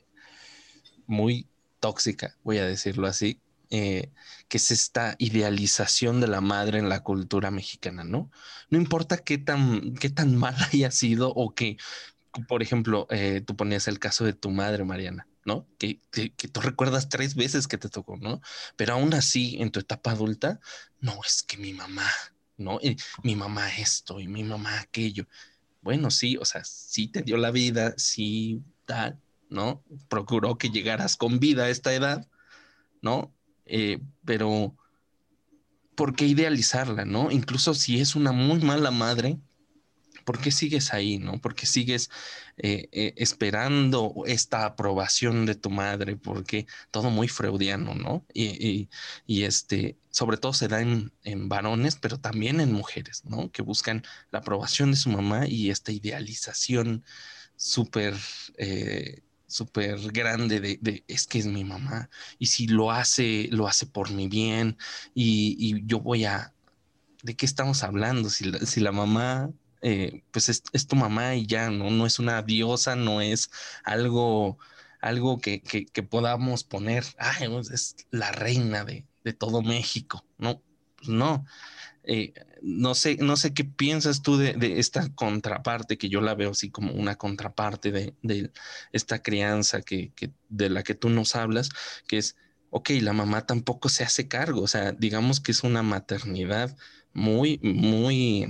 muy 1.05 1.47
tóxica, 1.79 2.35
voy 2.43 2.57
a 2.57 2.65
decirlo 2.65 3.07
así, 3.07 3.41
eh, 3.75 4.11
que 4.49 4.57
es 4.57 4.69
esta 4.69 5.15
idealización 5.17 6.21
de 6.21 6.27
la 6.27 6.41
madre 6.41 6.77
en 6.77 6.89
la 6.89 7.01
cultura 7.01 7.49
mexicana, 7.49 8.03
¿no? 8.03 8.29
No 8.69 8.77
importa 8.77 9.17
qué 9.17 9.39
tan, 9.39 9.95
qué 9.95 10.11
tan 10.11 10.35
mala 10.37 10.69
haya 10.71 10.91
sido 10.91 11.33
o 11.33 11.55
que, 11.55 11.77
por 12.47 12.61
ejemplo, 12.61 13.07
eh, 13.09 13.41
tú 13.41 13.55
ponías 13.55 13.87
el 13.87 13.97
caso 13.97 14.25
de 14.25 14.33
tu 14.33 14.51
madre, 14.51 14.83
Mariana, 14.83 15.27
¿no? 15.43 15.65
Que, 15.79 15.99
que, 16.11 16.29
tú 16.29 16.61
recuerdas 16.61 17.09
tres 17.09 17.33
veces 17.33 17.67
que 17.67 17.79
te 17.79 17.89
tocó, 17.89 18.15
¿no? 18.17 18.41
Pero 18.75 18.93
aún 18.93 19.15
así, 19.15 19.57
en 19.59 19.71
tu 19.71 19.79
etapa 19.79 20.11
adulta, 20.11 20.59
no, 20.99 21.19
es 21.25 21.41
que 21.41 21.57
mi 21.57 21.73
mamá, 21.73 22.11
¿no? 22.57 22.79
Mi 23.23 23.35
mamá 23.35 23.75
esto 23.75 24.19
y 24.19 24.27
mi 24.27 24.43
mamá 24.43 24.81
aquello. 24.81 25.25
Bueno, 25.81 26.11
sí, 26.11 26.37
o 26.37 26.45
sea, 26.45 26.63
sí 26.63 27.07
te 27.07 27.23
dio 27.23 27.37
la 27.37 27.49
vida, 27.49 27.95
sí, 27.97 28.61
tal, 28.85 29.19
¿no? 29.49 29.83
Procuró 30.09 30.59
que 30.59 30.69
llegaras 30.69 31.17
con 31.17 31.39
vida 31.39 31.63
a 31.63 31.69
esta 31.69 31.91
edad, 31.91 32.27
¿no? 33.01 33.33
Eh, 33.65 33.99
pero, 34.25 34.75
¿por 35.95 36.15
qué 36.15 36.25
idealizarla, 36.25 37.05
no? 37.05 37.31
Incluso 37.31 37.73
si 37.73 37.99
es 37.99 38.15
una 38.15 38.31
muy 38.31 38.59
mala 38.61 38.91
madre, 38.91 39.39
¿por 40.23 40.39
qué 40.39 40.51
sigues 40.51 40.93
ahí, 40.93 41.17
no? 41.17 41.39
¿Por 41.39 41.55
qué 41.55 41.65
sigues 41.65 42.09
eh, 42.57 42.87
eh, 42.91 43.13
esperando 43.17 44.13
esta 44.25 44.65
aprobación 44.65 45.45
de 45.45 45.55
tu 45.55 45.69
madre? 45.69 46.15
Porque 46.15 46.65
todo 46.91 47.09
muy 47.09 47.27
freudiano, 47.27 47.95
¿no? 47.95 48.25
Y, 48.33 48.89
este, 49.27 49.97
sobre 50.09 50.37
todo 50.37 50.53
se 50.53 50.67
da 50.67 50.81
en, 50.81 51.11
en 51.23 51.49
varones, 51.49 51.97
pero 51.97 52.19
también 52.19 52.59
en 52.59 52.71
mujeres, 52.71 53.23
¿no? 53.25 53.51
Que 53.51 53.61
buscan 53.61 54.03
la 54.31 54.39
aprobación 54.39 54.91
de 54.91 54.97
su 54.97 55.09
mamá 55.09 55.47
y 55.47 55.69
esta 55.69 55.91
idealización 55.91 57.03
súper, 57.55 58.15
súper 59.53 60.11
grande 60.11 60.59
de, 60.59 60.77
de, 60.81 61.03
es 61.07 61.27
que 61.27 61.39
es 61.39 61.45
mi 61.45 61.63
mamá 61.63 62.09
y 62.39 62.47
si 62.47 62.67
lo 62.67 62.91
hace, 62.91 63.47
lo 63.51 63.67
hace 63.67 63.85
por 63.85 64.11
mi 64.11 64.27
bien 64.27 64.77
y, 65.13 65.55
y 65.59 65.85
yo 65.85 65.99
voy 65.99 66.25
a, 66.25 66.53
¿de 67.23 67.35
qué 67.35 67.45
estamos 67.45 67.83
hablando? 67.83 68.29
Si 68.29 68.45
la, 68.45 68.59
si 68.59 68.81
la 68.81 68.91
mamá, 68.91 69.51
eh, 69.81 70.23
pues 70.31 70.49
es, 70.49 70.63
es, 70.73 70.87
tu 70.87 70.95
mamá 70.95 71.35
y 71.35 71.45
ya, 71.47 71.69
¿no? 71.69 71.89
No 71.89 72.05
es 72.05 72.19
una 72.19 72.41
diosa, 72.41 72.95
no 72.95 73.21
es 73.21 73.51
algo, 73.83 74.57
algo 75.01 75.39
que, 75.39 75.61
que, 75.61 76.03
podamos 76.03 76.63
poner, 76.63 77.05
ay, 77.17 77.47
es 77.71 77.95
la 78.11 78.31
reina 78.31 78.85
de, 78.85 79.05
de 79.23 79.33
todo 79.33 79.61
México, 79.61 80.25
¿no? 80.37 80.61
Pues 80.97 81.09
no. 81.09 81.45
Eh, 82.03 82.33
no 82.63 82.95
sé, 82.95 83.17
no 83.17 83.35
sé 83.35 83.53
qué 83.53 83.65
piensas 83.65 84.21
tú 84.21 84.37
de, 84.37 84.55
esta 84.79 85.13
contraparte, 85.13 85.97
que 85.97 86.09
yo 86.09 86.21
la 86.21 86.33
veo 86.33 86.51
así 86.51 86.71
como 86.71 86.93
una 86.93 87.17
contraparte 87.17 87.91
de, 87.91 88.51
esta 88.93 89.21
crianza 89.21 89.81
que, 89.81 90.13
de 90.49 90.69
la 90.69 90.83
que 90.83 90.95
tú 90.95 91.09
nos 91.09 91.35
hablas, 91.35 91.69
que 92.07 92.17
es, 92.17 92.37
ok, 92.69 92.91
la 93.01 93.13
mamá 93.13 93.45
tampoco 93.45 93.89
se 93.89 94.03
hace 94.05 94.27
cargo, 94.29 94.61
o 94.61 94.67
sea, 94.67 94.93
digamos 94.93 95.41
que 95.41 95.51
es 95.51 95.63
una 95.63 95.83
maternidad 95.83 96.75
muy, 97.13 97.59
muy 97.61 98.45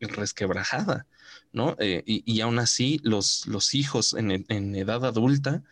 resquebrajada, 0.00 1.06
¿no? 1.52 1.76
Eh, 1.78 2.02
y, 2.06 2.22
y, 2.26 2.40
aún 2.40 2.58
así, 2.58 3.00
los, 3.04 3.46
los 3.46 3.74
hijos 3.74 4.14
en, 4.14 4.46
en, 4.48 4.74
edad 4.76 5.04
adulta 5.04 5.62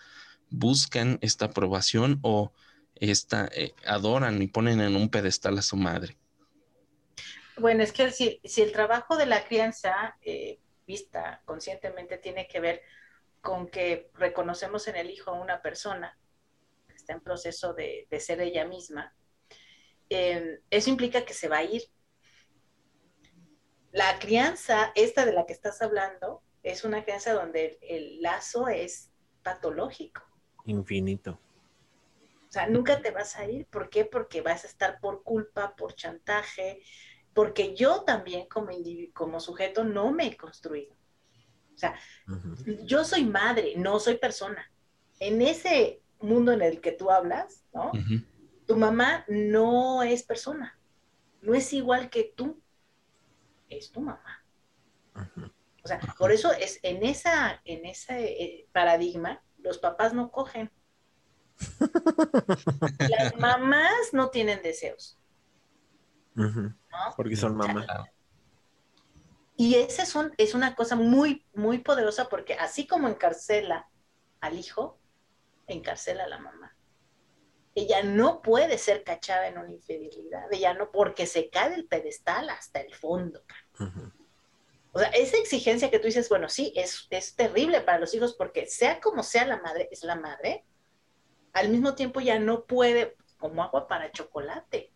buscan 0.51 1.19
esta 1.23 1.47
aprobación 1.47 2.19
o 2.23 2.53
esta, 2.97 3.49
eh, 3.55 3.75
adoran 3.87 4.43
y 4.43 4.49
ponen 4.49 4.81
en 4.81 4.97
un 4.97 5.09
pedestal 5.11 5.59
a 5.59 5.63
su 5.63 5.77
madre. 5.77 6.19
Bueno, 7.61 7.83
es 7.83 7.93
que 7.93 8.11
si, 8.11 8.41
si 8.43 8.63
el 8.63 8.73
trabajo 8.73 9.17
de 9.17 9.27
la 9.27 9.45
crianza 9.45 10.17
eh, 10.23 10.61
vista 10.87 11.43
conscientemente 11.45 12.17
tiene 12.17 12.49
que 12.49 12.59
ver 12.59 12.83
con 13.43 13.69
que 13.69 14.11
reconocemos 14.15 14.89
en 14.89 14.97
el 14.97 15.11
hijo 15.11 15.31
a 15.31 15.41
una 15.41 15.61
persona 15.61 16.19
que 16.89 16.95
está 16.95 17.13
en 17.13 17.21
proceso 17.21 17.75
de, 17.75 18.07
de 18.11 18.21
ser 18.21 18.41
ella 18.41 18.67
misma, 18.67 19.15
eh, 20.09 20.61
eso 20.71 20.89
implica 20.89 21.25
que 21.25 21.35
se 21.35 21.49
va 21.49 21.59
a 21.59 21.65
ir. 21.65 21.83
La 23.93 24.19
crianza, 24.19 24.93
esta 24.95 25.27
de 25.27 25.33
la 25.33 25.45
que 25.45 25.53
estás 25.53 25.83
hablando, 25.83 26.43
es 26.63 26.85
una 26.85 27.05
crianza 27.05 27.35
donde 27.35 27.79
el, 27.83 27.97
el 27.97 28.23
lazo 28.23 28.69
es 28.69 29.13
patológico. 29.43 30.23
Infinito. 30.65 31.39
O 32.49 32.53
sea, 32.53 32.67
nunca 32.67 33.01
te 33.01 33.11
vas 33.11 33.37
a 33.37 33.45
ir. 33.45 33.67
¿Por 33.67 33.91
qué? 33.91 34.05
Porque 34.05 34.41
vas 34.41 34.65
a 34.65 34.67
estar 34.67 34.99
por 35.01 35.23
culpa, 35.23 35.77
por 35.77 35.95
chantaje, 35.95 36.83
porque 37.35 37.75
yo 37.75 38.03
también 38.03 38.47
como, 38.49 38.71
como 39.13 39.41
sujeto 39.41 39.85
no 39.85 40.13
me 40.13 40.29
he 40.29 40.37
construido. 40.37 40.95
O 41.75 41.79
sea, 41.79 41.99
yo 42.85 43.05
soy 43.05 43.25
madre, 43.25 43.75
no 43.77 43.99
soy 43.99 44.19
persona. 44.19 44.71
En 45.19 45.41
ese 45.41 46.03
mundo 46.21 46.53
en 46.53 46.63
el 46.63 46.81
que 46.81 46.93
tú 46.93 47.11
hablas, 47.11 47.65
¿no? 47.73 47.93
Tu 48.67 48.77
mamá 48.77 49.25
no 49.29 50.03
es 50.03 50.23
persona, 50.23 50.79
no 51.41 51.55
es 51.55 51.73
igual 51.73 52.11
que 52.11 52.33
tú, 52.37 52.61
es 53.69 53.91
tu 53.91 54.01
mamá. 54.01 54.45
O 55.83 55.89
sea, 55.89 56.01
por 56.19 56.33
eso 56.33 56.53
es 56.53 56.79
en 56.83 57.05
esa, 57.05 57.61
en 57.65 57.87
ese 57.87 58.25
eh, 58.25 58.69
paradigma, 58.73 59.43
los 59.59 59.79
papás 59.79 60.13
no 60.13 60.31
cogen. 60.31 60.71
Las 63.11 63.37
mamás 63.37 64.13
no 64.13 64.31
tienen 64.31 64.63
deseos, 64.63 65.19
Porque 67.17 67.37
son 67.37 67.57
mamás. 67.57 67.85
Claro. 67.87 68.05
Y 69.57 69.75
esa 69.75 70.03
es, 70.05 70.15
un- 70.15 70.33
es 70.39 70.55
una 70.55 70.75
cosa 70.75 70.97
muy, 70.97 71.45
muy 71.55 71.79
poderosa 71.79 72.29
porque 72.29 72.55
así 72.55 72.87
como 72.87 73.09
encarcela 73.09 73.89
al 74.41 74.59
hijo, 74.59 74.99
encarcela 75.67 76.25
a 76.25 76.29
la 76.29 76.39
mamá. 76.39 76.75
Ella 77.75 78.03
no 78.03 78.43
puede 78.43 78.79
ser 78.79 79.05
cachada 79.05 79.47
en 79.49 79.59
una 79.59 79.71
infidelidad, 79.71 80.51
ella 80.53 80.75
no, 80.75 80.91
porque 80.91 81.27
se 81.27 81.51
cae 81.51 81.71
del 81.71 81.87
pedestal 81.87 82.49
hasta 82.51 82.81
el 82.81 82.95
fondo. 82.95 83.43
O 84.93 84.99
sea, 84.99 85.09
esa 85.11 85.37
exigencia 85.37 85.91
que 85.91 85.99
tú 86.01 86.07
dices, 86.07 86.29
bueno, 86.29 86.49
sí, 86.49 86.73
es, 86.75 87.07
es 87.11 87.37
terrible 87.37 87.81
para 87.83 87.99
los 88.01 88.13
hijos 88.15 88.35
porque 88.35 88.67
sea 88.67 88.99
como 89.01 89.23
sea 89.23 89.47
la 89.47 89.61
madre, 89.61 89.89
es 89.93 90.03
la 90.03 90.17
madre, 90.17 90.65
al 91.53 91.69
mismo 91.69 91.95
tiempo 91.95 92.21
ya 92.21 92.39
no 92.41 92.65
puede, 92.65 93.17
como 93.39 93.63
agua 93.63 93.87
para 93.87 94.11
chocolate. 94.11 94.90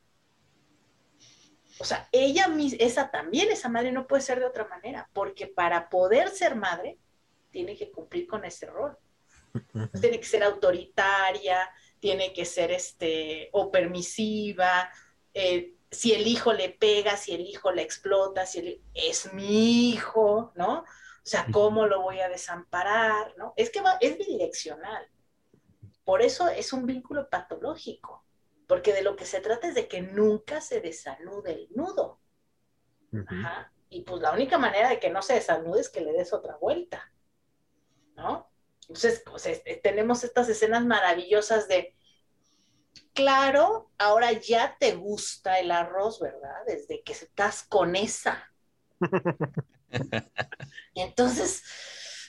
O 1.79 1.85
sea, 1.85 2.09
ella 2.13 2.49
misma, 2.49 2.79
esa 2.81 3.11
también, 3.11 3.51
esa 3.51 3.69
madre 3.69 3.91
no 3.93 4.07
puede 4.07 4.23
ser 4.23 4.39
de 4.39 4.47
otra 4.47 4.67
manera, 4.67 5.09
porque 5.13 5.47
para 5.47 5.89
poder 5.89 6.29
ser 6.31 6.55
madre, 6.55 6.99
tiene 7.51 7.77
que 7.77 7.91
cumplir 7.91 8.27
con 8.27 8.45
ese 8.45 8.67
rol. 8.67 8.97
Tiene 10.01 10.19
que 10.19 10.27
ser 10.27 10.43
autoritaria, 10.43 11.71
tiene 12.01 12.33
que 12.33 12.45
ser 12.45 12.71
este, 12.73 13.49
o 13.53 13.71
permisiva, 13.71 14.91
eh, 15.33 15.75
si 15.91 16.13
el 16.13 16.27
hijo 16.27 16.53
le 16.53 16.71
pega, 16.71 17.17
si 17.17 17.35
el 17.35 17.43
hijo 17.43 17.71
le 17.71 17.83
explota, 17.83 18.47
si 18.47 18.59
el- 18.59 18.83
es 18.95 19.33
mi 19.33 19.91
hijo, 19.91 20.53
¿no? 20.57 20.81
O 20.81 21.27
sea, 21.27 21.47
¿cómo 21.53 21.87
lo 21.87 22.03
voy 22.03 22.21
a 22.21 22.29
desamparar? 22.29 23.35
¿no? 23.39 23.55
Es 23.57 23.71
que 23.71 23.81
va- 23.81 23.97
es 24.01 24.19
bidireccional. 24.19 25.09
Por 26.05 26.21
eso 26.21 26.49
es 26.49 26.73
un 26.73 26.85
vínculo 26.85 27.31
patológico, 27.31 28.24
porque 28.67 28.93
de 28.93 29.03
lo 29.03 29.17
que 29.17 29.27
se 29.27 29.41
trata 29.41 29.69
es 29.69 29.75
de 29.75 29.89
que 29.89 30.03
nunca 30.03 30.61
se 30.61 30.81
desanude 30.81 31.53
el 31.53 31.69
nudo. 31.75 32.21
Ajá. 33.27 33.73
Y 33.89 34.03
pues 34.03 34.21
la 34.21 34.33
única 34.33 34.59
manera 34.59 34.89
de 34.89 34.99
que 34.99 35.11
no 35.11 35.23
se 35.23 35.35
desanude 35.35 35.81
es 35.81 35.89
que 35.89 36.01
le 36.01 36.13
des 36.13 36.33
otra 36.33 36.57
vuelta, 36.57 37.13
¿no? 38.17 38.51
Entonces, 38.89 39.23
pues, 39.25 39.47
este, 39.47 39.77
tenemos 39.77 40.25
estas 40.25 40.49
escenas 40.49 40.85
maravillosas 40.85 41.69
de, 41.69 41.95
claro, 43.13 43.91
ahora 43.99 44.33
ya 44.33 44.77
te 44.79 44.95
gusta 44.95 45.59
el 45.59 45.71
arroz, 45.71 46.21
¿verdad? 46.21 46.65
Desde 46.67 47.03
que 47.03 47.13
estás 47.13 47.63
con 47.63 47.97
esa. 47.97 48.53
y 50.95 51.01
entonces, 51.01 51.63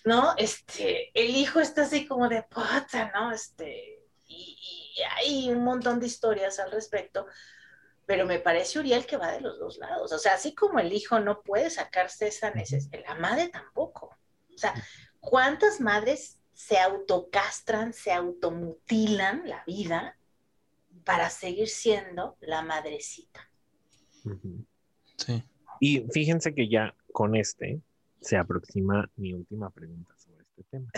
¿no? 0.05 0.35
Este, 0.37 1.11
el 1.19 1.35
hijo 1.35 1.59
está 1.59 1.81
así 1.83 2.07
como 2.07 2.29
de 2.29 2.43
puta, 2.43 3.11
¿no? 3.13 3.31
Este, 3.31 3.94
y, 4.27 4.57
y 4.97 5.02
hay 5.18 5.49
un 5.52 5.64
montón 5.64 5.99
de 5.99 6.07
historias 6.07 6.60
al 6.60 6.72
respecto 6.72 7.26
pero 8.06 8.26
me 8.26 8.39
parece 8.39 8.80
Uriel 8.80 9.06
que 9.06 9.18
va 9.18 9.31
de 9.31 9.41
los 9.41 9.60
dos 9.60 9.77
lados. 9.77 10.11
O 10.11 10.18
sea, 10.18 10.35
así 10.35 10.53
como 10.53 10.80
el 10.80 10.93
hijo 10.93 11.19
no 11.19 11.41
puede 11.41 11.69
sacarse 11.69 12.27
esa 12.27 12.52
necesidad, 12.52 13.02
la 13.06 13.15
madre 13.15 13.49
tampoco. 13.49 14.15
O 14.53 14.57
sea, 14.57 14.73
¿cuántas 15.19 15.81
madres 15.81 16.39
se 16.53 16.77
autocastran, 16.77 17.93
se 17.93 18.14
automutilan 18.14 19.47
la 19.47 19.64
vida 19.65 20.18
para 21.03 21.30
seguir 21.30 21.68
siendo 21.68 22.38
la 22.41 22.61
madrecita? 22.61 23.49
Sí. 25.18 25.43
Y 25.80 26.07
fíjense 26.11 26.53
que 26.53 26.69
ya 26.69 26.95
con 27.11 27.35
este 27.35 27.81
se 28.22 28.38
aproxima 28.38 29.10
mi 29.15 29.34
última 29.34 29.69
pregunta 29.69 30.15
sobre 30.18 30.43
este 30.43 30.64
tema. 30.64 30.91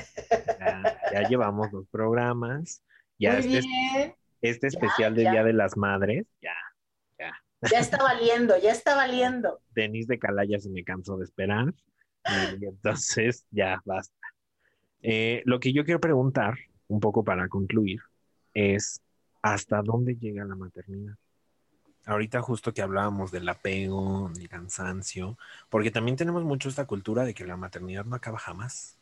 Ya, 0.60 0.99
ya 1.14 1.28
llevamos 1.28 1.72
dos 1.72 1.88
programas, 1.90 2.84
ya 3.19 3.34
Muy 3.34 3.56
este, 3.56 3.68
bien, 3.68 4.15
este 4.41 4.68
especial 4.68 5.15
del 5.15 5.26
ya. 5.26 5.31
Día 5.31 5.44
de 5.44 5.53
las 5.53 5.77
Madres, 5.77 6.26
ya. 6.41 6.53
ya 7.72 7.80
está 7.80 7.98
valiendo, 8.02 8.57
ya 8.57 8.72
está 8.72 8.95
valiendo. 8.95 9.60
Denis 9.72 10.07
de 10.07 10.19
Calaya 10.19 10.60
se 10.60 10.69
me 10.69 10.84
cansó 10.84 11.18
de 11.18 11.26
esperar. 11.26 11.73
Y 12.60 12.65
entonces 12.65 13.45
ya 13.52 13.81
basta. 13.85 14.14
Eh, 15.02 15.41
lo 15.45 15.60
que 15.60 15.72
yo 15.72 15.85
quiero 15.85 15.99
preguntar, 16.02 16.57
un 16.88 16.99
poco 16.99 17.23
para 17.23 17.48
concluir, 17.48 18.02
es 18.53 19.02
¿hasta 19.41 19.81
dónde 19.81 20.15
llega 20.15 20.44
la 20.44 20.56
maternidad? 20.56 21.15
Ahorita 22.06 22.41
justo 22.41 22.73
que 22.73 22.81
hablábamos 22.81 23.31
del 23.31 23.48
apego, 23.49 24.30
del 24.34 24.48
cansancio, 24.49 25.38
porque 25.69 25.91
también 25.91 26.18
tenemos 26.18 26.44
mucho 26.44 26.69
esta 26.69 26.85
cultura 26.85 27.23
de 27.23 27.34
que 27.34 27.45
la 27.45 27.57
maternidad 27.57 28.06
no 28.06 28.15
acaba 28.15 28.38
jamás. 28.39 28.98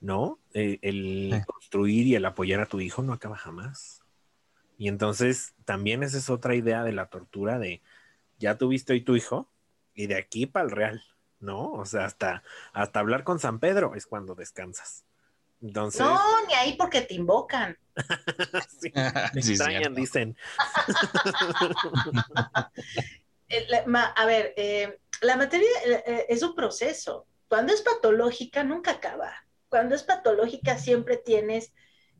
¿No? 0.00 0.38
Eh, 0.54 0.78
el 0.82 1.30
Sí. 1.32 1.40
Construir 1.68 2.06
y 2.06 2.14
el 2.14 2.24
apoyar 2.24 2.60
a 2.60 2.66
tu 2.66 2.80
hijo 2.80 3.02
no 3.02 3.12
acaba 3.12 3.36
jamás. 3.36 4.00
Y 4.78 4.88
entonces 4.88 5.54
también 5.66 6.02
esa 6.02 6.16
es 6.16 6.30
otra 6.30 6.54
idea 6.54 6.82
de 6.82 6.92
la 6.92 7.06
tortura 7.10 7.58
de 7.58 7.82
ya 8.38 8.56
tuviste 8.56 8.94
hoy 8.94 9.02
tu 9.02 9.16
hijo 9.16 9.50
y 9.94 10.06
de 10.06 10.16
aquí 10.16 10.46
para 10.46 10.64
el 10.64 10.70
real, 10.70 11.02
¿no? 11.40 11.72
O 11.72 11.84
sea, 11.84 12.06
hasta, 12.06 12.42
hasta 12.72 13.00
hablar 13.00 13.22
con 13.24 13.38
San 13.38 13.58
Pedro 13.58 13.94
es 13.96 14.06
cuando 14.06 14.34
descansas. 14.34 15.04
Entonces, 15.60 16.00
No, 16.00 16.46
ni 16.46 16.54
ahí 16.54 16.74
porque 16.78 17.02
te 17.02 17.14
invocan. 17.14 17.76
sí, 18.80 18.90
me 19.34 19.42
Sí, 19.42 19.50
extrañan, 19.50 19.82
cierto. 19.82 20.00
dicen. 20.00 20.36
Eh, 23.50 23.64
la- 23.70 23.86
ma- 23.86 24.12
A 24.14 24.26
ver, 24.26 24.52
eh, 24.58 24.98
la 25.22 25.38
materia 25.38 25.66
eh, 25.86 26.26
es 26.28 26.42
un 26.42 26.54
proceso. 26.54 27.26
Cuando 27.48 27.72
es 27.72 27.80
patológica, 27.80 28.62
nunca 28.62 28.90
acaba. 28.90 29.32
Cuando 29.68 29.94
es 29.94 30.02
patológica, 30.02 30.78
siempre 30.78 31.16
tienes 31.16 31.72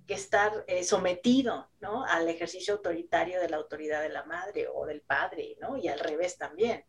que 0.07 0.15
estar 0.15 0.65
eh, 0.67 0.85
sometido, 0.85 1.71
¿no? 1.81 2.05
Al 2.05 2.29
ejercicio 2.29 2.75
autoritario 2.75 3.41
de 3.41 3.49
la 3.49 3.59
autoridad 3.59 4.03
de 4.03 4.09
la 4.09 4.25
madre 4.25 4.67
o 4.73 4.87
del 4.87 5.03
padre, 5.03 5.57
¿no? 5.61 5.77
Y 5.77 5.89
al 5.89 6.01
revés 6.01 6.39
también. 6.39 6.85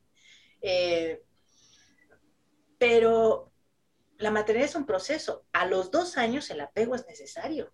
Eh, 0.61 1.22
pero 2.77 3.52
la 4.18 4.31
maternidad 4.31 4.69
es 4.69 4.76
un 4.76 4.86
proceso. 4.86 5.45
A 5.52 5.65
los 5.65 5.91
dos 5.91 6.18
años 6.18 6.49
el 6.49 6.61
apego 6.61 6.95
es 6.95 7.06
necesario. 7.07 7.73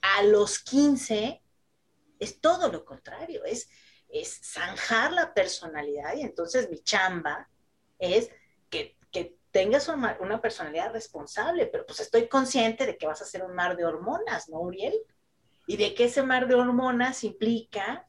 A 0.00 0.22
los 0.22 0.58
15 0.60 1.42
es 2.18 2.40
todo 2.40 2.70
lo 2.70 2.84
contrario, 2.84 3.44
es, 3.44 3.68
es 4.08 4.40
zanjar 4.42 5.12
la 5.12 5.34
personalidad 5.34 6.14
y 6.16 6.22
entonces 6.22 6.70
mi 6.70 6.82
chamba 6.82 7.48
es 7.98 8.30
tengas 9.52 9.86
una, 9.88 10.18
una 10.20 10.40
personalidad 10.40 10.92
responsable, 10.92 11.66
pero 11.66 11.86
pues 11.86 12.00
estoy 12.00 12.28
consciente 12.28 12.86
de 12.86 12.96
que 12.96 13.06
vas 13.06 13.22
a 13.22 13.26
ser 13.26 13.44
un 13.44 13.54
mar 13.54 13.76
de 13.76 13.84
hormonas, 13.84 14.48
¿no, 14.48 14.60
Uriel? 14.60 14.94
Y 15.66 15.76
de 15.76 15.94
que 15.94 16.04
ese 16.04 16.22
mar 16.22 16.48
de 16.48 16.56
hormonas 16.56 17.22
implica 17.22 18.08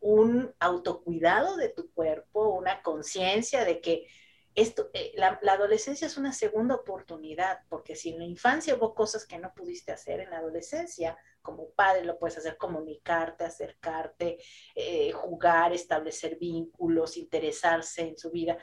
un 0.00 0.54
autocuidado 0.58 1.56
de 1.56 1.68
tu 1.68 1.92
cuerpo, 1.92 2.48
una 2.48 2.82
conciencia 2.82 3.64
de 3.64 3.80
que 3.80 4.06
esto, 4.54 4.90
eh, 4.92 5.12
la, 5.14 5.38
adolescencia 5.52 6.06
es 6.06 6.16
una 6.16 6.32
segunda 6.32 6.74
oportunidad, 6.74 7.60
porque 7.68 7.94
si 7.94 8.10
en 8.10 8.18
la 8.18 8.24
infancia 8.24 8.74
hubo 8.74 8.94
cosas 8.94 9.24
que 9.26 9.38
no 9.38 9.52
pudiste 9.54 9.92
hacer 9.92 10.20
en 10.20 10.30
la 10.30 10.38
adolescencia, 10.38 11.16
como 11.42 11.70
padre 11.70 12.04
lo 12.04 12.18
puedes 12.18 12.38
hacer, 12.38 12.56
comunicarte, 12.56 13.44
acercarte, 13.44 14.38
eh, 14.74 15.12
jugar, 15.12 15.72
establecer 15.72 16.38
vínculos, 16.38 17.16
interesarse 17.16 18.02
en 18.02 18.18
su 18.18 18.30
vida. 18.30 18.58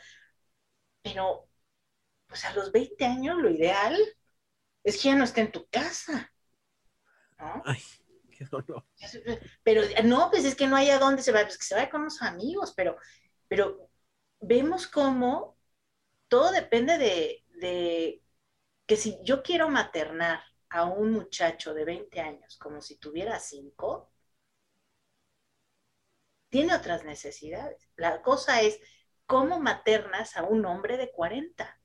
Pero, 1.02 1.47
pues 2.27 2.45
a 2.45 2.53
los 2.53 2.72
20 2.72 3.06
años 3.06 3.38
lo 3.38 3.49
ideal 3.49 3.97
es 4.84 4.97
que 5.02 5.10
ya 5.10 5.15
no 5.15 5.23
esté 5.23 5.41
en 5.41 5.52
tu 5.52 5.68
casa. 5.69 6.31
¿no? 7.39 7.64
Ay, 7.65 7.81
qué 8.31 8.45
dolor. 8.45 8.85
Pero 9.64 9.81
no, 10.03 10.30
pues 10.31 10.45
es 10.45 10.56
que 10.56 10.68
no 10.68 10.76
hay 10.76 10.89
a 10.89 10.99
dónde 10.99 11.22
se 11.22 11.31
va, 11.31 11.41
pues 11.43 11.57
que 11.57 11.65
se 11.65 11.76
vaya 11.76 11.89
con 11.89 12.03
los 12.03 12.22
amigos, 12.22 12.73
pero, 12.76 12.97
pero 13.47 13.89
vemos 14.39 14.88
cómo 14.88 15.57
todo 16.27 16.52
depende 16.52 16.97
de, 16.97 17.43
de 17.61 18.23
que 18.88 18.97
si 18.97 19.18
yo 19.23 19.43
quiero 19.43 19.69
maternar 19.69 20.41
a 20.69 20.85
un 20.85 21.11
muchacho 21.14 21.73
de 21.73 21.85
20 21.85 22.22
años 22.22 22.57
como 22.57 22.81
si 22.81 22.97
tuviera 22.97 23.39
5, 23.39 24.11
tiene 26.49 26.76
otras 26.76 27.03
necesidades. 27.03 27.88
La 27.95 28.22
cosa 28.23 28.61
es 28.61 28.80
cómo 29.27 29.60
maternas 29.60 30.38
a 30.38 30.43
un 30.43 30.65
hombre 30.65 30.97
de 30.97 31.11
40, 31.11 31.80
Ujú. 31.80 31.84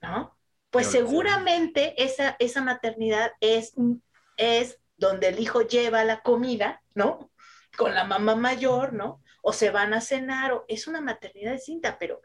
¿No? 0.00 0.36
Pues 0.70 0.86
seguramente 0.88 2.02
esa, 2.02 2.36
esa 2.38 2.62
maternidad 2.62 3.32
es, 3.40 3.72
es 4.36 4.78
donde 4.96 5.28
el 5.28 5.38
hijo 5.38 5.62
lleva 5.62 6.04
la 6.04 6.22
comida, 6.22 6.82
¿no? 6.94 7.30
Con 7.76 7.94
la 7.94 8.04
mamá 8.04 8.34
mayor, 8.34 8.92
¿no? 8.92 9.22
O 9.42 9.52
se 9.52 9.70
van 9.70 9.94
a 9.94 10.00
cenar, 10.00 10.52
o 10.52 10.64
es 10.68 10.86
una 10.86 11.00
maternidad 11.00 11.52
distinta, 11.52 11.98
pero 11.98 12.20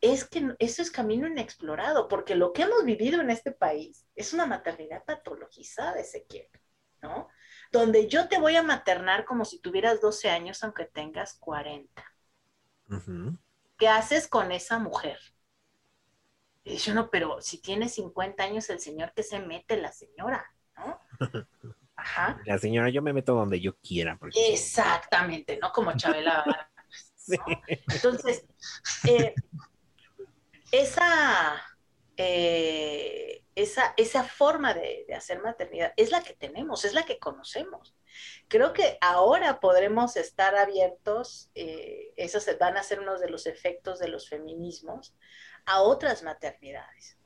es 0.00 0.24
que 0.24 0.54
eso 0.58 0.80
es 0.80 0.90
camino 0.90 1.26
inexplorado, 1.26 2.08
porque 2.08 2.34
lo 2.34 2.52
que 2.52 2.62
hemos 2.62 2.84
vivido 2.84 3.20
en 3.20 3.30
este 3.30 3.52
país 3.52 4.06
es 4.14 4.32
una 4.32 4.46
maternidad 4.46 5.04
patologizada, 5.04 6.00
Ezequiel, 6.00 6.48
¿no? 7.02 7.28
Donde 7.70 8.08
yo 8.08 8.26
te 8.28 8.38
voy 8.38 8.56
a 8.56 8.62
maternar 8.62 9.26
como 9.26 9.44
si 9.44 9.60
tuvieras 9.60 10.00
12 10.00 10.30
años, 10.30 10.62
aunque 10.64 10.86
tengas 10.86 11.34
40. 11.34 12.04
Ujú. 12.88 13.36
¿Qué 13.80 13.88
haces 13.88 14.28
con 14.28 14.52
esa 14.52 14.78
mujer? 14.78 15.18
Y 16.64 16.72
dice 16.72 16.92
uno, 16.92 17.08
pero 17.10 17.40
si 17.40 17.62
tiene 17.62 17.88
50 17.88 18.44
años 18.44 18.68
el 18.68 18.78
señor, 18.78 19.12
¿qué 19.16 19.22
se 19.22 19.40
mete 19.40 19.78
la 19.78 19.90
señora? 19.90 20.44
¿No? 20.76 21.00
Ajá. 21.96 22.40
La 22.44 22.58
señora, 22.58 22.90
yo 22.90 23.00
me 23.00 23.14
meto 23.14 23.34
donde 23.34 23.58
yo 23.58 23.74
quiera. 23.78 24.18
Porque... 24.18 24.52
Exactamente, 24.52 25.58
¿no? 25.60 25.72
Como 25.72 25.96
Chabela 25.96 26.44
Sí. 27.16 27.36
¿no? 27.38 27.62
Entonces, 27.68 28.44
eh, 29.08 29.34
esa, 30.72 31.62
eh, 32.18 33.44
esa, 33.54 33.94
esa 33.96 34.24
forma 34.24 34.74
de, 34.74 35.06
de 35.08 35.14
hacer 35.14 35.40
maternidad 35.42 35.94
es 35.96 36.10
la 36.10 36.22
que 36.22 36.34
tenemos, 36.34 36.84
es 36.84 36.92
la 36.92 37.04
que 37.04 37.18
conocemos. 37.18 37.94
Creo 38.48 38.72
que 38.72 38.98
ahora 39.00 39.60
podremos 39.60 40.16
estar 40.16 40.56
abiertos, 40.56 41.50
eh, 41.54 42.12
esos 42.16 42.46
van 42.58 42.76
a 42.76 42.82
ser 42.82 43.00
unos 43.00 43.20
de 43.20 43.30
los 43.30 43.46
efectos 43.46 43.98
de 43.98 44.08
los 44.08 44.28
feminismos, 44.28 45.14
a 45.66 45.82
otras 45.82 46.22
maternidades. 46.22 47.18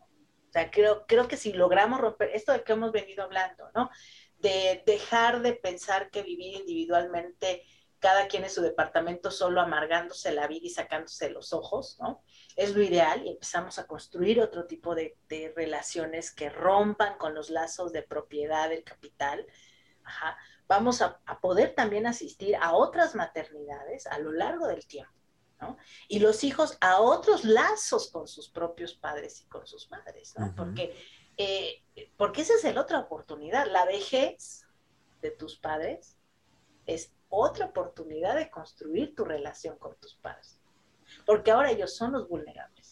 O 0.49 0.53
sea, 0.53 0.71
creo, 0.71 1.05
creo 1.07 1.27
que 1.27 1.37
si 1.37 1.53
logramos 1.53 2.01
romper 2.01 2.31
esto 2.31 2.53
de 2.53 2.63
que 2.63 2.73
hemos 2.73 2.93
venido 2.93 3.25
hablando, 3.25 3.71
¿no? 3.75 3.91
De 4.39 4.83
dejar 4.87 5.43
de 5.43 5.55
pensar 5.55 6.11
que 6.11 6.23
vivir 6.23 6.61
individualmente 6.61 7.65
cada 7.99 8.29
quien 8.29 8.45
en 8.45 8.51
su 8.51 8.61
departamento 8.61 9.31
solo 9.31 9.63
amargándose 9.63 10.31
la 10.31 10.47
vida 10.47 10.67
y 10.67 10.71
sacándose 10.71 11.31
los 11.31 11.55
ojos, 11.55 11.97
¿no? 12.01 12.23
Es 12.55 12.75
lo 12.77 12.83
ideal 12.83 13.25
y 13.25 13.31
empezamos 13.31 13.79
a 13.79 13.87
construir 13.87 14.43
otro 14.43 14.67
tipo 14.67 14.95
de, 14.95 15.17
de 15.27 15.53
relaciones 15.57 16.31
que 16.31 16.51
rompan 16.51 17.17
con 17.17 17.35
los 17.35 17.49
lazos 17.49 17.93
de 17.93 18.03
propiedad 18.03 18.69
del 18.69 18.85
capital. 18.85 19.47
Ajá. 20.05 20.37
Vamos 20.67 21.03
a, 21.03 21.21
a, 21.27 21.41
poder 21.41 21.75
también 21.75 22.07
asistir 22.07 22.57
a 22.57 22.75
otras 22.75 23.15
maternidades 23.15 24.07
a 24.07 24.19
lo 24.19 24.33
largo 24.33 24.67
del 24.67 24.87
tiempo, 24.87 25.13
¿no? 25.61 25.77
Y 26.09 26.21
los 26.21 26.43
hijos 26.43 26.79
a 26.81 27.01
otros 27.01 27.45
lazos 27.45 28.11
con 28.11 28.27
sus 28.27 28.49
propios 28.49 28.95
padres 28.95 29.41
y 29.43 29.45
con 29.47 29.67
sus 29.67 29.91
madres, 29.91 30.35
¿no? 30.39 30.47
Uh 30.47 30.49
-huh. 30.49 30.55
Porque, 30.57 30.97
eh, 31.37 31.83
porque 32.17 32.43
esa 32.43 32.55
es 32.55 32.75
la 32.75 32.81
otra 32.81 32.99
oportunidad. 32.99 33.67
La 33.67 33.85
vejez 33.85 34.65
de 35.21 35.31
tus 35.31 35.59
padres 35.59 36.17
es 36.87 37.13
otra 37.29 37.67
oportunidad 37.67 38.37
de 38.37 38.51
construir 38.51 39.15
tu 39.15 39.25
relación 39.25 39.77
con 39.79 39.97
tus 39.97 40.15
padres. 40.17 40.61
Porque 41.27 41.51
ahora 41.51 41.71
ellos 41.71 41.97
son 41.97 42.13
los 42.13 42.29
vulnerables. 42.29 42.84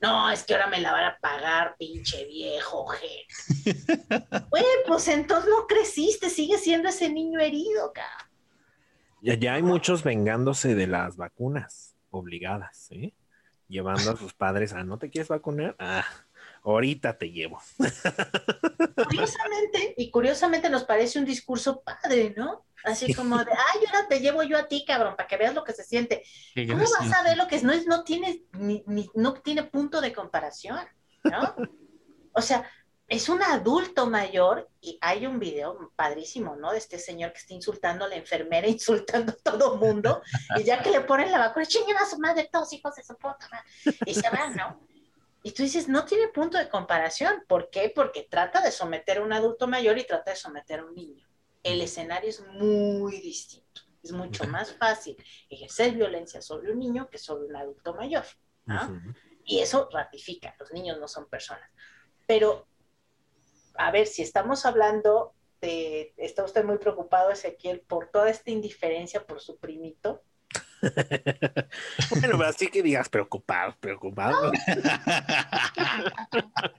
No, 0.00 0.30
es 0.30 0.44
que 0.44 0.54
ahora 0.54 0.66
me 0.66 0.80
la 0.80 0.92
van 0.92 1.04
a 1.04 1.18
pagar, 1.20 1.76
pinche 1.78 2.24
viejo. 2.26 2.86
Bueno, 4.48 4.66
pues 4.86 5.08
entonces 5.08 5.50
no 5.50 5.66
creciste, 5.66 6.30
sigue 6.30 6.56
siendo 6.56 6.88
ese 6.88 7.10
niño 7.10 7.38
herido, 7.38 7.92
cabrón. 7.92 8.30
Ya, 9.22 9.34
ya 9.34 9.54
hay 9.54 9.62
muchos 9.62 10.02
vengándose 10.02 10.74
de 10.74 10.86
las 10.86 11.16
vacunas 11.16 11.94
obligadas, 12.10 12.88
¿eh? 12.90 13.12
Llevando 13.68 14.10
a 14.10 14.16
sus 14.16 14.32
padres 14.32 14.72
a, 14.72 14.82
¿no 14.82 14.98
te 14.98 15.10
quieres 15.10 15.28
vacunar? 15.28 15.76
Ah, 15.78 16.04
ahorita 16.62 17.16
te 17.18 17.30
llevo. 17.30 17.60
Curiosamente, 19.08 19.94
y 19.96 20.10
curiosamente 20.10 20.70
nos 20.70 20.84
parece 20.84 21.18
un 21.18 21.24
discurso 21.24 21.82
padre, 21.82 22.34
¿no? 22.36 22.64
Así 22.84 23.12
como 23.14 23.38
de, 23.38 23.50
ay, 23.52 23.80
ahora 23.86 24.08
te 24.08 24.20
llevo 24.20 24.42
yo 24.42 24.58
a 24.58 24.66
ti, 24.68 24.84
cabrón, 24.86 25.14
para 25.16 25.28
que 25.28 25.36
veas 25.36 25.54
lo 25.54 25.64
que 25.64 25.72
se 25.72 25.84
siente. 25.84 26.22
¿Cómo 26.68 26.84
vas 26.98 27.12
a 27.12 27.22
ver 27.22 27.36
lo 27.36 27.46
que 27.46 27.56
es? 27.56 27.62
No, 27.62 27.72
es, 27.72 27.86
no, 27.86 28.04
tiene, 28.04 28.44
ni, 28.52 28.82
ni, 28.86 29.10
no 29.14 29.34
tiene 29.34 29.64
punto 29.64 30.00
de 30.00 30.12
comparación, 30.12 30.78
¿no? 31.24 31.54
o 32.32 32.40
sea, 32.40 32.70
es 33.10 33.28
un 33.28 33.42
adulto 33.42 34.06
mayor 34.06 34.70
y 34.80 34.96
hay 35.00 35.26
un 35.26 35.40
video 35.40 35.92
padrísimo, 35.96 36.56
¿no? 36.56 36.72
De 36.72 36.78
este 36.78 36.98
señor 36.98 37.32
que 37.32 37.38
está 37.38 37.54
insultando 37.54 38.04
a 38.04 38.08
la 38.08 38.14
enfermera, 38.14 38.66
insultando 38.68 39.32
a 39.32 39.50
todo 39.50 39.76
mundo, 39.76 40.22
y 40.56 40.62
ya 40.62 40.80
que 40.82 40.90
le 40.90 41.00
ponen 41.02 41.30
la 41.30 41.38
vacuna, 41.38 41.66
chinguen 41.66 41.96
a 41.96 42.06
su 42.06 42.18
madre, 42.18 42.48
todos 42.50 42.72
hijos 42.72 42.94
de 42.94 43.02
su 43.02 43.14
puta 43.16 43.48
madre, 43.50 43.98
y 44.06 44.14
se 44.14 44.30
van, 44.30 44.54
¿no? 44.54 44.89
Y 45.42 45.52
tú 45.52 45.62
dices, 45.62 45.88
no 45.88 46.04
tiene 46.04 46.28
punto 46.28 46.58
de 46.58 46.68
comparación. 46.68 47.44
¿Por 47.48 47.70
qué? 47.70 47.90
Porque 47.94 48.26
trata 48.30 48.60
de 48.60 48.70
someter 48.70 49.18
a 49.18 49.22
un 49.22 49.32
adulto 49.32 49.66
mayor 49.66 49.98
y 49.98 50.06
trata 50.06 50.32
de 50.32 50.36
someter 50.36 50.80
a 50.80 50.84
un 50.84 50.94
niño. 50.94 51.26
El 51.62 51.80
escenario 51.80 52.28
es 52.28 52.40
muy 52.46 53.20
distinto. 53.20 53.82
Es 54.02 54.12
mucho 54.12 54.44
más 54.44 54.72
fácil 54.72 55.16
ejercer 55.48 55.92
violencia 55.92 56.40
sobre 56.40 56.72
un 56.72 56.78
niño 56.78 57.08
que 57.10 57.18
sobre 57.18 57.46
un 57.46 57.56
adulto 57.56 57.94
mayor. 57.94 58.24
¿no? 58.64 58.82
Uh 58.82 58.94
-huh. 58.94 59.14
Y 59.44 59.60
eso 59.60 59.88
ratifica, 59.92 60.54
los 60.58 60.72
niños 60.72 60.98
no 60.98 61.08
son 61.08 61.28
personas. 61.28 61.68
Pero, 62.26 62.66
a 63.74 63.90
ver, 63.90 64.06
si 64.06 64.22
estamos 64.22 64.64
hablando 64.64 65.34
de, 65.60 66.14
está 66.16 66.44
usted 66.44 66.64
muy 66.64 66.78
preocupado, 66.78 67.30
Ezequiel, 67.30 67.80
por 67.80 68.08
toda 68.10 68.30
esta 68.30 68.50
indiferencia 68.50 69.26
por 69.26 69.40
su 69.40 69.58
primito, 69.58 70.22
bueno, 72.10 72.42
así 72.44 72.68
que 72.68 72.82
digas 72.82 73.08
preocupado, 73.08 73.76
preocupado. 73.80 74.52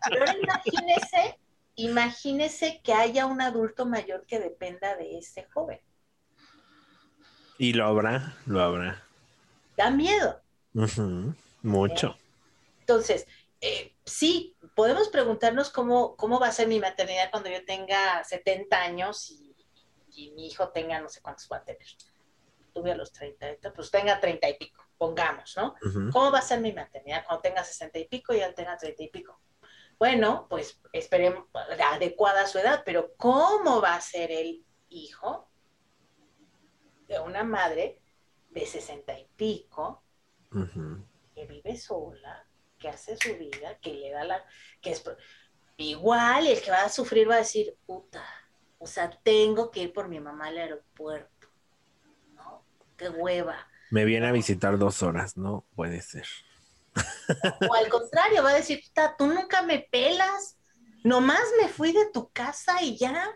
Pero 0.10 0.26
imagínese, 0.42 1.40
imagínese 1.76 2.82
que 2.84 2.94
haya 2.94 3.26
un 3.26 3.42
adulto 3.42 3.86
mayor 3.86 4.26
que 4.26 4.40
dependa 4.40 4.96
de 4.96 5.18
ese 5.18 5.46
joven. 5.54 5.80
Y 7.58 7.74
lo 7.74 7.86
habrá, 7.86 8.36
lo 8.46 8.62
habrá. 8.62 9.04
Da 9.78 9.92
miedo. 9.92 10.42
Uh 10.74 10.82
-huh, 10.82 11.36
mucho. 11.62 12.08
¿Eh? 12.08 12.22
Entonces, 12.80 13.28
eh, 13.62 13.94
sí, 14.04 14.56
podemos 14.76 15.10
preguntarnos 15.10 15.70
cómo, 15.70 16.16
cómo 16.16 16.40
va 16.40 16.48
a 16.48 16.52
ser 16.52 16.68
mi 16.68 16.80
maternidad 16.80 17.30
cuando 17.30 17.50
yo 17.50 17.64
tenga 17.66 18.24
70 18.24 18.82
años 18.82 19.30
y, 19.30 19.56
y 20.16 20.32
mi 20.32 20.48
hijo 20.48 20.70
tenga 20.70 21.00
no 21.00 21.10
sé 21.10 21.22
cuántos 21.22 21.48
va 21.52 21.58
a 21.58 21.64
tener 21.64 21.86
tuve 22.74 22.92
a 22.92 22.96
los 22.96 23.12
30, 23.12 23.74
pues 23.74 23.92
tenga 23.92 24.20
30 24.20 24.50
y 24.50 24.54
pico, 24.58 24.84
pongamos, 24.98 25.56
¿no? 25.58 25.76
Uh 25.82 25.88
-huh. 25.88 26.12
¿Cómo 26.12 26.32
va 26.32 26.40
a 26.40 26.44
ser 26.44 26.60
mi 26.60 26.74
maternidad 26.74 27.24
cuando 27.26 27.42
tenga 27.42 27.64
60 27.64 28.00
y 28.00 28.08
pico 28.08 28.34
y 28.34 28.40
él 28.40 28.54
tenga 28.54 28.78
30 28.78 29.04
y 29.04 29.10
pico? 29.10 29.40
Bueno, 29.98 30.48
pues 30.50 30.80
esperemos, 30.94 31.46
adecuada 31.54 32.42
a 32.42 32.48
su 32.48 32.58
edad, 32.58 32.84
pero 32.86 33.14
¿cómo 33.18 33.82
va 33.82 33.96
a 33.96 34.02
ser 34.02 34.32
el 34.32 34.66
hijo 34.90 35.50
de 37.08 37.20
una 37.20 37.44
madre 37.44 38.02
de 38.50 38.66
60 38.66 39.20
y 39.20 39.26
pico 39.36 40.04
uh 40.52 40.58
-huh. 40.58 41.06
que 41.36 41.46
vive 41.46 41.76
sola, 41.78 42.48
que 42.80 42.90
hace 42.90 43.16
su 43.18 43.38
vida, 43.38 43.78
que 43.80 43.94
le 43.94 44.12
da 44.12 44.24
la... 44.24 44.46
que 44.82 44.92
es 44.92 45.04
igual 45.78 46.48
el 46.48 46.62
que 46.62 46.72
va 46.72 46.84
a 46.84 46.90
sufrir 46.90 47.30
va 47.30 47.36
a 47.36 47.40
decir, 47.40 47.78
puta, 47.86 48.24
o 48.78 48.88
sea, 48.88 49.10
tengo 49.24 49.72
que 49.72 49.82
ir 49.84 49.94
por 49.94 50.08
mi 50.08 50.20
mamá 50.20 50.48
al 50.48 50.58
aeropuerto 50.58 51.31
qué 53.02 53.10
hueva. 53.10 53.68
Me 53.90 54.06
viene 54.06 54.28
a 54.28 54.32
visitar 54.32 54.78
dos 54.78 55.04
horas, 55.04 55.38
no 55.38 55.66
puede 55.76 56.02
ser. 56.02 56.26
O 57.70 57.74
al 57.74 57.90
contrario, 57.90 58.44
va 58.44 58.52
a 58.52 58.56
decir, 58.56 58.84
tú 59.18 59.28
nunca 59.28 59.62
me 59.64 59.80
pelas, 59.80 60.58
nomás 61.04 61.44
me 61.62 61.68
fui 61.68 61.92
de 61.92 62.10
tu 62.12 62.30
casa 62.32 62.82
y 62.82 62.98
ya. 62.98 63.30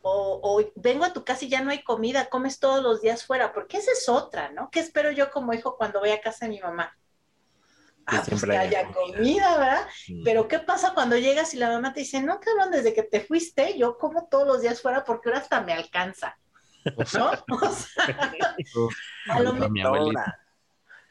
O, 0.00 0.40
o, 0.42 0.72
vengo 0.76 1.04
a 1.04 1.12
tu 1.12 1.24
casa 1.24 1.44
y 1.44 1.48
ya 1.48 1.60
no 1.60 1.70
hay 1.70 1.82
comida, 1.82 2.28
comes 2.28 2.60
todos 2.60 2.82
los 2.82 3.02
días 3.02 3.24
fuera, 3.24 3.52
porque 3.52 3.78
esa 3.78 3.90
es 3.92 4.08
otra, 4.08 4.50
¿no? 4.50 4.70
¿Qué 4.70 4.80
espero 4.80 5.10
yo 5.10 5.30
como 5.30 5.52
hijo 5.52 5.76
cuando 5.76 6.00
voy 6.00 6.10
a 6.10 6.20
casa 6.20 6.46
de 6.46 6.50
mi 6.50 6.60
mamá? 6.60 6.96
Que 8.08 8.16
ah, 8.16 8.22
pues 8.26 8.42
que 8.42 8.56
haya 8.56 8.90
comida, 8.92 9.16
comida 9.16 9.58
¿verdad? 9.58 9.88
Sí. 9.94 10.22
Pero 10.24 10.48
¿qué 10.48 10.60
pasa 10.60 10.94
cuando 10.94 11.18
llegas 11.18 11.52
y 11.52 11.58
la 11.58 11.68
mamá 11.68 11.92
te 11.92 12.00
dice, 12.00 12.22
no, 12.22 12.40
cabrón, 12.40 12.70
desde 12.70 12.94
que 12.94 13.02
te 13.02 13.20
fuiste, 13.20 13.76
yo 13.76 13.98
como 13.98 14.28
todos 14.28 14.46
los 14.46 14.62
días 14.62 14.80
fuera 14.80 15.04
porque 15.04 15.28
ahora 15.28 15.40
hasta 15.40 15.60
me 15.60 15.72
alcanza? 15.72 16.38
¿No? 16.84 17.30
O 17.50 17.70
sea, 17.72 18.34
a 19.28 19.40
lo 19.40 19.52
mejor 19.54 20.14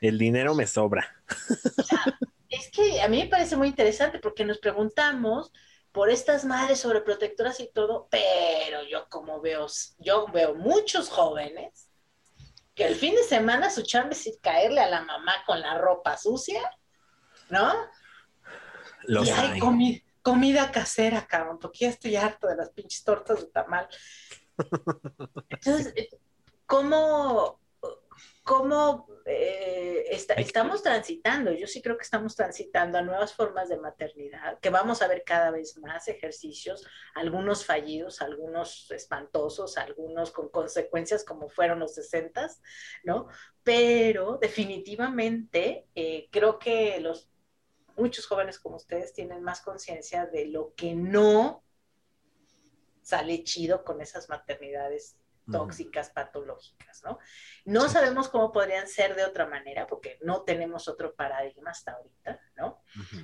el 0.02 0.18
dinero 0.18 0.54
me 0.56 0.68
sobra. 0.68 1.16
O 1.78 1.84
sea, 1.84 2.04
es 2.50 2.70
que 2.72 3.02
a 3.02 3.08
mí 3.08 3.24
me 3.24 3.28
parece 3.30 3.56
muy 3.56 3.68
interesante 3.68 4.20
porque 4.20 4.46
nos 4.46 4.60
preguntamos 4.60 5.52
por 5.92 6.10
estas 6.10 6.46
madres 6.46 6.80
sobreprotectoras 6.80 7.60
y 7.60 7.72
todo, 7.72 8.08
pero 8.12 8.84
yo 8.84 9.08
como 9.10 9.42
veo, 9.42 9.68
yo 9.98 10.28
veo 10.28 10.54
muchos 10.56 11.10
jóvenes 11.10 11.90
que 12.76 12.86
el 12.86 12.96
fin 12.96 13.16
de 13.16 13.24
semana 13.24 13.72
su 13.72 13.82
chamba 13.82 14.12
es 14.12 14.38
caerle 14.42 14.82
a 14.82 14.90
la 14.90 15.02
mamá 15.02 15.34
con 15.48 15.60
la 15.60 15.78
ropa 15.80 16.16
sucia, 16.18 16.62
¿no? 17.50 17.74
Los 19.04 19.28
y 19.28 19.32
hay 19.32 19.52
hay. 19.54 19.60
comi- 19.60 20.04
comida 20.22 20.72
casera, 20.72 21.26
cabrón, 21.26 21.58
porque 21.58 21.80
ya 21.86 21.90
estoy 21.90 22.16
harto 22.18 22.48
de 22.48 22.58
las 22.58 22.70
pinches 22.70 23.04
tortas 23.04 23.40
de 23.40 23.48
tamal. 23.48 23.88
Entonces, 25.50 25.94
eh, 25.96 26.10
¿cómo, 26.66 27.60
cómo 28.44 29.08
eh, 29.26 30.06
está- 30.10 30.36
estamos 30.36 30.82
transitando? 30.84 31.52
Yo 31.52 31.68
sí 31.68 31.82
creo 31.82 31.98
que 31.98 32.04
estamos 32.04 32.36
transitando 32.36 32.98
a 32.98 33.02
nuevas 33.02 33.34
formas 33.34 33.70
de 33.70 33.78
maternidad, 33.78 34.60
que 34.60 34.70
vamos 34.70 35.02
a 35.02 35.08
ver 35.08 35.24
cada 35.26 35.52
vez 35.52 35.78
más 35.78 36.08
ejercicios, 36.08 36.86
algunos 37.16 37.66
fallidos, 37.66 38.22
algunos 38.22 38.90
espantosos, 38.92 39.78
algunos 39.78 40.32
con 40.32 40.50
consecuencias 40.50 41.24
como 41.24 41.50
fueron 41.50 41.80
los 41.80 41.94
60, 41.96 42.50
¿no? 43.04 43.28
Pero 43.64 44.38
definitivamente 44.42 45.88
eh, 45.96 46.30
creo 46.32 46.58
que 46.60 47.00
los 47.02 47.30
muchos 47.98 48.28
jóvenes 48.28 48.60
como 48.60 48.76
ustedes 48.76 49.12
tienen 49.14 49.42
más 49.44 49.62
conciencia 49.62 50.28
de 50.28 50.46
lo 50.46 50.74
que 50.76 50.94
no 50.94 51.64
sale 53.08 53.44
chido 53.44 53.84
con 53.86 54.02
esas 54.02 54.28
maternidades 54.28 55.16
tóxicas, 55.50 56.10
patológicas, 56.10 57.02
¿no? 57.06 57.20
No 57.64 57.88
sabemos 57.88 58.28
cómo 58.28 58.52
podrían 58.52 58.86
ser 58.86 59.16
de 59.16 59.24
otra 59.24 59.46
manera, 59.48 59.88
porque 59.88 60.20
no 60.22 60.42
tenemos 60.42 60.90
otro 60.90 61.16
paradigma 61.16 61.72
hasta 61.72 61.94
ahorita, 61.94 62.42
¿no? 62.58 62.84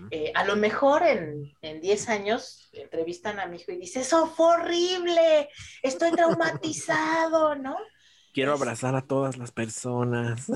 Eh, 0.10 0.31
a 0.34 0.45
lo 0.45 0.55
mejor 0.55 1.03
en, 1.03 1.51
en 1.61 1.81
10 1.81 2.07
años 2.07 2.69
entrevistan 2.72 3.41
a 3.41 3.45
mi 3.47 3.57
hijo 3.57 3.73
y 3.73 3.77
dice, 3.77 3.99
eso 3.99 4.27
fue 4.27 4.55
horrible, 4.55 5.49
estoy 5.81 6.11
traumatizado, 6.11 7.55
¿no? 7.55 7.76
Quiero 8.34 8.53
Es- 8.55 8.61
abrazar 8.61 8.95
a 8.95 9.05
todas 9.05 9.35
las 9.38 9.51
personas. 9.51 10.47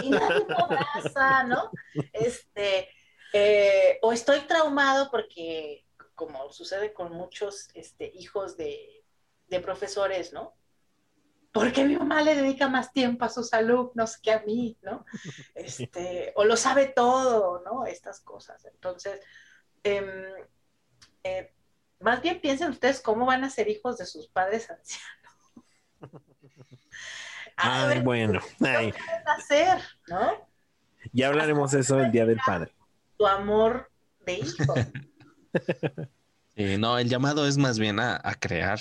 y 0.00 0.10
nadie 0.10 0.44
lo 0.48 0.58
abraza, 0.64 1.42
¿no? 1.42 1.72
Este, 2.12 2.88
eh, 3.32 3.98
o 4.02 4.12
estoy 4.12 4.40
traumado 4.42 5.10
porque, 5.10 5.84
como 6.18 6.52
sucede 6.52 6.92
con 6.92 7.12
muchos 7.12 7.68
este, 7.74 8.10
hijos 8.12 8.56
de, 8.56 9.04
de 9.46 9.60
profesores, 9.60 10.32
¿no? 10.32 10.52
Porque 11.52 11.84
mi 11.84 11.96
mamá 11.96 12.22
le 12.22 12.34
dedica 12.34 12.68
más 12.68 12.92
tiempo 12.92 13.24
a 13.24 13.28
sus 13.28 13.54
alumnos 13.54 14.18
que 14.18 14.32
a 14.32 14.40
mí, 14.40 14.76
¿no? 14.82 15.06
Este, 15.54 16.32
o 16.34 16.44
lo 16.44 16.56
sabe 16.56 16.86
todo, 16.88 17.62
¿no? 17.64 17.86
Estas 17.86 18.20
cosas. 18.20 18.64
Entonces, 18.64 19.20
em, 19.84 20.06
eh, 21.22 21.54
más 22.00 22.20
bien 22.20 22.40
piensen 22.40 22.70
ustedes 22.70 23.00
cómo 23.00 23.24
van 23.24 23.44
a 23.44 23.50
ser 23.50 23.68
hijos 23.68 23.96
de 23.96 24.06
sus 24.06 24.28
padres 24.28 24.68
ancianos. 24.70 25.06
A 27.56 27.82
Ay, 27.82 27.88
ver, 27.88 28.02
bueno. 28.02 28.40
Ay, 28.60 28.90
¿qué 28.90 28.98
van 28.98 29.28
a 29.28 29.34
hacer, 29.34 29.82
¿no? 30.08 30.48
ya 31.12 31.28
hablaremos 31.28 31.70
de 31.70 31.80
eso 31.80 32.00
el 32.00 32.10
día 32.10 32.26
del 32.26 32.40
padre. 32.44 32.72
tu 33.16 33.26
amor 33.26 33.88
de 34.26 34.34
hijo. 34.34 34.74
Eh, 36.60 36.76
no, 36.76 36.98
el 36.98 37.08
llamado 37.08 37.46
es 37.46 37.56
más 37.56 37.78
bien 37.78 38.00
a, 38.00 38.20
a 38.20 38.34
crear 38.34 38.80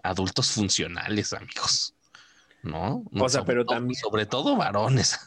adultos 0.00 0.52
funcionales, 0.52 1.32
amigos. 1.32 1.96
¿No? 2.62 3.04
O 3.12 3.28
sea, 3.28 3.40
Sobre 3.40 3.46
pero 3.46 3.66
todo- 3.66 3.74
también- 3.76 4.00
Sobre 4.00 4.26
todo 4.26 4.56
varones. 4.56 5.18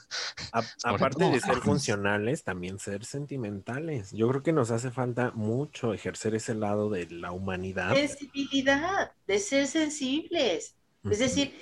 A- 0.53 0.61
Sobre 0.77 0.95
aparte 0.95 1.19
todo 1.19 1.31
de 1.33 1.41
ser 1.41 1.57
funcionales, 1.57 2.45
también 2.45 2.79
ser 2.79 3.03
sentimentales. 3.03 4.11
Yo 4.13 4.29
creo 4.29 4.43
que 4.43 4.53
nos 4.53 4.71
hace 4.71 4.91
falta 4.91 5.31
mucho 5.31 5.93
ejercer 5.93 6.35
ese 6.35 6.55
lado 6.55 6.89
de 6.89 7.07
la 7.09 7.33
humanidad. 7.33 7.93
Sensibilidad, 7.93 9.11
de 9.27 9.39
ser 9.39 9.67
sensibles. 9.67 10.73
Es 11.03 11.19
decir, 11.19 11.53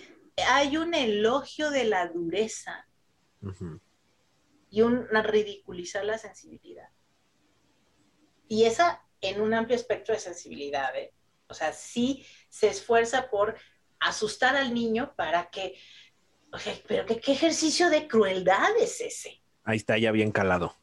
hay 0.49 0.77
un 0.77 0.93
elogio 0.93 1.71
de 1.71 1.83
la 1.85 2.07
dureza 2.09 2.87
ujú. 3.41 3.79
y 4.69 4.81
una 4.81 5.23
ridiculizar 5.23 6.05
la 6.05 6.19
sensibilidad. 6.19 6.89
Y 8.47 8.63
esa 8.65 9.05
en 9.21 9.41
un 9.41 9.53
amplio 9.53 9.75
espectro 9.75 10.13
de 10.13 10.19
sensibilidad. 10.19 10.95
¿eh? 10.95 11.13
O 11.47 11.53
sea, 11.53 11.73
sí 11.73 12.25
se 12.49 12.67
esfuerza 12.67 13.29
por 13.29 13.55
asustar 13.99 14.55
al 14.55 14.73
niño 14.73 15.13
para 15.15 15.49
que, 15.49 15.75
o 16.51 16.57
sea, 16.57 16.73
pero 16.87 17.05
¿qué, 17.05 17.19
qué 17.19 17.31
ejercicio 17.31 17.89
de 17.89 18.07
crueldad 18.07 18.75
es 18.79 19.01
ese? 19.01 19.41
Ahí 19.63 19.77
está 19.77 19.97
ya 19.97 20.11
bien 20.11 20.31
calado. 20.31 20.75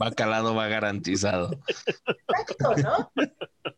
va 0.00 0.12
calado, 0.12 0.54
va 0.54 0.68
garantizado. 0.68 1.50
Exacto, 2.06 2.74
¿no? 2.76 3.12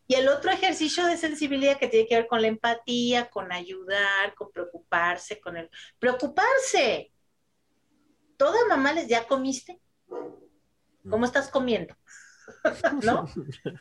Y 0.07 0.15
el 0.15 0.27
otro 0.27 0.51
ejercicio 0.51 1.05
de 1.05 1.17
sensibilidad 1.17 1.77
que 1.77 1.87
tiene 1.87 2.07
que 2.07 2.15
ver 2.15 2.27
con 2.27 2.41
la 2.41 2.47
empatía, 2.47 3.29
con 3.29 3.51
ayudar, 3.51 4.35
con 4.35 4.51
preocuparse, 4.51 5.39
con 5.39 5.57
el... 5.57 5.69
Preocuparse. 5.99 7.11
Toda 8.37 8.65
mamá 8.67 8.93
les, 8.93 9.07
¿ya 9.07 9.27
comiste? 9.27 9.79
¿Cómo 11.09 11.25
estás 11.25 11.49
comiendo? 11.49 11.95
¿No? 13.03 13.27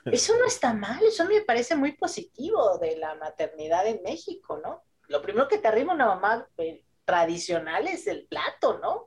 Eso 0.07 0.37
no 0.37 0.45
está 0.47 0.73
mal, 0.73 1.03
eso 1.05 1.25
me 1.25 1.43
parece 1.43 1.77
muy 1.77 1.93
positivo 1.93 2.79
de 2.79 2.97
la 2.97 3.15
maternidad 3.15 3.87
en 3.87 4.03
México, 4.03 4.61
¿no? 4.63 4.85
Lo 5.09 5.21
primero 5.21 5.49
que 5.49 5.59
te 5.59 5.69
arrima 5.69 5.95
una 5.95 6.07
mamá 6.07 6.49
eh, 6.59 6.85
tradicional 7.05 7.87
es 7.89 8.07
el 8.07 8.27
plato, 8.27 8.79
¿no? 8.79 9.05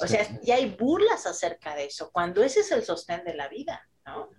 O 0.00 0.06
sea, 0.08 0.26
ya 0.42 0.56
hay 0.56 0.74
burlas 0.74 1.26
acerca 1.26 1.74
de 1.76 1.86
eso, 1.86 2.10
cuando 2.10 2.42
ese 2.42 2.60
es 2.60 2.72
el 2.72 2.82
sostén 2.82 3.24
de 3.24 3.34
la 3.34 3.48
vida, 3.48 3.88
¿no? 4.04 4.30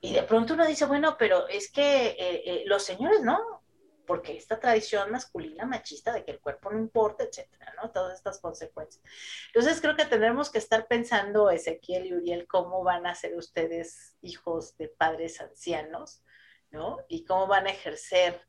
Y 0.00 0.12
de 0.12 0.22
pronto 0.22 0.52
uno 0.52 0.66
dice, 0.66 0.84
bueno, 0.84 1.16
pero 1.18 1.48
es 1.48 1.72
que 1.72 2.08
eh, 2.08 2.16
eh, 2.18 2.62
los 2.66 2.82
señores 2.82 3.22
no, 3.22 3.63
porque 4.06 4.36
esta 4.36 4.60
tradición 4.60 5.10
masculina 5.10 5.66
machista 5.66 6.12
de 6.12 6.24
que 6.24 6.32
el 6.32 6.40
cuerpo 6.40 6.70
no 6.70 6.78
importa, 6.78 7.24
etcétera, 7.24 7.74
¿no? 7.80 7.90
Todas 7.90 8.16
estas 8.16 8.40
consecuencias. 8.40 9.02
Entonces 9.48 9.80
creo 9.80 9.96
que 9.96 10.04
tendremos 10.04 10.50
que 10.50 10.58
estar 10.58 10.86
pensando, 10.86 11.50
Ezequiel 11.50 12.06
y 12.06 12.14
Uriel, 12.14 12.46
cómo 12.46 12.82
van 12.82 13.06
a 13.06 13.14
ser 13.14 13.36
ustedes 13.36 14.16
hijos 14.22 14.76
de 14.76 14.88
padres 14.88 15.40
ancianos, 15.40 16.22
¿no? 16.70 16.98
Y 17.08 17.24
cómo 17.24 17.46
van 17.46 17.66
a 17.66 17.70
ejercer 17.70 18.40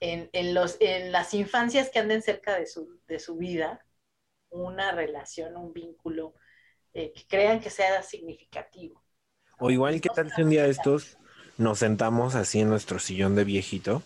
en, 0.00 0.30
en 0.32 0.54
los, 0.54 0.76
en 0.80 1.12
las 1.12 1.34
infancias 1.34 1.90
que 1.90 1.98
anden 1.98 2.22
cerca 2.22 2.58
de 2.58 2.66
su, 2.66 3.00
de 3.06 3.18
su 3.18 3.36
vida 3.36 3.84
una 4.50 4.92
relación, 4.92 5.56
un 5.56 5.72
vínculo 5.72 6.34
eh, 6.92 7.12
que 7.12 7.26
crean 7.26 7.60
que 7.60 7.70
sea 7.70 8.02
significativo. 8.02 9.02
O 9.58 9.70
igual, 9.70 10.00
¿qué 10.00 10.08
tal 10.14 10.32
si 10.32 10.42
un 10.42 10.50
día 10.50 10.64
de 10.64 10.70
estos 10.70 11.18
nos 11.56 11.80
sentamos 11.80 12.34
así 12.34 12.60
en 12.60 12.68
nuestro 12.68 12.98
sillón 12.98 13.34
de 13.34 13.44
viejito 13.44 14.02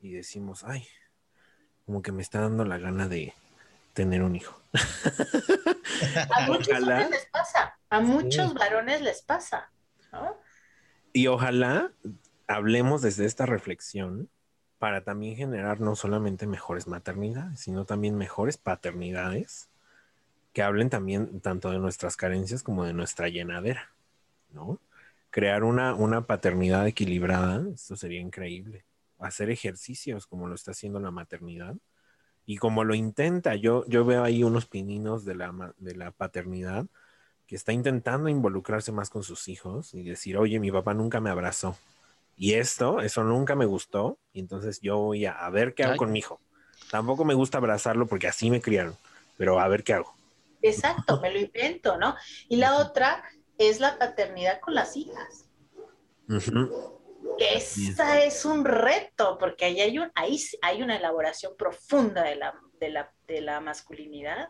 y 0.00 0.12
decimos, 0.12 0.64
ay, 0.64 0.86
como 1.86 2.02
que 2.02 2.12
me 2.12 2.22
está 2.22 2.40
dando 2.40 2.64
la 2.64 2.78
gana 2.78 3.08
de 3.08 3.34
tener 3.94 4.22
un 4.22 4.36
hijo? 4.36 4.60
A 6.30 6.46
muchos 6.46 6.78
hombres 6.78 7.10
les 7.10 7.26
pasa, 7.26 7.78
a 7.90 8.00
muchos 8.00 8.54
varones 8.54 9.00
les 9.00 9.22
pasa, 9.22 9.70
¿no? 10.12 10.36
Y 11.12 11.26
ojalá 11.26 11.90
hablemos 12.46 13.02
desde 13.02 13.24
esta 13.24 13.46
reflexión 13.46 14.28
para 14.78 15.02
también 15.02 15.36
generar 15.36 15.80
no 15.80 15.96
solamente 15.96 16.46
mejores 16.46 16.86
maternidades, 16.86 17.60
sino 17.60 17.84
también 17.84 18.16
mejores 18.16 18.56
paternidades 18.58 19.68
que 20.52 20.62
hablen 20.62 20.90
también 20.90 21.40
tanto 21.40 21.70
de 21.70 21.78
nuestras 21.78 22.16
carencias 22.16 22.62
como 22.62 22.84
de 22.84 22.92
nuestra 22.92 23.28
llenadera, 23.28 23.90
¿no? 24.50 24.80
Crear 25.30 25.64
una, 25.64 25.94
una 25.94 26.26
paternidad 26.26 26.86
equilibrada, 26.86 27.64
esto 27.74 27.96
sería 27.96 28.20
increíble. 28.20 28.84
Hacer 29.18 29.50
ejercicios 29.50 30.26
como 30.26 30.46
lo 30.46 30.54
está 30.54 30.70
haciendo 30.70 31.00
la 31.00 31.10
maternidad 31.10 31.76
y 32.46 32.56
como 32.56 32.84
lo 32.84 32.94
intenta. 32.94 33.54
Yo, 33.56 33.84
yo 33.86 34.04
veo 34.04 34.24
ahí 34.24 34.42
unos 34.42 34.66
pininos 34.66 35.24
de 35.24 35.34
la, 35.34 35.74
de 35.78 35.94
la 35.96 36.10
paternidad 36.12 36.86
que 37.46 37.56
está 37.56 37.72
intentando 37.72 38.28
involucrarse 38.28 38.92
más 38.92 39.10
con 39.10 39.22
sus 39.22 39.48
hijos 39.48 39.94
y 39.94 40.02
decir, 40.02 40.36
oye, 40.36 40.60
mi 40.60 40.70
papá 40.70 40.94
nunca 40.94 41.20
me 41.20 41.30
abrazó. 41.30 41.76
Y 42.36 42.54
esto, 42.54 43.00
eso 43.00 43.24
nunca 43.24 43.56
me 43.56 43.66
gustó. 43.66 44.18
Y 44.32 44.40
entonces 44.40 44.80
yo 44.80 44.98
voy 44.98 45.26
a, 45.26 45.32
a 45.32 45.50
ver 45.50 45.74
qué 45.74 45.84
hago 45.84 45.92
Ay. 45.92 45.98
con 45.98 46.12
mi 46.12 46.20
hijo. 46.20 46.40
Tampoco 46.90 47.24
me 47.24 47.34
gusta 47.34 47.58
abrazarlo 47.58 48.06
porque 48.06 48.28
así 48.28 48.50
me 48.50 48.60
criaron, 48.60 48.96
pero 49.36 49.58
a 49.60 49.68
ver 49.68 49.82
qué 49.82 49.94
hago. 49.94 50.14
Exacto, 50.62 51.20
me 51.20 51.32
lo 51.32 51.38
invento, 51.38 51.98
¿no? 51.98 52.16
Y 52.48 52.56
la 52.56 52.76
otra 52.78 53.22
es 53.58 53.80
la 53.80 53.98
paternidad 53.98 54.60
con 54.60 54.74
las 54.74 54.96
hijas. 54.96 55.46
Esa 57.38 58.22
es 58.22 58.44
un 58.44 58.64
reto, 58.64 59.38
porque 59.38 59.64
ahí 59.64 59.80
hay, 59.80 59.98
un, 59.98 60.10
ahí 60.14 60.38
hay 60.62 60.82
una 60.82 60.96
elaboración 60.96 61.56
profunda 61.56 62.22
de 62.22 62.36
la, 62.36 62.54
de, 62.74 62.90
la, 62.90 63.12
de 63.26 63.40
la 63.40 63.60
masculinidad, 63.60 64.48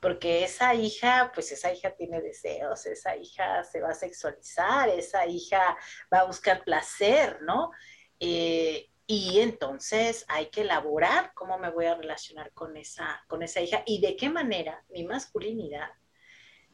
porque 0.00 0.44
esa 0.44 0.74
hija, 0.74 1.30
pues 1.34 1.52
esa 1.52 1.72
hija 1.72 1.94
tiene 1.94 2.20
deseos, 2.20 2.86
esa 2.86 3.16
hija 3.16 3.64
se 3.64 3.80
va 3.80 3.90
a 3.90 3.94
sexualizar, 3.94 4.88
esa 4.88 5.26
hija 5.26 5.76
va 6.12 6.20
a 6.20 6.24
buscar 6.26 6.64
placer, 6.64 7.42
¿no? 7.42 7.70
Eh, 8.18 8.90
y 9.06 9.40
entonces 9.40 10.24
hay 10.28 10.46
que 10.50 10.60
elaborar 10.60 11.32
cómo 11.34 11.58
me 11.58 11.70
voy 11.70 11.86
a 11.86 11.96
relacionar 11.96 12.52
con 12.52 12.76
esa, 12.76 13.24
con 13.26 13.42
esa 13.42 13.60
hija 13.60 13.82
y 13.84 14.00
de 14.00 14.16
qué 14.16 14.30
manera 14.30 14.84
mi 14.88 15.04
masculinidad 15.04 15.88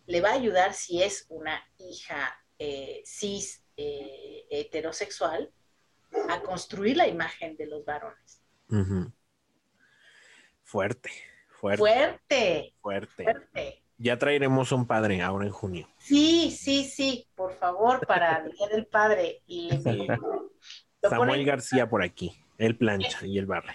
le 0.04 0.20
va 0.20 0.30
a 0.30 0.34
ayudar 0.34 0.74
si 0.74 1.02
es 1.02 1.24
una 1.30 1.66
hija 1.78 2.38
eh, 2.58 3.02
cis 3.06 3.65
eh, 3.76 4.46
heterosexual 4.50 5.52
a 6.30 6.40
construir 6.42 6.96
la 6.96 7.06
imagen 7.08 7.56
de 7.56 7.66
los 7.66 7.84
varones. 7.84 8.42
Fuerte, 10.62 11.10
fuerte, 11.48 11.78
Fuerte, 11.78 12.74
fuerte. 12.80 13.24
fuerte. 13.24 13.82
Ya 13.98 14.18
traeremos 14.18 14.72
un 14.72 14.86
padre 14.86 15.22
ahora 15.22 15.46
en 15.46 15.52
junio. 15.52 15.88
Sí, 15.98 16.50
sí, 16.50 16.84
sí, 16.84 17.28
por 17.34 17.54
favor, 17.54 18.06
para 18.06 18.44
el 18.44 18.52
Día 18.52 18.68
del 18.68 18.86
Padre. 18.86 19.42
Y 19.46 19.70
Sí. 19.82 20.06
Samuel 21.02 21.40
ponen- 21.40 21.46
García 21.46 21.88
por 21.88 22.02
aquí. 22.02 22.36
Él 22.58 22.76
plancha 22.76 23.24
y 23.26 23.38
él 23.38 23.46
barre. 23.46 23.74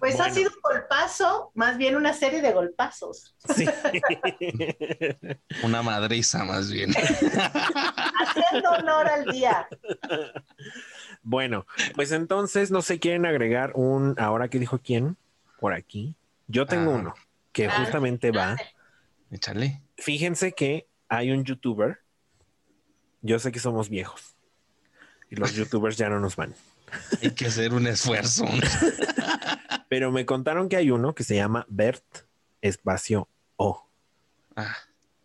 Pues 0.00 0.18
ha 0.20 0.30
sido 0.30 0.50
un 0.50 0.60
golpazo, 0.92 1.50
más 1.54 1.78
bien 1.78 1.96
una 1.96 2.12
serie 2.12 2.42
de 2.42 2.52
golpazos. 2.52 3.34
Sí. 3.54 3.66
Una 5.62 5.82
madriza 5.82 6.44
más 6.44 6.70
bien. 6.70 6.92
Haciendo 6.94 8.70
honor 8.78 9.08
al 9.08 9.24
día. 9.26 9.66
bueno, 11.22 11.66
pues 11.94 12.12
entonces 12.12 12.70
no 12.70 12.82
se 12.82 12.98
quieren 12.98 13.26
agregar 13.26 13.72
un. 13.74 14.14
Ahora 14.18 14.48
que 14.48 14.58
dijo 14.58 14.78
quién 14.78 15.16
por 15.60 15.72
aquí. 15.72 16.14
Yo 16.46 16.66
tengo 16.66 16.92
Ah. 16.92 16.96
uno 16.96 17.14
que 17.52 17.66
Ah, 17.66 17.74
justamente 17.78 18.30
va. 18.30 18.56
Échale. 19.30 19.80
Fíjense 19.96 20.52
que 20.52 20.86
hay 21.08 21.30
un 21.30 21.44
youtuber. 21.44 22.00
Yo 23.22 23.38
sé 23.38 23.52
que 23.52 23.60
somos 23.60 23.88
viejos 23.88 24.34
y 25.30 25.36
los 25.36 25.54
youtubers 25.54 25.96
ya 25.96 26.08
no 26.08 26.18
nos 26.20 26.34
van. 26.36 26.54
Hay 27.22 27.30
que 27.30 27.46
hacer 27.46 27.72
un 27.72 27.86
esfuerzo. 27.86 28.44
Pero 29.92 30.10
me 30.10 30.24
contaron 30.24 30.70
que 30.70 30.76
hay 30.76 30.90
uno 30.90 31.14
que 31.14 31.22
se 31.22 31.36
llama 31.36 31.66
Bert 31.68 32.24
Espacio 32.62 33.28
O. 33.56 33.90
Ah, 34.56 34.74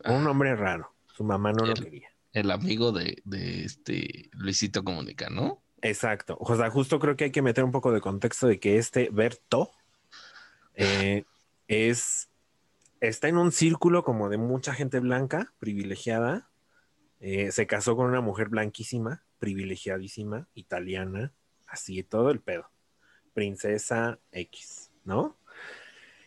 Un 0.04 0.26
nombre 0.26 0.58
raro. 0.58 0.94
Su 1.16 1.24
mamá 1.24 1.54
no 1.54 1.66
lo 1.66 1.74
quería. 1.74 2.10
el 2.34 2.52
amigo 2.52 2.92
de, 2.92 3.22
de 3.24 3.64
este 3.64 4.30
Luisito 4.34 4.84
Comunica, 4.84 5.30
¿no? 5.30 5.64
Exacto. 5.82 6.36
O 6.42 6.54
sea, 6.58 6.70
justo 6.70 7.00
creo 7.00 7.16
que 7.16 7.24
hay 7.24 7.32
que 7.32 7.42
meter 7.42 7.64
un 7.64 7.72
poco 7.72 7.94
de 7.94 8.02
contexto 8.02 8.46
de 8.46 8.60
que 8.60 8.78
este 8.78 9.08
Berto 9.10 9.72
eh, 10.74 11.24
es 11.70 12.28
está 13.00 13.30
en 13.30 13.38
un 13.38 13.54
círculo 13.54 14.04
como 14.04 14.28
de 14.28 14.38
mucha 14.38 14.74
gente 14.74 15.00
blanca, 15.00 15.54
privilegiada. 15.60 16.50
Eh, 17.22 17.54
se 17.54 17.68
casó 17.68 17.96
con 17.96 18.08
una 18.08 18.20
mujer 18.20 18.50
blanquísima, 18.50 19.24
privilegiadísima, 19.40 20.50
italiana, 20.56 21.32
así 21.68 22.04
todo 22.04 22.32
el 22.32 22.42
pedo. 22.42 22.70
Princesa 23.38 24.18
X, 24.32 24.90
¿no? 25.04 25.38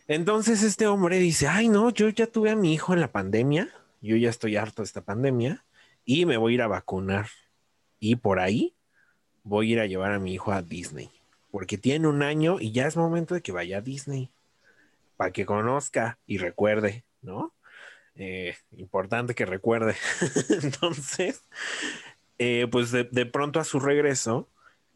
Entonces 0.07 0.63
este 0.63 0.87
hombre 0.87 1.19
dice, 1.19 1.45
ay 1.45 1.67
no, 1.67 1.89
yo 1.89 2.07
ya 2.07 2.25
tuve 2.25 2.51
a 2.51 2.55
mi 2.55 2.73
hijo 2.73 2.93
en 2.93 3.01
la 3.01 3.11
pandemia, 3.11 3.67
yo 3.99 4.15
ya 4.15 4.29
estoy 4.29 4.55
harto 4.55 4.81
de 4.81 4.85
esta 4.85 5.01
pandemia 5.01 5.65
y 6.05 6.25
me 6.25 6.37
voy 6.37 6.53
a 6.53 6.55
ir 6.55 6.61
a 6.61 6.69
vacunar. 6.69 7.27
Y 7.99 8.15
por 8.15 8.39
ahí 8.39 8.77
voy 9.43 9.67
a 9.67 9.73
ir 9.73 9.79
a 9.81 9.87
llevar 9.87 10.13
a 10.13 10.19
mi 10.19 10.33
hijo 10.33 10.53
a 10.53 10.61
Disney, 10.61 11.11
porque 11.51 11.77
tiene 11.77 12.07
un 12.07 12.23
año 12.23 12.61
y 12.61 12.71
ya 12.71 12.87
es 12.87 12.95
momento 12.95 13.35
de 13.35 13.41
que 13.41 13.51
vaya 13.51 13.79
a 13.79 13.81
Disney, 13.81 14.31
para 15.17 15.31
que 15.31 15.45
conozca 15.45 16.17
y 16.25 16.37
recuerde, 16.37 17.03
¿no? 17.21 17.53
Eh, 18.15 18.55
importante 18.71 19.35
que 19.35 19.45
recuerde. 19.45 19.97
Entonces, 20.63 21.43
eh, 22.37 22.67
pues 22.71 22.91
de, 22.91 23.03
de 23.03 23.25
pronto 23.25 23.59
a 23.59 23.65
su 23.65 23.81
regreso 23.81 24.47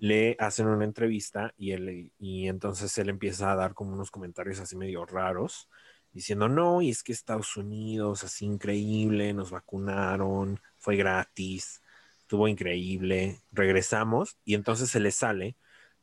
le 0.06 0.36
hacen 0.40 0.68
una 0.68 0.86
entrevista 0.86 1.56
y, 1.58 1.72
él, 1.72 2.12
y 2.20 2.48
entonces 2.48 2.96
él 3.00 3.10
empieza 3.10 3.52
a 3.52 3.56
dar 3.56 3.74
como 3.74 3.94
unos 3.94 4.12
comentarios 4.12 4.60
así 4.60 4.76
medio 4.76 5.04
raros, 5.04 5.68
diciendo, 6.14 6.48
no, 6.48 6.84
y 6.84 6.92
es 6.92 7.02
que 7.02 7.12
Estados 7.12 7.58
Unidos, 7.58 8.24
así 8.24 8.46
increíble, 8.46 9.34
nos 9.34 9.50
vacunaron, 9.50 10.60
fue 10.78 10.96
gratis, 10.96 11.82
estuvo 12.20 12.48
increíble, 12.48 13.42
regresamos 13.52 14.38
y 14.46 14.54
entonces 14.54 14.92
se 14.92 15.00
le 15.00 15.10
sale 15.10 15.56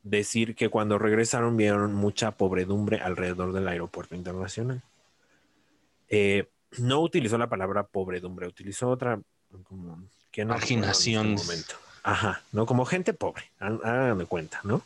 decir 0.03 0.57
que 0.57 0.69
cuando 0.69 0.99
regresaron 0.99 1.57
vieron 1.57 1.95
mucha 1.95 2.33
pobredumbre 2.33 3.01
alrededor 3.01 3.53
del 3.53 3.69
aeropuerto 3.69 4.17
internacional. 4.17 4.83
Eh, 6.09 6.49
no 6.79 7.01
utilizó 7.01 7.39
la 7.39 7.49
palabra 7.49 7.87
pobredumbre, 7.87 8.49
utilizó 8.49 8.91
otra 8.91 9.21
como 9.63 10.03
que 10.33 10.45
no 10.45 10.55
recuerdo 10.55 10.75
en 10.75 10.81
este 10.81 10.87
Marginación. 10.87 11.35
momento. 11.35 11.92
Ajá, 12.03 12.43
¿no? 12.53 12.67
Como 12.67 12.85
gente 12.85 13.15
pobre, 13.15 13.45
há- 13.61 13.79
hagan 13.85 14.19
de 14.19 14.27
cuenta, 14.27 14.61
¿no? 14.65 14.83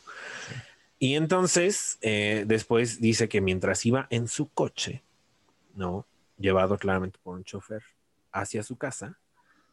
Y 0.99 1.15
entonces, 1.15 1.97
eh, 2.01 2.43
después 2.47 2.99
dice 3.01 3.29
que 3.29 3.41
mientras 3.41 3.85
iba 3.85 4.07
en 4.09 4.27
su 4.27 4.49
coche, 4.49 5.03
¿no? 5.75 6.05
Llevado 6.37 6.77
claramente 6.77 7.19
por 7.21 7.35
un 7.37 7.43
chofer 7.43 7.83
hacia 8.31 8.63
su 8.63 8.77
casa, 8.77 9.17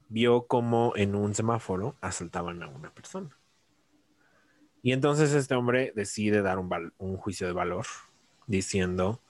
vio 0.08 0.46
como 0.46 0.92
en 0.96 1.14
un 1.14 1.34
semáforo 1.34 1.96
asaltaban 2.00 2.62
a 2.62 2.68
una 2.68 2.90
persona. 2.90 3.30
Y 4.82 4.92
entonces 4.92 5.32
este 5.32 5.54
hombre 5.54 5.92
decide 5.94 6.42
dar 6.42 6.58
un 6.58 7.16
juicio 7.16 7.46
de 7.46 7.54
valor 7.54 7.86
diciendo 8.46 9.20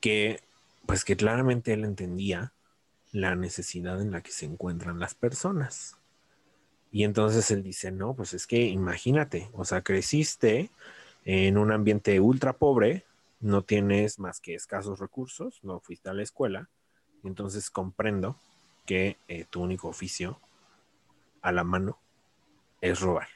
que, 0.00 0.40
pues 0.86 1.04
que 1.04 1.16
claramente 1.16 1.74
él 1.74 1.84
entendía 1.84 2.52
la 3.12 3.36
necesidad 3.36 4.00
en 4.00 4.10
la 4.12 4.22
que 4.22 4.32
se 4.32 4.46
encuentran 4.46 4.98
las 4.98 5.14
personas. 5.14 5.98
Y 6.94 7.02
entonces 7.02 7.50
él 7.50 7.64
dice, 7.64 7.90
no, 7.90 8.14
pues 8.14 8.34
es 8.34 8.46
que 8.46 8.66
imagínate, 8.66 9.50
o 9.52 9.64
sea, 9.64 9.82
creciste 9.82 10.70
en 11.24 11.58
un 11.58 11.72
ambiente 11.72 12.20
ultra 12.20 12.52
pobre, 12.52 13.02
no 13.40 13.62
tienes 13.62 14.20
más 14.20 14.38
que 14.38 14.54
escasos 14.54 15.00
recursos, 15.00 15.58
no 15.64 15.80
fuiste 15.80 16.08
a 16.08 16.12
la 16.12 16.22
escuela, 16.22 16.68
entonces 17.24 17.68
comprendo 17.68 18.38
que 18.86 19.16
eh, 19.26 19.44
tu 19.50 19.60
único 19.60 19.88
oficio 19.88 20.38
a 21.42 21.50
la 21.50 21.64
mano 21.64 21.98
es 22.80 23.00
robar. 23.00 23.26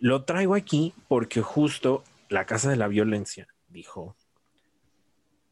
Lo 0.00 0.24
traigo 0.24 0.56
aquí 0.56 0.94
porque 1.06 1.42
justo 1.42 2.02
la 2.28 2.44
Casa 2.44 2.70
de 2.70 2.76
la 2.76 2.88
Violencia 2.88 3.46
dijo, 3.68 4.16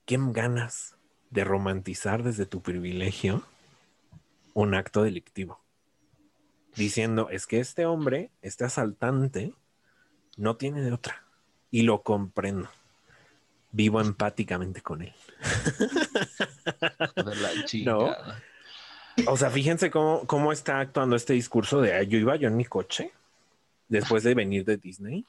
¿qué 0.07 0.19
ganas 0.21 0.97
de 1.31 1.45
romantizar 1.45 2.25
desde 2.25 2.47
tu 2.47 2.63
privilegio 2.63 3.45
un 4.55 4.75
acto 4.75 5.05
delictivo? 5.05 5.65
Diciendo, 6.77 7.29
es 7.31 7.47
que 7.47 7.61
este 7.61 7.87
hombre, 7.87 8.31
este 8.43 8.65
asaltante, 8.65 9.55
no 10.37 10.57
tiene 10.57 10.83
de 10.83 10.93
otra. 10.93 11.25
Y 11.71 11.83
lo 11.83 12.03
comprendo. 12.03 12.69
Vivo 13.73 14.01
empáticamente 14.01 14.83
con 14.83 15.03
él. 15.03 15.15
Chingada. 17.65 18.43
O 19.27 19.37
sea, 19.37 19.51
fíjense 19.51 19.91
cómo, 19.91 20.27
cómo 20.27 20.53
está 20.53 20.81
actuando 20.81 21.17
este 21.17 21.33
discurso 21.33 21.81
de 21.81 21.95
"Ay, 21.95 22.07
yo 22.07 22.19
iba 22.19 22.37
yo 22.37 22.49
en 22.49 22.57
mi 22.57 22.67
coche 22.67 23.13
después 23.89 24.23
de 24.25 24.35
venir 24.35 24.65
de 24.65 24.77
Disney. 24.77 25.25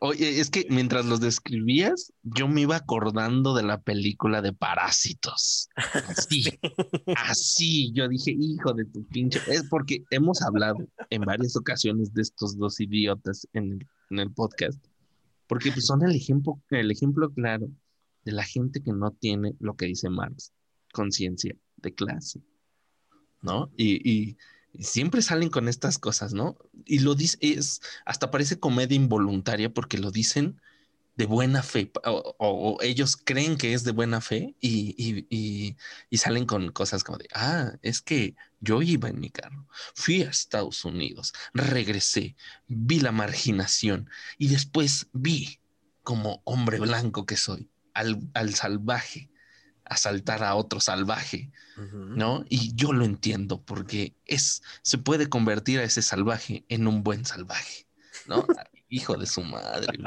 Oye, 0.00 0.40
es 0.40 0.50
que 0.50 0.66
mientras 0.70 1.04
los 1.04 1.20
describías, 1.20 2.12
yo 2.22 2.48
me 2.48 2.62
iba 2.62 2.76
acordando 2.76 3.54
de 3.54 3.62
la 3.62 3.80
película 3.80 4.42
de 4.42 4.52
Parásitos. 4.52 5.68
Así, 5.74 6.44
así. 7.16 7.92
Yo 7.92 8.08
dije, 8.08 8.34
hijo 8.38 8.72
de 8.72 8.84
tu 8.86 9.06
pinche. 9.06 9.40
Es 9.48 9.64
porque 9.68 10.04
hemos 10.10 10.42
hablado 10.42 10.78
en 11.10 11.22
varias 11.22 11.56
ocasiones 11.56 12.12
de 12.14 12.22
estos 12.22 12.56
dos 12.56 12.80
idiotas 12.80 13.46
en 13.52 13.72
el, 13.72 13.86
en 14.10 14.18
el 14.18 14.32
podcast, 14.32 14.82
porque 15.46 15.72
pues, 15.72 15.86
son 15.86 16.02
el 16.02 16.14
ejemplo, 16.14 16.60
el 16.70 16.90
ejemplo 16.90 17.32
claro 17.32 17.68
de 18.24 18.32
la 18.32 18.44
gente 18.44 18.82
que 18.82 18.92
no 18.92 19.10
tiene 19.10 19.54
lo 19.58 19.74
que 19.74 19.86
dice 19.86 20.08
Marx, 20.08 20.52
conciencia 20.92 21.56
de 21.76 21.94
clase, 21.94 22.40
¿no? 23.42 23.70
Y 23.76 24.36
siempre 24.80 25.22
salen 25.22 25.50
con 25.50 25.68
estas 25.68 25.98
cosas, 25.98 26.32
¿no? 26.34 26.56
Y 26.84 27.00
lo 27.00 27.14
dice, 27.14 27.38
es, 27.40 27.80
hasta 28.06 28.30
parece 28.30 28.58
comedia 28.58 28.96
involuntaria 28.96 29.72
porque 29.72 29.98
lo 29.98 30.10
dicen 30.10 30.60
de 31.16 31.26
buena 31.26 31.62
fe, 31.62 31.92
o 32.04 32.78
ellos 32.82 33.16
creen 33.16 33.58
que 33.58 33.74
es 33.74 33.84
de 33.84 33.92
buena 33.92 34.20
fe 34.22 34.56
y, 34.60 34.94
y- 34.98 35.26
y- 35.30 35.76
y 36.10 36.18
salen 36.18 36.46
con 36.46 36.72
cosas 36.72 37.04
como 37.04 37.18
de, 37.18 37.28
ah, 37.34 37.72
es 37.82 38.00
que 38.02 38.36
yo 38.60 38.82
iba 38.82 39.08
en 39.10 39.20
mi 39.20 39.30
carro, 39.30 39.66
fui 39.94 40.22
a 40.22 40.30
Estados 40.30 40.84
Unidos, 40.86 41.34
regresé, 41.54 42.36
vi 42.68 43.00
la 43.00 43.12
marginación 43.12 44.08
y 44.38 44.48
después 44.48 45.08
vi 45.12 45.60
como 46.02 46.42
hombre 46.44 46.80
blanco 46.80 47.26
que 47.26 47.36
soy 47.36 47.70
al, 47.94 48.20
al 48.34 48.54
salvaje 48.54 49.30
asaltar 49.92 50.42
a 50.44 50.54
otro 50.54 50.80
salvaje, 50.80 51.50
¿no? 51.76 52.44
Y 52.48 52.74
yo 52.74 52.92
lo 52.92 53.04
entiendo 53.04 53.60
porque 53.62 54.14
es, 54.26 54.62
se 54.82 54.98
puede 54.98 55.28
convertir 55.28 55.80
a 55.80 55.84
ese 55.84 56.02
salvaje 56.02 56.64
en 56.68 56.86
un 56.86 57.02
buen 57.02 57.24
salvaje, 57.24 57.86
¿no? 58.26 58.46
Hijo 58.88 59.16
de 59.16 59.26
su 59.26 59.42
madre. 59.42 59.98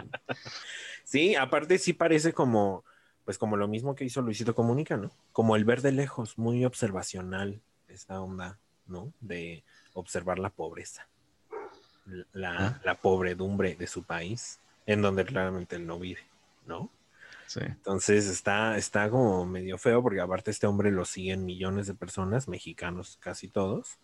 Sí, 1.04 1.36
aparte 1.36 1.78
sí 1.78 1.94
parece 1.94 2.34
como, 2.34 2.84
pues 3.24 3.38
como 3.38 3.58
lo 3.58 3.68
mismo 3.68 3.96
que 3.96 4.06
hizo 4.06 4.22
Luisito 4.22 4.54
Comunica, 4.56 4.98
¿no? 4.98 5.12
Como 5.32 5.56
el 5.56 5.66
ver 5.66 5.82
de 5.82 5.92
lejos, 5.92 6.38
muy 6.38 6.66
observacional, 6.66 7.62
esta 7.88 8.20
onda, 8.22 8.60
¿no? 8.88 9.12
De 9.22 9.64
observar 9.94 10.40
la 10.40 10.50
pobreza, 10.50 11.08
la, 12.34 12.68
Ah. 12.68 12.82
la 12.84 12.96
pobredumbre 12.96 13.76
de 13.76 13.88
su 13.88 14.04
país, 14.04 14.60
en 14.86 15.02
donde 15.02 15.26
claramente 15.26 15.76
él 15.78 15.88
no 15.88 15.98
vive, 16.00 16.22
¿no? 16.68 16.90
Sí. 17.48 17.62
Entonces 17.62 18.28
está, 18.28 18.78
está 18.78 19.10
como 19.10 19.46
medio 19.46 19.78
feo 19.78 20.02
porque 20.02 20.20
aparte 20.22 20.52
este 20.52 20.68
hombre 20.68 20.92
lo 20.92 21.06
siguen 21.06 21.46
millones 21.46 21.88
de 21.88 21.94
personas, 21.94 22.48
mexicanos 22.48 23.18
casi 23.22 23.48
todos. 23.48 24.00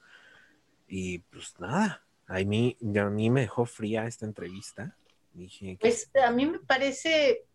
Y 0.87 1.19
pues 1.19 1.59
nada, 1.59 2.05
a 2.27 2.39
mí, 2.39 2.77
a 2.81 3.05
mí 3.05 3.29
me 3.29 3.41
dejó 3.41 3.65
fría 3.65 4.05
esta 4.07 4.25
entrevista. 4.25 4.95
Dije, 5.33 5.77
que- 5.77 5.87
Pues 5.87 6.09
a 6.23 6.31
mí 6.31 6.45
me 6.45 6.59
parece 6.59 7.45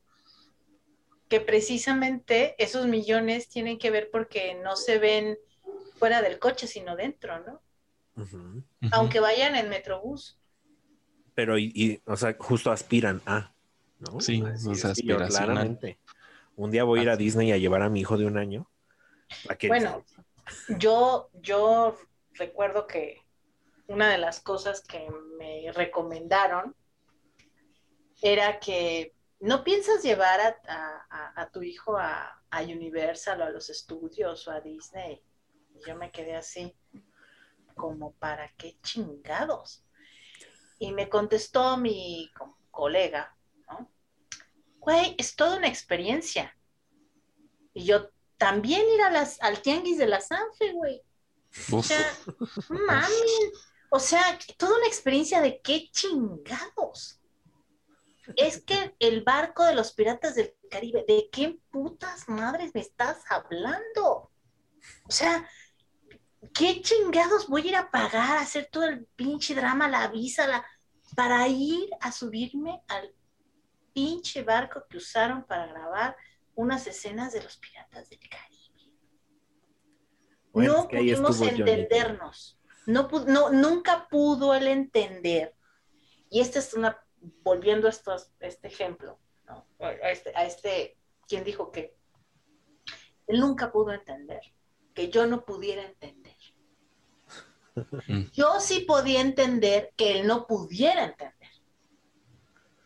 que 1.28 1.40
precisamente 1.40 2.54
esos 2.62 2.86
millones 2.86 3.48
tienen 3.48 3.78
que 3.78 3.90
ver 3.90 4.10
porque 4.10 4.54
no 4.62 4.76
se 4.76 4.98
ven 4.98 5.36
fuera 5.98 6.22
del 6.22 6.38
coche, 6.38 6.66
sino 6.66 6.94
dentro, 6.96 7.40
¿no? 7.40 7.62
Aunque 8.92 9.20
vayan 9.20 9.56
en 9.56 9.68
Metrobús. 9.68 10.38
Pero, 11.34 11.58
y, 11.58 11.70
y, 11.74 12.00
o 12.06 12.16
sea, 12.16 12.34
justo 12.38 12.70
aspiran 12.70 13.20
a, 13.26 13.52
¿no? 13.98 14.20
Sí, 14.20 14.42
Así 14.46 14.68
o 14.70 14.74
sea, 14.74 14.90
es 14.92 15.00
que 15.00 15.06
yo, 15.06 15.16
aspiracional. 15.16 15.54
claramente. 15.54 15.98
Un 16.56 16.70
día 16.70 16.84
voy 16.84 17.00
a 17.00 17.02
ir 17.02 17.10
a. 17.10 17.16
Disney 17.16 17.52
a 17.52 17.56
llevar 17.58 17.82
a 17.82 17.88
mi 17.90 18.00
hijo 18.00 18.16
de 18.16 18.26
un 18.26 18.38
año. 18.38 18.68
para 19.44 19.58
que- 19.58 19.68
Bueno, 19.68 20.04
yo, 20.78 21.30
yo 21.34 21.96
recuerdo 22.34 22.86
que 22.86 23.20
una 23.88 24.10
de 24.10 24.18
las 24.18 24.40
cosas 24.40 24.80
que 24.82 25.08
me 25.38 25.70
recomendaron 25.72 26.74
era 28.22 28.58
que 28.58 29.14
no 29.40 29.62
piensas 29.64 30.02
llevar 30.02 30.40
a, 30.40 31.32
a- 31.36 31.50
tu 31.50 31.62
hijo 31.62 31.96
a, 31.96 32.42
a 32.50 32.62
Universal 32.62 33.40
o 33.42 33.44
a 33.44 33.50
los 33.50 33.68
estudios 33.70 34.46
o 34.48 34.50
a 34.50 34.60
Disney. 34.60 35.22
Y 35.74 35.86
yo 35.86 35.94
me 35.96 36.10
quedé 36.10 36.34
así, 36.36 36.74
como 37.74 38.12
para 38.14 38.48
qué 38.56 38.78
chingados. 38.82 39.84
Y 40.78 40.92
me 40.92 41.08
contestó 41.08 41.76
mi 41.76 42.30
co- 42.36 42.56
colega. 42.70 43.35
Güey, 44.86 45.16
es 45.18 45.34
toda 45.34 45.56
una 45.56 45.66
experiencia. 45.66 46.56
Y 47.74 47.86
yo 47.86 48.08
también 48.38 48.88
ir 48.88 49.02
a 49.02 49.10
las, 49.10 49.42
al 49.42 49.60
tianguis 49.60 49.98
de 49.98 50.06
la 50.06 50.20
Sanfe, 50.20 50.72
güey. 50.74 51.02
O 51.72 51.82
sea, 51.82 52.16
mami. 52.68 53.52
O 53.90 53.98
sea, 53.98 54.38
toda 54.56 54.76
una 54.76 54.86
experiencia 54.86 55.40
de 55.40 55.60
qué 55.60 55.90
chingados. 55.90 57.20
Es 58.36 58.62
que 58.62 58.94
el 59.00 59.24
barco 59.24 59.64
de 59.64 59.74
los 59.74 59.92
piratas 59.92 60.36
del 60.36 60.54
Caribe, 60.70 61.04
¿de 61.06 61.30
qué 61.32 61.58
putas 61.72 62.28
madres 62.28 62.70
me 62.72 62.80
estás 62.80 63.24
hablando? 63.28 64.30
O 65.02 65.10
sea, 65.10 65.48
¿qué 66.54 66.80
chingados 66.80 67.48
voy 67.48 67.62
a 67.62 67.68
ir 67.70 67.76
a 67.76 67.90
pagar, 67.90 68.38
a 68.38 68.42
hacer 68.42 68.68
todo 68.70 68.84
el 68.84 69.04
pinche 69.16 69.56
drama, 69.56 69.88
la 69.88 70.06
visa, 70.06 70.46
la, 70.46 70.64
para 71.16 71.48
ir 71.48 71.90
a 72.00 72.12
subirme 72.12 72.82
al 72.86 73.12
pinche 73.96 74.42
barco 74.42 74.84
que 74.90 74.98
usaron 74.98 75.44
para 75.44 75.66
grabar 75.68 76.14
unas 76.54 76.86
escenas 76.86 77.32
de 77.32 77.42
los 77.42 77.56
piratas 77.56 78.10
del 78.10 78.20
Caribe? 78.28 78.92
Bueno, 80.52 80.72
no 80.74 80.80
es 80.80 80.86
que 80.86 80.96
ahí 80.98 81.10
pudimos 81.12 81.40
entendernos. 81.40 82.60
No, 82.84 83.08
no, 83.26 83.50
nunca 83.50 84.06
pudo 84.10 84.54
él 84.54 84.66
entender. 84.66 85.54
Y 86.28 86.40
esta 86.40 86.58
es 86.58 86.74
una, 86.74 87.02
volviendo 87.42 87.86
a 87.86 87.90
estos, 87.90 88.32
este 88.40 88.68
ejemplo, 88.68 89.18
¿no? 89.46 89.66
a, 89.80 90.10
este, 90.10 90.30
a 90.36 90.44
este, 90.44 90.98
¿quién 91.26 91.42
dijo 91.42 91.72
que? 91.72 91.96
Él 93.26 93.40
nunca 93.40 93.72
pudo 93.72 93.92
entender, 93.92 94.42
que 94.92 95.08
yo 95.08 95.26
no 95.26 95.46
pudiera 95.46 95.82
entender. 95.82 96.36
Yo 98.32 98.58
sí 98.60 98.80
podía 98.80 99.20
entender 99.20 99.92
que 99.96 100.18
él 100.18 100.26
no 100.26 100.46
pudiera 100.46 101.04
entender. 101.04 101.45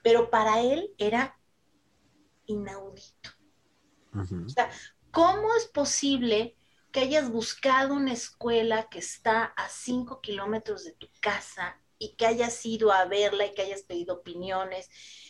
Pero 0.02 0.30
para 0.30 0.60
él 0.60 0.94
era 0.98 1.38
inaudito. 2.46 3.30
Ujú. 4.14 4.46
¿Cómo 5.10 5.54
es 5.54 5.66
posible 5.66 6.56
que 6.92 7.00
hayas 7.00 7.30
buscado 7.30 7.94
una 7.94 8.12
escuela 8.12 8.88
que 8.88 8.98
está 8.98 9.44
a 9.44 9.68
cinco 9.68 10.20
kilómetros 10.20 10.84
de 10.84 10.92
tu 10.92 11.08
casa 11.20 11.80
y 11.98 12.16
que 12.16 12.26
hayas 12.26 12.64
ido 12.64 12.90
a 12.92 13.04
verla 13.04 13.46
y 13.46 13.54
que 13.54 13.62
hayas 13.62 13.82
pedido 13.82 14.16
opiniones 14.16 14.88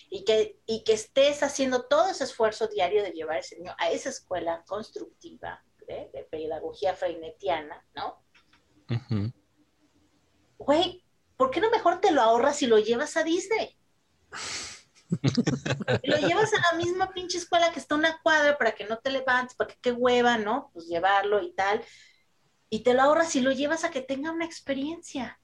y 0.09 0.25
que, 0.25 0.61
y 0.67 0.85
que 0.85 0.93
estés 0.93 1.43
haciendo 1.43 1.87
todo 1.87 2.09
ese 2.09 2.25
esfuerzo 2.25 2.69
diario 2.69 3.03
de 3.03 3.11
llevar 3.11 3.37
a 3.37 3.41
ese 3.41 3.57
niño 3.57 3.75
a 3.79 3.91
esa 3.91 4.09
escuela 4.09 4.65
constructiva 4.67 5.63
¿eh? 5.89 6.11
de 6.13 6.25
pedagogía 6.25 6.95
freinetiana, 6.95 7.85
¿no? 7.95 8.23
Güey, 10.59 11.05
¿por 11.37 11.51
qué 11.51 11.61
no 11.61 11.71
mejor 11.71 12.01
te 12.01 12.13
lo 12.13 12.23
ahorras 12.23 12.63
y 12.63 12.67
lo 12.67 12.79
llevas 12.79 13.17
a 13.17 13.25
Disney? 13.25 13.80
Lo 16.05 16.16
llevas 16.16 16.53
a 16.55 16.73
la 16.73 16.78
misma 16.78 17.12
pinche 17.12 17.39
escuela 17.39 17.73
que 17.73 17.81
está 17.81 17.95
una 17.95 18.20
cuadra 18.23 18.57
para 18.57 18.73
que 18.73 18.85
no 18.85 18.99
te 18.99 19.11
levantes, 19.11 19.57
porque 19.57 19.77
qué 19.81 19.93
hueva, 19.93 20.39
¿no? 20.39 20.70
Pues 20.73 20.87
llevarlo 20.87 21.43
y 21.43 21.53
tal. 21.53 21.82
Y 22.69 22.82
te 22.82 22.95
lo 22.95 23.03
ahorras 23.03 23.35
y 23.37 23.41
lo 23.41 23.53
llevas 23.53 23.85
a 23.85 23.91
que 23.91 24.01
tenga 24.01 24.31
una 24.31 24.45
experiencia. 24.45 25.41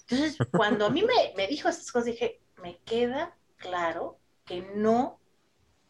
Entonces, 0.00 0.38
cuando 0.52 0.86
a 0.86 0.90
mí 0.90 1.02
me, 1.02 1.34
me 1.36 1.46
dijo 1.46 1.68
estas 1.68 1.92
cosas, 1.92 2.06
dije, 2.06 2.40
me 2.62 2.78
queda 2.78 3.36
claro 3.56 4.18
que 4.44 4.62
no 4.74 5.20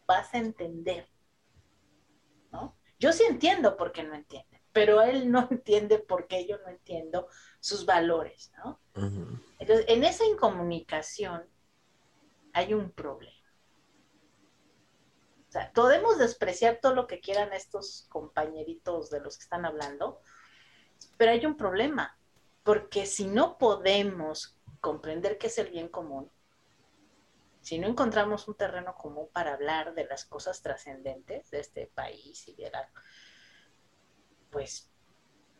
vas 0.05 0.33
a 0.33 0.37
entender. 0.37 1.07
¿No? 2.51 2.77
Yo 2.99 3.13
sí 3.13 3.23
entiendo 3.23 3.77
por 3.77 3.91
qué 3.91 4.03
no 4.03 4.13
entiende, 4.13 4.61
pero 4.73 5.01
él 5.01 5.31
no 5.31 5.47
entiende 5.51 5.99
por 5.99 6.27
qué 6.27 6.45
yo 6.45 6.57
no 6.59 6.69
entiendo 6.69 7.27
sus 7.59 7.85
valores, 7.85 8.51
¿no? 8.57 8.81
Ujú. 8.95 9.39
Entonces, 9.57 9.85
en 9.87 10.03
esa 10.03 10.25
incomunicación 10.25 11.47
hay 12.59 12.73
un 12.73 12.91
problema. 12.91 13.33
O 15.47 15.51
sea, 15.51 15.71
podemos 15.73 16.19
despreciar 16.19 16.79
todo 16.81 16.93
lo 16.93 17.07
que 17.07 17.19
quieran 17.19 17.53
estos 17.53 18.05
compañeritos 18.09 19.09
de 19.09 19.21
los 19.21 19.37
que 19.37 19.43
están 19.43 19.65
hablando, 19.65 20.21
pero 21.17 21.31
hay 21.31 21.45
un 21.45 21.57
problema, 21.57 22.17
porque 22.63 23.05
si 23.05 23.25
no 23.25 23.57
podemos 23.57 24.59
comprender 24.79 25.37
qué 25.37 25.47
es 25.47 25.57
el 25.57 25.71
bien 25.71 25.87
común, 25.87 26.29
si 27.61 27.79
no 27.79 27.87
encontramos 27.87 28.47
un 28.47 28.55
terreno 28.55 28.95
común 28.95 29.29
para 29.33 29.53
hablar 29.53 29.95
de 29.95 30.05
las 30.05 30.25
cosas 30.25 30.61
trascendentes 30.61 31.49
de 31.49 31.59
este 31.59 31.87
país 31.87 32.47
y 32.47 32.55
de 32.55 32.69
la, 32.69 32.89
pues, 34.51 34.91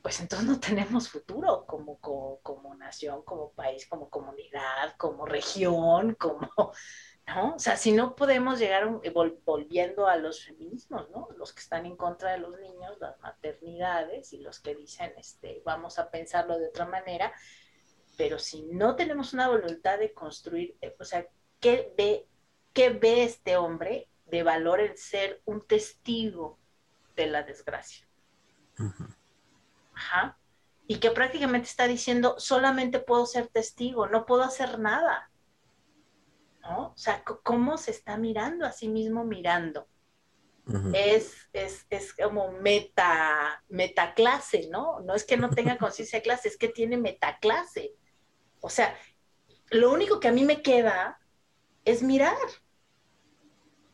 pues 0.01 0.19
entonces 0.21 0.47
no 0.47 0.59
tenemos 0.59 1.09
futuro 1.09 1.65
como, 1.65 1.97
como, 1.99 2.39
como 2.41 2.73
nación, 2.75 3.23
como 3.23 3.51
país, 3.51 3.87
como 3.87 4.09
comunidad, 4.09 4.95
como 4.97 5.25
región, 5.25 6.15
como, 6.19 6.49
¿no? 7.27 7.55
O 7.55 7.59
sea, 7.59 7.75
si 7.77 7.91
no 7.91 8.15
podemos 8.15 8.59
llegar, 8.59 8.87
vol- 8.87 9.39
volviendo 9.45 10.07
a 10.07 10.15
los 10.17 10.43
feminismos, 10.45 11.09
¿no? 11.11 11.27
Los 11.37 11.53
que 11.53 11.61
están 11.61 11.85
en 11.85 11.95
contra 11.97 12.31
de 12.31 12.39
los 12.39 12.57
niños, 12.59 12.97
las 12.99 13.19
maternidades 13.19 14.33
y 14.33 14.39
los 14.39 14.59
que 14.59 14.75
dicen, 14.75 15.13
este, 15.17 15.61
vamos 15.65 15.99
a 15.99 16.09
pensarlo 16.09 16.57
de 16.57 16.67
otra 16.69 16.85
manera, 16.85 17.33
pero 18.17 18.39
si 18.39 18.63
no 18.63 18.95
tenemos 18.95 19.33
una 19.33 19.47
voluntad 19.49 19.99
de 19.99 20.13
construir, 20.13 20.77
eh, 20.81 20.95
o 20.99 21.05
sea, 21.05 21.25
¿qué 21.59 21.93
ve, 21.97 22.27
qué 22.73 22.89
ve 22.89 23.23
este 23.23 23.57
hombre 23.57 24.09
de 24.25 24.43
valor 24.43 24.79
el 24.79 24.97
ser 24.97 25.41
un 25.45 25.61
testigo 25.65 26.57
de 27.15 27.27
la 27.27 27.43
desgracia? 27.43 28.07
Ujú. 28.79 29.05
Ajá. 29.99 30.37
Y 30.87 30.99
que 30.99 31.11
prácticamente 31.11 31.67
está 31.67 31.87
diciendo, 31.87 32.35
solamente 32.39 32.99
puedo 32.99 33.25
ser 33.25 33.47
testigo, 33.47 34.07
no 34.07 34.25
puedo 34.25 34.43
hacer 34.43 34.79
nada. 34.79 35.29
¿No? 36.61 36.87
O 36.87 36.97
sea, 36.97 37.23
¿cómo 37.23 37.77
se 37.77 37.91
está 37.91 38.17
mirando 38.17 38.65
a 38.65 38.71
sí 38.71 38.87
mismo 38.87 39.25
mirando? 39.25 39.87
Es, 40.93 41.49
es, 41.51 41.87
es 41.89 42.13
como 42.13 42.51
meta, 42.51 43.63
metaclase, 43.69 44.69
¿no? 44.69 44.99
No 44.99 45.15
es 45.15 45.23
que 45.25 45.35
no 45.35 45.49
tenga 45.49 45.77
conciencia 45.79 46.19
de 46.19 46.23
clase, 46.23 46.47
es 46.47 46.57
que 46.57 46.69
tiene 46.69 46.95
metaclase. 46.95 47.93
O 48.61 48.69
sea, 48.69 48.95
lo 49.71 49.91
único 49.91 50.19
que 50.19 50.27
a 50.27 50.31
mí 50.31 50.43
me 50.43 50.61
queda 50.61 51.19
es 51.85 52.03
mirar. 52.03 52.37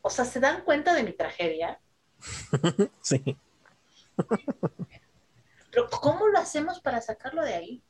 O 0.01 0.09
sea, 0.09 0.25
¿se 0.25 0.39
dan 0.39 0.63
cuenta 0.63 0.93
de 0.93 1.03
mi 1.03 1.13
tragedia? 1.13 1.79
Sí. 3.01 3.37
Pero 5.75 5.89
¿cómo 5.89 6.27
lo 6.29 6.39
hacemos 6.39 6.79
para 6.79 7.01
sacarlo 7.01 7.43
de 7.43 7.53
ahí? 7.53 7.83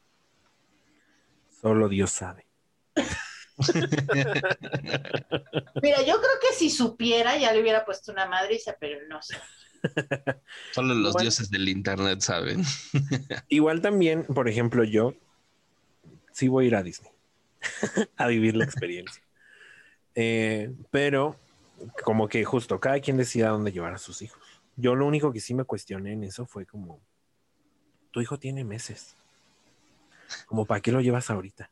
Solo 1.62 1.88
Dios 1.88 2.10
sabe. 2.10 2.48
Mira, 5.84 6.02
yo 6.02 6.16
creo 6.20 6.40
que 6.41 6.56
si 6.57 6.72
supiera 6.72 7.38
ya 7.38 7.53
le 7.53 7.62
hubiera 7.62 7.86
puesto 7.86 8.12
una 8.12 8.26
madriza, 8.26 8.76
pero 8.80 9.07
no 9.07 9.22
sé. 9.22 9.38
Solo 10.74 10.95
los 10.95 11.14
Bueno. 11.14 11.22
dioses 11.26 11.52
del 11.52 11.70
internet 11.70 12.22
saben. 12.22 12.64
Igual 13.49 13.82
también, 13.82 14.26
por 14.26 14.49
ejemplo, 14.49 14.84
yo 14.84 15.14
sí 16.32 16.48
voy 16.48 16.66
a 16.66 16.68
ir 16.70 16.76
a 16.76 16.82
Disney 16.82 17.12
a 18.18 18.26
vivir 18.26 18.56
la 18.56 18.66
experiencia. 18.66 19.22
Eh, 20.16 20.74
pero 20.90 21.40
como 22.03 22.28
que 22.28 22.44
justo 22.45 22.80
cada 22.80 22.99
quien 22.99 23.18
decida 23.18 23.49
dónde 23.49 23.72
llevar 23.72 23.94
a 23.94 23.99
sus 23.99 24.24
hijos. 24.24 24.41
Yo 24.76 24.95
lo 24.95 25.06
único 25.06 25.32
que 25.32 25.40
sí 25.40 25.53
me 25.53 25.66
cuestioné 25.66 26.14
en 26.14 26.24
eso 26.24 26.48
fue 26.48 26.66
como, 26.66 26.99
tu 28.15 28.21
hijo 28.21 28.39
tiene 28.39 28.63
meses. 28.63 29.13
Como, 30.45 30.65
¿para 30.65 30.79
qué 30.79 30.93
lo 30.93 31.01
llevas 31.01 31.29
ahorita? 31.29 31.69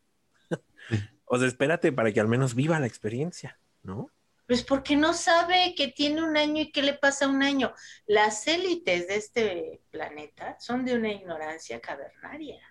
o 1.25 1.37
sea, 1.39 1.47
espérate 1.47 1.93
para 1.93 2.11
que 2.11 2.19
al 2.19 2.27
menos 2.27 2.53
viva 2.53 2.81
la 2.81 2.85
experiencia, 2.85 3.57
¿no? 3.81 4.09
Pues 4.45 4.61
porque 4.61 4.97
no 4.97 5.13
sabe 5.13 5.73
que 5.73 5.87
tiene 5.87 6.21
un 6.21 6.35
año 6.35 6.63
y 6.63 6.71
qué 6.73 6.83
le 6.83 6.95
pasa 6.95 7.23
a 7.23 7.29
un 7.29 7.43
año. 7.43 7.73
Las 8.07 8.45
élites 8.45 9.07
de 9.07 9.15
este 9.15 9.81
planeta 9.89 10.57
son 10.59 10.83
de 10.83 10.95
una 10.95 11.13
ignorancia 11.13 11.79
cavernaria. 11.79 12.61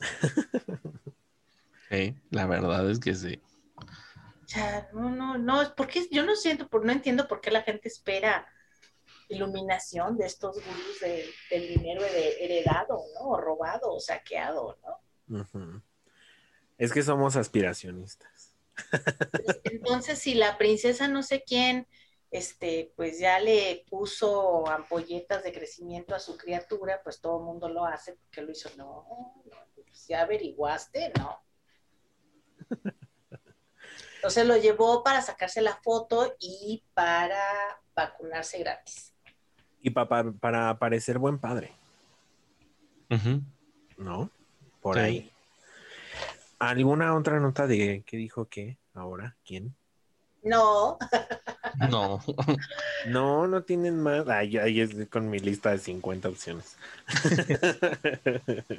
Sí, 1.90 2.14
la 2.28 2.46
verdad 2.46 2.90
es 2.90 2.98
que 2.98 3.14
sí. 3.14 3.40
O 3.76 4.46
sea, 4.46 4.90
no, 4.92 5.08
no, 5.08 5.38
no, 5.38 5.62
es 5.62 5.70
porque 5.70 6.06
yo 6.10 6.22
no 6.22 6.36
siento, 6.36 6.68
por, 6.68 6.84
no 6.84 6.92
entiendo 6.92 7.26
por 7.26 7.40
qué 7.40 7.50
la 7.50 7.62
gente 7.62 7.88
espera 7.88 8.46
iluminación 9.28 10.16
de 10.16 10.26
estos 10.26 10.56
gurús 10.56 11.00
de- 11.00 11.28
del 11.50 11.68
dinero 11.68 12.02
de- 12.02 12.44
heredado, 12.44 13.02
¿no? 13.14 13.28
O 13.28 13.36
robado 13.40 13.92
o 13.92 14.00
saqueado, 14.00 14.78
¿no? 14.82 15.00
Es 16.78 16.92
que 16.92 17.02
somos 17.02 17.36
aspiracionistas. 17.36 18.54
Entonces, 19.64 20.18
si 20.20 20.34
la 20.34 20.56
princesa 20.56 21.08
no 21.08 21.22
sé 21.22 21.42
quién, 21.42 21.86
este, 22.30 22.92
pues 22.96 23.18
ya 23.18 23.40
le 23.40 23.84
puso 23.90 24.68
ampolletas 24.68 25.42
de 25.42 25.52
crecimiento 25.52 26.14
a 26.14 26.20
su 26.20 26.36
criatura, 26.36 27.00
pues 27.02 27.20
todo 27.20 27.38
el 27.38 27.44
mundo 27.44 27.68
lo 27.68 27.84
hace 27.84 28.14
porque 28.14 28.42
lo 28.42 28.52
hizo. 28.52 28.70
No, 28.76 29.06
no, 29.44 29.56
pues, 29.74 30.06
ya 30.06 30.22
averiguaste, 30.22 31.12
no. 31.18 31.38
Entonces 34.16 34.46
lo 34.46 34.56
llevó 34.56 35.02
para 35.04 35.22
sacarse 35.22 35.60
la 35.62 35.76
foto 35.76 36.34
y 36.40 36.84
para 36.92 37.42
vacunarse 37.94 38.58
gratis. 38.58 39.07
Y 39.82 39.90
pa- 39.90 40.08
pa- 40.08 40.32
para 40.32 40.78
parecer 40.78 41.18
buen 41.18 41.38
padre. 41.38 41.72
¿no? 43.96 44.30
Por 44.82 44.96
Sí. 44.96 45.00
ahí. 45.00 45.32
¿Alguna 46.58 47.14
otra 47.16 47.38
nota 47.40 47.66
de 47.66 48.02
qué 48.06 48.16
dijo 48.16 48.46
qué 48.46 48.76
ahora? 48.94 49.36
¿Quién? 49.44 49.74
No, 50.42 50.98
No. 51.90 52.20
No, 53.06 53.46
no 53.46 53.62
tienen 53.62 54.00
más. 54.00 54.28
Ay, 54.28 54.56
ahí 54.58 54.80
es 54.80 54.90
con 55.08 55.30
mi 55.30 55.38
lista 55.38 55.70
de 55.70 55.78
50 55.78 56.28
opciones. 56.28 56.76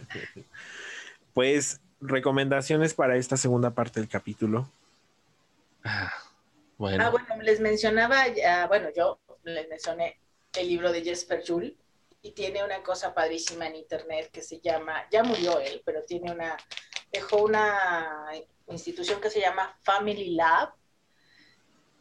pues, 1.33 1.79
recomendaciones 2.01 2.93
para 2.93 3.15
esta 3.15 3.37
segunda 3.37 3.71
parte 3.71 3.99
del 3.99 4.09
capítulo. 4.09 4.69
Ah, 5.83 6.11
bueno. 6.77 7.03
Ah, 7.03 7.09
bueno, 7.09 7.27
les 7.41 7.59
mencionaba, 7.59 8.27
ya, 8.27 8.67
bueno, 8.67 8.89
yo 8.95 9.19
les 9.43 9.67
mencioné 9.69 10.17
el 10.57 10.67
libro 10.67 10.91
de 10.91 11.01
Jesper 11.01 11.43
Juhl 11.45 11.77
y 12.21 12.31
tiene 12.31 12.63
una 12.63 12.83
cosa 12.83 13.13
padrísima 13.13 13.67
en 13.67 13.75
internet 13.75 14.29
que 14.31 14.41
se 14.41 14.59
llama, 14.59 15.07
ya 15.11 15.23
murió 15.23 15.59
él, 15.59 15.81
pero 15.85 16.03
tiene 16.03 16.31
una, 16.31 16.57
dejó 17.11 17.43
una 17.43 18.31
institución 18.67 19.21
que 19.21 19.29
se 19.29 19.39
llama 19.39 19.77
Family 19.81 20.31
Lab 20.31 20.73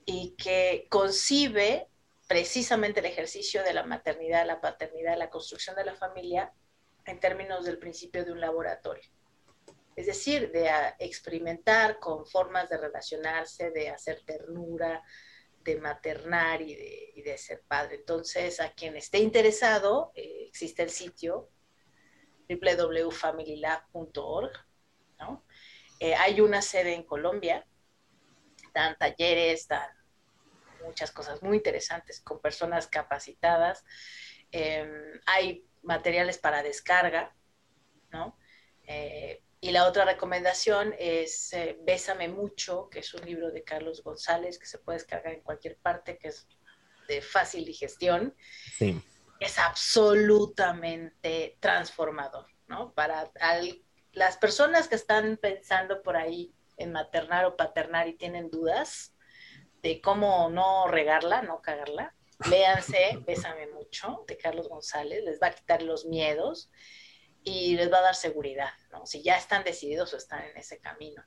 y 0.05 0.35
que 0.37 0.87
concibe 0.89 1.89
precisamente 2.27 3.01
el 3.01 3.07
ejercicio 3.07 3.62
de 3.62 3.75
la 3.75 3.85
maternidad, 3.85 4.47
la 4.47 4.61
paternidad, 4.61 5.16
la 5.16 5.31
construcción 5.31 5.77
de 5.77 5.85
la 5.85 5.95
familia 5.95 6.53
en 7.07 7.20
términos 7.20 7.65
del 7.65 7.79
principio 7.79 8.25
de 8.25 8.33
un 8.33 8.41
laboratorio. 8.41 9.09
Es 9.97 10.07
decir, 10.07 10.53
de 10.53 10.70
experimentar 10.99 11.99
con 11.99 12.27
formas 12.27 12.69
de 12.69 12.77
relacionarse, 12.77 13.70
de 13.70 13.89
hacer 13.89 14.23
ternura, 14.25 15.03
de 15.65 15.77
maternar 15.77 16.63
y 16.63 16.75
de, 16.75 17.13
de 17.23 17.39
ser 17.39 17.63
padre. 17.67 17.97
Entonces, 17.97 18.61
a 18.61 18.73
quien 18.73 18.97
esté 18.97 19.19
interesado, 19.19 20.13
eh, 20.15 20.47
existe 20.49 20.83
el 20.83 20.91
sitio 20.91 21.51
www.familylab.org. 22.49 24.53
¿no? 25.19 25.45
Eh, 26.01 26.15
hay 26.15 26.41
una 26.41 26.63
sede 26.63 26.95
en 26.95 27.03
Colombia, 27.03 27.67
dan 28.73 28.97
talleres, 28.97 29.69
dan 29.69 29.91
muchas 30.83 31.11
cosas 31.11 31.43
muy 31.43 31.59
interesantes 31.59 32.21
con 32.21 32.41
personas 32.41 32.87
capacitadas. 32.87 33.85
Eh, 34.53 35.21
hay 35.27 35.67
materiales 35.83 36.39
para 36.39 36.63
descarga, 36.63 37.35
¿no? 38.11 38.39
Eh, 38.87 39.43
y 39.61 39.71
la 39.73 39.87
otra 39.87 40.05
recomendación 40.05 40.95
es 40.99 41.53
eh, 41.53 41.77
Bésame 41.83 42.29
Mucho, 42.29 42.89
que 42.91 43.01
es 43.01 43.13
un 43.15 43.25
libro 43.27 43.51
de 43.51 43.65
Carlos 43.65 44.03
González 44.03 44.59
que 44.59 44.67
se 44.67 44.79
puede 44.79 44.99
descargar 44.99 45.35
en 45.35 45.41
cualquier 45.43 45.77
parte, 45.79 46.17
que 46.19 46.29
es 46.29 46.47
de 47.09 47.21
fácil 47.23 47.65
digestión. 47.65 48.35
Sí. 48.77 49.01
Es 49.41 49.59
absolutamente 49.59 51.57
transformador, 51.61 52.47
¿no? 52.67 52.93
Para 52.95 53.31
al- 53.41 53.83
las 54.13 54.37
personas 54.37 54.89
que 54.89 54.95
están 54.97 55.37
pensando 55.37 56.03
por 56.03 56.17
ahí 56.17 56.53
en 56.77 56.93
maternar 56.93 57.45
o 57.45 57.57
paternar 57.57 58.09
y 58.09 58.15
tienen 58.17 58.51
dudas 58.51 59.15
de 59.83 60.01
cómo 60.01 60.51
no 60.51 60.87
regarla, 60.89 61.43
no 61.43 61.61
cagarla, 61.63 62.15
léanse 62.49 63.19
Bésame 63.27 63.67
Mucho 63.69 64.25
de 64.27 64.37
Carlos 64.37 64.69
González, 64.69 65.23
les 65.25 65.41
va 65.41 65.49
a 65.49 65.53
quitar 65.55 65.83
los 65.83 66.05
miedos 66.05 66.71
y 67.49 67.77
les 67.77 67.91
va 67.91 67.99
a 67.99 68.03
dar 68.03 68.15
seguridad, 68.15 68.70
¿no? 68.93 69.07
Si 69.07 69.23
ya 69.23 69.37
están 69.37 69.65
decididos 69.65 70.12
o 70.12 70.16
están 70.16 70.45
en 70.45 70.57
ese 70.57 70.79
camino 70.79 71.25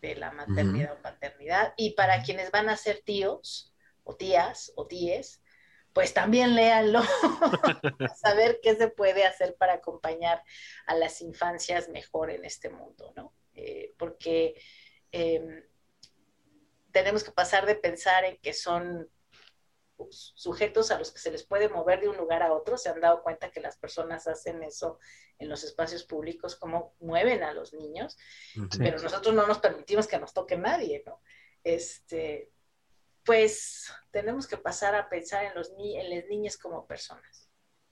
de 0.00 0.14
la 0.14 0.30
maternidad 0.30 0.92
o 0.92 1.02
paternidad. 1.02 1.74
Y 1.76 1.94
para 1.94 2.22
quienes 2.22 2.50
van 2.50 2.68
a 2.68 2.76
ser 2.76 3.02
tíos 3.04 3.74
o 4.04 4.14
tías 4.14 4.72
o 4.76 4.86
tíes, 4.86 5.42
pues 5.92 6.14
también 6.14 6.54
léanlo, 6.54 7.00
a 8.00 8.14
saber 8.14 8.60
qué 8.62 8.76
se 8.76 8.88
puede 8.88 9.24
hacer 9.24 9.56
para 9.56 9.74
acompañar 9.74 10.42
a 10.86 10.94
las 10.94 11.20
infancias 11.20 11.88
mejor 11.88 12.30
en 12.30 12.44
este 12.44 12.70
mundo, 12.70 13.12
¿no? 13.16 13.34
Eh, 13.54 13.94
porque 13.98 14.54
eh, 15.10 15.66
tenemos 16.92 17.24
que 17.24 17.32
pasar 17.32 17.66
de 17.66 17.74
pensar 17.74 18.24
en 18.24 18.36
que 18.36 18.52
son 18.52 19.10
sujetos 20.10 20.90
a 20.90 20.98
los 20.98 21.10
que 21.10 21.18
se 21.18 21.30
les 21.30 21.42
puede 21.42 21.68
mover 21.68 22.00
de 22.00 22.08
un 22.08 22.16
lugar 22.16 22.42
a 22.42 22.52
otro. 22.52 22.78
Se 22.78 22.88
han 22.88 23.00
dado 23.00 23.22
cuenta 23.22 23.50
que 23.50 23.60
las 23.60 23.76
personas 23.76 24.26
hacen 24.26 24.62
eso 24.62 24.98
en 25.38 25.48
los 25.48 25.64
espacios 25.64 26.04
públicos, 26.04 26.56
cómo 26.56 26.94
mueven 27.00 27.42
a 27.42 27.52
los 27.52 27.72
niños, 27.74 28.16
pero 28.78 28.98
nosotros 28.98 29.34
no 29.34 29.46
nos 29.46 29.58
permitimos 29.58 30.06
que 30.06 30.18
nos 30.18 30.32
toque 30.32 30.56
nadie, 30.56 31.02
¿no? 31.06 31.20
Este, 31.62 32.50
pues 33.24 33.92
tenemos 34.10 34.46
que 34.46 34.56
pasar 34.56 34.94
a 34.94 35.08
pensar 35.08 35.44
en, 35.44 35.54
los 35.54 35.72
ni 35.72 35.98
en 35.98 36.10
las 36.10 36.26
niñas 36.26 36.56
como 36.56 36.86
personas. 36.86 37.48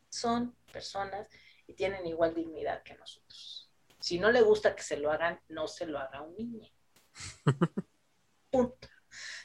Son 0.08 0.56
personas 0.72 1.28
y 1.66 1.74
tienen 1.74 2.06
igual 2.06 2.34
dignidad 2.34 2.82
que 2.82 2.94
nosotros. 2.94 3.70
Si 4.00 4.18
no 4.18 4.30
le 4.30 4.42
gusta 4.42 4.74
que 4.74 4.82
se 4.82 4.96
lo 4.96 5.10
hagan, 5.10 5.40
no 5.48 5.68
se 5.68 5.86
lo 5.86 5.98
haga 5.98 6.18
a 6.18 6.22
un 6.22 6.36
niño. 6.36 6.70
Punto. 8.50 8.88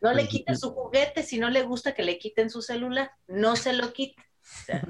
No 0.00 0.12
le 0.14 0.26
quiten 0.28 0.56
su 0.56 0.70
juguete 0.70 1.22
si 1.22 1.38
no 1.38 1.50
le 1.50 1.62
gusta 1.62 1.94
que 1.94 2.02
le 2.02 2.18
quiten 2.18 2.48
su 2.50 2.62
celular. 2.62 3.10
No 3.28 3.56
se 3.56 3.72
lo 3.72 3.92
quite. 3.92 4.22
O 4.40 4.64
sea, 4.64 4.82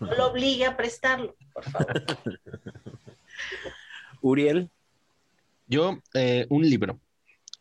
no 0.00 0.14
lo 0.14 0.26
obligue 0.28 0.64
a 0.64 0.76
prestarlo, 0.76 1.34
por 1.52 1.64
favor. 1.64 2.04
Uriel, 4.22 4.70
Yo, 5.66 5.98
eh, 6.14 6.46
un 6.48 6.62
libro, 6.62 7.00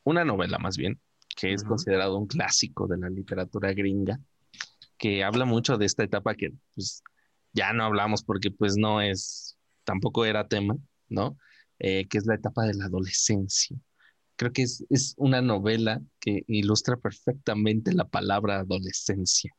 una 0.03 0.23
novela 0.23 0.59
más 0.59 0.77
bien, 0.77 0.99
que 1.35 1.53
es 1.53 1.63
considerado 1.63 2.17
un 2.17 2.27
clásico 2.27 2.87
de 2.87 2.97
la 2.97 3.09
literatura 3.09 3.73
gringa, 3.73 4.19
que 4.97 5.23
habla 5.23 5.45
mucho 5.45 5.77
de 5.77 5.85
esta 5.87 6.03
etapa 6.03 6.35
que 6.35 6.53
pues 6.75 7.01
ya 7.53 7.73
no 7.73 7.83
hablamos 7.83 8.23
porque 8.23 8.51
pues 8.51 8.77
no 8.77 9.01
es, 9.01 9.57
tampoco 9.83 10.25
era 10.25 10.47
tema, 10.47 10.77
¿no? 11.09 11.37
Eh, 11.79 12.07
que 12.07 12.19
es 12.19 12.27
la 12.27 12.35
etapa 12.35 12.65
de 12.65 12.75
la 12.75 12.85
adolescencia. 12.85 13.75
Creo 14.41 14.53
que 14.53 14.63
es, 14.63 15.13
una 15.17 15.39
novela 15.39 16.01
que 16.19 16.43
ilustra 16.47 16.97
perfectamente 16.97 17.93
la 17.93 18.05
palabra 18.05 18.61
adolescencia, 18.61 19.55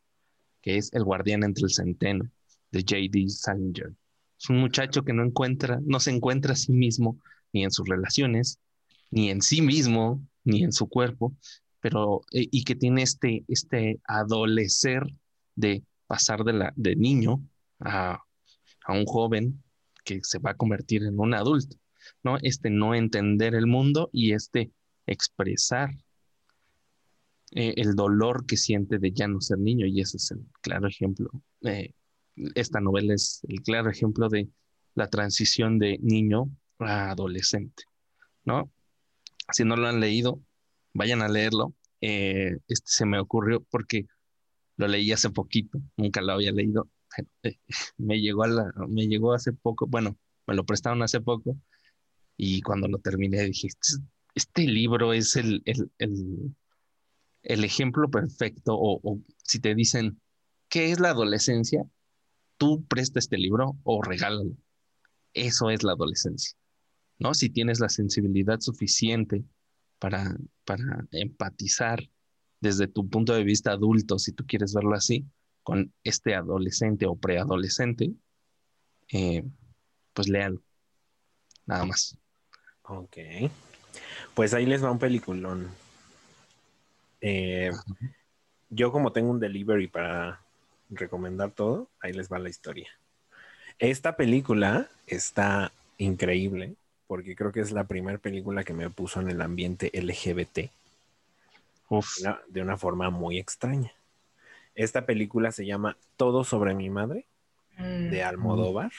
que 0.60 0.76
es 0.76 0.92
El 0.92 1.04
guardián 1.04 1.44
entre 1.44 1.66
el 1.66 1.70
centeno, 1.70 2.28
de 2.72 2.80
J.D. 2.80 3.28
Salinger. 3.28 3.94
Es 4.40 4.50
un 4.50 4.58
muchacho 4.58 5.04
que 5.04 5.12
no 5.12 5.22
encuentra, 5.22 5.78
no 5.84 6.00
se 6.00 6.10
encuentra 6.10 6.54
a 6.54 6.56
sí 6.56 6.72
mismo 6.72 7.20
ni 7.52 7.62
en 7.62 7.70
sus 7.70 7.88
relaciones, 7.88 8.58
ni 9.12 9.30
en 9.30 9.40
sí 9.40 9.62
mismo, 9.62 10.20
ni 10.42 10.64
en 10.64 10.72
su 10.72 10.88
cuerpo, 10.88 11.32
pero 11.78 12.22
eh, 12.32 12.48
y 12.50 12.64
que 12.64 12.74
tiene 12.74 13.02
este, 13.02 13.44
este 13.46 14.00
adolecer 14.08 15.04
de 15.54 15.84
pasar 16.08 16.42
de, 16.42 16.54
la, 16.54 16.72
de 16.74 16.96
niño 16.96 17.40
a, 17.78 18.18
a 18.84 18.92
un 18.92 19.04
joven 19.04 19.62
que 20.04 20.18
se 20.24 20.40
va 20.40 20.50
a 20.50 20.56
convertir 20.56 21.04
en 21.04 21.20
un 21.20 21.34
adulto, 21.34 21.76
¿no? 22.22 22.36
Este 22.42 22.70
no 22.70 22.94
entender 22.94 23.54
el 23.54 23.66
mundo 23.66 24.10
y 24.12 24.32
este 24.32 24.72
expresar 25.06 25.90
eh, 27.54 27.74
el 27.76 27.94
dolor 27.94 28.46
que 28.46 28.56
siente 28.56 28.98
de 28.98 29.12
ya 29.12 29.28
no 29.28 29.40
ser 29.40 29.58
niño, 29.58 29.86
y 29.86 30.00
ese 30.00 30.16
es 30.16 30.30
el 30.30 30.46
claro 30.62 30.88
ejemplo. 30.88 31.30
eh, 31.62 31.92
esta 32.54 32.80
novela 32.80 33.12
es 33.14 33.42
el 33.46 33.60
claro 33.60 33.90
ejemplo 33.90 34.30
de 34.30 34.48
la 34.94 35.08
transición 35.08 35.78
de 35.78 35.98
niño 36.00 36.50
a 36.78 37.10
adolescente, 37.10 37.84
¿no? 38.44 38.72
Si 39.52 39.64
no 39.64 39.76
lo 39.76 39.86
han 39.86 40.00
leído, 40.00 40.40
vayan 40.94 41.20
a 41.22 41.28
leerlo. 41.28 41.74
Eh, 42.00 42.56
este 42.68 42.90
se 42.90 43.06
me 43.06 43.20
ocurrió 43.20 43.62
porque 43.70 44.06
lo 44.76 44.88
leí 44.88 45.12
hace 45.12 45.30
poquito, 45.30 45.78
nunca 45.96 46.22
lo 46.22 46.32
había 46.32 46.52
leído. 46.52 46.88
Me 47.98 48.20
llegó 48.20 48.44
a 48.44 48.72
me 48.88 49.06
llegó 49.06 49.34
hace 49.34 49.52
poco, 49.52 49.86
bueno, 49.86 50.16
me 50.46 50.54
lo 50.54 50.64
prestaron 50.64 51.02
hace 51.02 51.20
poco 51.20 51.58
y 52.36 52.60
cuando 52.62 52.88
lo 52.88 52.98
terminé 52.98 53.42
dije, 53.44 53.68
"Ch, 53.68 53.98
este 54.34 54.62
libro 54.62 55.12
es 55.12 55.36
el, 55.36 55.62
el, 55.64 55.90
el- 55.98 57.64
ejemplo 57.64 58.08
perfecto, 58.10 58.74
o, 58.74 59.00
o 59.02 59.20
si 59.44 59.60
te 59.60 59.74
dicen, 59.74 60.20
¿qué 60.68 60.90
es 60.92 61.00
la 61.00 61.10
adolescencia? 61.10 61.84
Tú 62.56 62.84
presta 62.86 63.18
este 63.18 63.38
libro 63.38 63.76
o 63.84 64.02
regálalo. 64.02 64.52
Eso 65.34 65.70
es 65.70 65.82
la 65.82 65.92
adolescencia, 65.92 66.56
¿no? 67.18 67.34
Si 67.34 67.50
tienes 67.50 67.80
la 67.80 67.88
sensibilidad 67.88 68.60
suficiente 68.60 69.44
para, 69.98 70.36
para 70.64 71.06
empatizar 71.12 72.08
desde 72.60 72.86
tu 72.88 73.08
punto 73.08 73.34
de 73.34 73.44
vista 73.44 73.72
adulto, 73.72 74.18
si 74.18 74.32
tú 74.32 74.44
quieres 74.46 74.74
verlo 74.74 74.94
así, 74.94 75.26
con 75.62 75.92
este 76.04 76.34
adolescente 76.34 77.06
o 77.06 77.16
preadolescente, 77.16 78.12
eh, 79.12 79.44
pues 80.12 80.28
léalo. 80.28 80.62
Nada 81.66 81.84
más. 81.86 82.16
Ok. 82.98 83.16
Pues 84.34 84.54
ahí 84.54 84.66
les 84.66 84.82
va 84.84 84.90
un 84.90 84.98
peliculón. 84.98 85.68
Eh, 87.20 87.70
yo 88.70 88.90
como 88.92 89.12
tengo 89.12 89.30
un 89.30 89.40
delivery 89.40 89.86
para 89.88 90.40
recomendar 90.90 91.50
todo, 91.50 91.88
ahí 92.00 92.12
les 92.12 92.30
va 92.30 92.38
la 92.38 92.48
historia. 92.48 92.88
Esta 93.78 94.16
película 94.16 94.88
está 95.06 95.72
increíble 95.98 96.74
porque 97.06 97.36
creo 97.36 97.52
que 97.52 97.60
es 97.60 97.72
la 97.72 97.84
primera 97.84 98.18
película 98.18 98.64
que 98.64 98.72
me 98.74 98.88
puso 98.90 99.20
en 99.20 99.28
el 99.30 99.40
ambiente 99.42 99.90
LGBT 99.92 100.70
Uf, 101.88 102.20
una- 102.20 102.40
de 102.48 102.62
una 102.62 102.76
forma 102.76 103.10
muy 103.10 103.38
extraña. 103.38 103.92
Esta 104.74 105.04
película 105.04 105.52
se 105.52 105.66
llama 105.66 105.96
Todo 106.16 106.44
sobre 106.44 106.74
mi 106.74 106.88
madre 106.90 107.26
Mm. 107.78 108.10
de 108.10 108.22
Almodóvar. 108.22 108.92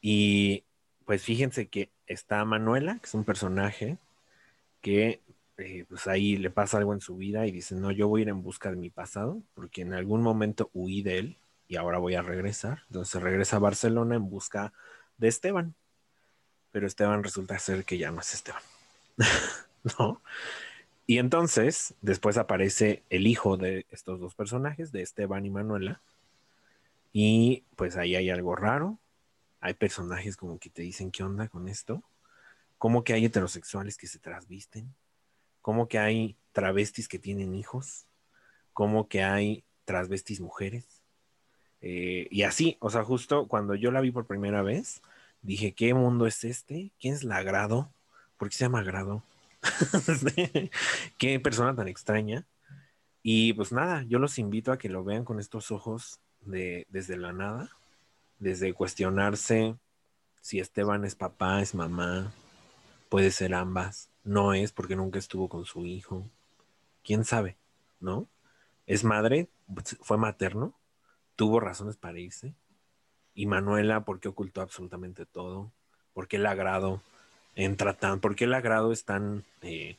Y 0.00 0.64
pues 1.04 1.22
fíjense 1.22 1.66
que 1.66 1.88
está 2.08 2.44
Manuela, 2.44 2.98
que 2.98 3.06
es 3.06 3.14
un 3.14 3.24
personaje 3.24 3.98
que 4.80 5.20
eh, 5.58 5.84
pues 5.88 6.06
ahí 6.06 6.36
le 6.36 6.50
pasa 6.50 6.78
algo 6.78 6.94
en 6.94 7.00
su 7.00 7.16
vida 7.16 7.46
y 7.46 7.52
dice, 7.52 7.74
no, 7.74 7.90
yo 7.90 8.08
voy 8.08 8.20
a 8.20 8.22
ir 8.22 8.28
en 8.28 8.42
busca 8.42 8.70
de 8.70 8.76
mi 8.76 8.90
pasado, 8.90 9.42
porque 9.54 9.82
en 9.82 9.92
algún 9.92 10.22
momento 10.22 10.70
huí 10.72 11.02
de 11.02 11.18
él 11.18 11.36
y 11.68 11.76
ahora 11.76 11.98
voy 11.98 12.14
a 12.14 12.22
regresar. 12.22 12.82
Entonces 12.88 13.20
regresa 13.22 13.56
a 13.56 13.60
Barcelona 13.60 14.16
en 14.16 14.30
busca 14.30 14.72
de 15.18 15.28
Esteban. 15.28 15.74
Pero 16.70 16.86
Esteban 16.86 17.22
resulta 17.22 17.58
ser 17.58 17.84
que 17.84 17.98
ya 17.98 18.10
no 18.10 18.20
es 18.20 18.34
Esteban. 18.34 18.62
¿No? 19.98 20.20
Y 21.06 21.18
entonces, 21.18 21.94
después 22.02 22.36
aparece 22.36 23.02
el 23.08 23.26
hijo 23.26 23.56
de 23.56 23.86
estos 23.90 24.20
dos 24.20 24.34
personajes, 24.34 24.92
de 24.92 25.00
Esteban 25.00 25.46
y 25.46 25.50
Manuela, 25.50 26.02
y 27.12 27.64
pues 27.76 27.96
ahí 27.96 28.14
hay 28.14 28.28
algo 28.28 28.54
raro. 28.54 28.98
Hay 29.60 29.74
personajes 29.74 30.36
como 30.36 30.58
que 30.58 30.70
te 30.70 30.82
dicen 30.82 31.10
qué 31.10 31.22
onda 31.22 31.48
con 31.48 31.68
esto. 31.68 32.02
Como 32.78 33.04
que 33.04 33.12
hay 33.12 33.24
heterosexuales 33.24 33.96
que 33.96 34.06
se 34.06 34.18
trasvisten. 34.18 34.94
Como 35.62 35.88
que 35.88 35.98
hay 35.98 36.36
travestis 36.52 37.08
que 37.08 37.18
tienen 37.18 37.54
hijos. 37.54 38.06
Como 38.72 39.08
que 39.08 39.24
hay 39.24 39.64
transvestis 39.84 40.40
mujeres. 40.40 41.02
Eh, 41.80 42.28
y 42.30 42.42
así, 42.42 42.76
o 42.80 42.90
sea, 42.90 43.04
justo 43.04 43.46
cuando 43.46 43.74
yo 43.74 43.90
la 43.90 44.00
vi 44.00 44.10
por 44.10 44.26
primera 44.26 44.62
vez, 44.62 45.00
dije, 45.42 45.72
¿qué 45.72 45.94
mundo 45.94 46.26
es 46.26 46.44
este? 46.44 46.92
¿Quién 47.00 47.14
es 47.14 47.24
la 47.24 47.42
Grado? 47.42 47.92
¿Por 48.36 48.48
qué 48.48 48.56
se 48.56 48.64
llama 48.64 48.82
Grado? 48.82 49.22
qué 51.18 51.40
persona 51.40 51.74
tan 51.74 51.88
extraña. 51.88 52.46
Y 53.22 53.52
pues 53.52 53.72
nada, 53.72 54.04
yo 54.04 54.18
los 54.18 54.38
invito 54.38 54.72
a 54.72 54.78
que 54.78 54.88
lo 54.88 55.04
vean 55.04 55.24
con 55.24 55.40
estos 55.40 55.70
ojos 55.70 56.20
de 56.40 56.86
desde 56.88 57.16
la 57.16 57.32
nada, 57.32 57.70
desde 58.38 58.74
cuestionarse 58.74 59.76
si 60.40 60.60
Esteban 60.60 61.04
es 61.04 61.14
papá, 61.14 61.60
es 61.60 61.74
mamá, 61.74 62.32
puede 63.08 63.30
ser 63.30 63.54
ambas, 63.54 64.08
no 64.24 64.54
es 64.54 64.72
porque 64.72 64.96
nunca 64.96 65.18
estuvo 65.18 65.48
con 65.48 65.64
su 65.64 65.84
hijo, 65.84 66.28
quién 67.04 67.24
sabe, 67.24 67.56
¿no? 68.00 68.28
Es 68.86 69.04
madre, 69.04 69.48
fue 70.00 70.16
materno, 70.16 70.74
tuvo 71.36 71.60
razones 71.60 71.96
para 71.96 72.18
irse, 72.18 72.54
y 73.34 73.46
Manuela, 73.46 74.04
¿por 74.04 74.20
qué 74.20 74.28
ocultó 74.28 74.62
absolutamente 74.62 75.24
todo? 75.26 75.70
¿Por 76.12 76.26
qué 76.26 76.36
el 76.36 76.46
agrado 76.46 77.00
entra 77.54 77.94
tan, 77.94 78.20
por 78.20 78.34
qué 78.34 78.44
el 78.44 78.54
agrado 78.54 78.90
es 78.90 79.04
tan, 79.04 79.44
eh, 79.62 79.98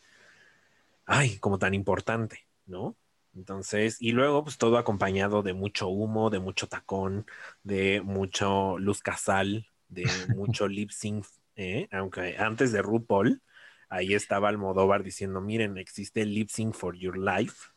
ay, 1.05 1.37
como 1.37 1.59
tan 1.59 1.73
importante, 1.73 2.45
¿no? 2.65 2.95
Entonces, 3.39 4.01
y 4.01 4.11
luego, 4.11 4.43
pues 4.43 4.57
todo 4.57 4.77
acompañado 4.77 5.43
de 5.43 5.53
mucho 5.53 5.87
humo, 5.87 6.29
de 6.29 6.39
mucho 6.39 6.67
tacón, 6.67 7.25
de 7.63 8.01
mucho 8.01 8.77
luz 8.79 9.01
casal, 9.01 9.65
de 9.87 10.05
mucho 10.35 10.67
lip 10.67 10.91
sync, 10.91 11.25
¿eh? 11.55 11.87
aunque 11.89 12.37
antes 12.37 12.73
de 12.73 12.81
RuPaul, 12.81 13.41
ahí 13.87 14.13
estaba 14.13 14.49
Almodóvar 14.49 15.03
diciendo, 15.03 15.39
miren, 15.39 15.77
existe 15.77 16.25
lip 16.25 16.49
sync 16.49 16.75
for 16.75 16.97
your 16.97 17.17
life, 17.17 17.69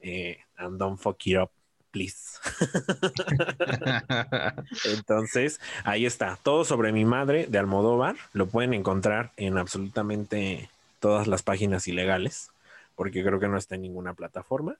eh, 0.00 0.38
and 0.56 0.78
don't 0.78 0.98
fuck 0.98 1.26
it 1.26 1.36
up, 1.36 1.50
please. 1.90 2.40
Entonces, 4.96 5.60
ahí 5.84 6.06
está, 6.06 6.38
todo 6.42 6.64
sobre 6.64 6.90
mi 6.90 7.04
madre 7.04 7.46
de 7.50 7.58
Almodóvar, 7.58 8.16
lo 8.32 8.46
pueden 8.46 8.72
encontrar 8.72 9.32
en 9.36 9.58
absolutamente 9.58 10.70
todas 11.00 11.26
las 11.26 11.42
páginas 11.42 11.86
ilegales, 11.86 12.50
porque 12.94 13.22
creo 13.22 13.38
que 13.38 13.48
no 13.48 13.58
está 13.58 13.74
en 13.74 13.82
ninguna 13.82 14.14
plataforma 14.14 14.78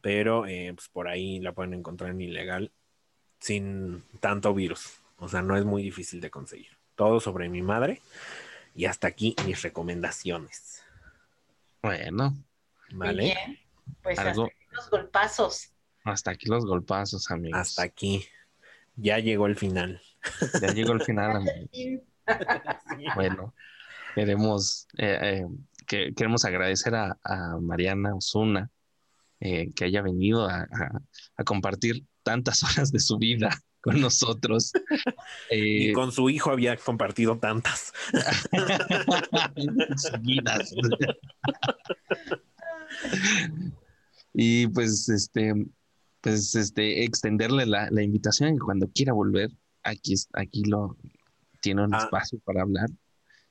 pero 0.00 0.46
eh, 0.46 0.72
pues 0.74 0.88
por 0.88 1.08
ahí 1.08 1.40
la 1.40 1.52
pueden 1.52 1.74
encontrar 1.74 2.10
en 2.10 2.20
ilegal 2.20 2.72
sin 3.40 4.02
tanto 4.20 4.54
virus. 4.54 5.00
O 5.18 5.28
sea, 5.28 5.42
no 5.42 5.56
es 5.56 5.64
muy 5.64 5.82
difícil 5.82 6.20
de 6.20 6.30
conseguir. 6.30 6.70
Todo 6.94 7.20
sobre 7.20 7.48
mi 7.48 7.62
madre. 7.62 8.00
Y 8.74 8.84
hasta 8.86 9.08
aquí 9.08 9.34
mis 9.46 9.62
recomendaciones. 9.62 10.82
bueno, 11.82 12.30
Muy 12.90 13.06
¿Vale? 13.06 13.22
bien. 13.24 13.58
Pues 14.02 14.18
Algo- 14.18 14.44
hasta 14.44 14.54
aquí 14.56 14.66
los 14.72 14.90
golpazos. 14.90 15.72
hasta 16.04 16.30
aquí 16.30 16.46
los 16.48 16.64
golpazos, 16.66 17.30
amigos. 17.30 17.58
Hasta 17.60 17.82
aquí. 17.82 18.24
Ya 18.96 19.18
llegó 19.18 19.46
el 19.46 19.56
final. 19.56 20.00
Ya 20.60 20.72
llegó 20.72 20.92
el 20.92 21.02
final, 21.02 21.36
amigos. 21.72 22.02
Bueno, 23.14 23.54
queremos, 24.14 24.86
eh, 24.98 25.18
eh, 25.22 25.46
que, 25.86 26.12
queremos 26.14 26.44
agradecer 26.44 26.94
a, 26.94 27.16
a 27.24 27.56
Mariana 27.60 28.14
Osuna 28.14 28.70
eh, 29.40 29.72
que 29.74 29.84
haya 29.84 30.02
venido 30.02 30.48
a, 30.48 30.62
a- 30.62 31.00
a 31.36 31.44
compartir 31.44 32.04
tantas 32.22 32.62
horas 32.64 32.92
de 32.92 33.00
su 33.00 33.18
vida 33.18 33.50
con 33.80 34.00
nosotros. 34.00 34.72
Y 35.50 35.90
Eh, 35.90 35.92
con 35.92 36.10
su 36.12 36.28
hijo 36.30 36.50
había 36.50 36.76
compartido 36.76 37.38
tantas. 37.38 37.92
seguidas. 39.96 40.74
y 44.34 44.66
pues 44.68 45.08
este, 45.08 45.54
pues 46.20 46.54
este, 46.54 47.04
extenderle 47.04 47.66
la, 47.66 47.90
la 47.90 48.02
invitación 48.02 48.54
que 48.54 48.60
cuando 48.60 48.88
quiera 48.88 49.12
volver, 49.12 49.50
aquí, 49.82 50.14
aquí 50.34 50.64
lo 50.64 50.96
tiene 51.60 51.84
un 51.84 51.94
Ah. 51.94 51.98
espacio 51.98 52.38
para 52.44 52.62
hablar. 52.62 52.88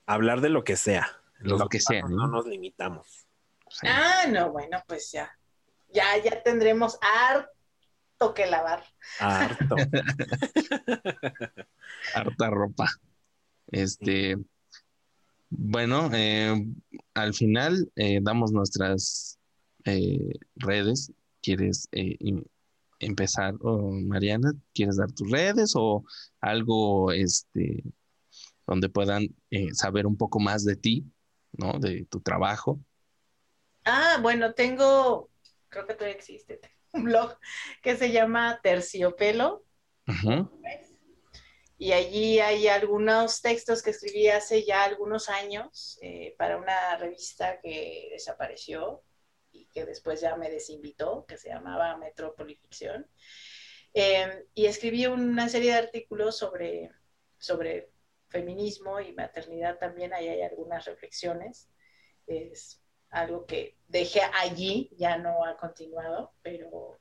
Hablar 0.05 0.41
de 0.41 0.49
lo 0.49 0.63
que 0.63 0.75
sea. 0.77 1.07
Los 1.39 1.59
Lo 1.59 1.67
que 1.69 1.79
sea, 1.79 2.01
¿no? 2.01 2.09
No 2.15 2.27
nos 2.27 2.47
limitamos. 2.47 3.25
Sí. 3.69 3.85
Ah, 3.89 4.25
no, 4.29 4.51
bueno, 4.51 4.81
pues 4.87 5.11
ya. 5.11 5.29
Ya, 5.89 6.17
ya 6.23 6.41
tendremos 6.43 6.97
harto 7.01 8.33
que 8.33 8.45
lavar. 8.45 8.83
Harto. 9.19 9.75
harta 12.15 12.49
ropa. 12.49 12.87
Este, 13.67 14.37
bueno, 15.49 16.09
eh, 16.13 16.53
al 17.13 17.33
final 17.33 17.91
eh, 17.95 18.19
damos 18.21 18.51
nuestras 18.51 19.39
eh, 19.85 20.33
redes. 20.55 21.11
¿Quieres 21.41 21.87
empezar, 22.99 23.53
Mariana? 23.61 24.53
¿Quieres 24.73 24.97
dar 24.97 25.11
tus 25.11 25.31
redes 25.31 25.73
o 25.75 26.03
algo 26.41 27.13
este, 27.13 27.83
donde 28.67 28.89
puedan 28.89 29.33
eh, 29.49 29.73
saber 29.73 30.05
un 30.05 30.17
poco 30.17 30.39
más 30.39 30.65
de 30.65 30.75
ti, 30.75 31.05
¿no? 31.53 31.79
De 31.79 32.05
tu 32.09 32.19
trabajo. 32.19 32.79
Ah, 33.85 34.19
bueno, 34.21 34.53
tengo, 34.53 35.29
creo 35.69 35.85
que 35.85 35.93
todavía 35.93 36.15
existe, 36.15 36.59
un 36.93 37.05
blog 37.05 37.37
que 37.81 37.95
se 37.95 38.11
llama 38.11 38.59
Terciopelo. 38.61 39.63
Y 41.79 41.91
allí 41.91 42.39
hay 42.39 42.67
algunos 42.67 43.41
textos 43.41 43.83
que 43.83 43.91
escribí 43.91 44.29
hace 44.29 44.63
ya 44.63 44.83
algunos 44.83 45.29
años 45.29 45.99
eh, 46.01 46.33
para 46.37 46.57
una 46.57 46.97
revista 46.97 47.59
que 47.61 48.07
desapareció 48.11 49.03
y 49.51 49.67
que 49.67 49.85
después 49.85 50.21
ya 50.21 50.35
me 50.37 50.49
desinvitó, 50.49 51.25
que 51.27 51.37
se 51.37 51.49
llamaba 51.49 51.97
Metrópoli 51.97 52.55
Ficción. 52.55 53.07
Eh, 53.93 54.45
y 54.55 54.65
escribí 54.65 55.05
una 55.05 55.49
serie 55.49 55.71
de 55.71 55.77
artículos 55.77 56.37
sobre, 56.37 56.91
sobre 57.37 57.91
feminismo 58.29 58.99
y 58.99 59.13
maternidad 59.13 59.77
también. 59.77 60.13
Ahí 60.13 60.29
hay 60.29 60.41
algunas 60.41 60.85
reflexiones. 60.85 61.69
Es 62.25 62.81
algo 63.09 63.45
que 63.45 63.77
dejé 63.87 64.21
allí, 64.33 64.89
ya 64.97 65.17
no 65.17 65.45
ha 65.45 65.57
continuado, 65.57 66.33
pero, 66.41 66.99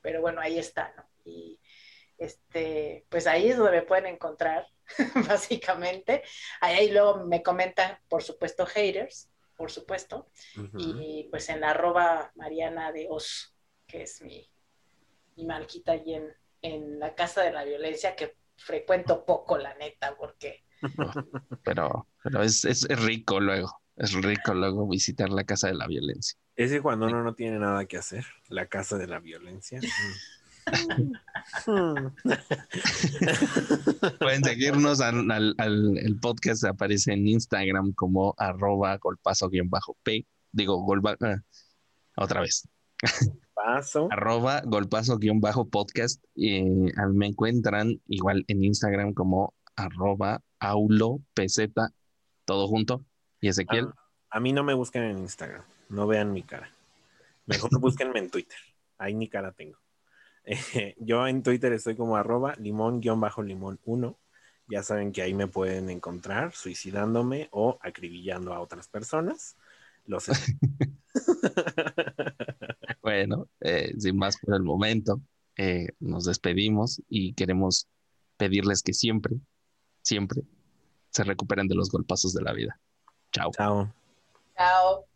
pero 0.00 0.20
bueno, 0.20 0.40
ahí 0.40 0.58
está, 0.58 0.92
¿no? 0.96 1.04
Y 1.24 1.60
este, 2.18 3.06
pues 3.08 3.26
ahí 3.26 3.50
es 3.50 3.56
donde 3.56 3.78
me 3.78 3.82
pueden 3.82 4.06
encontrar. 4.06 4.66
básicamente. 5.28 6.22
Ahí, 6.60 6.76
ahí 6.76 6.90
luego 6.90 7.24
me 7.24 7.42
comentan, 7.42 7.98
por 8.08 8.22
supuesto, 8.22 8.66
haters, 8.66 9.30
por 9.56 9.70
supuesto. 9.70 10.30
Y 10.76 11.28
pues 11.30 11.48
en 11.48 11.60
la 11.60 11.70
arroba 11.70 12.32
Mariana 12.34 12.92
de 12.92 13.06
Os, 13.10 13.54
que 13.86 14.02
es 14.02 14.22
mi, 14.22 14.50
mi 15.36 15.44
marquita 15.44 15.92
ahí 15.92 16.14
en, 16.14 16.34
en 16.62 16.98
la 16.98 17.14
Casa 17.14 17.42
de 17.42 17.52
la 17.52 17.64
Violencia, 17.64 18.16
que 18.16 18.36
frecuento 18.56 19.24
poco, 19.24 19.58
la 19.58 19.74
neta, 19.74 20.16
porque 20.16 20.64
Pero, 21.62 22.08
pero 22.22 22.42
es, 22.42 22.64
es 22.64 22.88
rico 22.88 23.38
luego. 23.38 23.79
Es 24.00 24.12
rico 24.14 24.54
luego 24.54 24.88
visitar 24.88 25.28
la 25.28 25.44
casa 25.44 25.68
de 25.68 25.74
la 25.74 25.86
violencia. 25.86 26.38
Es 26.56 26.70
que 26.70 26.80
cuando 26.80 27.06
uno 27.06 27.22
no 27.22 27.34
tiene 27.34 27.58
nada 27.58 27.84
que 27.84 27.98
hacer, 27.98 28.24
la 28.48 28.64
casa 28.64 28.96
de 28.96 29.06
la 29.06 29.20
violencia. 29.20 29.78
Pueden 34.18 34.42
seguirnos 34.42 35.02
al, 35.02 35.30
al- 35.30 35.54
al- 35.58 35.98
el 35.98 36.18
podcast 36.18 36.64
aparece 36.64 37.12
en 37.12 37.28
Instagram 37.28 37.92
como 37.92 38.34
arroba 38.38 38.96
golpazo-p. 38.96 40.26
Digo, 40.50 40.82
golpa, 40.82 41.18
ah, 41.20 41.42
otra 42.16 42.40
vez. 42.40 42.66
Paso. 43.52 44.08
Arroba 44.10 44.62
golpazo-podcast. 44.64 46.24
Y 46.34 46.60
a 46.98 47.06
mí 47.06 47.18
me 47.18 47.26
encuentran 47.26 48.00
igual 48.08 48.46
en 48.48 48.64
Instagram 48.64 49.12
como 49.12 49.52
arroba 49.76 50.40
aulopz, 50.58 51.22
todo 52.46 52.66
junto. 52.66 53.04
Y 53.40 53.48
Ezequiel, 53.48 53.86
A, 54.30 54.36
a 54.36 54.40
mí 54.40 54.52
no 54.52 54.62
me 54.62 54.74
busquen 54.74 55.04
en 55.04 55.18
Instagram, 55.18 55.64
no 55.88 56.06
vean 56.06 56.32
mi 56.32 56.42
cara. 56.42 56.70
Mejor 57.46 57.70
búsquenme 57.80 58.18
en 58.18 58.30
Twitter, 58.30 58.58
ahí 58.98 59.14
mi 59.14 59.28
cara 59.28 59.52
tengo. 59.52 59.78
Eh, 60.44 60.94
yo 60.98 61.26
en 61.26 61.42
Twitter 61.42 61.72
estoy 61.72 61.96
como 61.96 62.16
arroba 62.16 62.54
limón-limón 62.56 63.78
1. 63.84 64.18
Ya 64.68 64.82
saben 64.82 65.12
que 65.12 65.22
ahí 65.22 65.34
me 65.34 65.48
pueden 65.48 65.90
encontrar 65.90 66.52
suicidándome 66.52 67.48
o 67.50 67.78
acribillando 67.82 68.54
a 68.54 68.60
otras 68.60 68.88
personas. 68.88 69.56
Los 70.06 70.26
bueno, 73.02 73.48
eh, 73.60 73.92
sin 73.98 74.16
más 74.16 74.38
por 74.38 74.54
el 74.54 74.62
momento, 74.62 75.20
eh, 75.56 75.88
nos 75.98 76.24
despedimos 76.24 77.02
y 77.08 77.34
queremos 77.34 77.88
pedirles 78.36 78.82
que 78.82 78.94
siempre, 78.94 79.36
siempre 80.02 80.42
se 81.10 81.24
recuperen 81.24 81.68
de 81.68 81.74
los 81.74 81.90
golpazos 81.90 82.32
de 82.32 82.42
la 82.42 82.52
vida. 82.52 82.80
Chao. 83.32 83.50
Chao. 83.56 83.88
chao. 84.58 85.09